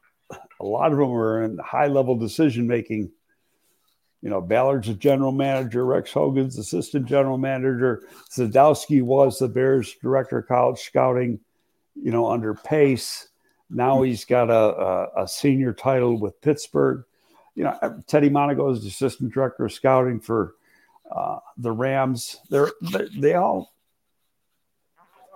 a 0.60 0.66
lot 0.66 0.92
of 0.92 0.98
them 0.98 1.10
were 1.10 1.44
in 1.44 1.58
high 1.58 1.88
level 1.88 2.16
decision 2.16 2.68
making. 2.68 3.12
You 4.22 4.30
know, 4.30 4.40
Ballard's 4.40 4.88
the 4.88 4.94
general 4.94 5.32
manager, 5.32 5.84
Rex 5.84 6.14
Hogan's 6.14 6.60
assistant 6.60 7.08
general 7.08 7.40
manager, 7.40 8.04
Sadowski 8.30 9.02
was 9.02 9.40
the 9.40 9.48
Bears 9.48 9.96
director 9.96 10.38
of 10.38 10.48
college 10.48 10.80
scouting, 10.80 11.40
you 11.96 12.12
know, 12.12 12.28
under 12.28 12.54
Pace. 12.54 13.30
Now 13.72 14.04
he's 14.04 14.24
got 14.24 14.52
a, 14.52 14.54
a, 14.54 15.24
a 15.24 15.28
senior 15.28 15.74
title 15.74 16.20
with 16.20 16.40
Pittsburgh. 16.42 17.04
You 17.56 17.64
know, 17.64 18.04
Teddy 18.06 18.30
Monago 18.30 18.72
is 18.72 18.84
the 18.84 18.90
assistant 18.90 19.34
director 19.34 19.66
of 19.66 19.74
scouting 19.74 20.20
for 20.20 20.54
uh, 21.10 21.40
the 21.58 21.72
Rams. 21.72 22.38
They're, 22.52 22.72
they, 22.92 23.08
they 23.18 23.34
all 23.34 23.74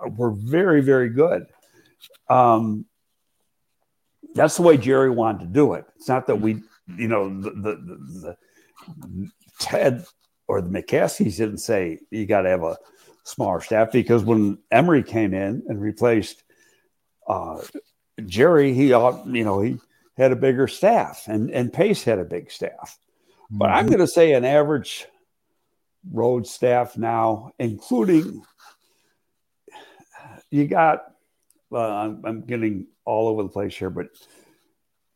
were 0.08 0.30
very, 0.30 0.80
very 0.80 1.08
good. 1.10 1.46
Um, 2.28 2.86
that's 4.34 4.56
the 4.56 4.62
way 4.62 4.76
Jerry 4.76 5.10
wanted 5.10 5.40
to 5.40 5.46
do 5.46 5.74
it. 5.74 5.84
It's 5.96 6.08
not 6.08 6.26
that 6.26 6.40
we, 6.40 6.62
you 6.96 7.08
know, 7.08 7.28
the 7.40 7.50
the, 7.50 7.76
the, 8.20 8.36
the 8.98 9.30
Ted 9.58 10.04
or 10.46 10.60
the 10.60 10.68
McCaskeys 10.68 11.36
didn't 11.36 11.58
say 11.58 12.00
you 12.10 12.26
got 12.26 12.42
to 12.42 12.50
have 12.50 12.62
a 12.62 12.76
smaller 13.24 13.60
staff 13.60 13.90
because 13.90 14.22
when 14.22 14.58
Emery 14.70 15.02
came 15.02 15.34
in 15.34 15.62
and 15.68 15.80
replaced 15.80 16.42
uh, 17.26 17.60
Jerry, 18.24 18.72
he 18.72 18.88
you 18.88 19.44
know 19.44 19.60
he 19.60 19.78
had 20.16 20.32
a 20.32 20.36
bigger 20.36 20.68
staff 20.68 21.24
and 21.26 21.50
and 21.50 21.72
Pace 21.72 22.04
had 22.04 22.18
a 22.18 22.24
big 22.24 22.50
staff. 22.50 22.98
But 23.50 23.68
mm-hmm. 23.68 23.76
I'm 23.76 23.86
going 23.86 23.98
to 24.00 24.06
say 24.06 24.32
an 24.32 24.44
average 24.44 25.06
road 26.12 26.46
staff 26.46 26.96
now, 26.96 27.52
including 27.58 28.42
you 30.50 30.66
got. 30.66 31.04
Well, 31.68 31.90
I'm, 31.90 32.22
I'm 32.24 32.40
getting 32.42 32.86
all 33.04 33.28
over 33.28 33.42
the 33.42 33.48
place 33.48 33.76
here, 33.76 33.90
but 33.90 34.06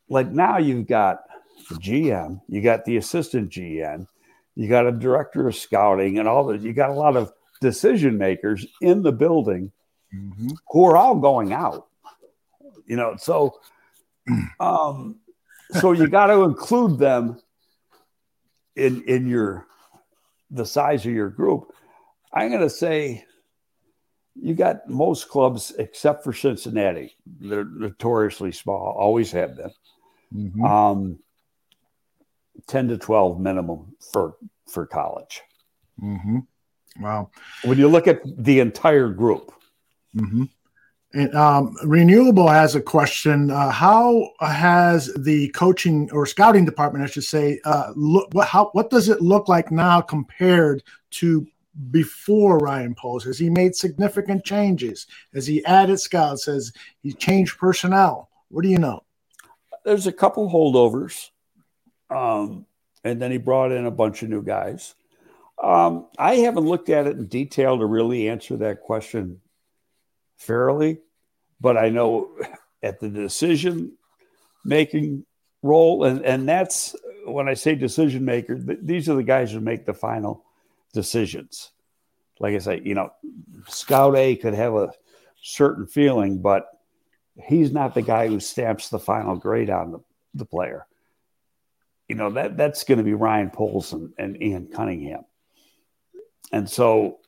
like 0.09 0.29
now 0.29 0.57
you've 0.57 0.87
got 0.87 1.21
the 1.69 1.75
GM, 1.75 2.41
you 2.49 2.61
got 2.61 2.83
the 2.83 2.97
assistant 2.97 3.49
GM, 3.49 4.05
you 4.55 4.67
got 4.67 4.85
a 4.85 4.91
director 4.91 5.47
of 5.47 5.55
scouting, 5.55 6.19
and 6.19 6.27
all 6.27 6.45
that. 6.47 6.61
You 6.61 6.73
got 6.73 6.89
a 6.89 6.93
lot 6.93 7.15
of 7.15 7.31
decision 7.61 8.17
makers 8.17 8.65
in 8.81 9.01
the 9.01 9.11
building 9.11 9.71
mm-hmm. 10.13 10.49
who 10.69 10.85
are 10.85 10.97
all 10.97 11.15
going 11.15 11.53
out. 11.53 11.87
You 12.85 12.97
know, 12.97 13.15
so 13.17 13.59
um, 14.59 15.19
so 15.79 15.93
you 15.93 16.07
got 16.07 16.27
to 16.27 16.41
include 16.43 16.99
them 16.99 17.39
in 18.75 19.03
in 19.03 19.27
your 19.27 19.67
the 20.49 20.65
size 20.65 21.05
of 21.05 21.13
your 21.13 21.29
group. 21.29 21.73
I'm 22.33 22.49
going 22.49 22.61
to 22.61 22.69
say 22.69 23.25
you 24.35 24.53
got 24.53 24.89
most 24.89 25.29
clubs 25.29 25.73
except 25.77 26.23
for 26.23 26.33
Cincinnati. 26.33 27.15
They're 27.25 27.65
notoriously 27.65 28.51
small, 28.51 28.95
always 28.97 29.31
have 29.31 29.57
been. 29.57 29.71
Mm-hmm. 30.33 30.63
Um, 30.63 31.19
10 32.67 32.89
to 32.89 32.97
12 32.97 33.39
minimum 33.39 33.95
for 34.11 34.35
for 34.69 34.85
college. 34.85 35.41
Mm-hmm. 36.01 36.39
Wow. 36.99 37.31
When 37.63 37.77
you 37.77 37.87
look 37.87 38.07
at 38.07 38.21
the 38.37 38.59
entire 38.59 39.09
group. 39.09 39.51
Mm-hmm. 40.15 40.43
And, 41.13 41.35
um, 41.35 41.75
Renewable 41.83 42.47
has 42.47 42.75
a 42.75 42.81
question. 42.81 43.51
Uh, 43.51 43.69
how 43.69 44.29
has 44.39 45.13
the 45.17 45.49
coaching 45.49 46.09
or 46.11 46.25
scouting 46.25 46.63
department, 46.63 47.03
I 47.03 47.07
should 47.07 47.25
say, 47.25 47.59
uh, 47.65 47.91
look? 47.95 48.29
What, 48.33 48.47
how, 48.47 48.69
what 48.71 48.89
does 48.89 49.09
it 49.09 49.21
look 49.21 49.49
like 49.49 49.71
now 49.71 49.99
compared 49.99 50.83
to 51.11 51.45
before 51.91 52.57
Ryan 52.57 52.95
Poles? 52.95 53.23
Has 53.23 53.39
he 53.39 53.49
made 53.49 53.75
significant 53.75 54.43
changes? 54.43 55.07
Has 55.33 55.47
he 55.47 55.63
added 55.65 55.99
scouts? 55.99 56.45
Has 56.45 56.73
he 57.01 57.13
changed 57.13 57.57
personnel? 57.57 58.29
What 58.49 58.63
do 58.63 58.69
you 58.69 58.77
know? 58.77 59.03
There's 59.85 60.07
a 60.07 60.11
couple 60.11 60.49
holdovers, 60.49 61.29
um, 62.09 62.65
and 63.03 63.21
then 63.21 63.31
he 63.31 63.37
brought 63.37 63.71
in 63.71 63.85
a 63.85 63.91
bunch 63.91 64.21
of 64.21 64.29
new 64.29 64.43
guys. 64.43 64.93
Um, 65.61 66.07
I 66.17 66.35
haven't 66.35 66.65
looked 66.65 66.89
at 66.89 67.07
it 67.07 67.17
in 67.17 67.27
detail 67.27 67.77
to 67.77 67.85
really 67.85 68.29
answer 68.29 68.57
that 68.57 68.81
question 68.81 69.41
fairly, 70.37 70.99
but 71.59 71.77
I 71.77 71.89
know 71.89 72.31
at 72.83 72.99
the 72.99 73.09
decision 73.09 73.93
making 74.65 75.25
role, 75.61 76.03
and, 76.03 76.23
and 76.25 76.47
that's 76.47 76.95
when 77.25 77.47
I 77.47 77.53
say 77.53 77.75
decision 77.75 78.25
maker, 78.25 78.59
these 78.59 79.07
are 79.07 79.15
the 79.15 79.23
guys 79.23 79.51
who 79.51 79.59
make 79.59 79.85
the 79.85 79.93
final 79.93 80.43
decisions. 80.91 81.71
Like 82.39 82.55
I 82.55 82.59
say, 82.59 82.81
you 82.83 82.95
know, 82.95 83.11
Scout 83.67 84.15
A 84.15 84.35
could 84.35 84.53
have 84.53 84.73
a 84.75 84.91
certain 85.41 85.87
feeling, 85.87 86.41
but 86.41 86.67
he's 87.47 87.71
not 87.71 87.93
the 87.93 88.01
guy 88.01 88.27
who 88.27 88.39
stamps 88.39 88.89
the 88.89 88.99
final 88.99 89.35
grade 89.35 89.69
on 89.69 89.91
the, 89.91 89.99
the 90.33 90.45
player. 90.45 90.85
You 92.07 92.15
know, 92.15 92.31
that 92.31 92.57
that's 92.57 92.83
going 92.83 92.97
to 92.97 93.03
be 93.03 93.13
Ryan 93.13 93.51
Poles 93.51 93.93
and 93.93 94.41
Ian 94.41 94.67
Cunningham. 94.67 95.23
And 96.51 96.69
so 96.69 97.19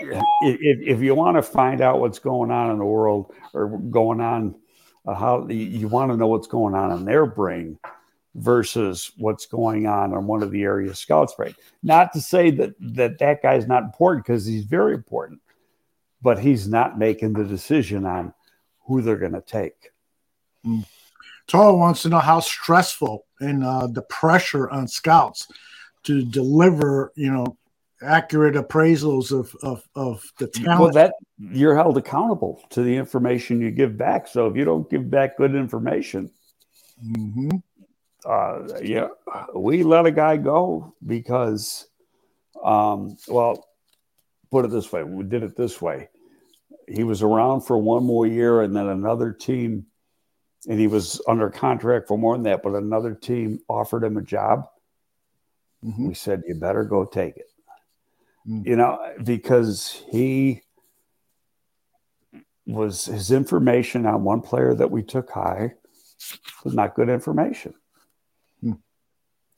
if, 0.00 0.22
if 0.40 1.00
you 1.00 1.14
want 1.14 1.36
to 1.36 1.42
find 1.42 1.80
out 1.80 2.00
what's 2.00 2.18
going 2.18 2.50
on 2.50 2.70
in 2.70 2.78
the 2.78 2.84
world 2.84 3.32
or 3.52 3.78
going 3.78 4.20
on, 4.20 4.56
uh, 5.06 5.14
how 5.14 5.46
you 5.48 5.86
want 5.86 6.10
to 6.10 6.16
know 6.16 6.26
what's 6.26 6.46
going 6.46 6.74
on 6.74 6.90
in 6.92 7.04
their 7.04 7.26
brain 7.26 7.78
versus 8.34 9.12
what's 9.16 9.46
going 9.46 9.86
on 9.86 10.12
on 10.12 10.26
one 10.26 10.42
of 10.42 10.50
the 10.50 10.62
area 10.62 10.94
scouts 10.94 11.34
brain. 11.34 11.54
Not 11.82 12.12
to 12.14 12.20
say 12.20 12.50
that 12.52 12.74
that 12.80 13.18
that 13.18 13.42
guy's 13.42 13.66
not 13.66 13.84
important 13.84 14.26
because 14.26 14.44
he's 14.44 14.64
very 14.64 14.94
important, 14.94 15.40
but 16.22 16.38
he's 16.38 16.68
not 16.68 16.98
making 16.98 17.34
the 17.34 17.44
decision 17.44 18.04
on 18.04 18.34
who 18.86 19.02
they're 19.02 19.16
going 19.16 19.32
to 19.32 19.40
take. 19.40 19.90
Mm. 20.66 20.84
Toro 21.46 21.76
wants 21.76 22.02
to 22.02 22.08
know 22.08 22.20
how 22.20 22.40
stressful 22.40 23.26
and 23.40 23.64
uh, 23.64 23.86
the 23.86 24.02
pressure 24.02 24.68
on 24.70 24.88
scouts 24.88 25.46
to 26.04 26.24
deliver, 26.24 27.12
you 27.16 27.30
know, 27.30 27.56
accurate 28.02 28.54
appraisals 28.54 29.30
of, 29.30 29.54
of, 29.62 29.86
of 29.94 30.24
the 30.38 30.46
talent. 30.46 30.80
Well, 30.80 30.92
that 30.92 31.14
you're 31.38 31.76
held 31.76 31.98
accountable 31.98 32.62
to 32.70 32.82
the 32.82 32.96
information 32.96 33.60
you 33.60 33.70
give 33.70 33.96
back. 33.96 34.26
So 34.26 34.46
if 34.46 34.56
you 34.56 34.64
don't 34.64 34.88
give 34.90 35.10
back 35.10 35.36
good 35.36 35.54
information, 35.54 36.30
mm-hmm. 37.02 37.50
Uh, 38.24 38.80
yeah, 38.82 39.08
we 39.54 39.82
let 39.82 40.06
a 40.06 40.10
guy 40.10 40.36
go 40.36 40.94
because, 41.06 41.86
um, 42.62 43.16
well, 43.28 43.66
put 44.50 44.64
it 44.64 44.70
this 44.70 44.92
way, 44.92 45.02
we 45.02 45.24
did 45.24 45.42
it 45.42 45.56
this 45.56 45.80
way. 45.80 46.08
He 46.88 47.04
was 47.04 47.22
around 47.22 47.62
for 47.62 47.78
one 47.78 48.04
more 48.04 48.26
year, 48.26 48.62
and 48.62 48.76
then 48.76 48.88
another 48.88 49.32
team, 49.32 49.86
and 50.68 50.78
he 50.78 50.86
was 50.86 51.20
under 51.26 51.50
contract 51.50 52.08
for 52.08 52.18
more 52.18 52.34
than 52.34 52.44
that, 52.44 52.62
but 52.62 52.74
another 52.74 53.14
team 53.14 53.60
offered 53.68 54.04
him 54.04 54.16
a 54.16 54.22
job. 54.22 54.66
Mm-hmm. 55.84 56.08
We 56.08 56.14
said, 56.14 56.42
You 56.46 56.54
better 56.54 56.84
go 56.84 57.04
take 57.04 57.36
it 57.36 57.46
mm. 58.48 58.66
you 58.66 58.76
know, 58.76 58.98
because 59.22 60.02
he 60.10 60.62
was 62.66 63.04
his 63.06 63.30
information 63.30 64.06
on 64.06 64.24
one 64.24 64.40
player 64.40 64.74
that 64.74 64.90
we 64.90 65.02
took 65.02 65.30
high 65.30 65.74
was 66.64 66.74
not 66.74 66.94
good 66.94 67.08
information. 67.08 67.74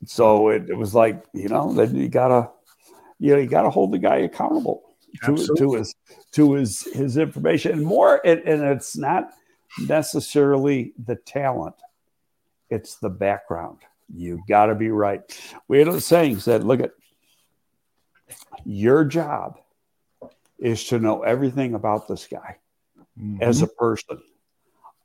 So 0.05 0.51
it, 0.51 0.69
it 0.69 0.77
was 0.77 0.95
like, 0.95 1.25
you 1.33 1.49
know, 1.49 1.73
then 1.73 1.95
you 1.97 2.09
gotta, 2.09 2.51
you 3.19 3.33
know, 3.33 3.41
you 3.41 3.49
gotta 3.49 3.71
hold 3.71 3.93
the 3.93 3.99
guy 3.99 4.17
accountable 4.19 4.83
to, 5.25 5.55
to 5.57 5.75
his 5.75 5.95
to 6.33 6.53
his 6.55 6.83
his 6.93 7.17
information 7.17 7.73
and 7.73 7.85
more. 7.85 8.21
and 8.27 8.41
it's 8.47 8.97
not 8.97 9.31
necessarily 9.81 10.93
the 11.05 11.17
talent; 11.17 11.75
it's 12.71 12.97
the 12.97 13.11
background. 13.11 13.79
You 14.15 14.41
got 14.49 14.67
to 14.67 14.75
be 14.75 14.91
right. 14.91 15.23
We 15.67 15.79
had 15.79 15.89
a 15.89 16.01
saying 16.01 16.41
said, 16.41 16.63
"Look 16.63 16.81
at 16.81 16.93
your 18.65 19.05
job 19.05 19.59
is 20.59 20.85
to 20.85 20.99
know 20.99 21.23
everything 21.23 21.75
about 21.75 22.09
this 22.09 22.27
guy 22.27 22.57
mm-hmm. 23.19 23.43
as 23.43 23.63
a 23.63 23.67
person. 23.67 24.23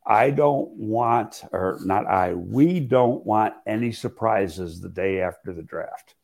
I 0.05 0.31
don't 0.31 0.71
want, 0.71 1.43
or 1.51 1.79
not 1.83 2.07
I, 2.07 2.33
we 2.33 2.79
don't 2.79 3.25
want 3.25 3.53
any 3.67 3.91
surprises 3.91 4.81
the 4.81 4.89
day 4.89 5.21
after 5.21 5.53
the 5.53 5.61
draft. 5.61 6.15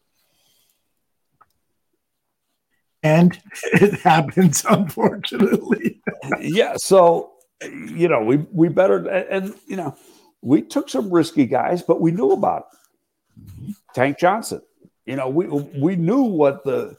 And 3.03 3.39
it 3.73 3.99
happens, 4.01 4.65
unfortunately. 4.67 6.01
yeah. 6.39 6.75
So, 6.77 7.33
you 7.61 8.07
know, 8.07 8.23
we, 8.23 8.37
we 8.51 8.69
better, 8.69 9.07
and, 9.07 9.53
you 9.67 9.75
know, 9.75 9.95
we 10.41 10.61
took 10.61 10.89
some 10.89 11.11
risky 11.11 11.45
guys, 11.45 11.83
but 11.83 12.01
we 12.01 12.11
knew 12.11 12.31
about 12.31 12.67
it. 12.71 13.75
Tank 13.93 14.19
Johnson. 14.19 14.61
You 15.05 15.15
know, 15.15 15.29
we 15.29 15.47
we 15.47 15.95
knew 15.95 16.23
what 16.23 16.63
the 16.65 16.97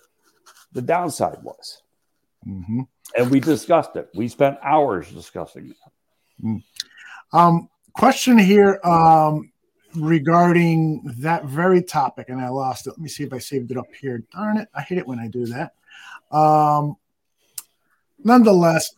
the 0.73 0.83
downside 0.83 1.43
was. 1.43 1.83
Mm-hmm. 2.47 2.83
And 3.17 3.31
we 3.31 3.41
discussed 3.41 3.97
it. 3.97 4.09
We 4.15 4.29
spent 4.29 4.59
hours 4.63 5.11
discussing 5.11 5.69
that. 5.69 5.93
Um, 7.33 7.69
question 7.93 8.39
here 8.39 8.81
um, 8.85 9.53
regarding 9.95 11.03
that 11.19 11.45
very 11.45 11.83
topic, 11.83 12.29
and 12.29 12.41
I 12.41 12.49
lost 12.49 12.87
it. 12.87 12.91
Let 12.91 12.99
me 12.99 13.09
see 13.09 13.25
if 13.25 13.33
I 13.33 13.39
saved 13.39 13.71
it 13.71 13.77
up 13.77 13.93
here. 14.01 14.23
Darn 14.33 14.59
it. 14.59 14.69
I 14.75 14.83
hate 14.83 14.99
it 14.99 15.07
when 15.07 15.19
I 15.19 15.29
do 15.29 15.47
that. 15.47 15.73
Um, 16.31 16.97
nonetheless, 18.23 18.95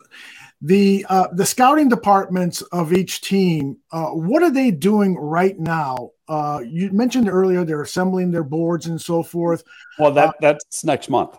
the 0.62 1.07
uh, 1.09 1.29
the 1.33 1.47
scouting 1.47 1.89
departments 1.89 2.61
of 2.62 2.93
each 2.93 3.23
team, 3.23 3.79
uh, 3.93 4.09
what 4.09 4.43
are 4.43 4.51
they 4.51 4.71
doing 4.71 5.17
right 5.17 5.59
now? 5.59 6.11
Uh, 6.29 6.61
you 6.65 6.91
mentioned 6.91 7.29
earlier 7.29 7.65
they're 7.65 7.83
assembling 7.83 8.31
their 8.31 8.45
boards 8.45 8.87
and 8.87 9.01
so 9.01 9.23
forth. 9.23 9.65
Well, 9.99 10.12
that 10.12 10.37
that's 10.41 10.85
next 10.85 11.09
month. 11.09 11.37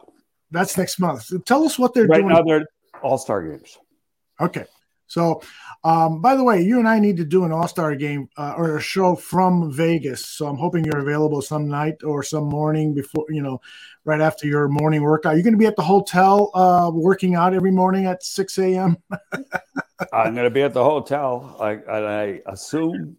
That's 0.50 0.78
next 0.78 1.00
month. 1.00 1.24
So 1.24 1.38
tell 1.38 1.64
us 1.64 1.78
what 1.78 1.94
they're 1.94 2.08
doing. 2.08 2.26
Right 2.26 2.36
doing. 2.36 2.46
now, 2.48 2.58
they're 2.60 3.02
all 3.02 3.18
star 3.18 3.44
games. 3.44 3.78
Okay. 4.40 4.66
So, 5.12 5.42
um, 5.84 6.22
by 6.22 6.36
the 6.36 6.44
way, 6.44 6.62
you 6.62 6.80
and 6.80 6.88
I 6.88 6.98
need 6.98 7.18
to 7.18 7.26
do 7.26 7.44
an 7.44 7.52
All 7.52 7.68
Star 7.68 7.94
game 7.96 8.30
uh, 8.38 8.54
or 8.56 8.78
a 8.78 8.82
show 8.82 9.14
from 9.14 9.70
Vegas. 9.70 10.26
So 10.26 10.48
I'm 10.48 10.56
hoping 10.56 10.86
you're 10.86 11.00
available 11.00 11.42
some 11.42 11.68
night 11.68 12.02
or 12.04 12.24
some 12.24 12.46
morning 12.46 12.94
before, 12.94 13.26
you 13.28 13.42
know, 13.42 13.60
right 14.06 14.22
after 14.22 14.48
your 14.48 14.70
morning 14.70 15.02
workout. 15.02 15.34
You're 15.34 15.44
going 15.44 15.54
to 15.54 15.60
be 15.60 15.66
at 15.66 15.76
the 15.76 15.84
hotel 15.84 16.50
uh, 16.54 16.92
working 16.94 17.36
out 17.36 17.54
every 17.54 17.72
morning 17.72 18.06
at 18.06 18.24
6 18.24 18.58
a.m. 18.60 18.96
I'm 20.14 20.34
going 20.34 20.46
to 20.46 20.50
be 20.50 20.62
at 20.62 20.74
the 20.74 20.84
hotel. 20.84 21.58
I, 21.60 21.72
and 21.72 22.08
I 22.08 22.42
assume 22.46 23.18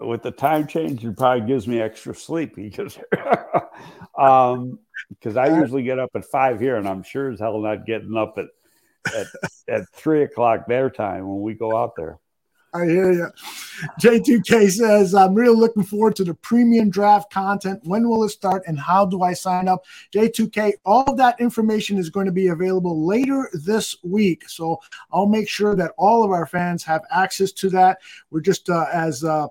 with 0.00 0.22
the 0.22 0.32
time 0.32 0.66
change, 0.66 1.02
it 1.02 1.16
probably 1.16 1.46
gives 1.46 1.66
me 1.66 1.80
extra 1.80 2.14
sleep 2.14 2.56
because 2.56 2.98
um, 4.18 4.78
because 5.08 5.38
I 5.38 5.58
usually 5.58 5.82
get 5.82 5.98
up 5.98 6.10
at 6.14 6.26
five 6.26 6.60
here, 6.60 6.76
and 6.76 6.86
I'm 6.86 7.02
sure 7.02 7.30
as 7.30 7.40
hell 7.40 7.58
not 7.60 7.86
getting 7.86 8.16
up 8.16 8.34
at 8.36 8.46
at, 9.06 9.26
at 9.68 9.88
three 9.90 10.22
o'clock 10.22 10.66
their 10.66 10.90
time 10.90 11.28
when 11.28 11.40
we 11.40 11.54
go 11.54 11.76
out 11.76 11.94
there. 11.96 12.18
I 12.74 12.86
hear 12.86 13.12
you. 13.12 13.30
J2K 14.00 14.68
says, 14.70 15.14
I'm 15.14 15.34
really 15.34 15.56
looking 15.56 15.84
forward 15.84 16.16
to 16.16 16.24
the 16.24 16.34
premium 16.34 16.90
draft 16.90 17.30
content. 17.32 17.80
When 17.84 18.08
will 18.08 18.24
it 18.24 18.30
start 18.30 18.64
and 18.66 18.78
how 18.78 19.06
do 19.06 19.22
I 19.22 19.32
sign 19.32 19.68
up? 19.68 19.84
J2K, 20.12 20.72
all 20.84 21.04
of 21.04 21.16
that 21.18 21.40
information 21.40 21.98
is 21.98 22.10
going 22.10 22.26
to 22.26 22.32
be 22.32 22.48
available 22.48 23.06
later 23.06 23.48
this 23.52 23.96
week. 24.02 24.48
So 24.48 24.80
I'll 25.12 25.26
make 25.26 25.48
sure 25.48 25.76
that 25.76 25.92
all 25.96 26.24
of 26.24 26.32
our 26.32 26.46
fans 26.46 26.82
have 26.82 27.02
access 27.12 27.52
to 27.52 27.70
that. 27.70 27.98
We're 28.30 28.40
just 28.40 28.68
uh, 28.68 28.86
as 28.92 29.22
uh, 29.22 29.46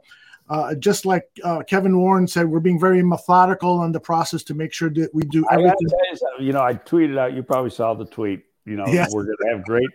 uh, 0.49 0.75
just 0.75 1.05
like 1.05 1.23
uh, 1.45 1.63
Kevin 1.63 1.97
Warren 1.97 2.27
said, 2.27 2.47
we're 2.47 2.59
being 2.59 2.79
very 2.79 3.01
methodical 3.01 3.79
on 3.79 3.93
the 3.93 4.01
process 4.01 4.43
to 4.43 4.53
make 4.53 4.73
sure 4.73 4.89
that 4.89 5.15
we 5.15 5.23
do 5.23 5.45
everything. 5.49 5.75
you, 5.79 6.45
you 6.47 6.53
know, 6.53 6.61
I 6.61 6.73
tweeted 6.73 7.17
out. 7.17 7.33
You 7.33 7.43
probably 7.43 7.69
saw 7.69 7.93
the 7.93 8.05
tweet. 8.05 8.43
You 8.65 8.75
know, 8.77 8.85
Yes. 8.87 9.11
we're 9.13 9.25
going 9.25 9.37
to 9.41 9.49
have 9.55 9.65
great. 9.65 9.89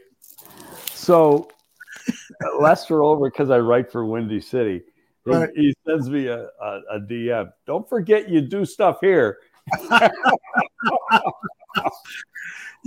So 0.93 1.49
Lester 2.61 3.03
over 3.03 3.31
because 3.31 3.51
I 3.51 3.59
write 3.59 3.91
for 3.91 4.05
Windy 4.05 4.41
City. 4.41 4.83
He, 5.25 5.31
Right. 5.31 5.51
he 5.55 5.75
sends 5.87 6.09
me 6.09 6.27
a, 6.27 6.49
a, 6.61 6.81
a 6.93 7.01
DM. 7.01 7.53
Don't 7.67 7.89
forget 7.89 8.29
you 8.29 8.41
do 8.41 8.65
stuff 8.65 8.99
here. 9.01 9.39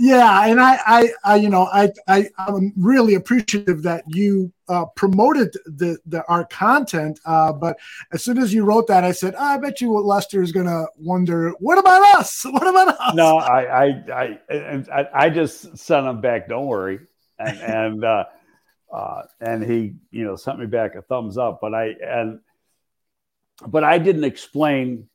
Yeah, 0.02 0.46
and 0.48 0.60
I, 0.60 0.80
I, 0.84 1.12
I 1.22 1.36
you 1.36 1.48
know, 1.48 1.68
I, 1.72 1.92
I, 2.08 2.28
I'm 2.36 2.72
really 2.76 3.14
appreciative 3.14 3.84
that 3.84 4.02
you 4.08 4.52
uh, 4.68 4.86
promoted 4.96 5.52
the, 5.64 5.96
the 6.06 6.24
our 6.26 6.44
content. 6.44 7.20
Uh, 7.24 7.52
but 7.52 7.78
as 8.12 8.24
soon 8.24 8.38
as 8.38 8.52
you 8.52 8.64
wrote 8.64 8.88
that, 8.88 9.04
I 9.04 9.12
said, 9.12 9.36
"Ah, 9.38 9.54
I 9.54 9.58
bet 9.58 9.80
you 9.80 9.90
what 9.90 10.04
Lester 10.04 10.42
is 10.42 10.50
gonna 10.50 10.86
wonder. 10.96 11.50
What 11.60 11.78
about 11.78 12.02
us? 12.18 12.44
What 12.50 12.66
about 12.66 12.88
us? 12.98 13.14
No, 13.14 13.36
I, 13.36 13.62
I, 13.62 13.84
I, 14.12 14.38
and 14.52 14.88
I, 14.90 15.06
I 15.14 15.30
just 15.30 15.78
sent 15.78 16.04
him 16.04 16.20
back. 16.20 16.48
Don't 16.48 16.66
worry, 16.66 16.98
and 17.38 17.58
and 17.60 18.04
uh, 18.04 18.24
uh, 18.92 19.22
and 19.40 19.62
he, 19.62 19.94
you 20.10 20.24
know, 20.24 20.34
sent 20.34 20.58
me 20.58 20.66
back 20.66 20.96
a 20.96 21.02
thumbs 21.02 21.38
up. 21.38 21.60
But 21.60 21.74
I 21.74 21.94
and 22.04 22.40
but 23.68 23.84
I 23.84 23.98
didn't 23.98 24.24
explain 24.24 25.08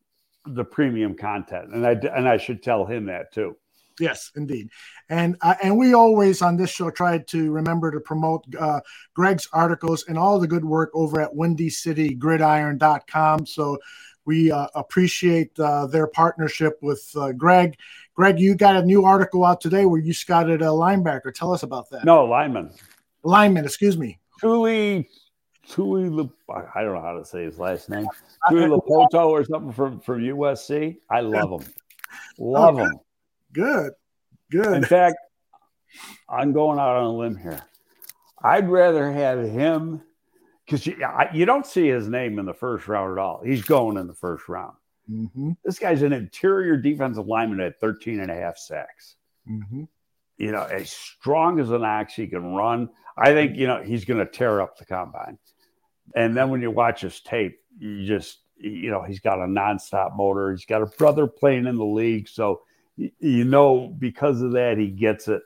the 0.46 0.64
premium 0.64 1.18
content, 1.18 1.74
and 1.74 1.86
I 1.86 1.92
and 1.92 2.26
I 2.26 2.38
should 2.38 2.64
tell 2.64 2.86
him 2.86 3.08
that 3.08 3.34
too. 3.34 3.58
Yes, 4.00 4.32
indeed. 4.36 4.70
And 5.10 5.36
uh, 5.42 5.56
and 5.64 5.76
we 5.78 5.94
always 5.94 6.42
on 6.42 6.58
this 6.58 6.70
show 6.70 6.92
try 6.92 7.20
to 7.20 7.52
remember 7.52 7.92
to 7.92 8.00
promote 8.00 8.46
uh, 8.60 8.80
Greg's 9.14 9.48
articles 9.54 10.06
and 10.08 10.18
all 10.18 10.40
the 10.40 10.48
good 10.48 10.66
work 10.66 10.90
over 10.94 11.22
at 11.22 11.34
WindyCityGridiron.com. 11.34 13.46
So 13.46 13.78
we 14.26 14.52
uh, 14.52 14.68
appreciate 14.76 15.58
uh, 15.60 15.88
their 15.88 16.08
partnership 16.08 16.78
with 16.82 17.10
uh, 17.16 17.32
Greg. 17.32 17.78
Greg, 18.14 18.40
you 18.40 18.56
got 18.56 18.76
a 18.76 18.84
new 18.84 19.06
article 19.06 19.46
out 19.46 19.62
today 19.62 19.86
where 19.86 20.02
you 20.02 20.14
scouted 20.14 20.62
a 20.62 20.66
linebacker. 20.66 21.34
Tell 21.34 21.54
us 21.54 21.64
about 21.64 21.90
that. 21.92 22.04
No, 22.04 22.26
lineman. 22.26 22.74
Lineman, 23.24 23.64
excuse 23.66 23.98
me. 23.98 24.20
Tuli, 24.40 25.10
Tuli, 25.68 26.10
Lu- 26.10 26.32
I 26.50 26.84
don't 26.84 26.94
know 26.94 27.02
how 27.02 27.18
to 27.18 27.26
say 27.26 27.44
his 27.44 27.58
last 27.58 27.90
name. 27.90 28.08
Tuli 28.50 28.68
Lapoto 28.68 29.30
or 29.30 29.44
something 29.44 29.72
from 29.72 30.00
from 30.00 30.22
USC. 30.22 30.98
I 31.10 31.22
love 31.22 31.62
him, 31.62 31.74
love 32.38 32.78
him. 32.78 32.94
Good, 33.54 33.94
Good. 34.52 34.74
In 34.74 34.84
fact, 34.84 35.18
I'm 36.30 36.54
going 36.54 36.80
out 36.80 36.98
on 36.98 37.04
a 37.04 37.12
limb 37.12 37.38
here. 37.38 37.62
I'd 38.44 38.70
rather 38.70 39.12
have 39.12 39.44
him 39.44 40.02
because 40.66 40.86
you, 40.86 40.98
you 41.34 41.46
don't 41.46 41.66
see 41.66 41.88
his 41.88 42.08
name 42.08 42.40
in 42.40 42.46
the 42.46 42.54
first 42.54 42.88
round 42.88 43.18
at 43.18 43.22
all. 43.22 43.42
He's 43.44 43.64
going 43.64 43.98
in 43.98 44.08
the 44.08 44.14
first 44.14 44.48
round. 44.48 44.76
hmm 45.08 45.52
This 45.64 45.80
guy's 45.80 46.02
an 46.02 46.14
interior 46.14 46.78
defensive 46.78 47.28
lineman 47.28 47.62
at 47.62 47.80
13 47.80 48.20
and 48.20 48.30
a 48.30 48.36
half 48.36 48.58
sacks. 48.58 49.16
hmm 49.46 49.84
You 50.38 50.52
know, 50.52 50.64
as 50.64 50.92
strong 50.92 51.60
as 51.60 51.72
an 51.72 51.84
ox, 51.84 52.14
he 52.14 52.28
can 52.28 52.54
run. 52.54 52.90
I 53.18 53.34
think, 53.34 53.58
you 53.58 53.66
know, 53.66 53.82
he's 53.82 54.06
going 54.06 54.20
to 54.20 54.32
tear 54.32 54.62
up 54.62 54.78
the 54.78 54.86
combine. 54.86 55.40
And 56.16 56.38
then 56.38 56.50
when 56.50 56.62
you 56.62 56.70
watch 56.70 57.02
his 57.02 57.20
tape, 57.22 57.60
you 57.80 58.06
just, 58.06 58.40
you 58.58 58.92
know, 58.92 59.02
he's 59.02 59.20
got 59.20 59.40
a 59.40 59.46
nonstop 59.46 60.16
motor. 60.16 60.52
He's 60.52 60.66
got 60.66 60.82
a 60.82 60.86
brother 60.86 61.28
playing 61.28 61.66
in 61.66 61.76
the 61.76 61.86
league. 61.86 62.28
So, 62.28 62.62
you 62.98 63.44
know, 63.44 63.88
because 63.88 64.42
of 64.42 64.54
that, 64.54 64.78
he 64.78 64.88
gets 64.88 65.28
it. 65.28 65.42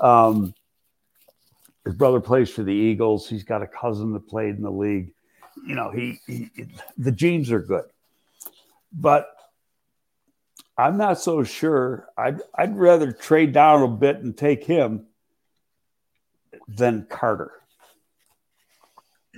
Um, 0.00 0.54
his 1.84 1.94
brother 1.94 2.20
plays 2.20 2.50
for 2.50 2.62
the 2.62 2.72
Eagles. 2.72 3.28
He's 3.28 3.44
got 3.44 3.62
a 3.62 3.66
cousin 3.66 4.12
that 4.14 4.28
played 4.28 4.56
in 4.56 4.62
the 4.62 4.70
league. 4.70 5.12
You 5.66 5.74
know, 5.74 5.90
he, 5.90 6.20
he 6.26 6.50
the 6.96 7.12
genes 7.12 7.52
are 7.52 7.60
good. 7.60 7.84
But 8.92 9.28
I'm 10.76 10.96
not 10.96 11.20
so 11.20 11.44
sure. 11.44 12.08
I'd 12.16 12.40
I'd 12.54 12.76
rather 12.76 13.12
trade 13.12 13.52
down 13.52 13.82
a 13.82 13.88
bit 13.88 14.16
and 14.18 14.36
take 14.36 14.64
him 14.64 15.06
than 16.66 17.06
Carter. 17.08 17.52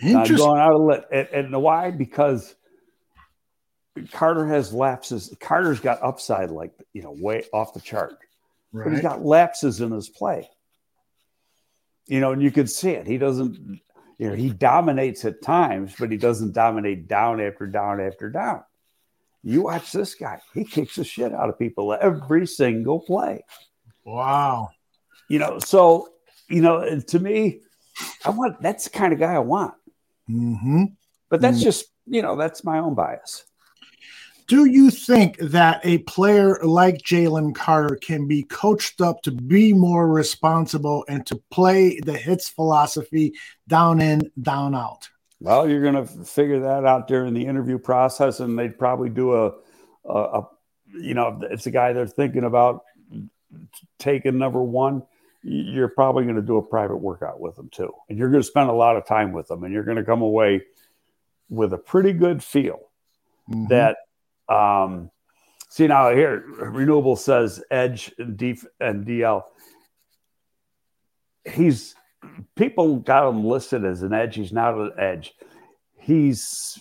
Interesting. 0.00 0.36
I'm 0.36 0.36
going 0.36 0.60
out 0.60 0.74
of 0.74 0.80
lit. 0.80 1.04
And, 1.12 1.28
and 1.46 1.62
why? 1.62 1.90
Because 1.90 2.54
Carter 4.10 4.46
has 4.46 4.72
lapses. 4.72 5.34
Carter's 5.40 5.80
got 5.80 6.02
upside 6.02 6.50
like 6.50 6.72
you 6.92 7.02
know 7.02 7.14
way 7.18 7.44
off 7.52 7.74
the 7.74 7.80
chart, 7.80 8.16
but 8.72 8.84
he's 8.86 8.94
Right. 8.94 9.02
got 9.02 9.24
lapses 9.24 9.80
in 9.80 9.90
his 9.90 10.08
play. 10.08 10.48
You 12.06 12.20
know, 12.20 12.32
and 12.32 12.42
you 12.42 12.50
can 12.50 12.66
see 12.66 12.90
it. 12.90 13.06
He 13.06 13.18
doesn't. 13.18 13.80
You 14.18 14.28
know, 14.30 14.34
he 14.34 14.50
dominates 14.50 15.24
at 15.24 15.42
times, 15.42 15.94
but 15.98 16.10
he 16.12 16.16
doesn't 16.16 16.52
dominate 16.52 17.08
down 17.08 17.40
after 17.40 17.66
down 17.66 18.00
after 18.00 18.30
down. 18.30 18.62
You 19.42 19.62
watch 19.62 19.92
this 19.92 20.14
guy; 20.14 20.40
he 20.54 20.64
kicks 20.64 20.96
the 20.96 21.04
shit 21.04 21.32
out 21.34 21.48
of 21.48 21.58
people 21.58 21.92
every 21.92 22.46
single 22.46 23.00
play. 23.00 23.44
Wow. 24.04 24.70
You 25.28 25.38
know, 25.38 25.58
so 25.58 26.08
you 26.48 26.62
know, 26.62 26.98
to 27.00 27.18
me, 27.18 27.60
I 28.24 28.30
want 28.30 28.60
that's 28.62 28.84
the 28.84 28.90
kind 28.90 29.12
of 29.12 29.18
guy 29.18 29.34
I 29.34 29.38
want. 29.40 29.74
hmm 30.26 30.84
But 31.28 31.40
that's 31.40 31.60
just 31.62 31.86
you 32.06 32.22
know, 32.22 32.36
that's 32.36 32.64
my 32.64 32.78
own 32.78 32.94
bias. 32.94 33.44
Do 34.52 34.66
you 34.66 34.90
think 34.90 35.38
that 35.38 35.80
a 35.82 35.96
player 36.00 36.58
like 36.62 36.98
Jalen 36.98 37.54
Carter 37.54 37.96
can 37.96 38.28
be 38.28 38.42
coached 38.42 39.00
up 39.00 39.22
to 39.22 39.30
be 39.30 39.72
more 39.72 40.06
responsible 40.06 41.06
and 41.08 41.24
to 41.28 41.42
play 41.50 41.98
the 42.04 42.12
hits 42.12 42.50
philosophy 42.50 43.32
down 43.66 44.02
in, 44.02 44.30
down 44.42 44.74
out? 44.74 45.08
Well, 45.40 45.66
you're 45.66 45.80
going 45.80 45.94
to 45.94 46.04
figure 46.04 46.60
that 46.60 46.84
out 46.84 47.08
during 47.08 47.32
the 47.32 47.46
interview 47.46 47.78
process, 47.78 48.40
and 48.40 48.58
they'd 48.58 48.78
probably 48.78 49.08
do 49.08 49.32
a, 49.32 49.54
a, 50.04 50.14
a 50.40 50.48
you 51.00 51.14
know, 51.14 51.40
if 51.40 51.50
it's 51.50 51.66
a 51.66 51.70
guy 51.70 51.94
they're 51.94 52.06
thinking 52.06 52.44
about 52.44 52.82
taking 53.98 54.36
number 54.36 54.62
one. 54.62 55.02
You're 55.42 55.88
probably 55.88 56.24
going 56.24 56.36
to 56.36 56.42
do 56.42 56.58
a 56.58 56.62
private 56.62 56.98
workout 56.98 57.40
with 57.40 57.56
them 57.56 57.70
too, 57.72 57.90
and 58.10 58.18
you're 58.18 58.28
going 58.28 58.42
to 58.42 58.46
spend 58.46 58.68
a 58.68 58.74
lot 58.74 58.98
of 58.98 59.06
time 59.06 59.32
with 59.32 59.48
them, 59.48 59.64
and 59.64 59.72
you're 59.72 59.82
going 59.82 59.96
to 59.96 60.04
come 60.04 60.20
away 60.20 60.60
with 61.48 61.72
a 61.72 61.78
pretty 61.78 62.12
good 62.12 62.44
feel 62.44 62.90
Mhm. 63.48 63.70
that. 63.70 63.96
Um, 64.52 65.10
see 65.68 65.86
now 65.86 66.10
here, 66.14 66.44
renewable 66.58 67.16
says 67.16 67.62
edge 67.70 68.12
and 68.18 68.36
D 68.36 68.58
and 68.80 69.06
DL. 69.06 69.42
He's 71.44 71.94
people 72.54 72.96
got 72.96 73.28
him 73.28 73.44
listed 73.44 73.84
as 73.84 74.02
an 74.02 74.12
edge. 74.12 74.36
He's 74.36 74.52
not 74.52 74.74
an 74.74 74.92
edge. 74.98 75.32
he's 75.98 76.80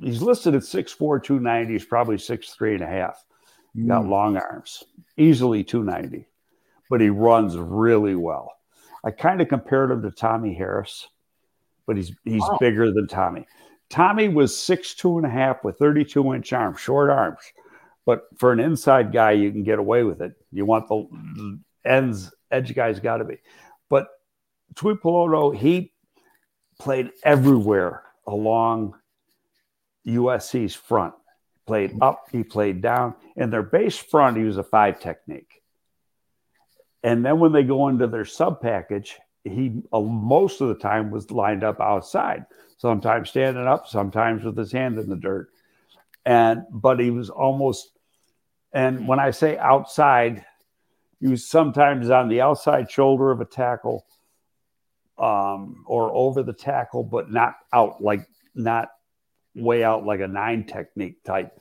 he's 0.00 0.20
listed 0.20 0.54
at 0.54 0.62
6'4, 0.62 1.22
290. 1.22 1.72
He's 1.72 1.84
probably 1.84 2.16
6'3 2.16 2.74
and 2.74 2.82
a 2.82 2.86
half. 2.86 3.24
Mm. 3.76 3.88
Got 3.88 4.06
long 4.06 4.36
arms, 4.36 4.84
easily 5.16 5.64
290, 5.64 6.26
but 6.90 7.00
he 7.00 7.08
runs 7.08 7.56
really 7.56 8.14
well. 8.14 8.52
I 9.04 9.10
kind 9.10 9.40
of 9.40 9.48
compared 9.48 9.90
him 9.90 10.02
to 10.02 10.10
Tommie 10.10 10.54
Harris, 10.54 11.08
but 11.86 11.96
he's 11.96 12.12
he's 12.24 12.42
Wow. 12.42 12.58
bigger 12.60 12.92
than 12.92 13.06
Tommie. 13.06 13.46
Tommie 13.90 14.28
was 14.28 14.56
six 14.56 14.94
two 14.94 15.16
and 15.16 15.26
a 15.26 15.30
half 15.30 15.62
with 15.64 15.78
32 15.78 16.34
inch 16.34 16.52
arms, 16.52 16.80
short 16.80 17.10
arms. 17.10 17.40
But 18.04 18.22
for 18.36 18.52
an 18.52 18.60
inside 18.60 19.12
guy, 19.12 19.32
you 19.32 19.50
can 19.50 19.64
get 19.64 19.78
away 19.78 20.04
with 20.04 20.20
it. 20.20 20.32
You 20.52 20.64
want 20.64 20.88
the, 20.88 21.58
ends, 21.84 22.32
edge 22.50 22.74
guys 22.74 23.00
got 23.00 23.18
to 23.18 23.24
be. 23.24 23.38
But 23.88 24.08
Tuipulotu, 24.74 25.56
he 25.56 25.92
played 26.78 27.10
everywhere 27.24 28.02
along 28.26 28.94
USC's 30.06 30.74
front. 30.74 31.14
Played 31.66 31.98
up, 32.00 32.26
he 32.30 32.44
played 32.44 32.80
down. 32.80 33.14
In 33.34 33.50
their 33.50 33.62
base 33.62 33.96
front, 33.96 34.36
he 34.36 34.44
was 34.44 34.56
a 34.56 34.62
five 34.62 35.00
technique. 35.00 35.62
And 37.02 37.24
then 37.24 37.40
when 37.40 37.52
they 37.52 37.64
go 37.64 37.88
into 37.88 38.06
their 38.06 38.24
sub 38.24 38.60
package, 38.60 39.18
he 39.42 39.82
uh, 39.92 40.00
most 40.00 40.60
of 40.60 40.68
the 40.68 40.74
time 40.74 41.10
was 41.10 41.30
lined 41.30 41.64
up 41.64 41.80
outside, 41.80 42.46
sometimes 42.76 43.30
standing 43.30 43.66
up, 43.66 43.86
sometimes 43.88 44.44
with 44.44 44.56
his 44.56 44.72
hand 44.72 44.98
in 44.98 45.08
the 45.08 45.16
dirt. 45.16 45.48
And 46.24 46.64
but 46.70 46.98
he 46.98 47.10
was 47.10 47.30
almost, 47.30 47.90
and 48.72 49.06
when 49.06 49.18
I 49.20 49.30
say 49.30 49.56
outside, 49.58 50.44
he 51.20 51.28
was 51.28 51.48
sometimes 51.48 52.10
on 52.10 52.28
the 52.28 52.40
outside 52.40 52.90
shoulder 52.90 53.30
of 53.30 53.40
a 53.40 53.44
tackle, 53.44 54.04
um, 55.18 55.84
or 55.86 56.10
over 56.14 56.42
the 56.42 56.52
tackle, 56.52 57.02
but 57.04 57.30
not 57.30 57.54
out 57.72 58.02
like 58.02 58.26
not 58.54 58.88
way 59.54 59.82
out 59.82 60.04
like 60.04 60.20
a 60.20 60.28
nine 60.28 60.64
technique 60.64 61.22
type. 61.24 61.58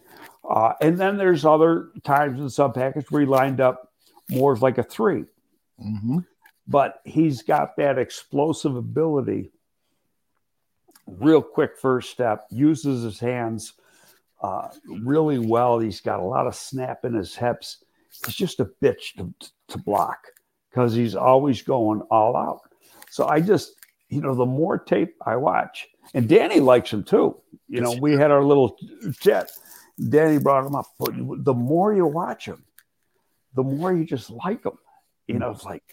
Uh, 0.49 0.73
and 0.81 0.97
then 0.97 1.17
there's 1.17 1.45
other 1.45 1.89
times 2.03 2.39
in 2.39 2.49
sub 2.49 2.73
package 2.75 3.09
where 3.09 3.21
he 3.21 3.27
lined 3.27 3.61
up 3.61 3.93
more 4.29 4.55
like 4.57 4.77
a 4.77 4.83
three 4.83 5.25
Mhm. 5.79 6.25
but 6.67 7.01
he's 7.05 7.41
got 7.43 7.75
that 7.77 7.97
explosive 7.97 8.75
ability. 8.75 9.51
Real 11.07 11.41
quick 11.41 11.77
first 11.77 12.09
step, 12.09 12.47
uses 12.49 13.03
his 13.03 13.19
hands 13.19 13.73
uh, 14.41 14.69
really 14.87 15.39
well. 15.39 15.79
He's 15.79 16.01
got 16.01 16.19
a 16.19 16.25
lot 16.25 16.47
of 16.47 16.55
snap 16.55 17.05
in 17.05 17.13
his 17.13 17.35
hips. 17.35 17.83
He's 18.25 18.35
just 18.35 18.59
a 18.59 18.65
bitch 18.81 19.15
to, 19.17 19.33
to 19.69 19.77
block 19.77 20.19
because 20.69 20.93
he's 20.93 21.15
always 21.15 21.61
going 21.61 22.01
all 22.11 22.35
out. 22.35 22.61
So 23.09 23.27
I 23.27 23.39
just, 23.39 23.73
you 24.09 24.21
know, 24.21 24.35
the 24.35 24.45
more 24.45 24.77
tape 24.77 25.15
I 25.25 25.35
watch, 25.37 25.87
and 26.13 26.27
Danny 26.27 26.59
likes 26.59 26.91
him 26.91 27.03
too. 27.03 27.41
You 27.67 27.81
know, 27.81 27.95
we 27.99 28.13
had 28.13 28.31
our 28.31 28.43
little 28.43 28.77
chat. 29.19 29.51
Danny 30.09 30.37
brought 30.37 30.65
him 30.65 30.75
up, 30.75 30.87
but 30.99 31.13
the 31.15 31.53
more 31.53 31.93
you 31.93 32.05
watch 32.05 32.45
him, 32.45 32.65
the 33.55 33.63
more 33.63 33.93
you 33.93 34.05
just 34.05 34.29
like 34.29 34.65
him. 34.65 34.77
You 35.27 35.39
know, 35.39 35.51
it's 35.51 35.63
like, 35.63 35.83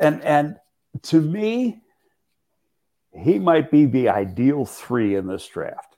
and 0.00 0.22
and 0.22 0.56
to 1.02 1.20
me, 1.20 1.81
he 3.14 3.38
might 3.38 3.70
be 3.70 3.86
the 3.86 4.08
ideal 4.08 4.64
three 4.64 5.14
in 5.14 5.26
this 5.26 5.46
draft. 5.46 5.96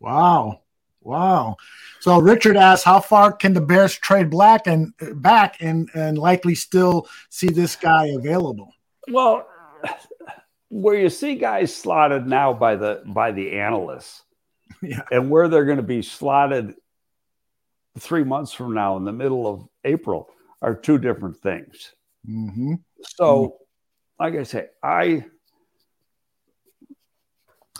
Wow. 0.00 0.62
Wow. 1.00 1.56
So 2.00 2.18
Richard 2.18 2.56
asks, 2.56 2.84
how 2.84 3.00
far 3.00 3.32
can 3.32 3.54
the 3.54 3.60
Bears 3.60 3.94
trade 3.96 4.28
black 4.28 4.66
and 4.66 4.92
back 5.14 5.58
and, 5.60 5.88
and 5.94 6.18
likely 6.18 6.54
still 6.54 7.08
see 7.30 7.48
this 7.48 7.76
guy 7.76 8.06
available? 8.06 8.72
Well, 9.08 9.46
where 10.68 10.96
you 10.98 11.08
see 11.08 11.36
guys 11.36 11.74
slotted 11.74 12.26
now 12.26 12.52
by 12.52 12.74
the 12.76 13.02
by 13.06 13.30
the 13.32 13.52
analysts, 13.52 14.22
Yeah. 14.82 15.02
and 15.12 15.30
where 15.30 15.48
they're 15.48 15.64
going 15.64 15.76
to 15.76 15.82
be 15.82 16.02
slotted 16.02 16.74
three 17.98 18.24
months 18.24 18.52
from 18.52 18.74
now 18.74 18.96
in 18.96 19.04
the 19.04 19.12
middle 19.12 19.46
of 19.46 19.68
April 19.84 20.28
are 20.60 20.74
two 20.74 20.98
different 20.98 21.36
things. 21.38 21.94
Mm-hmm. 22.28 22.74
So, 23.02 23.58
like 24.18 24.34
I 24.34 24.42
say, 24.42 24.66
I 24.82 25.24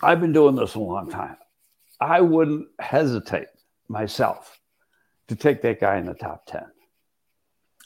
I've 0.02 0.20
been 0.20 0.32
doing 0.32 0.55
this 0.56 0.74
a 0.74 0.81
long 0.81 1.10
time. 1.10 1.36
I 2.01 2.20
wouldn't 2.20 2.68
hesitate 2.78 3.47
myself 3.89 4.59
to 5.28 5.36
take 5.36 5.62
that 5.62 5.81
guy 5.81 5.97
in 5.97 6.06
the 6.06 6.14
top 6.14 6.47
10, 6.47 6.64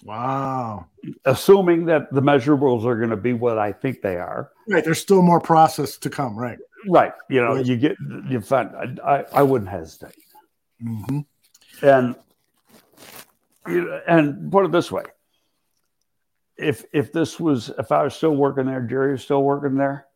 Wow. 0.05 0.87
assuming 1.25 1.87
that 1.87 2.13
the 2.13 2.21
measurables 2.21 2.85
are 2.85 2.97
going 2.97 3.11
to 3.11 3.17
be 3.17 3.33
what 3.33 3.59
I 3.59 3.73
think 3.73 4.03
they 4.03 4.17
are. 4.17 4.51
Right. 4.69 4.85
There's 4.85 5.01
still 5.01 5.23
more 5.23 5.41
process 5.41 5.97
to 5.99 6.11
come. 6.11 6.37
Right. 6.39 6.59
Right. 6.89 7.13
You 7.29 7.41
know, 7.41 7.55
Right. 7.57 7.65
you 7.67 7.77
get, 7.77 7.97
you 8.29 8.41
find, 8.41 9.01
I, 9.01 9.25
I, 9.33 9.43
wouldn't 9.43 9.71
hesitate. 9.71 10.17
Mm-hmm. 10.83 11.21
And, 11.87 12.17
you- 13.69 14.01
and 14.07 14.51
put 14.51 14.65
it 14.65 14.73
this 14.73 14.91
way. 14.91 15.05
If, 16.57 16.85
if 16.93 17.13
this 17.13 17.39
was, 17.41 17.71
if 17.79 17.91
I 17.93 18.03
was 18.03 18.15
still 18.15 18.35
working 18.37 18.67
there, 18.67 18.83
Jerry 18.83 19.13
was 19.13 19.23
still 19.23 19.43
working 19.43 19.77
there, 19.77 20.07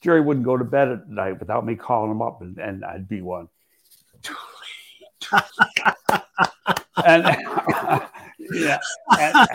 Jerry 0.00 0.20
wouldn't 0.20 0.46
go 0.46 0.56
to 0.56 0.64
bed 0.64 0.88
at 0.88 1.08
night 1.08 1.38
without 1.38 1.64
me 1.66 1.74
calling 1.76 2.10
him 2.10 2.22
up 2.22 2.40
and, 2.40 2.58
and 2.58 2.84
I'd 2.84 3.08
be 3.08 3.20
one. 3.20 3.48
and 7.04 7.24
yeah, 8.38 8.78
and, 9.18 9.48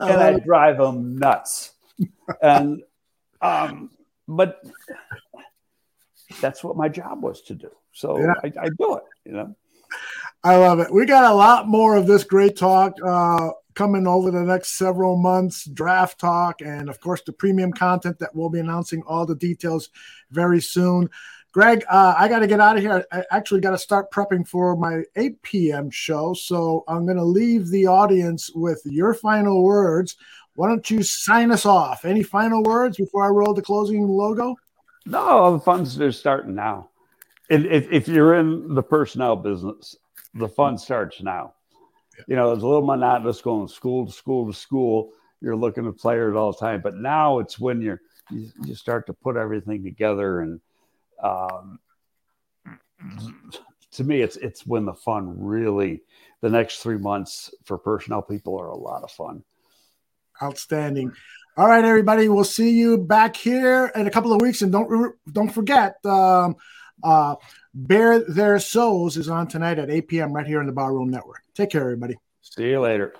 and 0.00 0.22
I 0.22 0.38
drive 0.38 0.80
him 0.80 1.18
nuts. 1.18 1.72
And 2.40 2.82
um, 3.40 3.90
but 4.26 4.62
that's 6.40 6.64
what 6.64 6.76
my 6.76 6.88
job 6.88 7.22
was 7.22 7.42
to 7.42 7.54
do. 7.54 7.70
So 7.92 8.18
Yeah. 8.18 8.34
I, 8.42 8.52
I 8.60 8.68
do 8.68 8.96
it, 8.96 9.04
you 9.26 9.32
know. 9.32 9.54
I 10.42 10.56
love 10.56 10.80
it. 10.80 10.92
We 10.92 11.06
got 11.06 11.30
a 11.30 11.34
lot 11.34 11.68
more 11.68 11.96
of 11.96 12.06
this 12.06 12.24
great 12.24 12.56
talk 12.56 12.94
uh, 13.04 13.50
coming 13.74 14.06
over 14.06 14.30
the 14.30 14.42
next 14.42 14.78
several 14.78 15.16
months 15.16 15.64
draft 15.64 16.18
talk, 16.18 16.60
and 16.60 16.88
of 16.88 17.00
course, 17.00 17.22
the 17.22 17.32
premium 17.32 17.72
content 17.72 18.18
that 18.18 18.34
we'll 18.34 18.50
be 18.50 18.60
announcing 18.60 19.02
all 19.02 19.26
the 19.26 19.34
details 19.34 19.90
very 20.30 20.60
soon. 20.60 21.08
Greg, 21.52 21.84
uh, 21.90 22.14
I 22.16 22.28
got 22.28 22.38
to 22.38 22.46
get 22.46 22.60
out 22.60 22.76
of 22.76 22.82
here. 22.82 23.04
I 23.12 23.24
actually 23.30 23.60
got 23.60 23.72
to 23.72 23.78
start 23.78 24.10
prepping 24.10 24.48
for 24.48 24.74
my 24.74 25.02
8 25.16 25.42
p.m. 25.42 25.90
show. 25.90 26.32
So 26.32 26.82
I'm 26.88 27.04
going 27.04 27.18
to 27.18 27.24
leave 27.24 27.68
the 27.68 27.86
audience 27.86 28.50
with 28.54 28.80
your 28.86 29.12
final 29.12 29.62
words. 29.62 30.16
Why 30.54 30.68
don't 30.68 30.90
you 30.90 31.02
sign 31.02 31.52
us 31.52 31.66
off? 31.66 32.06
Any 32.06 32.22
final 32.22 32.62
words 32.62 32.96
before 32.96 33.24
I 33.24 33.28
roll 33.28 33.52
the 33.52 33.60
closing 33.60 34.06
logo? 34.08 34.56
No, 35.04 35.52
the 35.52 35.60
fun's 35.60 35.96
just 35.96 36.20
starting 36.20 36.54
now. 36.54 36.88
And 37.50 37.66
if, 37.66 37.90
if 37.92 38.08
you're 38.08 38.34
in 38.34 38.74
the 38.74 38.82
personnel 38.82 39.36
business, 39.36 39.96
the 40.32 40.48
fun 40.48 40.78
starts 40.78 41.22
now. 41.22 41.52
You 42.26 42.36
know, 42.36 42.52
it's 42.52 42.62
a 42.62 42.66
little 42.66 42.86
monotonous 42.86 43.40
going 43.40 43.68
school 43.68 44.06
to 44.06 44.12
school 44.12 44.46
to 44.46 44.56
school. 44.56 45.12
You're 45.40 45.56
looking 45.56 45.86
at 45.86 45.98
players 45.98 46.36
all 46.36 46.52
the 46.52 46.58
time, 46.58 46.80
but 46.82 46.96
now 46.96 47.38
it's 47.38 47.58
when 47.58 47.80
you're 47.80 48.00
you, 48.30 48.50
you 48.64 48.74
start 48.74 49.06
to 49.06 49.12
put 49.12 49.36
everything 49.36 49.82
together, 49.82 50.40
and 50.40 50.60
um, 51.22 51.78
to 53.92 54.04
me, 54.04 54.22
it's 54.22 54.36
it's 54.36 54.66
when 54.66 54.84
the 54.84 54.94
fun 54.94 55.34
really. 55.38 56.02
The 56.40 56.50
next 56.50 56.78
three 56.78 56.98
months 56.98 57.54
for 57.64 57.78
personnel 57.78 58.22
people 58.22 58.58
are 58.60 58.68
a 58.68 58.76
lot 58.76 59.04
of 59.04 59.12
fun. 59.12 59.44
Outstanding. 60.42 61.12
All 61.56 61.68
right, 61.68 61.84
everybody. 61.84 62.28
We'll 62.28 62.44
see 62.44 62.70
you 62.70 62.98
back 62.98 63.36
here 63.36 63.92
in 63.94 64.06
a 64.06 64.10
couple 64.10 64.32
of 64.32 64.40
weeks, 64.40 64.62
and 64.62 64.72
don't 64.72 65.14
don't 65.30 65.50
forget, 65.52 66.04
um, 66.04 66.56
uh, 67.02 67.36
Bear 67.74 68.20
Their 68.20 68.58
Souls 68.58 69.16
is 69.16 69.28
on 69.28 69.48
tonight 69.48 69.78
at 69.78 69.90
8 69.90 70.08
p.m. 70.08 70.32
right 70.32 70.46
here 70.46 70.60
in 70.60 70.66
the 70.66 70.72
Barroom 70.72 71.10
Network. 71.10 71.42
Take 71.54 71.70
care, 71.70 71.82
everybody. 71.82 72.16
See 72.42 72.70
you 72.70 72.80
later. 72.80 73.14